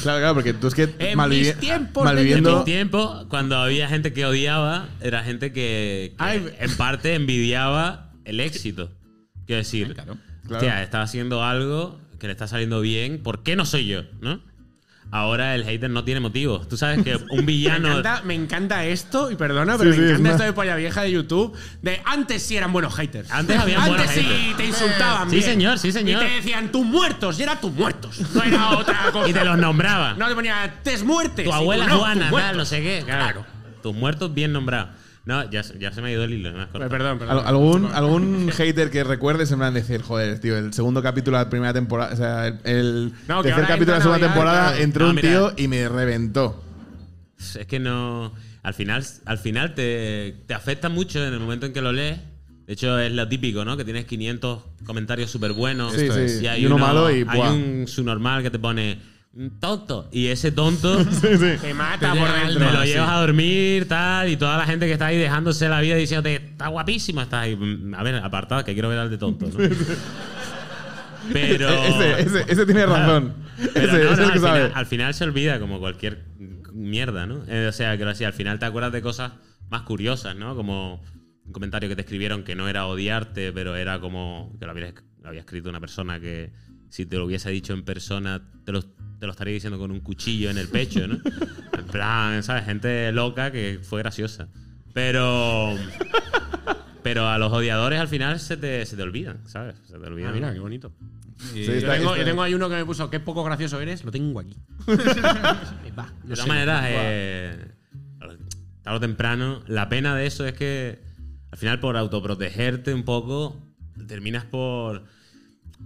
Claro, 0.01 0.19
claro, 0.19 0.34
porque 0.36 0.53
tú 0.53 0.67
es 0.67 0.75
que 0.75 0.84
En 0.99 1.17
malvivi- 1.17 1.39
mis 1.39 1.57
tiempos 1.59 2.01
En 2.01 2.05
malviviendo. 2.15 2.59
mi 2.59 2.65
tiempo, 2.65 3.25
cuando 3.29 3.57
había 3.57 3.88
gente 3.88 4.13
que 4.13 4.25
odiaba, 4.25 4.88
era 5.01 5.23
gente 5.23 5.51
que, 5.51 6.13
que 6.17 6.23
Ay. 6.23 6.49
en 6.59 6.75
parte 6.77 7.13
envidiaba 7.15 8.11
el 8.25 8.39
éxito. 8.39 8.91
Quiero 9.45 9.59
decir, 9.59 9.93
claro. 9.93 10.17
Está 10.81 11.01
haciendo 11.01 11.43
algo 11.43 11.99
que 12.19 12.27
le 12.27 12.34
está 12.34 12.47
saliendo 12.47 12.79
bien, 12.81 13.21
¿por 13.21 13.43
qué 13.43 13.55
no 13.57 13.65
soy 13.65 13.86
yo? 13.88 14.03
¿No? 14.21 14.39
Ahora 15.16 15.53
el 15.53 15.64
hater 15.64 15.91
no 15.91 16.03
tiene 16.03 16.20
motivos. 16.20 16.68
Tú 16.68 16.76
sabes 16.76 17.03
que 17.03 17.16
un 17.16 17.28
Me 17.38 17.41
villano. 17.43 17.99
encanta, 17.99 18.22
me 18.26 18.34
encanta 18.34 18.84
esto, 18.86 19.30
y 19.30 19.36
perdona, 19.36 19.78
pero 19.78 19.91
Sí, 19.91 19.97
sí, 19.97 20.01
me 20.01 20.05
es 20.07 20.11
encanta 20.14 20.22
una- 20.30 20.32
esto 20.32 20.43
de 20.45 20.53
polla 20.53 20.76
vieja 20.76 21.01
de 21.03 21.11
YouTube. 21.11 21.55
De 21.84 22.01
antes 22.03 22.41
sí 22.41 22.57
eran 22.57 22.74
buenos 22.74 22.95
haters. 22.95 23.30
Antes 23.32 23.59
habían 23.59 23.82
Antes 23.82 23.95
buenos 23.95 24.11
sí 24.16 24.22
haters. 24.24 24.57
te 24.57 24.66
insultaban. 24.66 25.30
Sí, 25.30 25.36
bien. 25.36 25.49
señor, 25.49 25.78
sí, 25.78 25.91
señor. 25.91 26.24
Y 26.24 26.26
te 26.28 26.32
decían 26.34 26.72
tus 26.72 26.84
muertos, 26.84 27.39
y 27.39 27.43
era 27.43 27.61
tus 27.61 27.72
muertos. 27.72 28.20
No 28.34 28.41
era 28.43 28.70
otra 28.78 29.11
cosa. 29.11 29.30
y 29.30 29.34
te 29.34 29.45
los 29.45 29.57
nombraba. 29.59 30.16
No 30.16 30.28
te 30.28 30.34
ponía 30.34 30.80
tes 30.82 31.03
muertes. 31.03 31.45
tu 31.45 31.53
abuela 31.53 31.86
no, 31.86 31.99
Juana, 31.99 32.22
tal, 32.22 32.30
muertos. 32.32 32.57
no 32.57 32.66
sé 32.66 32.82
qué. 32.82 33.03
Claro. 33.05 33.45
Tus 33.84 33.93
muertos 33.93 34.34
bien 34.34 34.51
nombrados. 34.51 34.89
No, 35.26 35.49
ya, 35.49 35.63
se- 35.63 35.80
ya 35.80 35.91
se 35.93 36.01
me 36.01 36.09
ha 36.09 36.11
ido 36.11 36.24
el 36.26 36.34
hilo. 36.34 36.51
me 36.51 36.61
has 36.63 36.67
cortado. 36.67 36.89
Perdón, 36.89 37.17
perdón. 37.19 37.38
Al- 37.39 37.47
¿Algún, 37.47 37.86
algún 37.93 38.49
hater 38.51 38.89
que 38.91 39.03
recuerdes 39.05 39.51
en 39.51 39.59
plan 39.59 39.74
decir, 39.74 40.01
joder, 40.01 40.39
tío, 40.39 40.57
el 40.57 40.74
segundo 40.74 41.01
capítulo 41.01 41.38
de 41.38 41.43
la 41.45 41.49
primera 41.49 41.74
temporada, 41.74 42.13
o 42.13 42.17
sea, 42.17 42.47
el, 42.47 42.59
el 42.65 43.13
No, 43.28 43.41
tercer 43.41 43.65
capítulo 43.65 43.93
de 43.93 43.97
la 43.99 44.01
segunda 44.03 44.19
Navidad, 44.19 44.34
temporada 44.34 44.67
claro. 44.71 44.84
entró 44.84 45.03
No, 45.05 45.09
un 45.11 45.15
mira. 45.15 45.30
tío 45.30 45.53
y 45.57 45.67
me 45.69 45.88
reventó. 45.88 46.61
Es 47.39 47.65
que 47.67 47.80
no. 47.80 48.34
Al 48.63 48.74
final, 48.74 49.03
al 49.26 49.38
final 49.38 49.76
te, 49.76 50.43
te 50.47 50.53
afecta 50.53 50.89
mucho 50.89 51.26
en 51.26 51.34
el 51.34 51.39
momento 51.39 51.65
en 51.65 51.74
que 51.74 51.82
lo 51.82 51.91
lees. 51.91 52.19
De 52.65 52.74
hecho, 52.74 52.97
es 52.99 53.11
lo 53.11 53.28
típico, 53.28 53.65
¿no? 53.65 53.76
Que 53.76 53.84
tienes 53.84 54.05
500 54.05 54.63
comentarios 54.86 55.30
súper 55.30 55.51
buenos. 55.51 55.93
Sí, 55.93 56.07
sí. 56.09 56.43
Y 56.43 56.47
hay 56.47 56.61
Y 56.63 56.65
uno 56.65 56.78
malo 56.78 57.11
y, 57.11 57.15
hay 57.15 57.24
¡buah! 57.38 57.51
un 57.51 57.86
subnormal 57.88 58.41
que 58.41 58.49
te 58.51 58.59
pone 58.59 58.95
"Mm, 58.95 58.99
tonto. 59.59 60.09
Y 60.11 60.27
ese 60.27 60.51
tonto 60.51 61.03
Te 61.61 61.73
mata 61.73 62.09
por 62.13 62.19
llega 62.27 62.45
dentro. 62.47 62.67
te 62.67 62.73
lo 62.73 62.81
sí. 62.84 62.88
llevas 62.89 63.09
a 63.09 63.19
dormir, 63.19 63.88
tal. 63.88 64.29
Y 64.29 64.38
toda 64.38 64.57
la 64.57 64.65
gente 64.65 64.86
que 64.86 64.93
está 64.93 65.07
ahí 65.07 65.17
dejándose 65.17 65.67
la 65.69 65.81
vida 65.81 65.95
diciéndote, 65.95 66.36
está 66.36 66.67
guapísimo, 66.67 67.21
estás 67.21 67.41
ahí. 67.43 67.55
"Mm, 67.55 67.95
A 67.95 68.03
ver, 68.03 68.15
apartado, 68.15 68.63
que 68.63 68.73
quiero 68.73 68.89
ver 68.89 68.99
al 68.99 69.09
de 69.09 69.17
tonto, 69.17 69.47
¿no? 69.47 69.57
Pero. 71.31 71.69
ese, 71.84 72.21
ese, 72.21 72.45
ese 72.47 72.65
tiene 72.65 72.86
razón. 72.86 73.34
Pero 73.73 73.88
ese, 73.88 74.03
no, 74.03 74.03
ese 74.03 74.05
no, 74.05 74.11
es 74.11 74.19
el 74.19 74.25
que 74.27 74.34
al, 74.34 74.39
sabe. 74.41 74.59
final, 74.61 74.71
al 74.75 74.86
final 74.86 75.13
se 75.13 75.23
olvida 75.23 75.59
como 75.59 75.79
cualquier 75.79 76.25
mierda, 76.73 77.25
¿no? 77.27 77.43
Eh, 77.47 77.67
o 77.67 77.71
sea, 77.71 77.97
que 77.97 78.03
así, 78.03 78.23
al 78.23 78.34
final 78.34 78.59
te 78.59 78.65
acuerdas 78.65 78.91
de 78.91 79.01
cosas 79.01 79.31
más 79.69 79.84
curiosas, 79.84 80.36
¿no? 80.36 80.55
Como 80.55 81.01
un 81.45 81.51
comentario 81.51 81.88
que 81.89 81.95
te 81.95 82.01
escribieron 82.01 82.43
que 82.43 82.55
no 82.55 82.67
era 82.67 82.86
odiarte, 82.88 83.51
pero 83.51 83.75
era 83.75 83.99
como 83.99 84.55
que 84.59 84.65
lo 84.65 84.71
había, 84.71 84.93
lo 85.21 85.29
había 85.29 85.41
escrito 85.41 85.69
una 85.69 85.79
persona 85.79 86.19
que 86.19 86.51
si 86.89 87.05
te 87.05 87.17
lo 87.17 87.25
hubiese 87.25 87.49
dicho 87.51 87.73
en 87.73 87.84
persona 87.84 88.41
te 88.65 88.71
lo, 88.71 88.84
te 89.24 89.28
lo 89.28 89.32
estaría 89.32 89.53
diciendo 89.53 89.80
con 89.80 89.89
un 89.89 90.01
cuchillo 90.01 90.49
en 90.49 90.57
el 90.57 90.67
pecho, 90.67 91.07
¿no? 91.07 91.17
en 91.80 91.86
plan, 91.86 92.43
¿sabes? 92.43 92.65
Gente 92.65 93.09
loca 93.13 93.53
que 93.53 93.80
fue 93.82 93.99
graciosa. 94.01 94.49
Pero... 94.93 95.74
Pero 97.03 97.30
a 97.30 97.38
los 97.38 97.49
odiadores 97.53 98.01
al 98.01 98.09
final 98.09 98.38
se 98.41 98.57
te, 98.57 98.86
se 98.86 98.97
te 98.97 99.01
olvidan, 99.01 99.38
¿sabes? 99.47 99.76
Se 99.86 99.97
te 99.97 100.05
olvidan. 100.05 100.32
Ah, 100.32 100.34
mira, 100.34 100.51
qué 100.53 100.59
bonito. 100.59 100.91
Sí, 101.38 101.63
Yo 101.65 101.71
está- 101.71 101.93
tengo, 101.93 102.09
está- 102.09 102.17
yo 102.17 102.26
tengo 102.26 102.43
ahí 102.43 102.53
uno 102.53 102.67
que 102.67 102.76
me 102.76 102.86
puso, 102.86 103.09
qué 103.09 103.21
poco 103.21 103.45
gracioso 103.45 103.80
eres, 103.80 104.03
lo 104.03 104.11
tengo 104.11 104.41
aquí. 104.41 104.57
Va, 105.97 106.11
no 106.24 106.30
De 106.30 106.36
todas 106.36 106.47
maneras, 106.47 106.84
eh, 106.89 107.67
tarde 108.82 108.97
o 108.97 108.99
temprano, 108.99 109.63
la 109.67 109.88
pena 109.88 110.17
de 110.17 110.26
eso 110.26 110.45
es 110.45 110.51
que 110.53 110.99
al 111.49 111.57
final 111.57 111.80
por 111.80 111.95
autoprotegerte 111.95 112.93
un 112.93 113.03
poco, 113.03 113.57
terminas 114.05 114.43
por 114.43 115.05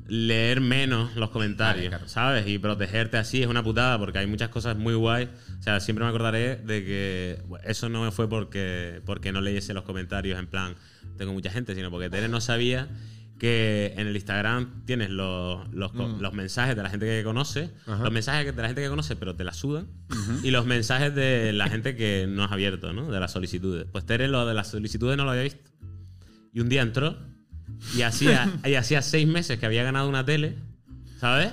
leer 0.07 0.61
menos 0.61 1.15
los 1.15 1.29
comentarios, 1.29 1.93
¿sabes? 2.05 2.47
Y 2.47 2.59
protegerte 2.59 3.17
así 3.17 3.41
es 3.41 3.47
una 3.47 3.63
putada 3.63 3.97
porque 3.99 4.19
hay 4.19 4.27
muchas 4.27 4.49
cosas 4.49 4.77
muy 4.77 4.93
guay. 4.93 5.29
O 5.59 5.61
sea, 5.61 5.79
siempre 5.79 6.03
me 6.05 6.09
acordaré 6.09 6.57
de 6.57 6.85
que 6.85 7.41
bueno, 7.47 7.65
eso 7.67 7.89
no 7.89 8.11
fue 8.11 8.29
porque, 8.29 9.01
porque 9.05 9.31
no 9.31 9.41
leyese 9.41 9.73
los 9.73 9.83
comentarios 9.83 10.39
en 10.39 10.47
plan, 10.47 10.75
tengo 11.17 11.33
mucha 11.33 11.49
gente, 11.49 11.75
sino 11.75 11.91
porque 11.91 12.09
Tere 12.09 12.29
no 12.29 12.41
sabía 12.41 12.87
que 13.39 13.93
en 13.97 14.07
el 14.07 14.15
Instagram 14.15 14.83
tienes 14.85 15.09
los, 15.09 15.71
los, 15.71 15.93
los 15.93 16.33
mensajes 16.33 16.75
de 16.75 16.83
la 16.83 16.89
gente 16.89 17.05
que 17.05 17.23
conoce, 17.23 17.69
los 17.85 18.11
mensajes 18.11 18.55
de 18.55 18.61
la 18.61 18.67
gente 18.67 18.81
que 18.81 18.89
conoce, 18.89 19.15
pero 19.15 19.35
te 19.35 19.43
la 19.43 19.53
sudan, 19.53 19.87
y 20.43 20.51
los 20.51 20.65
mensajes 20.65 21.13
de 21.13 21.53
la 21.53 21.69
gente 21.69 21.95
que 21.95 22.25
no 22.27 22.43
has 22.43 22.51
abierto, 22.51 22.93
¿no? 22.93 23.11
De 23.11 23.19
las 23.19 23.31
solicitudes. 23.31 23.85
Pues 23.91 24.05
Tere 24.05 24.27
lo 24.27 24.45
de 24.45 24.53
las 24.53 24.69
solicitudes 24.69 25.17
no 25.17 25.25
lo 25.25 25.31
había 25.31 25.43
visto. 25.43 25.69
Y 26.51 26.61
un 26.61 26.69
día 26.69 26.81
entró 26.81 27.17
y 27.95 28.01
hacía, 28.01 28.49
y 28.65 28.75
hacía 28.75 29.01
seis 29.01 29.27
meses 29.27 29.59
que 29.59 29.65
había 29.65 29.83
ganado 29.83 30.07
una 30.09 30.25
tele, 30.25 30.55
¿sabes? 31.19 31.49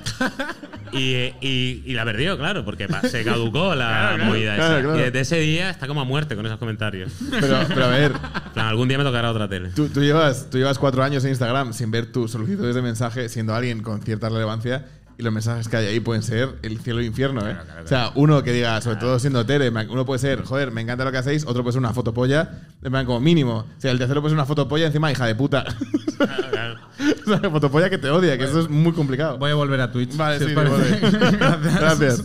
Y, 0.92 1.14
y- 1.40 1.82
y 1.86 1.92
la 1.94 2.04
perdió, 2.04 2.38
claro, 2.38 2.64
porque 2.64 2.86
pa- 2.86 3.00
se 3.02 3.24
caducó 3.24 3.74
la 3.74 4.16
movida 4.22 4.54
esa. 4.54 4.66
Claro, 4.68 4.82
claro. 4.82 4.98
Y 4.98 5.02
desde 5.04 5.20
ese 5.20 5.40
día 5.40 5.70
está 5.70 5.86
como 5.88 6.00
a 6.00 6.04
muerte 6.04 6.36
con 6.36 6.46
esos 6.46 6.58
comentarios. 6.58 7.12
Pero, 7.30 7.60
pero 7.68 7.84
a 7.86 7.88
ver, 7.88 8.12
En 8.12 8.52
plan, 8.52 8.66
algún 8.66 8.86
día 8.88 8.98
me 8.98 9.04
tocará 9.04 9.30
otra 9.30 9.48
tele. 9.48 9.70
tú, 9.70 9.88
tú 9.88 10.00
llevas, 10.02 10.48
tú 10.50 10.58
llevas 10.58 10.78
cuatro 10.78 11.02
años 11.02 11.24
en 11.24 11.30
Instagram 11.30 11.72
sin 11.72 11.90
ver 11.90 12.12
tus 12.12 12.30
solicitudes 12.30 12.74
de 12.74 12.82
mensaje, 12.82 13.28
siendo 13.28 13.54
alguien 13.54 13.82
con 13.82 14.02
cierta 14.02 14.28
relevancia, 14.28 14.86
y 15.16 15.22
los 15.22 15.32
mensajes 15.32 15.68
que 15.68 15.76
hay 15.76 15.86
ahí 15.86 16.00
pueden 16.00 16.22
ser 16.22 16.56
el 16.62 16.78
cielo 16.80 17.00
e 17.00 17.04
infierno, 17.04 17.48
¿eh? 17.48 17.56
O 17.84 17.86
sea, 17.86 18.10
uno 18.14 18.42
que 18.42 18.52
diga, 18.52 18.80
sobre 18.80 18.96
todo 18.96 19.18
siendo 19.18 19.46
Tere, 19.46 19.70
uno 19.70 20.04
puede 20.04 20.18
ser, 20.18 20.42
joder, 20.42 20.70
me 20.70 20.80
encanta 20.80 21.04
lo 21.04 21.12
que 21.12 21.18
hacéis, 21.18 21.44
otro 21.46 21.62
puede 21.62 21.72
ser 21.74 21.80
una 21.80 21.92
fotopolla, 21.92 22.50
como 22.82 23.20
mínimo. 23.20 23.58
O 23.58 23.66
sea, 23.80 23.90
el 23.90 23.98
tercero 23.98 24.20
puede 24.20 24.32
ser 24.32 24.38
una 24.38 24.46
fotopolla 24.46 24.86
encima, 24.86 25.12
hija 25.12 25.26
de 25.26 25.34
puta. 25.34 25.64
Claro, 26.16 26.48
claro. 26.50 26.78
o 27.26 27.40
sea, 27.40 27.50
fotopolla 27.50 27.90
que 27.90 27.98
te 27.98 28.10
odia, 28.10 28.36
que 28.36 28.44
eso 28.44 28.60
es 28.60 28.68
muy 28.68 28.92
complicado. 28.92 29.38
Voy 29.38 29.50
a 29.50 29.54
volver 29.54 29.80
a 29.80 29.92
Twitch. 29.92 30.16
Vale, 30.16 30.38
si 30.38 30.46
sí, 30.46 30.54
vale. 30.54 30.70
Gracias. 31.78 32.24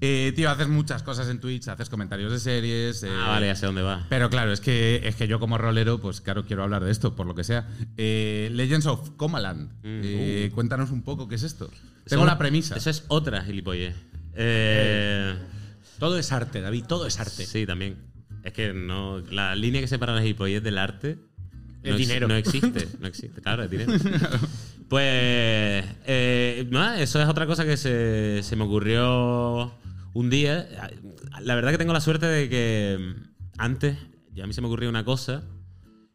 Eh, 0.00 0.32
tío, 0.36 0.50
haces 0.50 0.68
muchas 0.68 1.02
cosas 1.02 1.28
en 1.28 1.40
Twitch, 1.40 1.68
haces 1.68 1.88
comentarios 1.88 2.32
de 2.32 2.38
series. 2.40 3.02
eh, 3.02 3.08
Ah, 3.10 3.28
vale, 3.28 3.46
ya 3.46 3.54
sé 3.56 3.66
dónde 3.66 3.82
va. 3.82 4.06
Pero 4.08 4.30
claro, 4.30 4.52
es 4.52 4.60
que, 4.60 5.00
es 5.04 5.16
que 5.16 5.26
yo 5.28 5.38
como 5.40 5.58
rolero, 5.58 6.00
pues 6.00 6.20
claro, 6.20 6.44
quiero 6.44 6.62
hablar 6.62 6.84
de 6.84 6.90
esto, 6.90 7.14
por 7.16 7.26
lo 7.26 7.34
que 7.34 7.44
sea. 7.44 7.68
Eh, 7.96 8.48
Legends 8.52 8.86
of 8.86 9.10
Comaland. 9.16 9.70
Eh, 9.84 10.50
Cuéntanos 10.54 10.90
un 10.90 11.02
poco 11.02 11.28
qué 11.28 11.34
es 11.36 11.42
esto. 11.42 11.70
Tengo 12.04 12.24
la 12.24 12.38
premisa. 12.38 12.76
Eso 12.76 12.90
es 12.90 13.04
otra 13.08 13.42
gilipollez. 13.42 13.94
Eh, 14.34 15.34
Todo 15.98 16.18
es 16.18 16.32
arte, 16.32 16.60
David, 16.60 16.84
todo 16.86 17.06
es 17.06 17.18
arte. 17.20 17.44
sí, 17.46 17.66
también. 17.66 17.98
Es 18.42 18.52
que 18.54 18.72
no. 18.72 19.18
La 19.30 19.54
línea 19.54 19.80
que 19.82 19.86
separa 19.88 20.14
la 20.14 20.22
gilipollez 20.22 20.62
del 20.62 20.78
arte. 20.78 21.18
El 21.82 21.90
no 21.92 21.96
ex- 21.96 22.06
dinero. 22.08 22.28
No 22.28 22.34
existe, 22.36 22.88
no 23.00 23.06
existe. 23.06 23.40
Claro, 23.40 23.62
el 23.64 23.70
dinero. 23.70 23.92
Pues. 24.88 25.84
eh, 26.06 26.66
nada, 26.70 27.00
eso 27.00 27.22
es 27.22 27.28
otra 27.28 27.46
cosa 27.46 27.64
que 27.64 27.76
se, 27.76 28.42
se 28.42 28.56
me 28.56 28.64
ocurrió 28.64 29.72
un 30.14 30.30
día. 30.30 30.68
La 31.42 31.54
verdad 31.54 31.70
que 31.70 31.78
tengo 31.78 31.92
la 31.92 32.00
suerte 32.00 32.26
de 32.26 32.48
que 32.48 33.14
antes 33.58 33.96
ya 34.32 34.44
a 34.44 34.46
mí 34.46 34.52
se 34.52 34.60
me 34.60 34.66
ocurría 34.66 34.88
una 34.88 35.04
cosa 35.04 35.42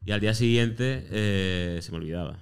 y 0.06 0.12
al 0.12 0.20
día 0.20 0.34
siguiente 0.34 1.08
eh, 1.10 1.80
se 1.82 1.92
me 1.92 1.98
olvidaba. 1.98 2.38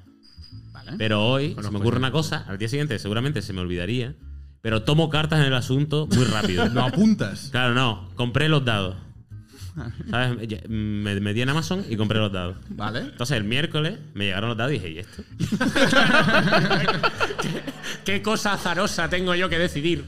Pero 0.98 1.26
hoy 1.26 1.56
se 1.62 1.72
me 1.72 1.78
ocurre 1.78 1.98
una 1.98 2.12
cosa, 2.12 2.44
al 2.48 2.58
día 2.58 2.68
siguiente 2.68 3.00
seguramente 3.00 3.42
se 3.42 3.54
me 3.54 3.62
olvidaría, 3.62 4.16
pero 4.62 4.84
tomo 4.84 5.10
cartas 5.10 5.40
en 5.40 5.46
el 5.46 5.54
asunto 5.54 6.08
muy 6.14 6.26
rápido. 6.26 6.66
Lo 6.74 6.82
apuntas. 6.82 7.50
Claro, 7.52 7.74
no, 7.74 8.10
compré 8.16 8.50
los 8.50 8.66
dados. 8.66 8.98
Me 10.68 11.20
metí 11.20 11.42
en 11.42 11.50
Amazon 11.50 11.84
y 11.90 11.96
compré 11.96 12.20
los 12.20 12.32
dados. 12.32 12.58
Vale. 12.70 13.00
Entonces 13.00 13.38
el 13.38 13.44
miércoles 13.44 14.00
me 14.14 14.26
llegaron 14.26 14.50
los 14.50 14.58
dados 14.58 14.74
y 14.74 14.76
dije, 14.76 14.90
¿y 14.92 15.00
esto? 15.00 15.24
¿Qué 18.06 18.22
cosa 18.22 18.54
azarosa 18.54 19.10
tengo 19.10 19.34
yo 19.36 19.50
que 19.50 19.58
decidir? 19.58 20.06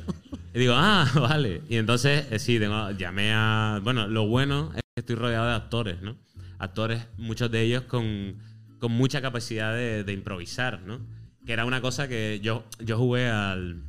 Y 0.54 0.60
digo, 0.60 0.74
ah, 0.76 1.10
vale. 1.16 1.64
Y 1.68 1.78
entonces, 1.78 2.28
eh, 2.32 2.40
sí, 2.40 2.60
tengo, 2.60 2.92
llamé 2.92 3.34
a. 3.34 3.80
Bueno, 3.84 4.08
lo 4.08 4.28
bueno 4.28 4.72
es 4.76 4.82
que 4.94 5.02
estoy 5.02 5.16
rodeado 5.16 5.48
de 5.48 5.56
actores, 5.56 6.02
¿no? 6.02 6.16
Actores, 6.60 7.04
muchos 7.18 7.52
de 7.52 7.62
ellos 7.62 7.84
con, 7.84 8.36
con 8.80 8.92
mucha 8.92 9.22
capacidad 9.22 9.74
de, 9.74 10.04
de 10.04 10.14
improvisar, 10.14 10.82
¿no? 10.82 11.00
Que 11.46 11.54
era 11.54 11.66
una 11.66 11.82
cosa 11.82 12.08
que 12.08 12.40
yo, 12.42 12.66
yo 12.80 12.98
jugué 12.98 13.30
al. 13.30 13.82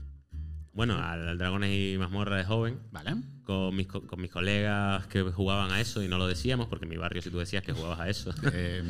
Bueno, 0.72 0.98
al 0.98 1.38
Dragones 1.38 1.70
y 1.70 1.96
Mazmorra 1.98 2.36
de 2.36 2.44
joven. 2.44 2.80
Vale. 2.90 3.14
Con 3.46 3.76
mis, 3.76 3.86
co- 3.86 4.02
con 4.02 4.20
mis 4.20 4.30
colegas 4.32 5.06
que 5.06 5.22
jugaban 5.22 5.70
a 5.70 5.80
eso 5.80 6.02
y 6.02 6.08
no 6.08 6.18
lo 6.18 6.26
decíamos, 6.26 6.66
porque 6.66 6.84
en 6.84 6.90
mi 6.90 6.96
barrio, 6.96 7.22
si 7.22 7.30
tú 7.30 7.38
decías 7.38 7.62
que 7.62 7.72
jugabas 7.72 8.00
a 8.00 8.08
eso, 8.08 8.34
Eh, 8.52 8.82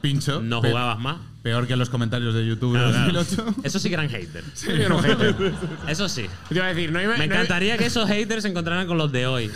pincho. 0.00 0.40
no 0.40 0.62
jugabas 0.62 0.98
más. 0.98 1.18
Peor 1.42 1.66
que 1.66 1.76
los 1.76 1.90
comentarios 1.90 2.32
de 2.34 2.46
YouTube 2.46 2.72
de 2.74 2.78
Claro, 2.78 2.92
claro. 3.10 3.12
2008. 3.12 3.54
Eso 3.64 3.78
sí 3.78 3.88
que 3.88 3.94
eran 3.94 4.08
haters. 4.08 4.66
No 4.88 5.00
hater. 5.02 5.34
Eso 5.88 6.08
sí. 6.08 6.26
Te 6.48 6.54
iba 6.54 6.64
a 6.64 6.68
decir, 6.68 6.90
no 6.92 6.98
hay, 6.98 7.06
no 7.06 7.16
Me 7.18 7.24
encantaría 7.26 7.76
que 7.76 7.84
esos 7.86 8.08
haters 8.08 8.42
se 8.42 8.48
encontraran 8.48 8.86
con 8.86 8.96
los 8.96 9.12
de 9.12 9.26
hoy. 9.26 9.50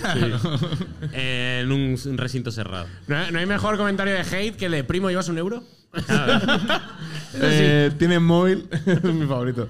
Eh, 1.12 1.60
en 1.62 1.72
un, 1.72 1.96
un 2.04 2.18
recinto 2.18 2.50
cerrado. 2.50 2.86
no 3.06 3.16
hay- 3.16 3.32
no 3.32 3.38
hay 3.38 3.46
mejor 3.46 3.76
comentario 3.78 4.12
de 4.14 4.20
hate 4.20 4.56
que 4.56 4.66
el 4.66 4.72
de 4.72 4.84
primo 4.84 5.08
llevas 5.08 5.28
un 5.30 5.38
euro. 5.38 5.64
Eh, 7.34 7.90
Tiene 7.98 8.18
móvil, 8.18 8.68
es 8.86 9.02
mi 9.04 9.26
favorito. 9.26 9.68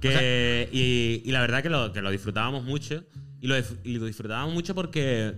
Que, 0.00 0.68
y, 0.72 1.22
y 1.24 1.32
la 1.32 1.40
verdad 1.40 1.62
que 1.62 1.70
lo, 1.70 1.92
que 1.92 2.02
lo 2.02 2.10
disfrutábamos 2.10 2.64
mucho. 2.64 3.04
Y 3.44 3.46
lo, 3.46 3.56
y 3.58 3.98
lo 3.98 4.06
disfrutábamos 4.06 4.54
mucho 4.54 4.74
porque, 4.74 5.34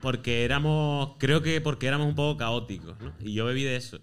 porque 0.00 0.44
éramos, 0.44 1.10
creo 1.20 1.42
que 1.42 1.60
porque 1.60 1.86
éramos 1.86 2.08
un 2.08 2.16
poco 2.16 2.36
caóticos. 2.36 3.00
¿no? 3.00 3.12
Y 3.20 3.34
yo 3.34 3.44
bebí 3.44 3.62
de 3.62 3.76
eso. 3.76 4.00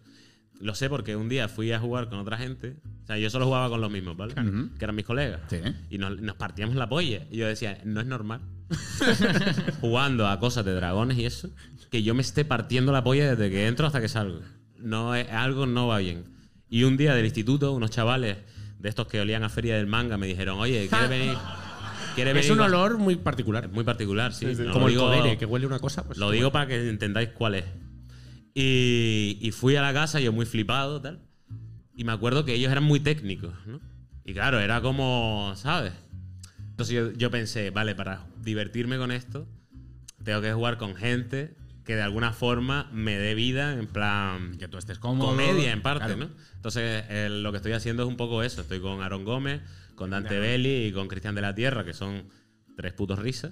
Lo 0.62 0.76
sé 0.76 0.88
porque 0.88 1.18
un 1.18 1.28
día 1.28 1.50
fui 1.50 1.74
a 1.74 1.78
jugar 1.78 2.08
con 2.08 2.20
otra 2.20 2.38
gente. 2.38 2.78
O 3.04 3.06
sea, 3.06 3.18
yo 3.18 3.30
solo 3.30 3.44
jugaba 3.44 3.68
con 3.68 3.82
los 3.82 3.92
mismos, 3.92 4.16
¿vale? 4.16 4.34
Que 4.34 4.86
eran 4.86 4.96
mis 4.96 5.04
colegas. 5.04 5.42
Sí. 5.50 5.58
Y 5.90 5.98
nos, 5.98 6.22
nos 6.22 6.38
partíamos 6.38 6.78
la 6.78 6.88
polla. 6.88 7.28
Y 7.30 7.36
yo 7.36 7.46
decía, 7.46 7.82
no 7.84 8.00
es 8.00 8.08
normal. 8.08 8.40
jugando 9.82 10.26
a 10.30 10.40
cosas 10.40 10.64
de 10.64 10.74
dragones 10.74 11.18
y 11.18 11.26
eso, 11.26 11.50
que 11.92 12.02
yo 12.02 12.16
me 12.16 12.22
esté 12.22 12.46
partiendo 12.46 12.94
la 12.94 13.04
polla 13.04 13.36
desde 13.36 13.52
que 13.52 13.68
entro 13.68 13.86
hasta 13.86 14.00
que 14.00 14.08
salgo. 14.08 14.40
No 14.78 15.16
es, 15.16 15.30
algo 15.30 15.66
no 15.66 15.88
va 15.88 15.98
bien. 15.98 16.24
Y 16.70 16.86
un 16.86 16.96
día 16.96 17.14
del 17.14 17.26
instituto, 17.26 17.74
unos 17.74 17.92
chavales 17.92 18.38
de 18.80 18.88
estos 18.88 19.08
que 19.08 19.20
olían 19.20 19.44
a 19.44 19.50
feria 19.50 19.76
del 19.76 19.88
manga 19.88 20.16
me 20.16 20.28
dijeron, 20.28 20.60
oye, 20.60 20.88
¿quieres 20.88 21.10
venir? 21.10 21.38
¿Quieres 22.16 22.36
Es 22.46 22.50
un 22.52 22.58
con-?" 22.58 22.68
olor 22.68 22.98
muy 22.98 23.16
particular. 23.16 23.70
Muy 23.70 23.84
particular, 23.84 24.34
sí. 24.34 24.46
No 24.46 24.74
Como 24.74 24.88
el 24.88 24.94
digo- 24.94 25.06
codere, 25.08 25.38
que 25.38 25.46
huele 25.46 25.66
una 25.66 25.80
cosa. 25.80 26.04
Pues, 26.04 26.18
Lo 26.18 26.32
digo 26.32 26.52
para 26.52 26.68
que 26.68 26.90
entendáis 26.90 27.30
cuál 27.30 27.56
es. 27.56 27.66
Y, 28.54 29.38
y 29.42 29.52
fui 29.52 29.76
a 29.76 29.82
la 29.82 29.94
casa, 29.94 30.20
yo 30.20 30.32
muy 30.32 30.46
flipado, 30.46 31.02
tal. 31.02 31.20
Y 31.96 32.04
me 32.04 32.12
acuerdo 32.12 32.46
que 32.46 32.54
ellos 32.56 32.72
eran 32.72 32.84
muy 32.84 33.00
técnicos, 33.00 33.54
¿no? 33.66 33.80
Y 34.26 34.34
claro, 34.34 34.60
era 34.60 34.82
como, 34.82 35.54
¿sabes? 35.56 35.94
Entonces 36.70 36.96
yo, 36.96 37.12
yo 37.14 37.30
pensé, 37.30 37.70
vale, 37.72 37.94
para 37.96 38.26
divertirme 38.42 38.98
con 38.98 39.12
esto, 39.12 39.48
tengo 40.24 40.42
que 40.42 40.54
jugar 40.54 40.78
con 40.78 40.96
gente 40.96 41.56
que 41.86 41.96
de 41.96 42.02
alguna 42.02 42.32
forma 42.34 42.90
me 42.94 43.18
dé 43.18 43.36
vida, 43.36 43.74
en 43.74 43.88
plan. 43.88 44.58
Que 44.58 44.68
tú 44.68 44.78
estés 44.78 45.00
cómodo. 45.00 45.30
Comedia, 45.30 45.72
en 45.72 45.82
parte, 45.82 46.06
Claro. 46.06 46.18
¿no? 46.18 46.30
Entonces, 46.56 47.04
eh, 47.10 47.28
lo 47.30 47.52
que 47.52 47.58
estoy 47.58 47.74
haciendo 47.74 48.04
es 48.04 48.10
un 48.10 48.16
poco 48.18 48.42
eso. 48.44 48.62
Estoy 48.62 48.80
con 48.80 49.02
Aaron 49.02 49.26
Gómez, 49.26 49.62
con 49.96 50.10
Dante 50.12 50.40
Belli 50.40 50.86
y 50.88 50.92
con 50.94 51.08
Cristian 51.08 51.36
de 51.36 51.42
la 51.42 51.54
Tierra, 51.54 51.84
que 51.84 51.94
son 51.94 52.24
tres 52.78 52.94
putos 52.94 53.20
risas. 53.20 53.52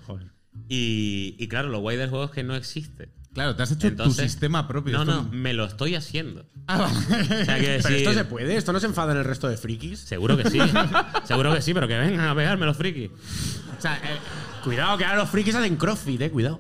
Y, 0.70 1.36
y 1.40 1.48
claro, 1.48 1.70
lo 1.70 1.80
guay 1.80 1.98
del 1.98 2.10
juego 2.10 2.26
es 2.26 2.32
que 2.32 2.44
no 2.44 2.56
existe. 2.56 3.10
Claro, 3.34 3.56
te 3.56 3.64
has 3.64 3.72
hecho 3.72 3.88
Entonces- 3.88 4.18
tu 4.18 4.24
sistema 4.24 4.68
propio. 4.68 4.92
No, 4.98 5.06
no, 5.06 5.24
me 5.32 5.54
lo 5.54 5.64
estoy 5.66 5.96
haciendo. 5.96 6.46
Ah, 6.68 6.78
vale. 6.80 6.98
O 6.98 7.46
sea, 7.46 7.56
que 7.60 7.62
Pero 7.82 7.90
decir- 7.90 7.96
esto 7.98 8.14
se 8.14 8.26
puede, 8.26 8.56
esto 8.58 8.74
no 8.74 8.80
se 8.82 8.88
enfada 8.88 9.14
en 9.14 9.20
el 9.20 9.24
resto 9.26 9.48
de 9.48 9.56
frikis. 9.58 10.00
Seguro 10.00 10.36
que 10.38 10.50
sí. 10.50 10.60
Seguro 11.26 11.54
que 11.54 11.62
sí, 11.62 11.74
pero 11.74 11.88
que 11.88 11.98
vengan 11.98 12.28
a 12.28 12.36
pegarme 12.36 12.66
los 12.66 12.76
frikis. 12.76 13.10
O 13.78 13.82
sea, 13.82 13.96
eh, 13.98 14.18
cuidado, 14.64 14.98
que 14.98 15.06
ahora 15.06 15.20
los 15.20 15.30
frikis 15.30 15.56
hacen 15.56 15.78
crossfit, 15.78 16.20
eh, 16.22 16.30
cuidado. 16.32 16.60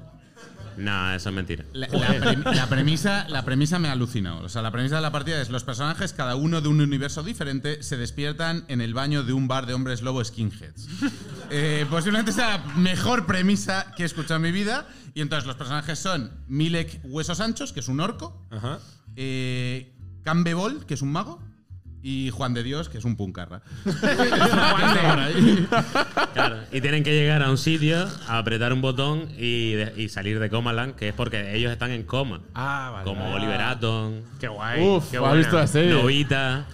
No, 0.81 1.13
eso 1.13 1.29
es 1.29 1.35
mentira. 1.35 1.63
La, 1.73 1.87
la 1.87 2.07
pre- 2.07 2.55
la 2.55 2.67
premisa, 2.67 3.27
la 3.29 3.45
premisa 3.45 3.77
me 3.79 3.87
ha 3.87 3.91
alucinado. 3.91 4.43
O 4.43 4.49
sea, 4.49 4.61
la 4.61 4.71
premisa 4.71 4.95
de 4.95 5.01
la 5.01 5.11
partida 5.11 5.41
es 5.41 5.49
los 5.49 5.63
personajes, 5.63 6.13
cada 6.13 6.35
uno 6.35 6.59
de 6.61 6.67
un 6.69 6.81
universo 6.81 7.23
diferente, 7.23 7.83
se 7.83 7.97
despiertan 7.97 8.65
en 8.67 8.81
el 8.81 8.93
baño 8.93 9.23
de 9.23 9.33
un 9.33 9.47
bar 9.47 9.65
de 9.65 9.73
hombres 9.73 10.01
lobo 10.01 10.23
skinheads. 10.23 10.87
Eh, 11.49 11.85
posiblemente 11.89 12.31
sea 12.31 12.57
la 12.57 12.73
mejor 12.75 13.25
premisa 13.25 13.93
que 13.95 14.03
he 14.03 14.05
escuchado 14.05 14.35
en 14.37 14.41
mi 14.43 14.51
vida. 14.51 14.87
Y 15.13 15.21
entonces 15.21 15.45
los 15.45 15.55
personajes 15.57 15.99
son 15.99 16.31
Milek 16.47 17.01
Huesos 17.03 17.39
Anchos, 17.41 17.73
que 17.73 17.81
es 17.81 17.87
un 17.89 17.99
orco, 17.99 18.47
Ajá. 18.49 18.79
eh, 19.15 19.93
Cambebol, 20.23 20.85
que 20.85 20.93
es 20.93 21.01
un 21.01 21.11
mago, 21.11 21.41
y 22.03 22.29
Juan 22.31 22.53
de 22.53 22.63
Dios, 22.63 22.89
que 22.89 22.97
es 22.97 23.05
un 23.05 23.15
puncarra. 23.15 23.61
Claro, 26.33 26.57
y 26.71 26.81
tienen 26.81 27.03
que 27.03 27.11
llegar 27.11 27.43
a 27.43 27.49
un 27.49 27.57
sitio, 27.57 28.07
a 28.27 28.37
apretar 28.37 28.73
un 28.73 28.81
botón 28.81 29.27
y, 29.37 29.73
de- 29.73 29.93
y 29.97 30.09
salir 30.09 30.39
de 30.39 30.49
Comaland, 30.49 30.95
que 30.95 31.09
es 31.09 31.13
porque 31.13 31.55
ellos 31.55 31.71
están 31.71 31.91
en 31.91 32.03
coma. 32.03 32.41
Ah, 32.53 32.89
vale. 32.93 33.05
Como 33.05 33.33
Oliver 33.33 33.59
Atom, 33.61 34.13
Qué 34.39 34.47
guay. 34.47 34.81
Uf, 34.81 35.09
qué 35.11 35.17
¿has 35.17 35.21
buena. 35.21 35.35
visto 35.37 35.55
la 35.57 35.67
serie? 35.67 35.91
Novita. 35.91 36.65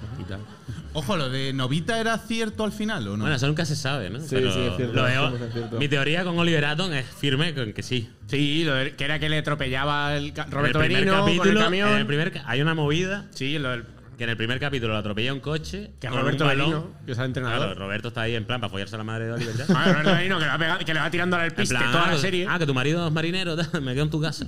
Ojo, 0.93 1.15
lo 1.15 1.29
de 1.29 1.53
Novita 1.53 1.99
era 1.99 2.17
cierto 2.17 2.63
al 2.63 2.71
final, 2.71 3.07
¿o 3.07 3.11
no? 3.17 3.23
Bueno, 3.23 3.35
eso 3.35 3.45
nunca 3.47 3.65
se 3.65 3.75
sabe, 3.75 4.09
¿no? 4.09 4.19
Sí, 4.19 4.27
Pero 4.31 4.51
sí, 4.51 4.59
es 4.61 4.75
cierto, 4.77 4.93
lo 4.95 5.03
de- 5.05 5.13
100% 5.15 5.51
cierto. 5.53 5.77
mi 5.79 5.87
teoría 5.87 6.23
con 6.23 6.37
Oliver 6.39 6.65
Atom 6.65 6.91
es 6.93 7.05
firme 7.05 7.53
con 7.53 7.71
que 7.73 7.83
sí. 7.83 8.09
Sí, 8.27 8.63
lo 8.63 8.73
de- 8.75 8.95
que 8.95 9.03
era 9.05 9.19
que 9.19 9.29
le 9.29 9.37
atropellaba 9.39 10.15
el 10.15 10.33
Roberto 10.49 10.79
en 10.81 10.91
el 10.91 10.97
primer 10.97 11.07
con 11.07 11.29
el 11.29 11.37
capítulo, 11.37 11.59
camión. 11.61 11.89
en 11.89 11.97
el 11.97 12.05
primer 12.07 12.41
hay 12.45 12.61
una 12.61 12.73
movida 12.73 13.25
Sí, 13.31 13.59
lo 13.59 13.69
del, 13.69 13.83
que 14.17 14.23
en 14.23 14.29
el 14.31 14.37
primer 14.37 14.59
capítulo 14.59 14.93
lo 14.93 14.99
atropella 14.99 15.31
un 15.33 15.39
coche. 15.39 15.91
que 15.99 16.07
con 16.07 16.19
Roberto. 16.19 16.45
Benino, 16.47 16.91
que 17.05 17.11
es 17.11 17.17
el 17.19 17.25
entrenador. 17.25 17.59
Claro, 17.67 17.79
Roberto 17.79 18.07
está 18.07 18.21
ahí 18.21 18.35
en 18.35 18.45
plan 18.45 18.59
para 18.59 18.71
follarse 18.71 18.95
a 18.95 18.97
la 18.97 19.03
madre 19.03 19.25
de 19.27 19.33
Oliver. 19.33 19.55
ya. 19.55 19.65
Ah, 19.75 19.85
Roberto 19.91 20.11
Benino, 20.15 20.37
que 20.39 20.45
le 20.45 20.49
va, 20.51 20.57
pegando- 20.57 20.85
que 20.85 20.93
le 20.93 20.99
va 20.99 21.11
tirando 21.11 21.35
al 21.35 21.47
En 21.49 21.55
piste 21.55 21.75
plan, 21.75 21.91
toda 21.91 22.05
ah, 22.07 22.11
la 22.13 22.17
serie. 22.17 22.47
Ah, 22.49 22.57
que 22.59 22.65
tu 22.65 22.73
marido 22.73 23.05
es 23.07 23.13
marinero, 23.13 23.55
me 23.81 23.93
quedo 23.93 24.03
en 24.05 24.09
tu 24.09 24.19
casa. 24.21 24.45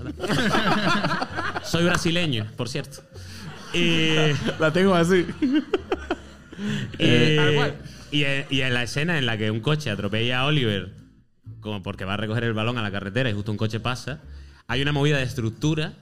Soy 1.63 1.83
brasileño, 1.85 2.47
por 2.57 2.67
cierto. 2.69 3.01
Y, 3.73 4.15
La 4.59 4.73
tengo 4.73 4.95
así. 4.95 5.27
y, 6.97 7.55
cual. 7.55 7.75
y 8.11 8.23
en, 8.23 8.45
y 8.49 8.61
en 8.61 8.73
la 8.73 8.83
escena 8.83 9.17
en 9.17 9.25
la 9.25 9.37
que 9.37 9.51
un 9.51 9.59
coche 9.59 9.89
atropella 9.91 10.39
a 10.41 10.45
Oliver, 10.45 10.89
como 11.61 11.83
porque 11.83 12.05
va 12.05 12.15
a 12.15 12.17
recoger 12.17 12.43
el 12.45 12.53
balón 12.53 12.77
a 12.77 12.81
la 12.81 12.91
carretera 12.91 13.29
y 13.29 13.33
justo 13.33 13.51
un 13.51 13.57
coche 13.57 13.79
pasa, 13.79 14.21
hay 14.67 14.81
una 14.81 14.91
movida 14.91 15.17
de 15.17 15.23
estructura, 15.23 15.93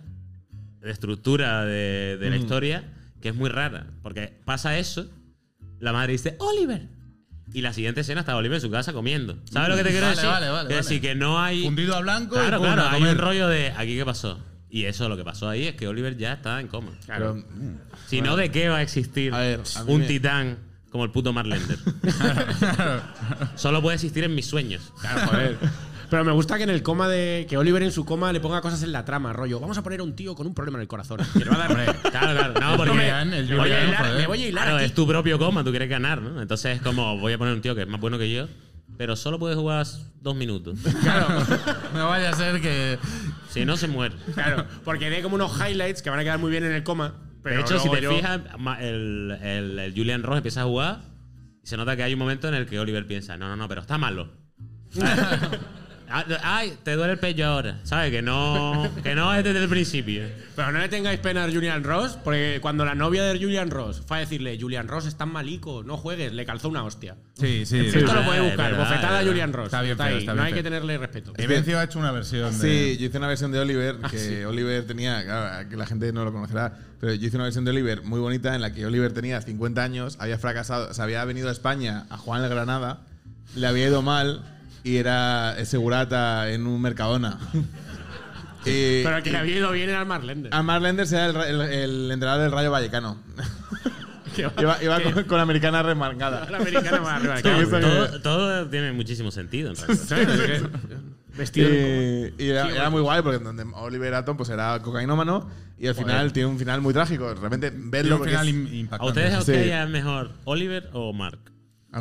de 0.80 0.92
estructura 0.92 1.66
de, 1.66 2.18
de 2.18 2.30
la 2.30 2.38
historia, 2.38 2.84
que 3.22 3.30
es 3.30 3.36
muy 3.36 3.50
rara. 3.50 3.88
Porque 4.04 4.40
pasa 4.46 4.78
eso, 4.78 5.10
la 5.80 5.94
madre 5.94 6.14
dice, 6.14 6.36
Oliver. 6.40 6.88
Y 7.54 7.62
la 7.62 7.72
siguiente 7.72 8.02
escena 8.02 8.20
está 8.22 8.36
Oliver 8.36 8.56
en 8.58 8.62
su 8.62 8.70
casa 8.70 8.92
comiendo. 8.94 9.38
¿Sabes 9.52 9.70
lo 9.70 9.78
que 9.78 9.84
te 9.84 9.90
quiero 9.92 10.06
Vale, 10.08 10.16
decir? 10.18 10.30
vale, 10.30 10.50
vale, 10.50 10.62
es 10.64 10.76
vale. 10.76 10.76
decir, 10.76 11.02
que 11.02 11.16
no 11.16 11.40
hay. 11.42 11.64
Fundido 11.64 11.96
a 11.96 12.02
blanco 12.02 12.36
y 12.36 12.40
Claro, 12.40 12.58
pum, 12.58 12.66
claro, 12.66 12.90
hay 12.90 13.04
un 13.04 13.18
rollo 13.18 13.48
de 13.48 13.72
aquí 13.72 13.96
qué 13.96 14.04
pasó. 14.06 14.38
Y 14.70 14.84
eso 14.84 15.08
lo 15.08 15.16
que 15.16 15.24
pasó 15.24 15.48
ahí 15.48 15.64
es 15.66 15.76
que 15.76 15.88
Oliver 15.88 16.18
ya 16.18 16.34
está 16.34 16.60
en 16.60 16.68
coma. 16.68 16.92
Claro. 17.06 17.42
Si 18.08 18.22
no, 18.22 18.36
¿de 18.36 18.52
qué 18.52 18.68
va 18.68 18.78
a 18.78 18.82
existir 18.82 19.34
A 19.34 19.40
ver, 19.40 19.62
a 19.78 19.84
un 19.84 20.02
me- 20.02 20.08
titán 20.08 20.58
como 20.92 21.06
el 21.06 21.12
puto 21.12 21.32
Marlender? 21.32 21.78
Solo 23.56 23.82
puede 23.82 23.96
existir 23.96 24.24
en 24.26 24.36
mis 24.36 24.46
sueños. 24.46 24.92
Claro, 25.02 25.28
joder. 25.28 25.58
Pero 26.10 26.24
me 26.24 26.32
gusta 26.32 26.58
que 26.58 26.64
en 26.64 26.70
el 26.70 26.84
coma 26.84 27.08
de. 27.10 27.46
Que 27.50 27.58
Oliver 27.58 27.84
en 27.84 27.92
su 27.92 28.06
coma 28.06 28.32
le 28.32 28.40
ponga 28.40 28.62
cosas 28.62 28.82
en 28.84 28.92
la 28.92 29.04
trama, 29.06 29.34
rollo. 29.34 29.60
Vamos 29.60 29.78
a 29.78 29.84
poner 29.84 30.00
a 30.00 30.04
un 30.04 30.16
tío 30.16 30.36
con 30.36 30.48
un 30.48 30.54
problema 30.54 30.78
en 30.78 30.84
el 30.84 30.88
corazón. 30.88 31.20
Que 31.34 31.40
le 31.40 31.50
va 31.50 31.56
a 31.66 31.68
dar. 31.68 31.96
Claro, 32.02 32.32
claro. 32.40 32.54
No, 32.60 32.78
porque. 32.78 32.92
Julián, 32.92 33.34
el 33.34 33.48
Le 33.48 33.56
voy 33.56 33.60
a 33.60 33.74
Julián, 33.76 33.88
hilar, 33.90 34.00
joder. 34.06 34.16
le 34.22 34.28
voy 34.28 34.44
a 34.44 34.48
hilar 34.48 34.64
Claro, 34.64 34.78
aquí. 34.78 34.86
es 34.86 34.94
tu 34.94 35.06
propio 35.08 35.38
coma, 35.38 35.64
tú 35.64 35.70
quieres 35.72 35.90
ganar, 35.90 36.22
¿no? 36.22 36.42
Entonces 36.42 36.78
es 36.78 36.82
como, 36.82 37.18
voy 37.20 37.34
a 37.34 37.38
poner 37.38 37.54
un 37.54 37.62
tío 37.62 37.76
que 37.76 37.82
es 37.82 37.88
más 37.88 38.00
bueno 38.00 38.18
que 38.18 38.32
yo, 38.32 38.48
pero 38.98 39.16
solo 39.16 39.38
puede 39.38 39.56
jugar 39.56 39.86
dos 40.22 40.36
minutos. 40.36 40.80
Claro, 41.02 41.28
No 41.94 42.08
vaya 42.08 42.30
a 42.30 42.34
ser 42.34 42.62
que. 42.62 42.98
Si 43.50 43.66
no, 43.66 43.76
se 43.76 43.88
muere. 43.88 44.16
claro. 44.34 44.66
Porque 44.86 45.06
hay 45.08 45.22
como 45.22 45.36
unos 45.36 45.52
highlights 45.60 46.02
que 46.02 46.10
van 46.10 46.20
a 46.20 46.24
quedar 46.24 46.40
muy 46.40 46.52
bien 46.52 46.64
en 46.64 46.72
el 46.72 46.84
coma. 46.84 47.16
Pero 47.44 47.58
de 47.58 47.62
hecho, 47.64 47.80
si 47.80 47.90
te 47.90 48.02
yo- 48.02 48.12
fijas, 48.12 48.40
el, 48.80 49.38
el- 49.42 49.80
el 49.80 49.94
Julian 49.94 50.24
Ross 50.24 50.38
empieza 50.38 50.62
a 50.62 50.66
jugar 50.66 51.00
y 51.64 51.68
se 51.68 51.76
nota 51.78 51.96
que 51.96 52.04
hay 52.04 52.14
un 52.14 52.20
momento 52.20 52.48
en 52.48 52.54
el 52.56 52.66
que 52.66 52.80
Oliver 52.80 53.06
piensa, 53.08 53.38
no, 53.38 53.48
no, 53.50 53.56
no, 53.58 53.68
pero 53.68 53.82
está 53.82 53.98
malo. 53.98 54.30
Ah, 56.10 56.26
Ay, 56.44 56.78
te 56.84 56.96
duele 56.96 57.14
el 57.14 57.20
pecho 57.20 57.46
ahora. 57.46 57.80
¿Sabes? 57.84 58.12
Que 58.12 58.22
no, 58.22 58.90
que 59.04 59.14
no 59.16 59.34
es 59.34 59.44
desde 59.44 59.62
el 59.64 59.70
principio. 59.70 60.24
Pero 60.56 60.72
no 60.72 60.80
le 60.80 60.90
tengáis 60.90 61.20
pena 61.20 61.44
a 61.46 61.52
Julian 61.52 61.84
Ross, 61.84 62.18
porque 62.24 62.60
cuando 62.62 62.86
la 62.86 62.96
novia 62.96 63.24
de 63.24 63.38
Julian 63.40 63.70
Ross 63.70 64.02
fue 64.08 64.18
a 64.18 64.20
decirle, 64.22 64.58
Julian 64.60 64.88
Ross 64.88 65.06
es 65.06 65.16
tan 65.16 65.30
malico, 65.32 65.84
no 65.84 65.98
juegues, 65.98 66.34
le 66.34 66.46
calzó 66.46 66.70
una 66.70 66.84
hostia. 66.84 67.16
Sí, 67.34 67.66
sí. 67.66 67.80
Esto 67.80 68.00
lo 68.14 68.22
Ah, 68.22 68.26
puede 68.26 68.42
buscar, 68.42 68.72
verdad, 68.72 68.88
bofetada 68.90 69.20
a 69.20 69.24
Julian. 69.24 69.54
Ross. 69.54 69.66
Está 69.66 69.82
bien 69.82 69.98
feo, 69.98 70.06
ahí, 70.06 70.18
está 70.20 70.34
no 70.34 70.42
hay 70.44 70.54
que 70.54 70.64
tenerle 70.64 70.98
respeto. 70.98 71.34
Evencio 71.38 71.78
ha 71.80 71.84
hecho 71.84 72.00
una 72.00 72.12
versión 72.12 72.58
de. 72.58 72.94
Sí, 72.94 72.98
yo 72.98 73.06
hice 73.08 73.18
una 73.18 73.28
versión 73.28 73.52
de 73.52 73.60
Oliver 73.60 73.98
que 74.10 74.46
Oliver 74.46 74.86
tenía, 74.88 75.24
claro, 75.24 75.70
que 75.70 75.76
la 75.78 75.86
gente 75.86 76.12
no 76.14 76.24
lo 76.26 76.32
conocerá, 76.32 76.74
pero 77.00 77.14
yo 77.14 77.28
hice 77.28 77.36
una 77.38 77.44
versión 77.46 77.66
de 77.66 77.72
Oliver 77.72 78.02
muy 78.04 78.20
bonita 78.20 78.56
en 78.56 78.62
la 78.62 78.74
que 78.74 78.86
Oliver 78.86 79.14
tenía 79.14 79.42
50 79.42 79.84
años, 79.84 80.18
había 80.20 80.38
fracasado, 80.40 80.94
se 80.94 81.02
había 81.02 81.24
venido 81.26 81.50
a 81.50 81.52
España 81.52 82.06
a 82.10 82.18
jugar 82.18 82.40
en 82.42 82.46
el 82.46 82.52
Granada, 82.52 83.02
le 83.56 83.68
había 83.68 83.88
ido 83.88 84.02
mal 84.02 84.44
y 84.88 84.98
era 84.98 85.56
segurata 85.66 86.50
en 86.52 86.66
un 86.68 86.82
Mercadona. 86.82 87.38
y, 88.66 89.04
Pero 89.04 89.18
el 89.18 89.24
que 89.24 89.32
le 89.32 89.38
había 89.38 89.58
ido 89.58 89.72
bien 89.72 89.90
era 89.90 90.02
el 90.02 90.08
Marlender. 90.08 90.54
a 90.54 90.64
Mark 90.64 90.82
Lenders 90.84 91.12
era 91.12 91.26
el, 91.28 91.34
ra- 91.34 91.48
el- 91.50 91.62
el 91.62 92.12
entrenador 92.12 92.44
del 92.44 92.52
Rayo 92.52 92.72
Vallecano. 92.72 93.18
Iba 94.38 94.78
iba 94.84 95.02
con, 95.02 95.24
con 95.24 95.40
americana 95.40 95.82
remangada. 95.82 96.46
el 96.48 96.54
americano 96.54 97.02
más. 97.02 97.24
Sí, 97.42 97.44
que- 97.44 97.66
Todo, 97.66 98.22
todo 98.22 98.68
tiene 98.70 98.92
muchísimo 98.92 99.32
sentido. 99.32 99.72
Es 99.72 99.82
Vestido 101.36 101.70
Y, 101.70 102.34
y 102.44 102.50
era, 102.50 102.70
era 102.70 102.90
muy 102.90 103.02
guay 103.02 103.22
porque 103.22 103.40
donde 103.44 103.64
Oliver 103.76 104.14
Atom 104.14 104.38
pues 104.38 104.50
era 104.50 104.80
cocainómano 104.82 105.50
y 105.80 105.88
al 105.88 105.96
final 105.96 106.34
tiene 106.34 106.50
un 106.50 106.58
final 106.60 106.82
muy 106.82 106.94
trágico. 106.94 107.30
De 107.34 107.36
repente 107.42 107.72
Tiene 107.72 107.90
verlo 107.90 108.16
un 108.16 108.20
porque 108.20 108.32
final 108.32 108.48
es- 108.48 108.54
im- 108.56 108.68
¿A 108.72 108.76
impactante. 108.76 109.08
ustedes 109.08 109.38
os 109.40 109.46
Sí. 109.46 109.52
creía 109.54 109.86
mejor 109.88 110.32
Oliver 110.46 110.90
o 110.94 111.14
Mark? 111.14 111.40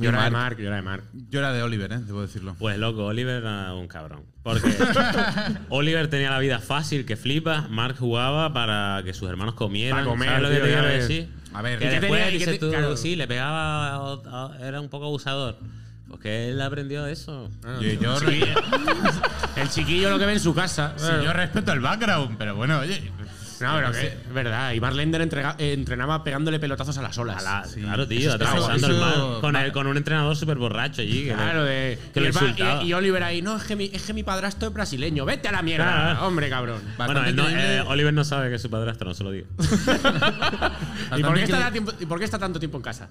Yo 0.01 0.09
era 0.11 0.25
de 0.25 0.31
Mark. 0.31 0.59
Yo 0.59 0.67
era 0.67 0.77
de 0.77 0.83
Mark. 0.83 1.05
Yo 1.31 1.39
era 1.39 1.53
de 1.53 1.63
Oliver, 1.63 1.93
¿eh? 1.93 1.99
debo 2.01 2.21
decirlo. 2.23 2.55
Pues 2.59 2.77
loco, 2.79 3.05
Oliver 3.07 3.37
era 3.43 3.73
un 3.75 3.89
cabrón. 3.89 4.25
Porque 4.43 4.69
Oliver 5.71 6.09
tenía 6.09 6.31
la 6.31 6.39
vida 6.39 6.59
fácil, 6.59 7.07
que 7.07 7.17
flipa. 7.17 7.67
Mark 7.71 7.97
jugaba 7.99 8.53
para 8.53 9.03
que 9.05 9.15
sus 9.15 9.29
hermanos 9.29 9.55
comieran. 9.55 9.99
Para 9.99 10.11
comer, 10.11 10.29
¿Sabes 10.29 10.43
lo 10.43 10.49
que 10.49 10.55
tío, 10.57 10.65
te 10.65 10.71
quiero 10.73 10.89
decir? 10.89 11.29
A 11.55 11.63
ver, 11.63 11.79
que 11.79 11.85
¿y 11.85 11.89
qué 11.89 12.01
después 12.01 12.11
tenía- 12.23 12.29
y 12.29 12.33
qué 12.33 12.39
dices 12.39 12.55
te- 12.55 12.67
tú, 12.67 12.71
claro. 12.71 12.97
sí, 12.97 13.17
le 13.17 13.27
pegaba, 13.27 13.95
a- 13.95 14.21
a- 14.55 14.59
era 14.67 14.81
un 14.81 14.89
poco 14.89 15.07
abusador. 15.07 15.57
Pues 16.09 16.21
que 16.21 16.51
él 16.51 16.61
aprendió 16.61 17.07
eso. 17.07 17.51
Yo, 17.81 17.89
yo- 18.01 18.19
Sí. 18.21 18.41
El 19.57 19.69
chiquillo 19.71 20.11
lo 20.11 20.19
que 20.19 20.27
ve 20.27 20.35
en 20.35 20.41
su 20.41 20.55
casa. 20.55 20.93
sí, 20.97 21.07
yo 21.25 21.33
respeto 21.33 21.73
el 21.73 21.81
background, 21.81 22.37
pero 22.39 22.55
bueno, 22.55 22.79
oye. 22.81 23.11
No, 23.61 23.75
pero 23.77 23.93
que 23.93 24.07
es 24.07 24.33
verdad. 24.35 24.73
Y 24.73 24.81
Marlender 24.81 25.21
entrega- 25.23 25.55
eh, 25.59 25.73
entrenaba 25.73 26.23
pegándole 26.25 26.59
pelotazos 26.59 26.97
a 26.99 27.03
las 27.03 27.17
olas. 27.19 27.45
A 27.45 27.61
la- 27.61 27.65
Sí. 27.67 27.81
Claro, 27.81 28.07
tío, 28.07 28.19
Eso- 28.29 28.33
atravesando 28.35 28.75
eso- 28.77 28.89
el 28.89 28.97
mar. 29.01 29.41
Con, 29.41 29.57
el- 29.57 29.73
con 29.73 29.87
un 29.87 29.97
entrenador 29.97 30.37
súper 30.37 30.59
borracho 30.59 31.03
allí. 31.03 31.25
Que 31.25 31.33
Claro, 31.35 31.65
de. 31.65 31.99
que 32.15 32.21
y, 32.21 32.23
lo 32.23 32.29
el 32.29 32.33
pa- 32.35 32.41
insultaba. 32.41 32.83
y- 32.83 32.89
y 32.89 32.93
Oliver 32.93 33.23
ahí, 33.23 33.43
no, 33.43 33.57
es 33.57 33.65
que, 33.65 33.77
mi, 33.77 33.91
es 33.93 34.03
que 34.03 34.13
mi 34.13 34.23
padrastro 34.23 34.69
es 34.69 34.75
brasileño. 34.75 35.25
Vete 35.25 35.49
a 35.49 35.53
la 35.53 35.63
mierda, 35.63 35.85
Claro. 35.85 36.27
hombre, 36.27 36.49
cabrón. 36.51 36.81
Bueno, 36.97 37.15
Bastante 37.15 37.31
él 37.31 37.37
no- 37.37 37.43
increíble. 37.51 37.77
eh, 37.79 37.81
Oliver 37.83 38.15
no 38.15 38.25
sabe 38.25 38.49
que 38.51 38.57
es 38.57 38.63
su 38.63 38.71
padrastro, 38.71 39.09
no 39.09 39.15
se 39.15 39.25
lo 39.25 39.31
digo. 39.31 39.47
¿Y 41.17 41.23
por, 41.23 41.35
qué 41.35 41.43
está 41.43 41.57
increíble- 41.57 41.59
da 41.59 41.71
tiempo- 41.73 41.93
¿Y 42.01 42.07
por 42.07 42.19
qué 42.19 42.25
está 42.25 42.39
tanto 42.39 42.59
tiempo 42.59 42.77
en 42.79 42.83
casa? 42.83 43.09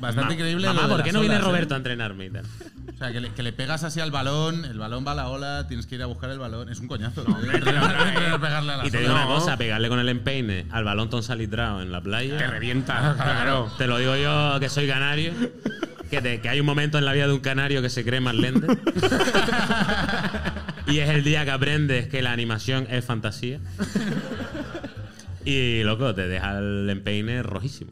Bastante 0.00 0.34
increíble. 0.34 0.66
Mamá, 0.68 0.82
lo 0.82 0.88
de 0.88 0.94
¿por 0.94 1.02
qué 1.02 1.08
las 1.08 1.14
no 1.14 1.20
viene 1.20 1.34
olas, 1.36 1.46
¿eh? 1.46 1.50
Roberto 1.50 1.74
a 1.74 1.76
entrenarme 1.78 2.26
y 2.26 2.30
tal? 2.30 2.44
O 2.94 2.98
sea, 2.98 3.12
que 3.12 3.20
le, 3.20 3.30
que 3.32 3.42
le 3.42 3.52
pegas 3.52 3.84
así 3.84 4.00
al 4.00 4.10
balón, 4.10 4.64
el 4.64 4.78
balón 4.78 5.04
va 5.06 5.12
a 5.12 5.14
la 5.16 5.28
ola, 5.28 5.66
tienes 5.68 5.86
que 5.86 5.96
ir 5.96 6.02
a 6.02 6.06
buscar 6.06 6.30
el 6.30 6.38
balón. 6.38 6.70
Es 6.70 6.80
un 6.80 6.88
coñazo. 6.88 7.24
Pegarle 8.40 8.72
a 8.72 8.76
las 8.78 8.86
Y 8.86 8.90
te 8.90 8.98
digo 9.00 9.12
una 9.12 9.26
cosa, 9.26 9.56
pegarle 9.66 9.88
con 9.88 9.98
el 9.98 10.08
empeine 10.08 10.66
al 10.70 10.84
balón 10.84 11.10
tonsalitrado 11.10 11.82
en 11.82 11.90
la 11.90 12.00
playa. 12.00 12.38
Te 12.38 12.46
revienta, 12.46 13.14
claro. 13.16 13.68
Te 13.76 13.88
lo 13.88 13.98
digo 13.98 14.14
yo 14.16 14.60
que 14.60 14.68
soy 14.68 14.86
canario. 14.86 15.32
Que, 16.08 16.22
te- 16.22 16.40
que 16.40 16.48
hay 16.48 16.60
un 16.60 16.66
momento 16.66 16.98
en 16.98 17.04
la 17.04 17.12
vida 17.12 17.26
de 17.26 17.32
un 17.32 17.40
canario 17.40 17.82
que 17.82 17.90
se 17.90 18.04
cree 18.04 18.20
más 18.20 18.36
lente. 18.36 18.68
y 20.86 21.00
es 21.00 21.10
el 21.10 21.24
día 21.24 21.44
que 21.44 21.50
aprendes 21.50 22.06
que 22.06 22.22
la 22.22 22.30
animación 22.30 22.86
es 22.88 23.04
fantasía. 23.04 23.58
Y 25.44 25.82
loco, 25.82 26.14
te 26.14 26.28
deja 26.28 26.58
el 26.58 26.88
empeine 26.88 27.42
rojísimo. 27.42 27.90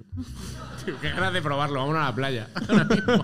Tío, 0.85 0.95
Qué 1.01 1.11
ganas 1.11 1.33
de 1.33 1.43
probarlo, 1.43 1.81
vámonos 1.81 2.03
a 2.03 2.07
la 2.07 2.15
playa. 2.15 2.47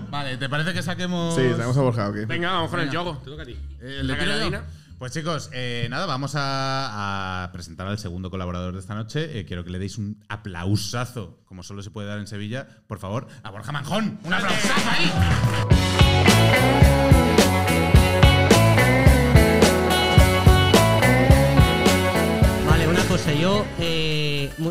Vale, 0.09 0.35
¿te 0.35 0.49
parece 0.49 0.73
que 0.73 0.83
saquemos. 0.83 1.35
Sí, 1.35 1.41
tenemos 1.41 1.77
a 1.77 1.81
Borja, 1.81 2.09
¿ok? 2.09 2.27
Venga, 2.27 2.51
vamos 2.51 2.69
con 2.69 2.81
el 2.81 2.91
yogo. 2.91 3.17
Te 3.23 3.29
toca 3.31 3.43
a 3.43 3.45
ti. 3.45 3.55
Eh, 3.81 4.01
¿le 4.03 4.49
¿La? 4.49 4.63
Pues 5.01 5.13
chicos, 5.13 5.49
eh, 5.51 5.87
nada, 5.89 6.05
vamos 6.05 6.33
a, 6.35 7.49
presentar 7.51 7.87
al 7.87 7.97
segundo 7.97 8.29
colaborador 8.29 8.73
de 8.73 8.79
esta 8.79 8.93
noche. 8.93 9.39
Eh, 9.39 9.45
quiero 9.45 9.63
que 9.63 9.71
le 9.71 9.79
deis 9.79 9.97
un 9.97 10.23
aplausazo, 10.29 11.39
como 11.45 11.63
solo 11.63 11.81
se 11.81 11.89
puede 11.89 12.07
dar 12.07 12.19
en 12.19 12.27
Sevilla, 12.27 12.67
por 12.85 12.99
favor, 12.99 13.25
a 13.41 13.49
Borja 13.49 13.71
Manjón. 13.71 14.19
¡Un 14.23 14.31
aplausazo 14.31 14.89
ahí! 14.91 15.11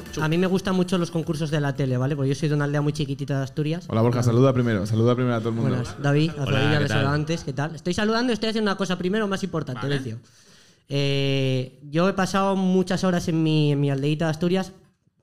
Eh, 0.00 0.18
mu- 0.18 0.24
a 0.24 0.28
mí 0.28 0.38
me 0.38 0.46
gustan 0.46 0.74
mucho 0.74 0.98
los 0.98 1.10
concursos 1.10 1.50
de 1.50 1.60
la 1.60 1.74
tele, 1.74 1.96
¿vale? 1.96 2.16
Porque 2.16 2.28
yo 2.28 2.34
soy 2.34 2.48
de 2.48 2.54
una 2.54 2.64
aldea 2.64 2.80
muy 2.80 2.92
chiquitita 2.92 3.38
de 3.38 3.44
Asturias. 3.44 3.84
Hola 3.88 4.02
Borja, 4.02 4.22
saluda 4.22 4.52
primero, 4.52 4.86
saluda 4.86 5.14
primero 5.14 5.34
a 5.36 5.38
todo 5.40 5.50
el 5.50 5.54
mundo. 5.56 5.70
Buenas, 5.70 6.02
David, 6.02 6.30
a 6.38 6.42
Hola, 6.42 6.52
David 6.58 6.64
ya 6.72 6.76
¿qué 6.78 6.82
le 6.82 6.88
saludaba 6.88 7.14
antes, 7.14 7.44
¿qué 7.44 7.52
tal? 7.52 7.74
Estoy 7.74 7.94
saludando 7.94 8.32
y 8.32 8.34
estoy 8.34 8.48
haciendo 8.50 8.70
una 8.70 8.76
cosa 8.78 8.96
primero 8.98 9.28
más 9.28 9.42
importante, 9.42 9.82
Vale. 9.82 9.98
Decio. 9.98 10.18
Eh, 10.88 11.78
yo 11.90 12.08
he 12.08 12.12
pasado 12.14 12.56
muchas 12.56 13.04
horas 13.04 13.28
en 13.28 13.42
mi, 13.42 13.72
en 13.72 13.80
mi 13.80 13.90
aldeita 13.90 14.24
de 14.26 14.30
Asturias, 14.32 14.72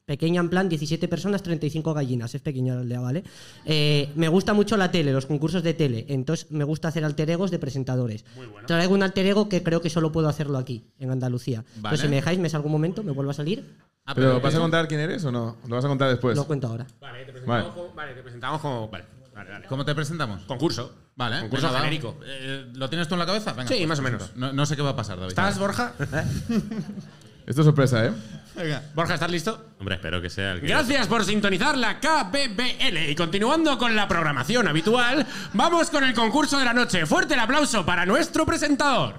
pequeña 0.06 0.40
en 0.40 0.48
plan, 0.50 0.70
17 0.70 1.10
personas, 1.10 1.44
35 1.44 1.94
gallinas, 1.94 2.34
es 2.34 2.40
pequeña 2.42 2.76
la 2.76 2.80
aldea, 2.82 3.02
¿vale? 3.02 3.24
Eh, 3.66 4.10
me 4.16 4.30
gusta 4.30 4.54
mucho 4.54 4.78
la 4.78 4.90
tele, 4.90 5.12
los 5.12 5.26
concursos 5.26 5.64
de 5.64 5.74
tele, 5.74 6.06
entonces 6.08 6.50
me 6.52 6.64
gusta 6.64 6.88
hacer 6.88 7.04
alter 7.04 7.30
egos 7.30 7.52
de 7.52 7.60
presentadores. 7.60 8.24
Traigo 8.66 8.94
un 8.94 9.04
alter 9.04 9.26
ego 9.26 9.50
que 9.50 9.62
creo 9.62 9.82
que 9.82 9.90
solo 9.90 10.14
puedo 10.14 10.30
hacerlo 10.30 10.58
aquí, 10.58 10.86
en 11.00 11.12
Andalucía. 11.12 11.64
Vale. 11.64 11.76
Entonces, 11.76 12.00
si 12.00 12.08
me 12.08 12.16
dejáis, 12.16 12.40
me 12.40 12.50
salgo 12.50 12.68
un 12.68 12.72
momento, 12.72 13.04
me 13.04 13.12
vuelvo 13.12 13.32
a 13.32 13.34
salir, 13.34 13.66
Ah, 14.10 14.16
¿Pero 14.16 14.40
vas 14.40 14.56
a 14.56 14.60
contar 14.60 14.88
quién 14.88 15.02
eres 15.02 15.26
o 15.26 15.32
no? 15.34 15.58
¿Lo 15.68 15.76
vas 15.76 15.84
a 15.84 15.90
contar 15.90 16.10
después? 16.10 16.38
lo 16.38 16.48
cuento 16.48 16.68
ahora. 16.68 16.88
Vale, 17.02 17.26
te 17.26 17.32
presentamos 17.34 17.64
Vale. 17.64 17.74
como. 17.76 17.94
Vale, 17.94 18.14
te 18.14 18.22
presentamos 18.22 18.62
como. 18.62 18.88
Vale, 18.90 19.06
vale, 19.36 19.52
vale. 19.52 19.68
¿Cómo 19.68 19.84
te 19.84 19.94
presentamos? 19.94 20.44
Concurso. 20.44 20.94
Vale, 21.18 21.42
Concurso 21.42 21.68
venga, 21.68 21.80
genérico. 21.80 22.18
Eh, 22.26 22.72
¿Lo 22.74 22.88
tienes 22.90 23.10
tú 23.10 23.16
en 23.16 23.20
la 23.20 23.26
cabeza? 23.26 23.52
Venga, 23.52 23.68
pues, 23.68 23.80
Sí, 23.80 23.86
más 23.86 24.00
o 24.00 24.02
menos. 24.02 24.32
No, 24.36 24.54
no 24.54 24.66
sé 24.66 24.78
qué 24.78 24.82
va 24.82 24.92
a 24.92 24.96
pasar, 24.96 25.18
David. 25.18 25.30
¿Estás, 25.32 25.60
Borja? 25.60 25.92
Esto 27.46 27.62
es 27.62 27.66
sorpresa, 27.66 28.06
¿eh? 28.06 28.14
Venga. 28.56 28.82
Borja, 28.96 29.16
¿estás 29.16 29.30
listo? 29.30 29.66
Hombre, 29.80 29.96
espero 29.96 30.22
que 30.22 30.30
sea 30.30 30.54
el 30.54 30.62
que. 30.62 30.68
Gracias 30.68 31.08
por 31.08 31.26
sintonizar 31.26 31.78
la 31.78 32.00
KBBL. 32.00 33.10
Y 33.10 33.16
continuando 33.16 33.78
con 33.78 33.94
la 33.94 34.08
programación 34.08 34.70
habitual, 34.70 35.28
vamos 35.52 35.90
con 35.90 36.06
el 36.06 36.14
concurso 36.14 36.58
de 36.58 36.64
la 36.64 36.74
noche. 36.74 37.06
Fuerte 37.06 37.34
el 37.34 37.42
aplauso 37.42 37.86
para 37.86 38.06
nuestro 38.06 38.46
presentador. 38.46 39.16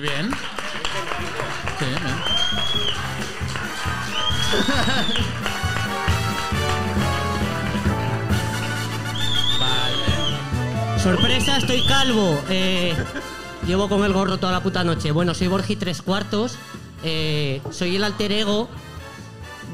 Bien. 0.00 0.30
Sí, 1.78 1.84
bien. 1.84 2.51
Sorpresa, 11.02 11.56
estoy 11.56 11.84
calvo. 11.86 12.38
Eh, 12.48 12.94
llevo 13.66 13.88
con 13.88 14.04
el 14.04 14.12
gorro 14.12 14.38
toda 14.38 14.52
la 14.52 14.62
puta 14.62 14.84
noche. 14.84 15.10
Bueno, 15.10 15.34
soy 15.34 15.48
Borgi 15.48 15.74
Tres 15.74 16.00
Cuartos. 16.00 16.56
Eh, 17.02 17.60
soy 17.70 17.96
el 17.96 18.04
alter 18.04 18.30
ego 18.30 18.68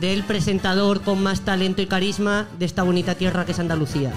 del 0.01 0.22
presentador 0.24 1.03
con 1.03 1.22
más 1.22 1.41
talento 1.41 1.83
y 1.83 1.87
carisma 1.87 2.47
de 2.59 2.64
esta 2.64 2.83
bonita 2.83 3.14
tierra 3.14 3.45
que 3.45 3.53
es 3.53 3.59
Andalucía. 3.59 4.12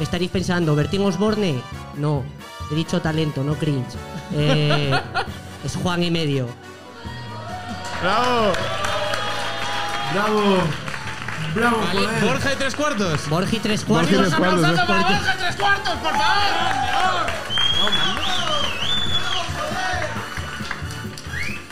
Estaréis 0.00 0.30
pensando, 0.30 0.74
¿Bertín 0.74 1.02
Osborne? 1.02 1.62
No, 1.96 2.24
he 2.70 2.74
dicho 2.74 3.00
talento, 3.00 3.44
no 3.44 3.54
cringe. 3.54 3.94
Eh, 4.34 4.90
es 5.64 5.76
Juan 5.76 6.02
y 6.02 6.10
medio. 6.10 6.48
¡Bravo! 8.02 8.52
Bravo. 10.16 10.56
Bravo, 11.54 11.78
Vale, 11.78 12.00
joder. 12.06 12.24
Borja 12.24 12.52
y 12.52 12.56
tres 12.56 12.74
cuartos. 12.74 13.08
Tres 13.12 13.28
Borgi 13.28 13.58
Cuartos. 13.58 13.60
tres 13.60 13.84
cuartos, 13.84 14.64
¿eh? 14.64 14.82
Borja 14.88 15.34
y 15.34 15.38
tres 15.38 15.56
cuartos, 15.56 15.94
por 15.96 16.12
favor! 16.12 17.26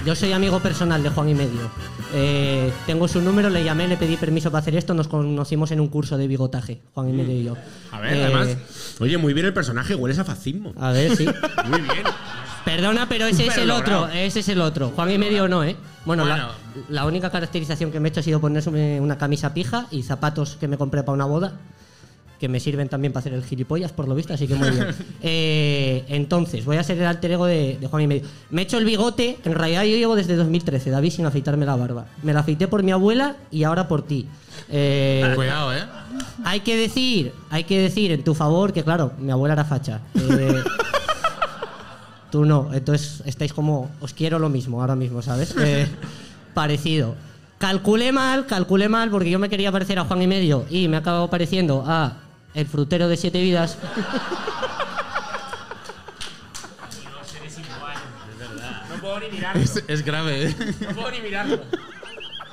Yo 0.05 0.15
soy 0.15 0.33
amigo 0.33 0.61
personal 0.61 1.03
de 1.03 1.09
Juan 1.09 1.31
y 1.31 1.35
medio. 1.35 1.71
Eh, 2.13 2.71
tengo 2.87 3.09
su 3.09 3.23
número, 3.23 3.49
le 3.49 3.65
llamé, 3.65 3.89
le 3.89 3.97
pedí 3.97 4.17
permiso 4.19 4.51
para 4.51 4.61
hacer 4.61 4.77
esto, 4.77 4.93
nos 4.93 5.09
conocimos 5.09 5.71
en 5.71 5.81
un 5.81 5.89
curso 5.89 6.19
de 6.19 6.29
bigotaje, 6.29 6.83
Juan 6.93 7.09
y 7.09 7.13
medio 7.13 7.33
y 7.35 7.45
yo. 7.45 7.57
A 7.91 8.01
ver, 8.01 8.13
Eh, 8.13 8.25
además. 8.25 8.49
Oye, 9.01 9.17
muy 9.17 9.33
bien 9.33 9.47
el 9.47 9.55
personaje, 9.55 9.95
hueles 9.95 10.19
a 10.19 10.25
fascismo. 10.25 10.75
A 10.79 10.91
ver, 10.93 11.17
sí. 11.17 11.25
Muy 11.67 11.81
bien. 11.81 12.05
Perdona, 12.65 13.09
pero 13.09 13.27
ese 13.27 13.47
es 13.47 13.57
el 13.59 13.71
otro, 13.71 14.09
ese 14.09 14.41
es 14.41 14.49
el 14.49 14.61
otro. 14.61 14.91
Juan 14.95 15.11
y 15.11 15.19
medio 15.19 15.49
no, 15.49 15.63
¿eh? 15.65 15.77
Bueno, 16.05 16.25
Bueno. 16.25 16.37
La, 16.37 16.51
la 16.89 17.07
única 17.07 17.31
caracterización 17.31 17.91
que 17.91 18.01
me 18.01 18.09
he 18.09 18.11
hecho 18.11 18.21
ha 18.21 18.23
sido 18.23 18.41
ponerme 18.41 19.01
una 19.01 19.19
camisa 19.19 19.55
pija 19.55 19.87
y 19.91 20.03
zapatos 20.03 20.57
que 20.59 20.69
me 20.69 20.77
compré 20.77 21.03
para 21.03 21.15
una 21.15 21.25
boda, 21.25 21.53
que 22.41 22.49
me 22.49 22.61
sirven 22.61 22.89
también 22.89 23.13
para 23.13 23.21
hacer 23.21 23.33
el 23.35 23.45
gilipollas, 23.45 23.93
por 23.93 24.09
lo 24.09 24.15
visto, 24.15 24.35
así 24.35 24.47
que 24.47 24.55
muy 24.55 24.71
bien. 24.71 24.87
Eh, 25.23 26.05
entonces, 26.09 26.65
voy 26.65 26.77
a 26.77 26.83
ser 26.83 26.99
el 26.99 27.07
alter 27.07 27.33
ego 27.33 27.47
de, 27.47 27.79
de 27.81 27.87
Juan 27.87 28.03
y 28.03 28.07
medio. 28.07 28.23
Me 28.51 28.63
he 28.63 28.65
hecho 28.65 28.77
el 28.79 28.85
bigote, 28.85 29.39
en 29.45 29.55
realidad 29.55 29.85
yo 29.85 29.97
llevo 29.97 30.17
desde 30.17 30.37
2013, 30.37 30.91
David, 30.91 31.11
sin 31.11 31.27
afeitarme 31.27 31.65
la 31.65 31.77
barba. 31.77 32.07
Me 32.23 32.33
la 32.33 32.41
afeité 32.41 32.69
por 32.69 32.83
mi 32.83 32.93
abuela 32.93 33.37
y 33.51 33.65
ahora 33.65 33.89
por 33.89 34.03
ti. 34.07 34.27
Eh, 34.69 35.33
Cuidado, 35.35 35.75
¿eh? 35.75 35.83
hay 36.45 36.61
que 36.61 36.77
decir, 36.77 37.33
hay 37.51 37.65
que 37.65 37.79
decir 37.79 38.13
en 38.13 38.23
tu 38.25 38.35
favor 38.35 38.73
que, 38.73 38.83
claro, 38.83 39.13
mi 39.19 39.31
abuela 39.31 39.55
era 39.55 39.65
facha. 39.65 40.01
Eh, 40.15 40.63
tú 42.35 42.45
no, 42.45 42.71
entonces 42.75 43.23
estáis 43.27 43.53
como, 43.53 43.93
os 44.01 44.13
quiero 44.13 44.41
lo 44.41 44.49
mismo 44.49 44.81
ahora 44.81 44.97
mismo, 44.97 45.23
¿sabes? 45.23 45.55
Eh, 45.61 45.87
parecido. 46.53 47.15
Calculé 47.59 48.11
mal, 48.11 48.47
calculé 48.47 48.89
mal 48.89 49.09
porque 49.09 49.31
yo 49.31 49.39
me 49.39 49.49
quería 49.49 49.71
parecer 49.71 50.01
a 50.01 50.05
Juan 50.05 50.21
y 50.21 50.27
medio 50.27 50.67
y 50.69 50.89
me 50.89 50.97
ha 50.97 50.99
acabado 50.99 51.31
pareciendo 51.31 51.85
a 51.87 52.17
el 52.55 52.67
frutero 52.67 53.07
de 53.07 53.17
siete 53.17 53.41
vidas. 53.41 53.79
No 58.91 59.01
puedo 59.01 59.21
ni 59.21 59.29
mirarlo. 59.31 59.63
Es, 59.63 59.85
es 59.87 60.05
grave, 60.05 60.47
¿eh? 60.47 60.57
No 60.81 60.95
puedo 60.95 61.11
ni 61.11 61.21
mirarlo. 61.21 61.61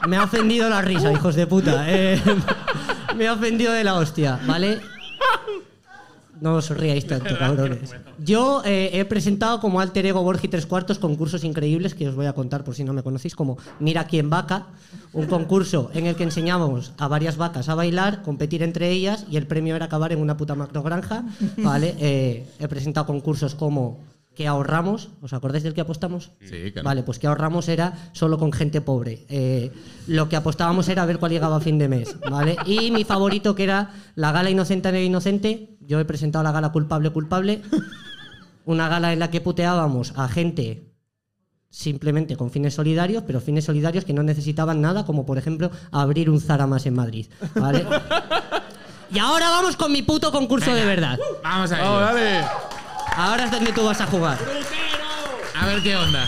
Me 0.07 0.17
ha 0.17 0.23
ofendido 0.23 0.69
la 0.69 0.82
risa, 0.82 1.11
hijos 1.11 1.36
de 1.36 1.47
puta. 1.47 1.86
Eh, 1.88 2.21
me 3.15 3.27
ha 3.27 3.34
ofendido 3.34 3.71
de 3.71 3.84
la 3.84 3.95
hostia, 3.95 4.39
¿vale? 4.45 4.82
No 6.41 6.57
os 6.57 6.73
ríais 6.73 7.05
tanto, 7.05 7.37
cabrones. 7.37 7.93
Yo 8.17 8.65
eh, 8.65 8.97
he 8.97 9.05
presentado 9.05 9.61
como 9.61 9.77
alter 9.77 10.09
ego 10.09 10.25
Borgi 10.25 10.49
Tres 10.49 10.65
Cuartos 10.65 10.97
concursos 10.97 11.45
increíbles 11.45 11.93
que 11.93 12.09
os 12.09 12.17
voy 12.17 12.25
a 12.25 12.33
contar 12.33 12.65
por 12.65 12.73
si 12.73 12.83
no 12.83 12.97
me 12.97 13.05
conocéis, 13.05 13.37
como 13.37 13.61
Mira 13.77 14.09
quién 14.09 14.33
vaca, 14.33 14.73
un 15.13 15.29
concurso 15.29 15.91
en 15.93 16.07
el 16.07 16.15
que 16.17 16.25
enseñábamos 16.25 16.93
a 16.97 17.07
varias 17.07 17.37
vacas 17.37 17.69
a 17.69 17.75
bailar, 17.75 18.23
competir 18.23 18.63
entre 18.63 18.89
ellas 18.89 19.25
y 19.29 19.37
el 19.37 19.45
premio 19.45 19.75
era 19.75 19.85
acabar 19.85 20.11
en 20.13 20.19
una 20.19 20.35
puta 20.35 20.55
macrogranja, 20.55 21.25
¿vale? 21.57 21.95
Eh, 21.99 22.45
he 22.57 22.67
presentado 22.67 23.05
concursos 23.05 23.53
como 23.53 23.99
¿Qué 24.36 24.47
ahorramos? 24.47 25.09
¿Os 25.21 25.34
acordáis 25.34 25.63
del 25.63 25.73
que 25.73 25.82
apostamos? 25.82 26.32
Sí, 26.39 26.71
claro. 26.71 26.86
Vale, 26.86 27.03
pues 27.03 27.19
que 27.19 27.27
ahorramos 27.27 27.67
era 27.67 27.93
solo 28.13 28.38
con 28.38 28.53
gente 28.53 28.79
pobre. 28.79 29.25
Eh, 29.27 29.71
lo 30.07 30.29
que 30.29 30.38
apostábamos 30.38 30.88
era 30.88 31.03
a 31.03 31.05
ver 31.05 31.19
cuál 31.19 31.32
llegaba 31.32 31.57
a 31.57 31.59
fin 31.59 31.77
de 31.77 31.89
mes, 31.89 32.15
¿vale? 32.29 32.55
Y 32.65 32.91
mi 32.91 33.03
favorito 33.03 33.55
que 33.55 33.63
era 33.63 33.91
la 34.15 34.32
gala 34.32 34.49
inocente 34.49 34.91
de 34.91 35.03
inocente. 35.03 35.77
Yo 35.82 35.99
he 35.99 36.05
presentado 36.05 36.43
la 36.43 36.53
gala 36.53 36.71
culpable 36.71 37.09
culpable. 37.09 37.61
Una 38.65 38.88
gala 38.88 39.11
en 39.11 39.19
la 39.19 39.29
que 39.29 39.41
puteábamos 39.41 40.13
a 40.15 40.29
gente 40.29 40.93
simplemente 41.69 42.36
con 42.36 42.51
fines 42.51 42.73
solidarios, 42.73 43.23
pero 43.25 43.41
fines 43.41 43.65
solidarios 43.65 44.05
que 44.05 44.13
no 44.13 44.23
necesitaban 44.23 44.82
nada, 44.82 45.05
como 45.05 45.25
por 45.25 45.38
ejemplo 45.38 45.71
abrir 45.91 46.29
un 46.29 46.39
Zara 46.41 46.67
más 46.67 46.86
en 46.86 46.93
Madrid, 46.95 47.27
¿vale? 47.55 47.86
Y 49.13 49.19
ahora 49.19 49.49
vamos 49.49 49.75
con 49.75 49.91
mi 49.91 50.03
puto 50.03 50.32
concurso 50.32 50.74
de 50.74 50.86
verdad. 50.86 51.20
Vamos 51.43 51.70
a 51.74 51.78
¡Vamos, 51.79 52.12
ello. 52.17 52.47
Ahora 53.16 53.46
es 53.46 53.51
donde 53.51 53.71
tú 53.74 53.83
vas 53.83 54.01
a 54.01 54.08
jugar. 54.08 54.39
A 55.59 55.66
ver 55.66 55.82
qué 55.83 55.96
onda. 55.96 56.28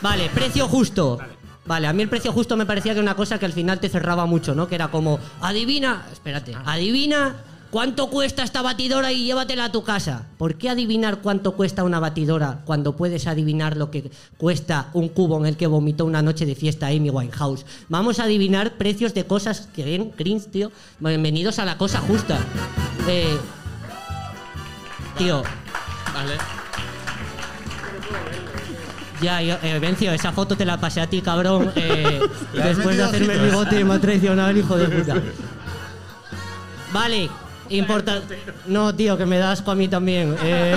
Vale, 0.00 0.30
precio 0.30 0.68
justo. 0.68 1.18
Vale, 1.64 1.86
a 1.86 1.92
mí 1.92 2.02
el 2.02 2.08
precio 2.08 2.32
justo 2.32 2.56
me 2.56 2.66
parecía 2.66 2.92
que 2.92 2.98
era 2.98 3.02
una 3.02 3.14
cosa 3.14 3.38
que 3.38 3.46
al 3.46 3.52
final 3.52 3.78
te 3.78 3.88
cerraba 3.88 4.26
mucho, 4.26 4.54
¿no? 4.54 4.66
Que 4.66 4.74
era 4.74 4.88
como, 4.88 5.20
adivina, 5.40 6.06
espérate, 6.12 6.56
adivina 6.64 7.36
cuánto 7.70 8.10
cuesta 8.10 8.42
esta 8.42 8.62
batidora 8.62 9.12
y 9.12 9.24
llévatela 9.24 9.66
a 9.66 9.72
tu 9.72 9.82
casa. 9.82 10.26
¿Por 10.38 10.56
qué 10.56 10.68
adivinar 10.68 11.20
cuánto 11.20 11.52
cuesta 11.52 11.84
una 11.84 12.00
batidora 12.00 12.62
cuando 12.64 12.96
puedes 12.96 13.26
adivinar 13.26 13.76
lo 13.76 13.90
que 13.90 14.10
cuesta 14.36 14.90
un 14.92 15.08
cubo 15.08 15.38
en 15.38 15.46
el 15.46 15.56
que 15.56 15.66
vomitó 15.68 16.04
una 16.04 16.20
noche 16.20 16.46
de 16.46 16.54
fiesta 16.54 16.88
Amy 16.88 17.10
Winehouse? 17.10 17.64
Vamos 17.88 18.18
a 18.18 18.24
adivinar 18.24 18.72
precios 18.76 19.14
de 19.14 19.24
cosas 19.24 19.68
que 19.74 19.84
ven, 19.84 20.10
cringe, 20.10 20.50
tío. 20.50 20.72
Bienvenidos 21.00 21.58
a 21.58 21.64
la 21.64 21.78
cosa 21.78 22.00
justa. 22.00 22.38
Eh, 23.08 23.38
tío, 25.18 25.42
Vale. 26.14 26.34
Ya, 29.22 29.40
yo, 29.40 29.54
eh, 29.62 29.78
Vencio, 29.78 30.12
esa 30.12 30.32
foto 30.32 30.56
te 30.56 30.64
la 30.64 30.78
pasé 30.80 31.00
a 31.00 31.06
ti, 31.06 31.22
cabrón. 31.22 31.70
eh, 31.76 32.20
después 32.52 32.96
de 32.96 33.04
hacerme 33.04 33.34
el 33.34 33.40
bigote 33.42 33.84
me 33.84 33.94
ha 33.94 34.00
traicionado 34.00 34.50
el 34.50 34.58
hijo 34.58 34.76
de 34.76 34.88
puta. 34.88 35.14
Vale, 36.92 37.30
importante. 37.70 38.38
No, 38.66 38.94
tío, 38.94 39.16
que 39.16 39.24
me 39.24 39.38
da 39.38 39.52
asco 39.52 39.70
a 39.70 39.74
mí 39.76 39.86
también. 39.88 40.36
eh. 40.42 40.74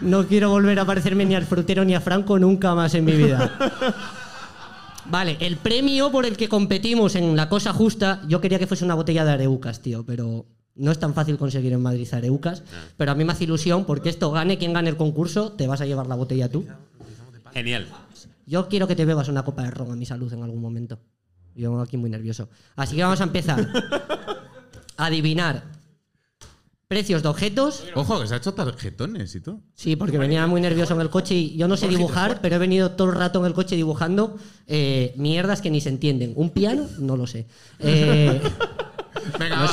no 0.00 0.26
quiero 0.26 0.50
volver 0.50 0.78
a 0.80 0.84
parecerme 0.84 1.24
ni 1.24 1.34
al 1.36 1.44
frutero 1.46 1.84
ni 1.84 1.94
a 1.94 2.00
Franco 2.00 2.38
nunca 2.38 2.74
más 2.74 2.94
en 2.94 3.04
mi 3.04 3.12
vida. 3.12 3.56
Vale, 5.06 5.36
el 5.40 5.56
premio 5.56 6.10
por 6.10 6.26
el 6.26 6.36
que 6.36 6.48
competimos 6.48 7.14
en 7.14 7.36
la 7.36 7.48
cosa 7.48 7.72
justa, 7.72 8.20
yo 8.26 8.40
quería 8.40 8.58
que 8.58 8.66
fuese 8.66 8.84
una 8.84 8.94
botella 8.94 9.24
de 9.24 9.32
Areucas, 9.32 9.80
tío, 9.80 10.04
pero 10.04 10.46
no 10.80 10.90
es 10.90 10.98
tan 10.98 11.14
fácil 11.14 11.36
conseguir 11.36 11.72
en 11.72 11.82
Madrid 11.82 12.08
Areucas. 12.12 12.62
Pero 12.96 13.12
a 13.12 13.14
mí 13.14 13.24
me 13.24 13.32
hace 13.32 13.44
ilusión 13.44 13.84
porque 13.84 14.08
esto 14.08 14.30
gane 14.32 14.58
quien 14.58 14.72
gane 14.72 14.88
el 14.88 14.96
concurso, 14.96 15.52
te 15.52 15.66
vas 15.66 15.80
a 15.80 15.86
llevar 15.86 16.06
la 16.06 16.14
botella 16.14 16.48
tú. 16.48 16.66
Genial. 17.52 17.86
Yo 18.46 18.68
quiero 18.68 18.88
que 18.88 18.96
te 18.96 19.04
bebas 19.04 19.28
una 19.28 19.44
copa 19.44 19.62
de 19.62 19.70
ron 19.70 19.92
a 19.92 19.96
mi 19.96 20.06
salud 20.06 20.32
en 20.32 20.42
algún 20.42 20.60
momento. 20.60 20.98
Yo 21.54 21.80
aquí 21.80 21.96
muy 21.96 22.10
nervioso. 22.10 22.48
Así 22.76 22.96
que 22.96 23.02
vamos 23.02 23.20
a 23.20 23.24
empezar. 23.24 23.68
Adivinar 24.96 25.62
precios 26.88 27.22
de 27.22 27.28
objetos. 27.28 27.84
Ojo, 27.94 28.20
que 28.20 28.26
se 28.26 28.34
ha 28.34 28.38
hecho 28.38 28.54
tarjetones 28.54 29.34
y 29.34 29.40
todo. 29.40 29.60
Sí, 29.74 29.94
porque 29.94 30.18
venía 30.18 30.46
muy 30.46 30.60
nervioso 30.60 30.94
en 30.94 31.00
el 31.00 31.10
coche 31.10 31.36
y 31.36 31.56
yo 31.56 31.68
no 31.68 31.76
sé 31.76 31.86
dibujar, 31.86 32.40
pero 32.40 32.56
he 32.56 32.58
venido 32.58 32.92
todo 32.92 33.10
el 33.10 33.16
rato 33.16 33.38
en 33.38 33.46
el 33.46 33.52
coche 33.52 33.76
dibujando 33.76 34.36
eh, 34.66 35.14
mierdas 35.16 35.60
que 35.60 35.70
ni 35.70 35.80
se 35.80 35.90
entienden. 35.90 36.32
¿Un 36.34 36.50
piano? 36.50 36.88
No 36.98 37.16
lo 37.16 37.26
sé. 37.26 37.46
Eh. 37.78 38.40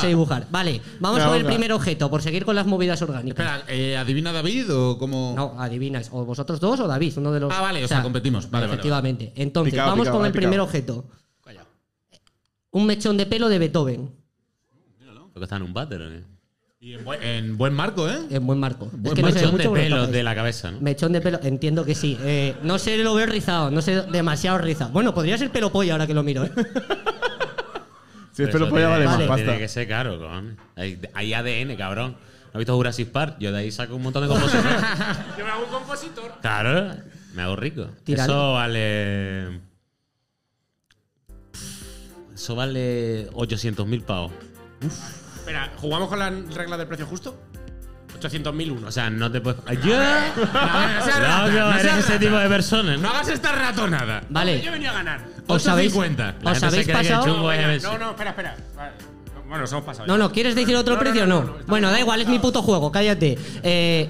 sé 0.00 0.06
dibujar. 0.08 0.46
Vale, 0.50 0.80
vamos 1.00 1.22
con 1.22 1.34
el 1.36 1.44
primer 1.44 1.72
objeto, 1.72 2.10
por 2.10 2.22
seguir 2.22 2.44
con 2.44 2.54
las 2.54 2.66
movidas 2.66 3.00
orgánicas. 3.02 3.46
Espera, 3.46 3.64
eh, 3.68 3.96
¿adivina 3.96 4.32
David 4.32 4.74
o 4.74 4.98
cómo...? 4.98 5.34
No, 5.36 5.54
adivináis. 5.58 6.08
O 6.12 6.24
vosotros 6.24 6.60
dos 6.60 6.80
o 6.80 6.86
David, 6.86 7.14
uno 7.16 7.32
de 7.32 7.40
los. 7.40 7.52
Ah, 7.52 7.60
vale, 7.60 7.84
o 7.84 7.88
sea, 7.88 8.02
competimos. 8.02 8.50
Vale, 8.50 8.66
vale, 8.66 8.74
efectivamente. 8.74 9.32
Entonces, 9.36 9.72
Picado, 9.72 9.90
vamos 9.90 10.04
picado, 10.04 10.18
con 10.18 10.26
el 10.26 10.32
picado. 10.32 10.48
primer 10.48 10.60
objeto. 10.60 11.04
Un 12.70 12.86
mechón 12.86 13.16
de 13.16 13.26
pelo 13.26 13.48
de 13.48 13.58
Beethoven. 13.58 14.10
Porque 15.32 15.44
está 15.44 15.56
en 15.56 15.62
un 15.62 15.72
váter, 15.72 16.02
¿o 16.02 16.08
qué? 16.08 16.22
Y 16.80 16.94
en 16.94 17.04
buen, 17.04 17.22
en 17.22 17.58
buen 17.58 17.72
marco, 17.74 18.08
¿eh? 18.08 18.18
En 18.30 18.46
buen 18.46 18.60
marco. 18.60 18.88
Buen 18.92 19.06
es 19.06 19.14
que 19.14 19.22
no 19.22 19.28
se 19.28 19.34
ve 19.34 19.40
Mechón 19.40 19.52
mucho 19.56 19.72
de 19.72 19.80
pelo 19.80 20.06
de 20.06 20.22
la 20.22 20.34
cabeza, 20.34 20.70
¿no? 20.70 20.80
Mechón 20.80 21.12
de 21.12 21.20
pelo, 21.20 21.40
entiendo 21.42 21.84
que 21.84 21.94
sí. 21.94 22.16
Eh, 22.20 22.54
no 22.62 22.78
sé 22.78 22.96
lo 22.98 23.14
veo 23.14 23.26
rizado, 23.26 23.70
no 23.70 23.82
sé 23.82 24.02
demasiado 24.02 24.58
rizado. 24.58 24.92
Bueno, 24.92 25.12
podría 25.12 25.36
ser 25.38 25.50
pelo 25.50 25.72
polla 25.72 25.92
ahora 25.94 26.06
que 26.06 26.14
lo 26.14 26.22
miro, 26.22 26.44
¿eh? 26.44 26.52
Si 28.38 28.44
es 28.44 28.50
Pero 28.50 28.52
pelo 28.52 28.66
eso 28.66 28.70
polla, 28.70 28.86
tiene- 28.86 29.06
vale 29.06 29.18
más 29.18 29.28
pasta. 29.28 29.44
Tiene 29.46 29.58
que 29.58 29.66
ser 29.68 29.88
caro, 29.88 30.20
cabrón. 30.20 30.56
Hay, 30.76 31.00
hay 31.12 31.34
ADN, 31.34 31.76
cabrón. 31.76 32.12
¿No 32.12 32.50
has 32.52 32.58
visto 32.58 32.76
Jurassic 32.76 33.08
Park? 33.10 33.34
Yo 33.40 33.50
de 33.50 33.58
ahí 33.58 33.72
saco 33.72 33.96
un 33.96 34.02
montón 34.02 34.22
de 34.22 34.28
compositores. 34.28 34.80
Yo 35.36 35.44
me 35.44 35.50
hago 35.50 35.64
un 35.64 35.70
compositor. 35.72 36.34
claro, 36.40 36.94
me 37.34 37.42
hago 37.42 37.56
rico. 37.56 37.88
Eso 38.06 38.52
vale... 38.52 39.58
Eso 42.32 42.54
vale 42.54 43.28
800.000 43.32 44.02
pavos. 44.04 44.30
Espera, 45.36 45.72
¿jugamos 45.78 46.08
con 46.08 46.20
la 46.20 46.30
regla 46.30 46.76
del 46.76 46.86
precio 46.86 47.06
justo? 47.06 47.36
800.000 48.20 48.70
uno. 48.70 48.86
O 48.86 48.92
sea, 48.92 49.10
no 49.10 49.32
te 49.32 49.40
puedes... 49.40 49.60
¡Ya! 49.84 50.32
No 50.36 51.04
seas 51.04 51.18
No, 51.20 51.48
no, 51.48 51.72
no 51.72 51.78
eres 51.78 51.96
ese 51.98 52.20
tipo 52.20 52.36
de 52.36 52.48
personas. 52.48 53.00
No 53.00 53.08
hagas 53.08 53.30
esta 53.30 53.50
ratonada. 53.50 54.22
Vale. 54.30 54.62
Yo 54.62 54.70
venía 54.70 54.90
a 54.90 54.94
ganar. 54.94 55.37
¿Os 55.48 55.66
habéis, 55.66 55.94
8.50. 55.94 56.34
La 56.42 56.52
¿os 56.52 56.62
habéis 56.62 56.86
pasado? 56.88 57.50
es 57.52 57.82
no, 57.82 57.98
no, 57.98 58.10
espera, 58.10 58.30
espera. 58.30 58.56
Vale. 58.76 58.92
Bueno, 59.48 59.62
nos 59.62 59.72
hemos 59.72 59.84
pasado. 59.84 60.06
No, 60.06 60.14
ya. 60.14 60.18
no, 60.18 60.30
¿quieres 60.32 60.54
decir 60.54 60.76
otro 60.76 60.94
No, 60.94 61.00
precio 61.00 61.24
o 61.24 61.26
no, 61.26 61.34
no? 61.36 61.40
no, 61.40 61.46
no, 61.46 61.50
estamos- 61.52 61.66
bueno, 61.68 61.90
da 61.90 61.98
igual, 61.98 62.20
es 62.20 62.28
mi 62.28 62.38
puto 62.38 62.62
juego, 62.62 62.92
cállate. 62.92 63.38
Eh, 63.62 64.08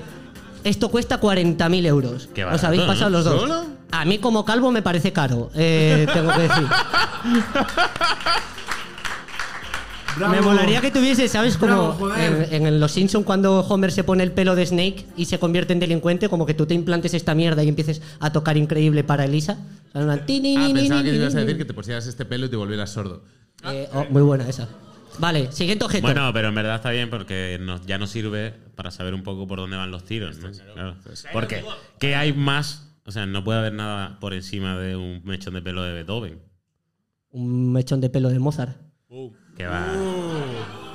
esto 0.65 0.89
cuesta 0.91 1.21
40.000 1.21 1.87
euros. 1.87 2.29
Qué 2.35 2.45
¿Os 2.45 2.63
habéis 2.65 2.83
¿no? 2.83 2.89
pasado 2.89 3.11
los 3.11 3.25
dos? 3.25 3.41
¿Solo? 3.43 3.65
A 3.93 4.05
mí 4.05 4.19
como 4.19 4.45
calvo 4.45 4.71
me 4.73 4.83
parece 4.83 5.13
caro, 5.13 5.51
eh, 5.55 6.07
tengo 6.13 6.33
que 6.35 6.41
decir. 6.41 6.67
Me 10.31 10.41
molaría 10.41 10.81
que 10.81 10.91
tuviese, 10.91 11.29
¿sabes? 11.29 11.57
Como 11.57 11.93
Bravo, 11.95 12.15
en, 12.17 12.67
en 12.67 12.81
Los 12.81 12.93
Simpsons 12.93 13.25
cuando 13.25 13.61
Homer 13.61 13.93
se 13.93 14.05
pone 14.05 14.23
el 14.23 14.33
pelo 14.33 14.55
de 14.55 14.67
Snake 14.67 15.07
y 15.17 15.27
se 15.27 15.39
convierte 15.39 15.73
en 15.73 15.81
delincuente, 15.81 16.29
como 16.29 16.47
que 16.47 16.55
tú 16.55 16.67
te 16.67 16.75
implantes 16.75 17.15
esta 17.15 17.35
mierda 17.35 17.63
y 17.63 17.69
empieces 17.69 18.03
a 18.21 18.33
tocar 18.33 18.57
increíble 18.57 19.05
para 19.05 19.25
Elisa. 19.25 19.59
O 19.89 19.93
sea, 19.93 20.03
una 20.03 20.15
Ah, 20.15 20.19
pensaba 20.75 21.03
que 21.03 21.11
te 21.11 21.17
ibas 21.17 21.35
a 21.35 21.41
decir 21.41 21.57
que 21.57 21.65
te 21.65 21.75
pusieras 21.75 22.07
este 22.07 22.25
pelo 22.25 22.47
y 22.47 22.49
te 22.49 22.57
volvieras 22.57 22.91
sordo. 22.91 23.25
Eh, 23.65 23.89
oh, 23.93 24.05
muy 24.11 24.23
buena 24.23 24.49
esa. 24.49 24.69
Vale, 25.19 25.51
siguiente 25.51 25.85
objeto. 25.85 26.03
Bueno, 26.03 26.31
pero 26.33 26.49
en 26.49 26.55
verdad 26.55 26.77
está 26.77 26.91
bien 26.91 27.11
porque 27.11 27.59
nos- 27.61 27.85
ya 27.87 27.99
nos 27.99 28.11
sirve 28.11 28.55
para 28.77 28.91
saber 28.91 29.15
un 29.15 29.23
poco 29.25 29.47
por 29.49 29.59
dónde 29.59 29.77
van 29.77 29.91
los 29.91 30.05
tiros, 30.05 30.39
¿no? 30.39 30.51
Claro. 30.75 30.97
Porque, 31.33 31.65
¿qué 31.99 32.15
hay 32.15 32.33
más? 32.33 32.85
O 33.05 33.11
sea, 33.11 33.27
no 33.27 33.43
puede 33.43 33.59
haber 33.59 33.73
nada 33.73 34.19
por 34.21 34.35
encima 34.35 34.79
de 34.79 34.95
un 34.95 35.23
mechón 35.25 35.55
de 35.55 35.63
pelo 35.63 35.83
de 35.83 35.93
Beethoven. 35.95 36.39
Un 37.31 37.73
mechón 37.73 38.01
de 38.01 38.11
pelo 38.11 38.29
de 38.29 38.39
Mozart. 38.39 38.77
Que 39.59 39.67
va. 39.67 39.87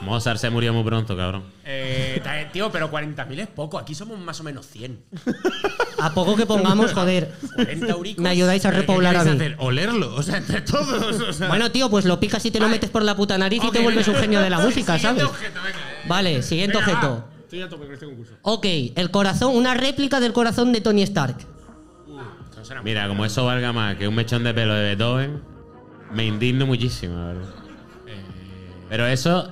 Mozart 0.01 0.39
se 0.39 0.49
murió 0.49 0.73
muy 0.73 0.83
pronto, 0.83 1.15
cabrón. 1.15 1.43
Eh, 1.65 2.19
ta- 2.23 2.49
tío, 2.51 2.71
pero 2.71 2.89
40.000 2.89 3.39
es 3.41 3.47
poco. 3.47 3.77
Aquí 3.77 3.93
somos 3.93 4.17
más 4.19 4.39
o 4.39 4.43
menos 4.43 4.65
100. 4.67 4.99
A 5.99 6.13
poco 6.13 6.35
que 6.35 6.45
pongamos, 6.45 6.93
joder. 6.93 7.31
40 7.55 7.87
euricos. 7.91 8.23
Me 8.23 8.29
ayudáis 8.29 8.65
a 8.65 8.71
repoblar 8.71 9.15
a 9.17 9.23
¿Qué 9.23 9.29
mí. 9.29 9.35
hacer? 9.35 9.55
¿Olerlo? 9.59 10.15
O 10.15 10.23
sea, 10.23 10.37
entre 10.37 10.61
todos. 10.61 11.21
O 11.21 11.33
sea. 11.33 11.47
Bueno, 11.49 11.71
tío, 11.71 11.89
pues 11.89 12.05
lo 12.05 12.19
picas 12.19 12.45
y 12.45 12.51
te 12.51 12.59
lo 12.59 12.67
metes 12.69 12.89
por 12.89 13.03
la 13.03 13.15
puta 13.15 13.37
nariz 13.37 13.61
y 13.63 13.71
te 13.71 13.79
vuelves 13.81 14.07
un 14.07 14.15
genio 14.15 14.39
de 14.41 14.49
la 14.49 14.59
música, 14.65 14.97
Siguiente 14.97 15.21
¿sabes? 15.21 15.23
objeto, 15.23 15.59
venga, 15.63 15.77
eh. 15.77 16.05
Vale, 16.07 16.41
siguiente 16.41 16.77
Venga, 16.77 16.91
objeto. 16.93 17.13
va. 17.15 17.25
Estoy 17.43 17.61
a 17.61 17.69
tope 17.69 17.85
con 17.85 17.93
este 17.93 18.05
concurso. 18.05 18.33
Ok, 18.41 18.65
el 18.95 19.11
corazón, 19.11 19.55
una 19.55 19.73
réplica 19.73 20.19
del 20.19 20.33
corazón 20.33 20.71
de 20.73 20.81
Tony 20.81 21.03
Stark. 21.03 21.35
Será 22.63 22.81
Mira, 22.81 23.07
como 23.09 23.25
eso 23.25 23.43
valga 23.45 23.73
más 23.73 23.97
que 23.97 24.07
un 24.07 24.15
mechón 24.15 24.43
de 24.45 24.53
pelo 24.53 24.73
de 24.73 24.83
Beethoven, 24.83 25.41
me 26.13 26.25
indigno 26.25 26.65
muchísimo, 26.65 27.17
la 27.17 27.25
verdad. 27.27 27.49
Pero 28.93 29.07
eso, 29.07 29.49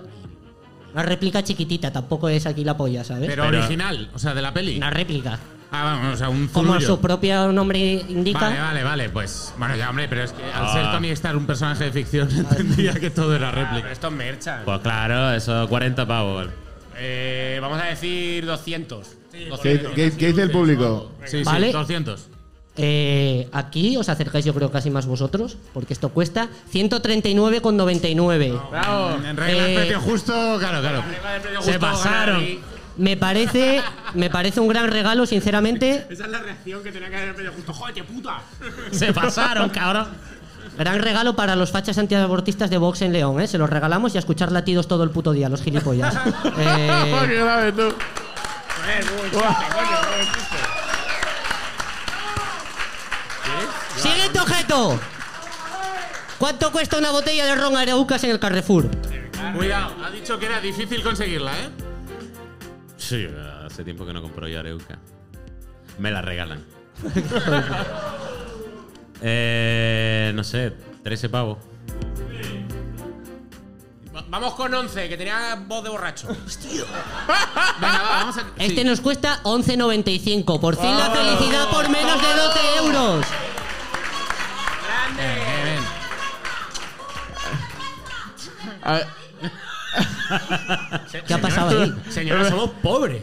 Una 0.94 1.02
réplica 1.02 1.42
chiquitita, 1.44 1.90
tampoco 1.92 2.30
es 2.30 2.46
aquí 2.46 2.64
la 2.64 2.78
polla, 2.78 3.04
¿sabes? 3.04 3.28
Pero, 3.28 3.46
Pero- 3.46 3.58
original, 3.58 4.08
o 4.14 4.20
sea, 4.20 4.36
de 4.36 4.42
la 4.44 4.54
peli. 4.54 4.78
Una 4.78 4.92
réplica. 4.92 5.40
Ah, 5.72 5.84
vamos, 5.84 6.14
o 6.14 6.18
sea, 6.18 6.30
un 6.30 6.48
Como 6.50 6.74
zurullo. 6.74 6.86
su 6.86 7.00
propio 7.02 7.52
nombre 7.52 7.80
indica. 8.08 8.42
Vale, 8.42 8.60
vale, 8.60 8.84
vale. 8.84 9.10
Pues, 9.10 9.52
bueno, 9.58 9.76
ya, 9.76 9.90
hombre, 9.90 10.08
pero 10.08 10.22
es 10.22 10.32
que 10.34 10.44
al 10.44 10.66
Ah. 10.66 10.74
ser 10.74 10.92
Tony 10.92 11.10
Stark 11.10 11.36
un 11.38 11.48
personaje 11.48 11.86
de 11.86 11.92
ficción, 11.92 12.30
entendía 12.38 12.94
que 12.94 13.10
todo 13.10 13.36
era 13.36 13.50
Pero 13.52 13.64
réplica. 13.64 13.92
esto 13.92 14.08
es 14.10 14.14
mercha. 14.14 14.62
pues 14.64 14.80
claro, 14.82 15.32
eso 15.34 15.68
40 15.70 16.06
pavos. 16.06 16.36
vale. 16.36 16.52
Eh, 17.00 17.58
vamos 17.64 17.82
a 17.82 17.86
decir 17.86 18.46
200. 18.46 19.16
¿Qué, 19.32 19.46
200. 19.50 19.94
qué- 19.94 20.12
qué 20.16 20.28
dice 20.28 20.44
el 20.44 20.52
público? 20.52 21.14
Sí, 21.26 21.42
Vale. 21.44 21.68
sí, 21.68 21.74
200. 21.74 22.28
Eh, 22.78 23.50
aquí 23.52 23.98
os 23.98 24.08
acercáis, 24.08 24.46
yo 24.46 24.54
creo, 24.54 24.72
casi 24.72 24.90
más 24.90 25.06
vosotros, 25.06 25.58
porque 25.74 25.94
esto 25.94 26.10
cuesta 26.10 26.48
139,99. 26.74 28.70
Bravo. 28.72 29.10
En 29.26 29.36
regla 29.38 29.64
de 29.64 29.74
Eh, 29.74 29.76
precio 29.78 30.00
justo, 30.02 30.34
claro, 30.60 30.80
claro. 30.82 31.04
Se 31.62 31.78
pasaron. 31.80 32.44
Me 32.98 33.18
parece, 33.18 33.82
me 34.14 34.30
parece 34.30 34.60
un 34.60 34.68
gran 34.68 34.90
regalo, 34.90 35.26
sinceramente. 35.26 36.06
Esa 36.10 36.26
es 36.26 36.30
la 36.32 36.40
reacción 36.40 36.84
que 36.84 36.92
tenía 36.92 37.10
que 37.10 37.16
haber 37.16 37.30
el 37.30 37.36
precio 37.36 37.54
justo. 37.54 37.74
¡Jódete, 37.74 38.04
puta! 38.04 38.42
Se 38.92 39.14
pasaron, 39.14 39.70
cabrón. 39.70 40.08
Gran 40.78 41.00
regalo 41.00 41.36
para 41.36 41.56
los 41.56 41.72
fachas 41.72 41.98
antiabortistas 41.98 42.70
de 42.70 42.78
Vox 42.78 43.02
en 43.02 43.12
León, 43.12 43.42
¿eh? 43.42 43.48
Se 43.48 43.58
los 43.58 43.70
regalamos 43.70 44.14
y 44.14 44.18
a 44.18 44.20
escuchar 44.20 44.52
latidos 44.52 44.88
todo 44.88 45.04
el 45.04 45.10
puto 45.10 45.32
día, 45.34 45.50
los 45.50 45.62
gilipollas. 45.62 46.16
Eh, 46.58 47.16
¡Qué 47.28 47.36
grave, 47.36 47.72
tú! 47.74 47.94
Siguiente 54.02 54.40
objeto. 54.40 55.00
¿Cuánto 56.38 56.72
cuesta 56.72 56.98
una 56.98 57.12
botella 57.12 57.46
de 57.46 57.56
ron 57.56 57.78
Araucas 57.78 58.24
en 58.24 58.32
el 58.32 58.40
Carrefour? 58.40 58.90
Cuidado, 59.56 59.96
ha 60.04 60.10
dicho 60.10 60.40
que 60.40 60.48
era 60.48 60.60
difícil 60.60 61.04
conseguirla, 61.04 61.52
¿eh? 61.60 61.70
Sí, 62.98 63.28
hace 63.66 63.84
tiempo 63.84 64.06
que 64.06 64.14
no 64.14 64.22
compro 64.22 64.48
yo 64.48 64.60
Areuca. 64.60 64.98
Me 66.00 66.10
la 66.12 66.22
regalan. 66.22 66.64
eh, 69.22 70.32
no 70.34 70.44
sé, 70.44 70.74
13 71.04 71.30
pavos. 71.30 71.58
Va- 74.16 74.26
Vamos 74.30 74.54
con 74.56 74.74
11, 74.74 75.10
que 75.10 75.18
tenía 75.18 75.56
voz 75.68 75.84
de 75.84 75.90
borracho. 75.90 76.28
Venga, 76.28 78.04
va, 78.04 78.10
vamos 78.20 78.38
a. 78.38 78.42
Este 78.58 78.82
sí. 78.82 78.84
nos 78.84 79.00
cuesta 79.02 79.42
11,95. 79.44 80.60
Por 80.60 80.76
fin 80.76 80.98
la 80.98 81.10
felicidad 81.12 81.70
por 81.70 81.88
menos 81.90 82.22
de 82.22 82.34
12 82.34 82.60
euros. 82.80 83.26
A 88.84 88.94
ver, 88.94 89.06
¿Qué 91.28 91.34
ha 91.34 91.38
pasado 91.42 91.82
ahí? 91.82 91.94
Señora, 92.10 92.50
somos 92.50 92.72
pobres. 92.82 93.22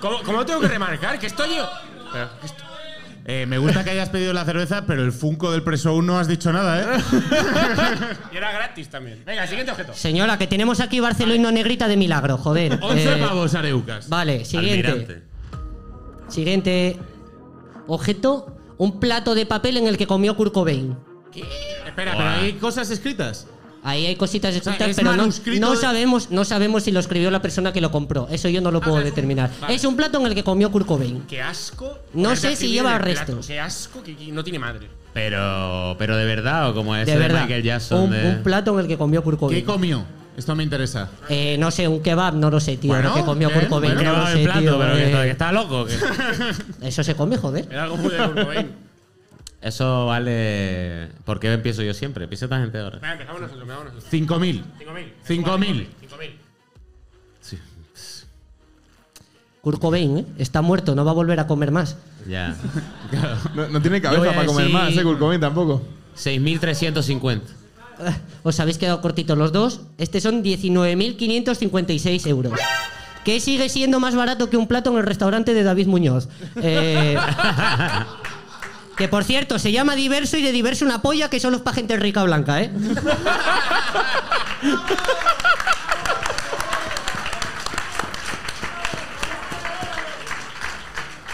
¿Cómo, 0.00 0.18
¿Cómo 0.24 0.44
tengo 0.46 0.60
que 0.60 0.68
remarcar? 0.68 1.18
Que 1.18 1.26
estoy 1.26 1.56
yo. 1.56 1.68
Pero, 2.12 2.28
Eh, 3.30 3.44
me 3.44 3.58
gusta 3.58 3.84
que 3.84 3.90
hayas 3.90 4.08
pedido 4.08 4.32
la 4.32 4.46
cerveza, 4.46 4.86
pero 4.86 5.04
el 5.04 5.12
Funko 5.12 5.52
del 5.52 5.62
Preso 5.62 5.92
1 5.94 6.02
no 6.14 6.18
has 6.18 6.26
dicho 6.28 6.50
nada, 6.50 6.80
¿eh? 6.80 7.00
Y 8.32 8.36
era 8.38 8.50
gratis 8.52 8.88
también. 8.88 9.22
Venga, 9.26 9.46
siguiente 9.46 9.70
objeto. 9.70 9.92
Señora, 9.92 10.38
que 10.38 10.46
tenemos 10.46 10.80
aquí 10.80 10.98
Barcelona 10.98 11.52
negrita 11.52 11.88
de 11.88 11.98
milagro, 11.98 12.38
joder. 12.38 12.78
11 12.80 13.12
Eh, 13.12 13.16
pavos, 13.20 13.54
Areucas. 13.54 14.08
Vale, 14.08 14.46
siguiente. 14.46 14.88
Almirante. 14.88 15.22
Siguiente. 16.28 16.96
Objeto, 17.86 18.57
un 18.78 18.98
plato 19.00 19.34
de 19.34 19.44
papel 19.46 19.76
en 19.76 19.86
el 19.86 19.96
que 19.98 20.06
comió 20.06 20.34
Kurt 20.36 20.52
Cobain. 20.52 20.96
Espera, 21.86 22.12
pero 22.16 22.28
hay 22.28 22.52
cosas 22.54 22.90
escritas. 22.90 23.46
Ahí 23.84 24.06
hay 24.06 24.16
cositas 24.16 24.50
sea, 24.52 24.58
escritas, 24.58 24.88
es 24.90 24.96
pero 24.96 25.12
no, 25.12 25.16
manuscrito 25.18 25.60
no 25.64 25.70
de- 25.72 25.76
sabemos, 25.80 26.30
no 26.30 26.44
sabemos 26.44 26.82
si 26.82 26.90
lo 26.90 26.98
escribió 26.98 27.30
la 27.30 27.40
persona 27.40 27.72
que 27.72 27.80
lo 27.80 27.92
compró. 27.92 28.26
Eso 28.30 28.48
yo 28.48 28.60
no 28.60 28.70
lo 28.72 28.80
puedo 28.80 28.98
determinar. 28.98 29.50
Es 29.68 29.84
un 29.84 29.94
plato 29.96 30.18
en 30.20 30.26
el 30.26 30.34
que 30.34 30.42
comió 30.42 30.70
Kurt 30.72 30.86
Cobain. 30.86 31.22
Qué 31.28 31.40
asco. 31.40 31.96
No 32.12 32.30
ponerte 32.30 32.50
sé 32.50 32.56
si 32.56 32.68
lleva 32.70 32.98
restos. 32.98 33.46
Qué 33.46 33.60
asco, 33.60 34.02
que, 34.02 34.16
que 34.16 34.32
no 34.32 34.42
tiene 34.42 34.58
madre. 34.58 34.88
Pero, 35.14 35.94
pero 35.98 36.16
de 36.16 36.24
verdad, 36.24 36.70
o 36.70 36.74
como 36.74 36.94
ese 36.96 37.12
De 37.12 37.18
de. 37.18 37.42
Michael 37.42 37.62
Jackson. 37.62 38.00
Un, 38.04 38.10
de- 38.10 38.28
un 38.28 38.42
plato 38.42 38.74
en 38.74 38.80
el 38.80 38.88
que 38.88 38.98
comió 38.98 39.22
Kurt 39.22 39.38
Cobain. 39.38 39.60
¿Qué 39.60 39.64
comió? 39.64 40.04
Esto 40.38 40.54
me 40.54 40.62
interesa. 40.62 41.10
Eh, 41.28 41.56
no 41.58 41.70
sé, 41.72 41.88
un 41.88 42.00
kebab, 42.00 42.34
no 42.34 42.48
lo 42.48 42.60
sé, 42.60 42.76
tío. 42.76 42.92
Bueno, 42.92 43.08
lo 43.10 43.14
que 43.16 43.24
comió 43.24 43.48
bien, 43.48 43.58
Kurt 43.60 43.70
Cobain, 43.70 43.94
bueno. 43.94 44.12
no 44.12 44.18
lo 44.20 44.26
sé, 44.28 44.44
plato, 44.44 44.60
tío. 44.60 44.78
pero 44.78 44.96
eh, 44.96 45.06
está, 45.06 45.22
que 45.24 45.30
está 45.30 45.52
loco. 45.52 45.84
que- 45.86 45.96
Eso 46.88 47.02
se 47.02 47.14
come, 47.16 47.36
joder. 47.36 47.66
Era 47.70 47.82
algo 47.82 47.96
muy 47.96 48.10
de 48.12 48.18
Kurt 48.18 48.40
Cobain. 48.44 48.70
Eso 49.60 50.06
vale. 50.06 51.08
¿Por 51.24 51.40
qué 51.40 51.52
empiezo 51.52 51.82
yo 51.82 51.92
siempre? 51.92 52.22
Empieza 52.24 52.44
esta 52.44 52.60
gente 52.60 52.78
ahora. 52.78 52.98
Venga, 53.00 53.12
empezamos 53.14 53.40
nosotros, 53.40 53.62
empezamos 53.68 53.94
nosotros. 53.94 54.12
5.000. 54.12 54.62
5.000. 55.26 55.44
5.000. 55.44 55.86
5.000. 57.42 57.58
Kurt 59.60 59.80
Cobain, 59.80 60.18
¿eh? 60.18 60.24
Está 60.38 60.62
muerto, 60.62 60.94
no 60.94 61.04
va 61.04 61.10
a 61.10 61.14
volver 61.14 61.40
a 61.40 61.46
comer 61.48 61.72
más. 61.72 61.96
Ya. 62.28 62.56
No, 63.54 63.68
no 63.68 63.82
tiene 63.82 64.00
cabeza 64.00 64.32
para 64.32 64.46
comer 64.46 64.68
más, 64.68 64.96
¿eh? 64.96 65.02
Kurt 65.02 65.18
Cobain 65.18 65.40
tampoco. 65.40 65.82
6.350. 66.16 67.40
Os 68.42 68.60
habéis 68.60 68.78
quedado 68.78 69.00
cortitos 69.00 69.36
los 69.36 69.52
dos. 69.52 69.80
Este 69.98 70.20
son 70.20 70.42
19.556 70.42 72.26
euros. 72.26 72.58
Que 73.24 73.40
sigue 73.40 73.68
siendo 73.68 74.00
más 74.00 74.14
barato 74.14 74.48
que 74.48 74.56
un 74.56 74.66
plato 74.66 74.90
en 74.90 74.98
el 74.98 75.04
restaurante 75.04 75.54
de 75.54 75.62
David 75.62 75.86
Muñoz. 75.86 76.28
Eh, 76.56 77.16
que 78.96 79.08
por 79.08 79.24
cierto, 79.24 79.58
se 79.58 79.72
llama 79.72 79.96
diverso 79.96 80.36
y 80.36 80.42
de 80.42 80.52
diverso 80.52 80.84
una 80.84 81.02
polla 81.02 81.28
que 81.28 81.40
solo 81.40 81.56
es 81.56 81.62
para 81.62 81.74
gente 81.74 81.96
rica 81.96 82.22
o 82.22 82.26
blanca, 82.26 82.62
¿eh? 82.62 82.70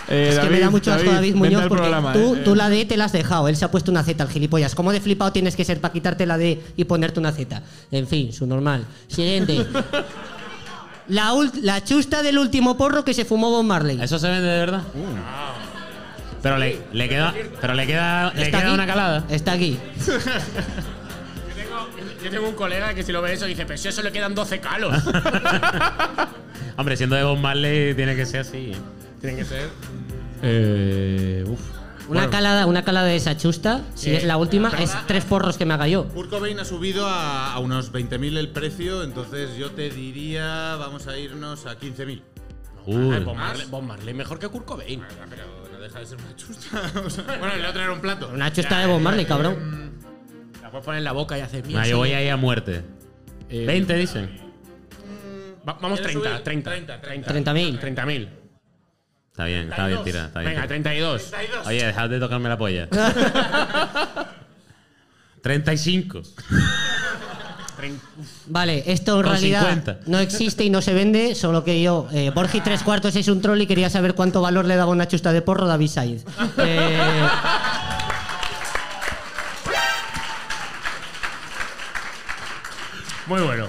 Eh, 0.08 0.28
Es 0.32 0.38
que 0.38 0.50
me 0.50 0.60
da 0.60 0.70
mucho 0.70 0.92
asco 0.92 1.10
David 1.10 1.34
Muñoz 1.34 1.62
porque 1.62 1.76
programa, 1.82 2.12
tú, 2.12 2.34
eh. 2.34 2.42
tú 2.44 2.54
la 2.54 2.68
D 2.68 2.84
te 2.84 2.96
la 2.96 3.06
has 3.06 3.12
dejado. 3.12 3.48
Él 3.48 3.56
se 3.56 3.64
ha 3.64 3.70
puesto 3.70 3.90
una 3.90 4.02
Z 4.02 4.22
al 4.22 4.28
gilipollas. 4.30 4.74
¿Cómo 4.74 4.92
de 4.92 5.00
flipado 5.00 5.32
tienes 5.32 5.56
que 5.56 5.64
ser 5.64 5.80
para 5.80 5.92
quitarte 5.92 6.26
la 6.26 6.36
D 6.36 6.60
y 6.76 6.84
ponerte 6.84 7.20
una 7.20 7.32
Z? 7.32 7.62
En 7.90 8.06
fin, 8.06 8.32
su 8.32 8.46
normal. 8.46 8.84
Siguiente. 9.08 9.64
La, 11.06 11.34
la 11.60 11.84
chusta 11.84 12.22
del 12.22 12.38
último 12.38 12.78
porro 12.78 13.04
que 13.04 13.12
se 13.12 13.26
fumó 13.26 13.50
Bob 13.50 13.62
Marley. 13.64 14.00
¿Eso 14.00 14.18
se 14.18 14.26
vende 14.26 14.48
de 14.48 14.58
verdad? 14.58 14.82
Pero 16.42 16.56
le, 16.56 16.78
le 16.94 17.08
queda, 17.10 17.34
pero 17.60 17.74
le 17.74 17.86
queda, 17.86 18.32
le 18.32 18.44
¿Está 18.44 18.58
queda 18.60 18.68
aquí? 18.68 18.74
una 18.74 18.86
calada. 18.86 19.24
Está 19.28 19.52
aquí. 19.52 19.78
Yo 20.06 20.14
tengo, 21.54 21.88
yo 22.24 22.30
tengo 22.30 22.48
un 22.48 22.54
colega 22.54 22.94
que 22.94 23.02
si 23.02 23.12
lo 23.12 23.20
ve 23.20 23.34
eso 23.34 23.44
dice, 23.44 23.66
pero 23.66 23.76
si 23.76 23.88
eso 23.88 24.00
le 24.02 24.12
quedan 24.12 24.34
12 24.34 24.60
calos. 24.60 24.96
Hombre, 26.78 26.96
siendo 26.96 27.16
de 27.16 27.24
Bob 27.24 27.36
Marley 27.38 27.92
tiene 27.94 28.16
que 28.16 28.24
ser 28.24 28.40
así. 28.40 28.72
Tienen 29.24 29.38
que 29.38 29.44
ser. 29.46 29.70
Eh, 30.42 31.44
uf. 31.48 31.60
Una 32.08 32.28
calada, 32.28 32.66
una 32.66 32.84
calada 32.84 33.06
de 33.06 33.16
esa 33.16 33.34
chusta, 33.38 33.80
si 33.94 34.10
Eh, 34.10 34.16
es 34.18 34.24
la 34.24 34.36
última, 34.36 34.68
es 34.78 34.94
tres 35.06 35.24
porros 35.24 35.56
que 35.56 35.64
me 35.64 35.72
haga 35.72 35.88
yo. 35.88 36.06
Kurt 36.08 36.28
Cobain 36.28 36.58
ha 36.60 36.64
subido 36.66 37.06
a, 37.06 37.54
a 37.54 37.58
unos 37.60 37.90
20.000 37.90 38.36
el 38.36 38.50
precio, 38.50 39.02
entonces 39.02 39.56
yo 39.56 39.70
te 39.70 39.88
diría, 39.88 40.76
vamos 40.76 41.06
a 41.06 41.16
irnos 41.16 41.64
a 41.64 41.78
15.000. 41.78 42.20
Uy. 42.84 43.14
Ay, 43.14 43.24
Bob, 43.24 43.34
Marley, 43.36 43.66
Bob 43.70 43.82
Marley 43.82 44.12
mejor 44.12 44.38
que 44.38 44.48
Kurt 44.48 44.66
Cobain. 44.66 45.00
Pero 45.30 45.44
no 45.72 45.78
deja 45.80 46.00
de 46.00 46.04
ser 46.06 46.18
una 46.18 46.36
chusta. 46.36 46.82
o 47.06 47.08
sea, 47.08 47.24
Bueno, 47.38 47.54
el 47.54 47.64
otro 47.64 47.80
era 47.80 47.92
un 47.92 48.00
plato. 48.02 48.30
Una 48.34 48.52
chusta 48.52 48.78
de 48.80 48.86
Bob 48.86 49.00
Marley, 49.00 49.24
cabrón. 49.24 49.94
La 50.60 50.70
puedes 50.70 50.84
poner 50.84 50.98
en 50.98 51.04
la 51.04 51.12
boca 51.12 51.38
y 51.38 51.40
hacer 51.40 51.64
Ah, 51.74 51.86
yo 51.86 51.96
voy 51.96 52.12
ahí 52.12 52.28
a 52.28 52.36
muerte. 52.36 52.82
Eh, 53.48 53.64
20 53.64 53.94
dicen. 53.94 54.30
Va- 55.66 55.78
vamos 55.80 56.00
¿Quieres 56.00 56.12
30, 56.20 56.28
subir? 56.30 56.44
30, 56.44 56.70
30, 57.00 57.00
30. 57.00 57.52
30.000. 57.54 57.80
30.000. 57.80 58.28
Está 59.34 59.46
bien, 59.46 59.68
está 59.68 59.88
bien, 59.88 60.04
tira. 60.04 60.26
Está 60.26 60.40
bien. 60.40 60.52
Venga, 60.54 60.68
32. 60.68 61.32
Oye, 61.66 61.84
dejad 61.86 62.08
de 62.08 62.20
tocarme 62.20 62.48
la 62.48 62.56
polla. 62.56 62.88
35. 65.42 66.22
Vale, 68.46 68.84
esto 68.86 69.16
en 69.16 69.22
Con 69.22 69.32
realidad 69.32 69.62
50. 69.62 69.98
no 70.06 70.20
existe 70.20 70.62
y 70.62 70.70
no 70.70 70.80
se 70.80 70.94
vende, 70.94 71.34
solo 71.34 71.64
que 71.64 71.82
yo, 71.82 72.06
eh, 72.12 72.30
Borgi 72.32 72.60
tres 72.60 72.84
cuartos 72.84 73.16
es 73.16 73.26
un 73.26 73.42
troll 73.42 73.60
y 73.60 73.66
quería 73.66 73.90
saber 73.90 74.14
cuánto 74.14 74.40
valor 74.40 74.66
le 74.66 74.76
daba 74.76 74.92
una 74.92 75.08
chusta 75.08 75.32
de 75.32 75.42
porro 75.42 75.66
David 75.66 75.88
Sainz. 75.88 76.24
Eh, 76.58 77.28
Muy 83.26 83.40
bueno. 83.40 83.66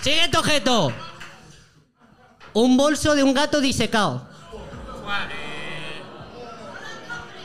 Siguiente 0.00 0.36
objeto. 0.36 0.92
Un 2.58 2.78
bolso 2.78 3.14
de 3.14 3.22
un 3.22 3.34
gato 3.34 3.60
disecado. 3.60 4.22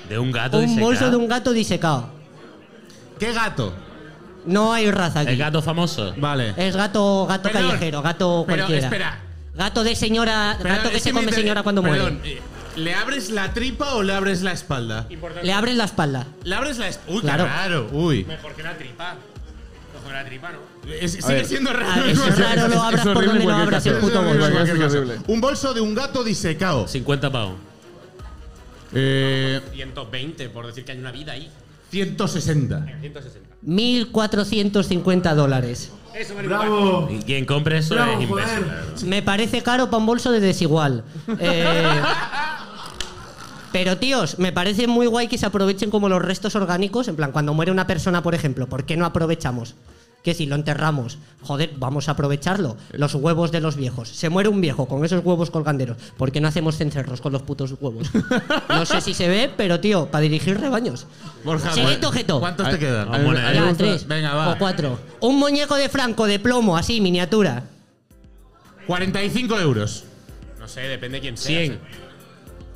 De 0.08 0.18
un 0.18 0.32
gato 0.32 0.58
Un 0.60 0.64
disecado. 0.68 0.86
bolso 0.88 1.10
de 1.12 1.16
un 1.18 1.28
gato 1.28 1.52
disecado. 1.52 2.10
¿Qué 3.20 3.34
gato? 3.34 3.74
No 4.46 4.72
hay 4.72 4.90
raza 4.90 5.20
aquí. 5.20 5.32
El 5.32 5.38
gato 5.38 5.62
famoso. 5.62 6.14
Vale. 6.16 6.54
Es 6.56 6.78
gato, 6.78 7.26
gato 7.28 7.50
Perdón, 7.50 7.68
callejero, 7.72 8.02
gato 8.02 8.44
pero 8.48 8.64
cualquiera. 8.64 8.88
espera. 8.88 9.20
Gato 9.54 9.84
de 9.84 9.96
señora, 9.98 10.56
Pero 10.62 10.76
gato 10.76 10.90
que 10.92 10.96
es 10.96 11.04
se 11.04 11.10
me 11.10 11.16
come 11.20 11.24
inter- 11.26 11.40
señora 11.42 11.62
cuando 11.64 11.82
Perdón, 11.84 12.14
muere. 12.20 12.38
eh, 12.38 12.42
¿Le 12.78 12.94
abres 12.96 13.30
la 13.32 13.54
tripa 13.54 13.96
o 13.96 14.04
le 14.04 14.14
abres 14.14 14.42
la 14.44 14.54
espalda? 14.54 15.08
Le 15.44 15.52
abres 15.54 15.76
la 15.76 15.84
espalda. 15.84 16.26
Le 16.46 16.56
abres 16.56 16.78
la 16.78 16.88
espalda. 16.88 17.14
Uy, 17.18 17.22
Claro. 17.22 17.44
qué 17.44 17.50
raro. 17.50 17.90
Uy. 17.92 18.24
Mejor 18.24 18.56
que 18.56 18.64
la 18.64 18.78
tripa. 18.78 19.16
Mejor 20.04 20.12
que 20.12 20.14
la 20.14 20.26
tripa, 20.26 20.52
¿no? 20.52 20.92
Es- 20.94 21.16
A 21.18 21.22
sigue 21.22 21.34
ver. 21.36 21.46
siendo 21.46 21.70
Ah, 21.70 21.74
raro. 21.74 22.06
eso 22.06 22.26
es 22.28 22.40
raro, 22.40 22.68
lo 22.68 22.82
abras 22.82 23.02
por 23.06 23.14
donde 23.26 23.44
cualquier 23.44 23.52
abras 23.68 23.86
el 23.86 23.96
puto 23.98 24.22
bolso. 24.24 25.24
Un 25.28 25.42
bolso 25.42 25.74
de 25.74 25.82
un 25.82 25.94
gato 25.96 26.24
disecado. 26.24 26.88
50 26.88 27.32
pavos. 27.32 27.56
Eh, 28.94 29.62
120, 29.74 30.50
por 30.50 30.68
decir 30.68 30.84
que 30.84 30.92
hay 30.92 30.98
una 31.00 31.12
vida 31.12 31.32
ahí. 31.34 31.50
160. 31.92 32.86
160. 33.02 33.50
1.450 33.66 35.34
dólares. 35.36 35.92
Eso 36.16 36.36
me 36.36 36.44
¡Bravo! 36.44 37.08
Y 37.10 37.20
quien 37.24 37.46
compre 37.46 37.78
eso 37.78 37.96
Bravo, 37.96 38.14
es 38.20 38.30
imbécil. 38.30 39.08
Me 39.08 39.22
parece 39.22 39.62
caro 39.64 39.86
para 39.86 39.98
un 39.98 40.06
bolso 40.06 40.32
de 40.32 40.40
desigual. 40.42 41.04
Eh, 41.40 42.02
pero 43.72 43.98
tíos, 43.98 44.38
me 44.38 44.52
parece 44.52 44.86
muy 44.88 45.08
guay 45.08 45.30
que 45.30 45.38
se 45.38 45.46
aprovechen 45.46 45.90
como 45.90 46.10
los 46.10 46.22
restos 46.22 46.56
orgánicos. 46.58 47.08
En 47.08 47.16
plan, 47.16 47.32
cuando 47.32 47.54
muere 47.54 47.72
una 47.72 47.88
persona, 47.88 48.22
por 48.22 48.36
ejemplo, 48.36 48.68
¿por 48.68 48.84
qué 48.86 48.98
no 48.98 49.06
aprovechamos? 49.06 49.76
Que 50.24 50.34
si 50.36 50.46
lo 50.46 50.56
enterramos, 50.56 51.18
joder, 51.42 51.72
vamos 51.78 52.08
a 52.08 52.12
aprovecharlo. 52.12 52.78
Los 52.92 53.16
huevos 53.16 53.52
de 53.52 53.60
los 53.60 53.76
viejos. 53.76 54.08
Se 54.10 54.30
muere 54.30 54.50
un 54.50 54.62
viejo 54.62 54.86
con 54.88 55.04
esos 55.04 55.26
huevos 55.26 55.50
colganderos. 55.50 55.98
¿Por 56.18 56.32
qué 56.32 56.40
no 56.40 56.48
hacemos 56.48 56.78
cencerros 56.78 57.22
con 57.22 57.32
los 57.34 57.42
putos 57.42 57.74
huevos? 57.82 58.10
No 58.70 58.86
sé 58.86 59.02
si 59.02 59.14
se 59.16 59.28
ve, 59.28 59.52
pero 59.58 59.80
tío, 59.80 60.06
para 60.08 60.22
dirigir 60.22 60.60
rebaños. 60.60 61.08
Borja, 61.44 61.74
Siguiente 61.74 62.02
¿cu- 62.02 62.08
objeto. 62.10 62.40
¿Cuántos 62.40 62.70
te 62.70 62.78
quedan? 62.80 63.08
a 63.14 63.18
mí- 63.18 63.26
Vamos, 63.26 63.40
a 63.40 63.42
mí 63.42 63.48
me 63.50 63.54
Ya, 63.56 63.64
gusta- 63.64 63.78
tres 63.84 64.08
Venga, 64.08 64.34
va. 64.36 64.50
o 64.52 64.58
cuatro. 64.60 65.00
Un 65.22 65.40
muñeco 65.40 65.76
de 65.76 65.90
Franco 65.90 66.26
de 66.28 66.38
plomo, 66.40 66.78
así, 66.78 67.02
miniatura. 67.02 67.64
45 68.88 69.60
euros. 69.60 70.04
No 70.60 70.68
sé, 70.68 70.82
depende 70.82 71.18
de 71.18 71.22
quién 71.22 71.38
sea. 71.38 71.60
100. 71.66 71.80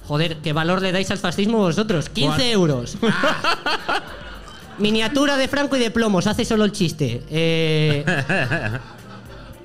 Joder, 0.07 0.37
¿qué 0.37 0.53
valor 0.53 0.81
le 0.81 0.91
dais 0.91 1.09
al 1.11 1.17
fascismo 1.19 1.59
vosotros? 1.59 2.09
15 2.09 2.27
Cuatro. 2.29 2.45
euros. 2.45 2.97
Miniatura 4.77 5.37
de 5.37 5.47
Franco 5.47 5.75
y 5.77 5.79
de 5.79 5.89
plomos, 5.91 6.27
hace 6.27 6.43
solo 6.45 6.65
el 6.65 6.71
chiste. 6.71 7.23
Eh, 7.29 8.03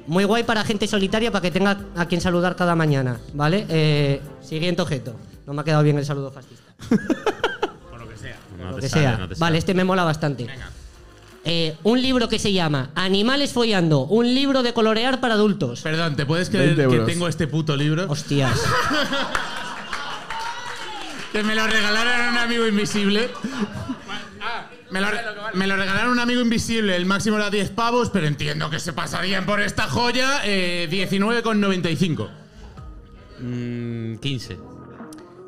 muy 0.07 0.25
guay 0.25 0.45
para 0.45 0.65
gente 0.65 0.87
solitaria 0.87 1.31
para 1.33 1.43
que 1.43 1.51
tenga 1.51 1.79
a 1.97 2.07
quien 2.07 2.21
saludar 2.21 2.55
cada 2.57 2.75
mañana, 2.77 3.19
¿vale? 3.35 3.67
Eh, 3.69 4.21
siguiente 4.41 4.83
objeto. 4.83 5.17
No 5.47 5.53
me 5.53 5.63
ha 5.63 5.65
quedado 5.65 5.83
bien 5.83 5.99
el 5.99 6.05
saludo 6.05 6.31
fascista. 6.31 6.73
Por 7.91 8.01
lo 8.01 8.09
que 8.09 8.17
sea. 8.17 8.37
No 8.59 8.71
Lo 8.71 8.77
que 8.77 8.89
sale, 8.89 9.03
sea. 9.03 9.13
no 9.13 9.19
vale, 9.27 9.35
sale. 9.37 9.59
este 9.59 9.75
me 9.75 9.83
mola 9.85 10.05
bastante. 10.05 10.47
Eh, 11.45 11.75
un 11.85 12.01
libro 12.01 12.29
que 12.29 12.39
se 12.39 12.53
llama 12.53 12.91
Animales 12.95 13.53
follando, 13.53 14.01
un 14.05 14.27
libro 14.35 14.63
de 14.63 14.73
colorear 14.75 15.21
para 15.21 15.35
adultos. 15.35 15.81
Perdón, 15.81 16.15
¿te 16.15 16.27
puedes 16.27 16.51
creer 16.51 16.77
20 16.77 16.99
que 16.99 17.03
tengo 17.13 17.27
este 17.27 17.47
puto 17.49 17.77
libro? 17.77 18.07
Hostias. 18.09 18.61
Que 21.33 21.45
me 21.45 21.55
lo 21.55 21.65
regalaron 21.65 22.21
a 22.23 22.31
un 22.31 22.39
amigo 22.39 22.67
invisible. 22.67 23.31
Me 24.91 25.01
lo, 25.01 25.07
me 25.55 25.67
lo 25.67 25.77
regalaron 25.77 26.13
un 26.13 26.19
amigo 26.19 26.41
invisible, 26.41 26.97
el 26.97 27.07
máximo 27.07 27.37
era 27.37 27.49
10 27.51 27.71
pavos, 27.71 28.11
pero 28.11 28.27
entiendo 28.27 28.71
que 28.71 28.81
se 28.81 28.93
pasarían 28.93 29.47
por 29.47 29.61
esta 29.61 29.85
joya. 29.89 30.41
Eh, 30.45 30.89
19,95. 30.91 32.29
Mm, 33.41 34.17
15. 34.17 34.59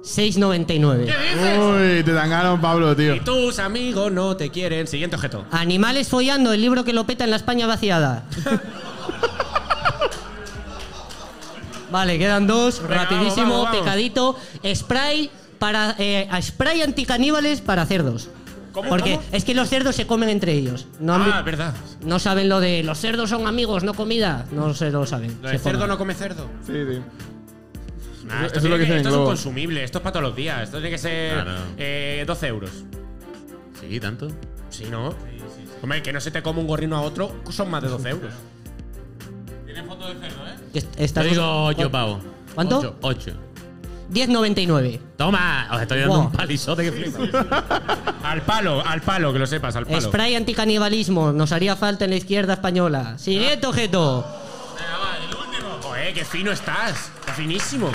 6,99. 0.02 1.98
Uy, 1.98 2.02
te 2.02 2.12
tangaron, 2.12 2.60
Pablo, 2.60 2.94
tío. 2.96 3.14
Y 3.14 3.20
tus 3.20 3.58
amigos 3.58 4.10
no 4.10 4.36
te 4.36 4.50
quieren. 4.50 4.86
Siguiente 4.86 5.16
objeto. 5.16 5.44
Animales 5.52 6.08
follando, 6.08 6.52
el 6.52 6.60
libro 6.60 6.84
que 6.84 6.92
lo 6.92 7.04
peta 7.06 7.24
en 7.24 7.30
la 7.30 7.36
España 7.36 7.66
vaciada. 7.68 8.24
vale, 11.90 12.18
quedan 12.18 12.46
dos, 12.46 12.82
Venga, 12.82 13.04
rapidísimo, 13.04 13.42
vamos, 13.42 13.64
vamos, 13.64 13.70
vamos. 13.70 13.80
pecadito. 13.80 14.36
Spray 14.74 15.30
para 15.58 15.94
eh, 15.98 16.28
spray 16.40 16.82
anticaníbales 16.82 17.60
para 17.60 17.86
cerdos. 17.86 18.28
¿Cómo, 18.72 18.88
Porque 18.88 19.16
cómo? 19.16 19.24
es 19.32 19.44
que 19.44 19.54
los 19.54 19.68
cerdos 19.68 19.94
se 19.94 20.06
comen 20.06 20.28
entre 20.30 20.52
ellos. 20.52 20.86
No, 20.98 21.14
han 21.14 21.22
Ah, 21.30 21.42
verdad. 21.42 21.74
no 22.04 22.18
saben 22.18 22.48
lo 22.48 22.58
de 22.60 22.82
los 22.82 22.98
cerdos 22.98 23.28
son 23.30 23.46
amigos, 23.46 23.84
no 23.84 23.92
comida. 23.94 24.46
No 24.52 24.72
se 24.74 24.90
lo 24.90 25.04
saben. 25.06 25.36
Lo 25.42 25.48
Se 25.48 25.54
de 25.54 25.58
cerdo 25.58 25.86
no 25.86 25.98
come 25.98 26.14
cerdo. 26.14 26.46
Sí, 26.66 26.72
sí. 26.72 27.00
Nah, 28.26 28.36
Eso 28.36 28.46
esto 28.46 28.58
es 28.58 28.64
lo 28.64 28.70
tiene 28.70 28.76
que 28.76 28.80
dicen 28.84 28.92
en 28.92 28.98
esto 28.98 29.08
es 29.10 29.16
un 29.16 29.24
consumible, 29.24 29.84
esto 29.84 29.98
es 29.98 30.02
para 30.02 30.12
todos 30.14 30.22
los 30.24 30.36
días. 30.36 30.62
Esto 30.62 30.76
tiene 30.78 30.90
que 30.90 30.98
ser 30.98 31.34
Claro. 31.34 31.52
eh, 31.76 32.24
12 32.26 32.46
euros. 32.46 32.70
Sí, 33.80 34.00
tanto. 34.00 34.28
Sí, 34.70 34.84
¿no? 34.90 35.14
Hombre, 35.82 36.02
que 36.02 36.12
no 36.12 36.20
se 36.20 36.30
te 36.30 36.40
come 36.42 36.60
un 36.60 36.66
gorrino 36.66 36.96
a 36.96 37.00
otro, 37.02 37.34
son 37.50 37.68
más 37.70 37.82
de 37.82 37.88
12 37.88 38.08
euros. 38.10 38.32
Tiene 39.66 39.82
foto 39.82 40.08
de 40.08 40.14
cerdo, 40.20 40.46
¿eh? 40.46 40.54
Que 40.72 40.78
est- 40.78 41.00
estás- 41.00 41.24
digo 41.28 41.64
8 41.64 41.90
pavos. 41.90 42.22
¿Cuánto? 42.54 42.78
Ocho. 42.78 42.96
Ocho. 43.02 43.32
10.99. 44.12 45.00
Toma, 45.16 45.68
os 45.72 45.80
estoy 45.80 46.00
dando 46.00 46.20
un 46.20 46.32
palizote 46.32 46.84
que 46.84 46.92
flipas. 46.92 47.46
Al 48.22 48.42
palo, 48.42 48.84
al 48.86 49.00
palo, 49.00 49.32
que 49.32 49.38
lo 49.38 49.46
sepas, 49.46 49.74
al 49.76 49.86
palo. 49.86 50.00
Spray 50.00 50.34
anticanibalismo. 50.34 51.32
Nos 51.32 51.52
haría 51.52 51.76
falta 51.76 52.04
en 52.04 52.10
la 52.10 52.16
izquierda 52.16 52.54
española. 52.54 53.16
Siguiente 53.18 53.66
objeto. 53.66 54.26
Joder, 55.82 56.12
qué 56.14 56.24
fino 56.24 56.52
estás. 56.52 57.10
Qué 57.26 57.32
finísimo. 57.32 57.90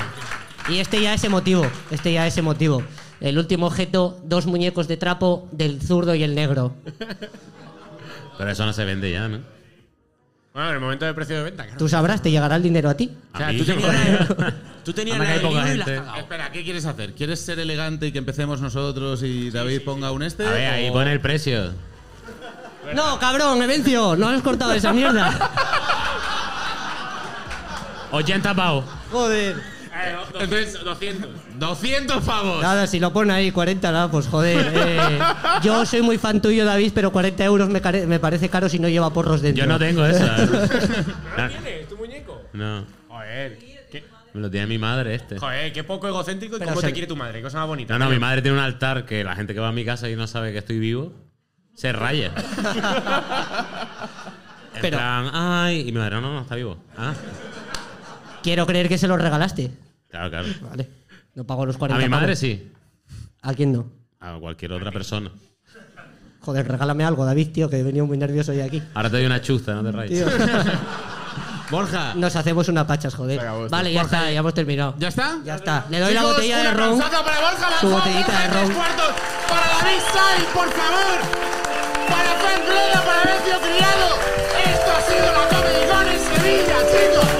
Y 0.69 0.79
este 0.79 1.01
ya 1.01 1.13
es 1.13 1.23
emotivo. 1.23 1.67
Este 1.91 2.11
ya 2.11 2.25
es 2.25 2.37
emotivo. 2.37 2.83
El 3.19 3.37
último 3.37 3.67
objeto, 3.67 4.19
dos 4.23 4.45
muñecos 4.47 4.87
de 4.87 4.97
trapo 4.97 5.47
del 5.51 5.81
zurdo 5.81 6.15
y 6.15 6.23
el 6.23 6.35
negro. 6.35 6.73
Pero 8.37 8.51
eso 8.51 8.65
no 8.65 8.73
se 8.73 8.85
vende 8.85 9.11
ya, 9.11 9.27
¿no? 9.27 9.39
Bueno, 10.53 10.69
en 10.69 10.75
el 10.75 10.81
momento 10.81 11.05
de 11.05 11.13
precio 11.13 11.37
de 11.37 11.43
venta, 11.43 11.63
claro. 11.63 11.77
Tú 11.77 11.87
sabrás, 11.87 12.21
te 12.21 12.31
llegará 12.31 12.55
el 12.55 12.63
dinero 12.63 12.89
a 12.89 12.95
ti. 12.95 13.15
O 13.33 13.37
sea, 13.37 13.49
A 13.49 13.51
mí, 13.51 13.61
tú 13.61 13.73
joder. 13.79 14.55
tú 14.87 14.93
tenías 14.93 15.17
la 15.19 15.25
que 15.25 15.31
hay 15.33 15.39
poca 15.39 15.73
y 15.73 15.77
la 15.77 15.85
gente. 15.85 16.01
Espera, 16.17 16.51
¿qué 16.51 16.63
quieres 16.63 16.85
hacer? 16.85 17.13
¿Quieres 17.13 17.41
ser 17.43 17.59
elegante 17.59 18.07
y 18.07 18.11
que 18.13 18.17
empecemos 18.19 18.61
nosotros 18.61 19.21
y 19.21 19.49
David 19.51 19.81
ponga 19.83 20.11
un 20.11 20.23
este? 20.23 20.47
A 20.47 20.51
ver, 20.51 20.67
ahí 20.73 20.89
o- 20.89 20.93
pone 20.93 21.11
el 21.11 21.19
precio. 21.19 21.71
No, 22.95 23.19
cabrón, 23.19 23.61
Evencio, 23.61 24.15
no 24.15 24.29
has 24.29 24.41
cortado 24.41 24.71
esa 24.71 24.93
mierda. 24.93 25.51
80 28.11 28.53
pavos. 28.55 28.85
Joder. 29.11 29.55
Entonces, 30.39 30.81
200. 30.83 31.29
200 31.59 32.23
pavos. 32.23 32.61
Nada, 32.61 32.87
si 32.87 32.99
lo 32.99 33.11
pone 33.11 33.33
ahí 33.33 33.51
40, 33.51 33.91
nada, 33.91 34.09
pues 34.11 34.27
joder. 34.27 34.71
eh, 34.73 35.19
yo 35.63 35.85
soy 35.85 36.01
muy 36.03 36.17
fan 36.17 36.41
tuyo, 36.41 36.63
David, 36.65 36.91
pero 36.95 37.11
40 37.11 37.43
euros 37.43 37.67
me, 37.67 37.81
care- 37.81 38.05
me 38.05 38.19
parece 38.19 38.47
caro 38.47 38.69
si 38.69 38.79
no 38.79 38.87
lleva 38.87 39.09
porros 39.11 39.41
dentro. 39.41 39.65
Yo 39.65 39.69
no 39.69 39.77
tengo 39.79 40.05
esa. 40.05 40.35
Ah, 41.37 41.49
¿Tienes 41.49 41.89
tu 41.89 41.97
muñeco? 41.97 42.41
no, 42.53 42.85
Joder. 43.09 43.57
Me 44.37 44.43
lo 44.43 44.51
tiene 44.51 44.67
mi 44.67 44.77
madre 44.77 45.15
este. 45.15 45.39
joder, 45.39 45.73
qué 45.73 45.83
poco 45.83 46.07
egocéntrico 46.07 46.55
y 46.57 46.59
Pero 46.59 46.69
cómo 46.71 46.81
se- 46.81 46.87
te 46.87 46.93
quiere 46.93 47.07
tu 47.07 47.15
madre. 47.15 47.39
Qué 47.39 47.43
cosa 47.43 47.57
más 47.59 47.67
bonita. 47.67 47.93
No, 47.93 47.99
no, 47.99 48.05
tío. 48.05 48.13
mi 48.15 48.19
madre 48.21 48.41
tiene 48.43 48.55
un 48.57 48.63
altar 48.63 49.03
que 49.05 49.23
la 49.23 49.35
gente 49.35 49.53
que 49.55 49.59
va 49.59 49.69
a 49.69 49.71
mi 49.71 49.83
casa 49.83 50.07
y 50.09 50.15
no 50.15 50.27
sabe 50.27 50.51
que 50.51 50.59
estoy 50.59 50.77
vivo 50.79 51.11
se 51.75 51.91
raya. 51.91 52.31
En 54.75 54.81
Pero- 54.81 54.97
plan, 54.97 55.29
ay, 55.33 55.81
y 55.81 55.91
mi 55.91 55.93
madre, 55.97 56.15
no, 56.15 56.21
no, 56.21 56.33
no, 56.33 56.41
está 56.41 56.53
vivo. 56.55 56.77
Ah, 56.95 57.11
Quiero 58.43 58.67
creer 58.67 58.87
que 58.87 58.99
se 58.99 59.07
lo 59.07 59.17
regalaste. 59.17 59.71
claro, 60.07 60.29
claro. 60.29 60.47
Vale. 60.61 60.87
No 61.33 61.43
pago 61.45 61.65
los 61.65 61.75
A 61.77 61.79
40 61.79 62.03
mi 62.03 62.09
madre 62.09 62.27
pavos. 62.27 62.39
sí, 62.39 62.71
¿A 63.41 63.53
quién 63.55 63.71
no? 63.73 63.89
a 64.19 64.37
cualquier 64.39 64.73
otra 64.73 64.91
persona. 64.91 65.31
Joder, 66.41 66.67
regálame 66.67 67.03
algo, 67.03 67.25
David, 67.25 67.49
tío, 67.51 67.69
que 67.71 67.79
he 67.79 67.83
venido 67.83 68.05
muy 68.05 68.17
nervioso 68.19 68.51
hoy 68.51 68.61
aquí. 68.61 68.81
Ahora 68.93 69.09
te 69.09 69.17
doy 69.17 69.25
una 69.25 69.41
chusta, 69.41 69.73
no 69.73 69.83
te 69.83 69.91
rayes. 69.91 70.23
Tío. 70.25 70.27
Borja. 71.69 72.13
Nos 72.15 72.35
hacemos 72.35 72.67
una 72.69 72.85
pachas, 72.87 73.13
joder. 73.15 73.39
Esto. 73.39 73.67
Vale, 73.69 73.91
ya 73.93 74.01
está, 74.01 74.31
ya 74.31 74.39
hemos 74.39 74.53
terminado. 74.53 74.93
¿Ya 74.97 75.09
está? 75.09 75.37
Ya 75.43 75.55
está. 75.55 75.85
Le 75.89 75.99
doy 75.99 76.13
la 76.13 76.21
Chicos, 76.21 76.35
botella 76.35 76.57
de 76.63 76.71
ron. 76.71 76.99
para 76.99 77.19
Borja 77.19 77.55
Su 77.79 77.87
Manzón, 77.87 77.91
botellita 77.91 78.31
Borja 78.31 78.41
de 78.41 78.47
ron. 78.53 78.73
Para 79.49 79.67
David 79.67 80.01
Sai, 80.13 80.43
por 80.53 80.69
favor. 80.71 81.17
Para 82.09 82.31
Frank 82.41 82.67
Lola, 82.67 83.01
para 83.05 83.31
Bencio 83.33 83.59
Criado. 83.59 84.07
Esto 84.65 84.91
ha 84.95 85.01
sido 85.01 85.25
la 85.33 85.47
Comedy 85.49 86.13
en 86.13 86.35
Sevilla, 86.35 86.77
chicos. 86.91 87.36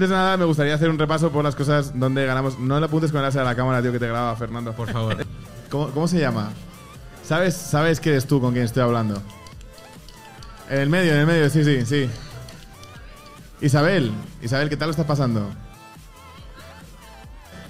Antes 0.00 0.08
de 0.08 0.16
nada, 0.16 0.38
me 0.38 0.46
gustaría 0.46 0.74
hacer 0.74 0.88
un 0.88 0.98
repaso 0.98 1.30
por 1.30 1.44
las 1.44 1.54
cosas 1.54 1.92
donde 1.94 2.24
ganamos. 2.24 2.58
No 2.58 2.80
le 2.80 2.86
apuntes 2.86 3.12
con 3.12 3.22
el 3.22 3.38
a 3.38 3.44
la 3.44 3.54
cámara, 3.54 3.82
tío, 3.82 3.92
que 3.92 3.98
te 3.98 4.08
graba, 4.08 4.34
Fernando. 4.34 4.72
Por 4.72 4.90
favor. 4.90 5.26
¿Cómo, 5.70 5.90
cómo 5.90 6.08
se 6.08 6.18
llama? 6.18 6.52
¿Sabes, 7.22 7.54
¿Sabes 7.54 8.00
que 8.00 8.08
eres 8.08 8.26
tú 8.26 8.40
con 8.40 8.54
quien 8.54 8.64
estoy 8.64 8.82
hablando? 8.82 9.22
En 10.70 10.78
el 10.78 10.88
medio, 10.88 11.12
en 11.12 11.18
el 11.18 11.26
medio, 11.26 11.50
sí, 11.50 11.62
sí, 11.64 11.84
sí. 11.84 12.08
Isabel, 13.60 14.10
Isabel, 14.40 14.70
¿qué 14.70 14.76
tal 14.78 14.86
lo 14.88 14.92
estás 14.92 15.04
pasando? 15.04 15.50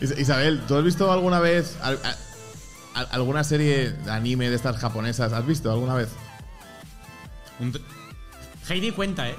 Is- 0.00 0.16
Isabel, 0.16 0.60
¿tú 0.68 0.76
has 0.76 0.84
visto 0.84 1.10
alguna 1.10 1.40
vez 1.40 1.78
al- 1.82 1.98
alguna 3.10 3.42
serie 3.42 3.90
de 3.90 4.10
anime 4.12 4.50
de 4.50 4.54
estas 4.54 4.76
japonesas? 4.76 5.32
¿Has 5.32 5.44
visto 5.46 5.68
alguna 5.72 5.94
vez? 5.94 6.10
Heidi 8.68 8.92
cuenta, 8.92 9.28
¿eh? 9.28 9.34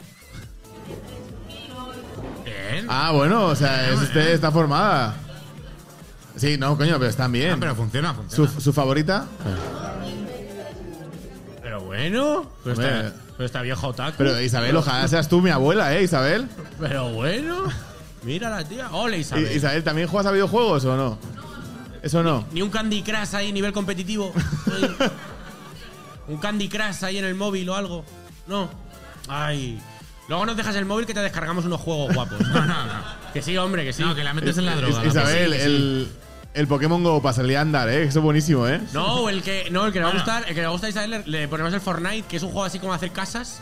Bien. 2.72 2.85
Ah, 2.89 3.11
bueno, 3.11 3.45
o 3.45 3.56
sea, 3.56 3.89
es 3.89 3.99
usted 4.02 4.30
está 4.31 4.52
formada. 4.52 5.15
Sí, 6.35 6.57
no, 6.57 6.77
coño, 6.77 6.98
pero 6.98 7.10
están 7.10 7.31
bien. 7.31 7.52
Ah, 7.53 7.57
pero 7.60 7.76
funciona, 7.76 8.14
¿Su, 8.14 8.19
funciona. 8.45 8.60
su 8.60 8.73
favorita? 8.73 9.26
Pero 11.61 11.81
bueno. 11.81 12.49
Pero 12.64 12.76
Hombre. 12.76 12.98
está, 13.07 13.14
pero 13.38 13.45
está 13.45 13.61
viejo 13.61 13.88
otaku. 13.88 14.15
Pero 14.18 14.39
Isabel, 14.41 14.76
ojalá 14.76 15.07
seas 15.07 15.27
tú 15.27 15.41
mi 15.41 15.49
abuela, 15.49 15.93
¿eh, 15.95 16.03
Isabel? 16.03 16.48
Pero 16.80 17.10
bueno. 17.10 17.64
Mira 18.23 18.49
la 18.49 18.64
tía. 18.64 18.88
Hola, 18.91 19.18
Isabel. 19.18 19.52
I- 19.52 19.56
Isabel, 19.56 19.84
¿también 19.84 20.07
juegas 20.07 20.27
a 20.27 20.31
videojuegos 20.31 20.85
o 20.85 20.95
no? 20.95 21.18
Eso 22.03 22.23
no. 22.23 22.45
Ni 22.52 22.61
un 22.61 22.69
Candy 22.69 23.03
Crush 23.03 23.35
ahí, 23.35 23.52
nivel 23.52 23.73
competitivo. 23.73 24.34
Un 26.27 26.38
Candy 26.38 26.69
Crush 26.69 27.03
ahí 27.03 27.18
en 27.18 27.26
el 27.26 27.35
móvil 27.35 27.68
o 27.69 27.76
algo. 27.76 28.06
No. 28.48 28.69
Ay. 29.27 29.81
Luego 30.32 30.45
nos 30.45 30.56
dejas 30.56 30.78
el 30.78 30.86
móvil 30.86 31.06
que 31.06 31.14
te 31.14 31.20
descargamos 31.20 31.66
unos 31.66 31.82
juegos 31.82 32.16
guapos. 32.16 32.40
No, 32.53 32.66
no, 32.66 32.86
no. 32.86 32.94
Que 33.34 33.41
sí, 33.41 33.58
hombre, 33.58 33.84
que 33.84 33.91
sí. 33.91 34.02
No, 34.02 34.16
que 34.16 34.24
la 34.24 34.34
metes 34.34 34.58
en 34.58 34.66
la 34.66 34.78
droga. 34.78 35.06
Isabel, 35.06 35.52
el, 35.52 36.08
el 36.53 36.68
Pokémon 36.68 37.03
Go 37.03 37.22
para 37.22 37.34
salir 37.34 37.58
a 37.58 37.62
andar, 37.62 37.90
¿eh? 37.90 38.03
Eso 38.03 38.20
es 38.20 38.24
buenísimo, 38.24 38.66
¿eh? 38.66 38.80
No, 38.94 39.28
el 39.28 39.44
que, 39.44 39.68
no, 39.72 39.86
el 39.86 39.91
que 39.91 39.99
le 39.99 40.06
va 40.06 40.12
a 40.12 40.14
gustar, 40.14 40.45
el 40.48 40.56
que 40.56 40.62
le 40.62 40.68
gusta 40.70 40.88
a 40.88 40.90
Isabel, 40.90 41.24
le, 41.26 41.49
ponemos 41.49 41.74
el 41.74 41.82
Fortnite, 41.82 42.30
que 42.30 42.38
es 42.38 42.44
un 42.44 42.52
juego 42.52 42.64
así 42.64 42.80
como 42.80 42.94
hacer 42.94 43.12
casas. 43.12 43.62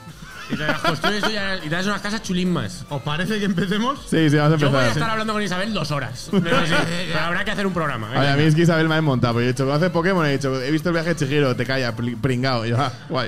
Y 0.52 0.58
te 0.58 0.66
las 0.66 0.80
construyes 0.80 1.24
tú 1.24 1.30
y 1.30 1.70
te 1.70 1.76
das 1.76 1.88
unas 1.88 2.02
casas 2.02 2.22
chulismas. 2.22 2.86
¿Os 2.90 3.02
parece 3.02 3.40
que 3.40 3.46
empecemos? 3.46 4.00
Sí, 4.08 4.30
sí, 4.30 4.36
vamos 4.36 4.54
a 4.54 4.58
Yo 4.58 4.70
voy 4.70 4.78
a 4.78 4.82
empezar. 4.82 4.98
estar 4.98 5.10
hablando 5.10 5.34
con 5.34 5.42
Isabel 5.42 5.74
dos 5.74 5.90
horas. 5.90 6.30
Pero, 6.32 6.66
sí, 6.68 6.74
pero 7.08 7.20
habrá 7.20 7.46
que 7.46 7.52
hacer 7.52 7.66
un 7.66 7.74
programa. 7.74 8.12
Oye, 8.12 8.30
a 8.30 8.36
mí 8.36 8.44
es 8.44 8.54
que 8.54 8.62
Isabel 8.62 8.88
me 8.88 8.94
ha 8.94 8.98
desmontado. 8.98 9.34
Porque 9.34 9.46
he 9.46 9.52
dicho, 9.54 9.66
¿conoces 9.66 9.90
Pokémon? 9.90 10.24
He 10.28 10.34
dicho, 10.34 10.62
he 10.62 10.70
visto 10.70 10.90
el 10.90 10.94
viaje 10.94 11.10
de 11.10 11.16
Chihiro, 11.16 11.56
te 11.56 11.66
calla, 11.66 11.96
pringao. 11.96 12.66
Y 12.66 12.70
yo, 12.70 12.78
ah, 12.80 12.92
guay. 13.10 13.28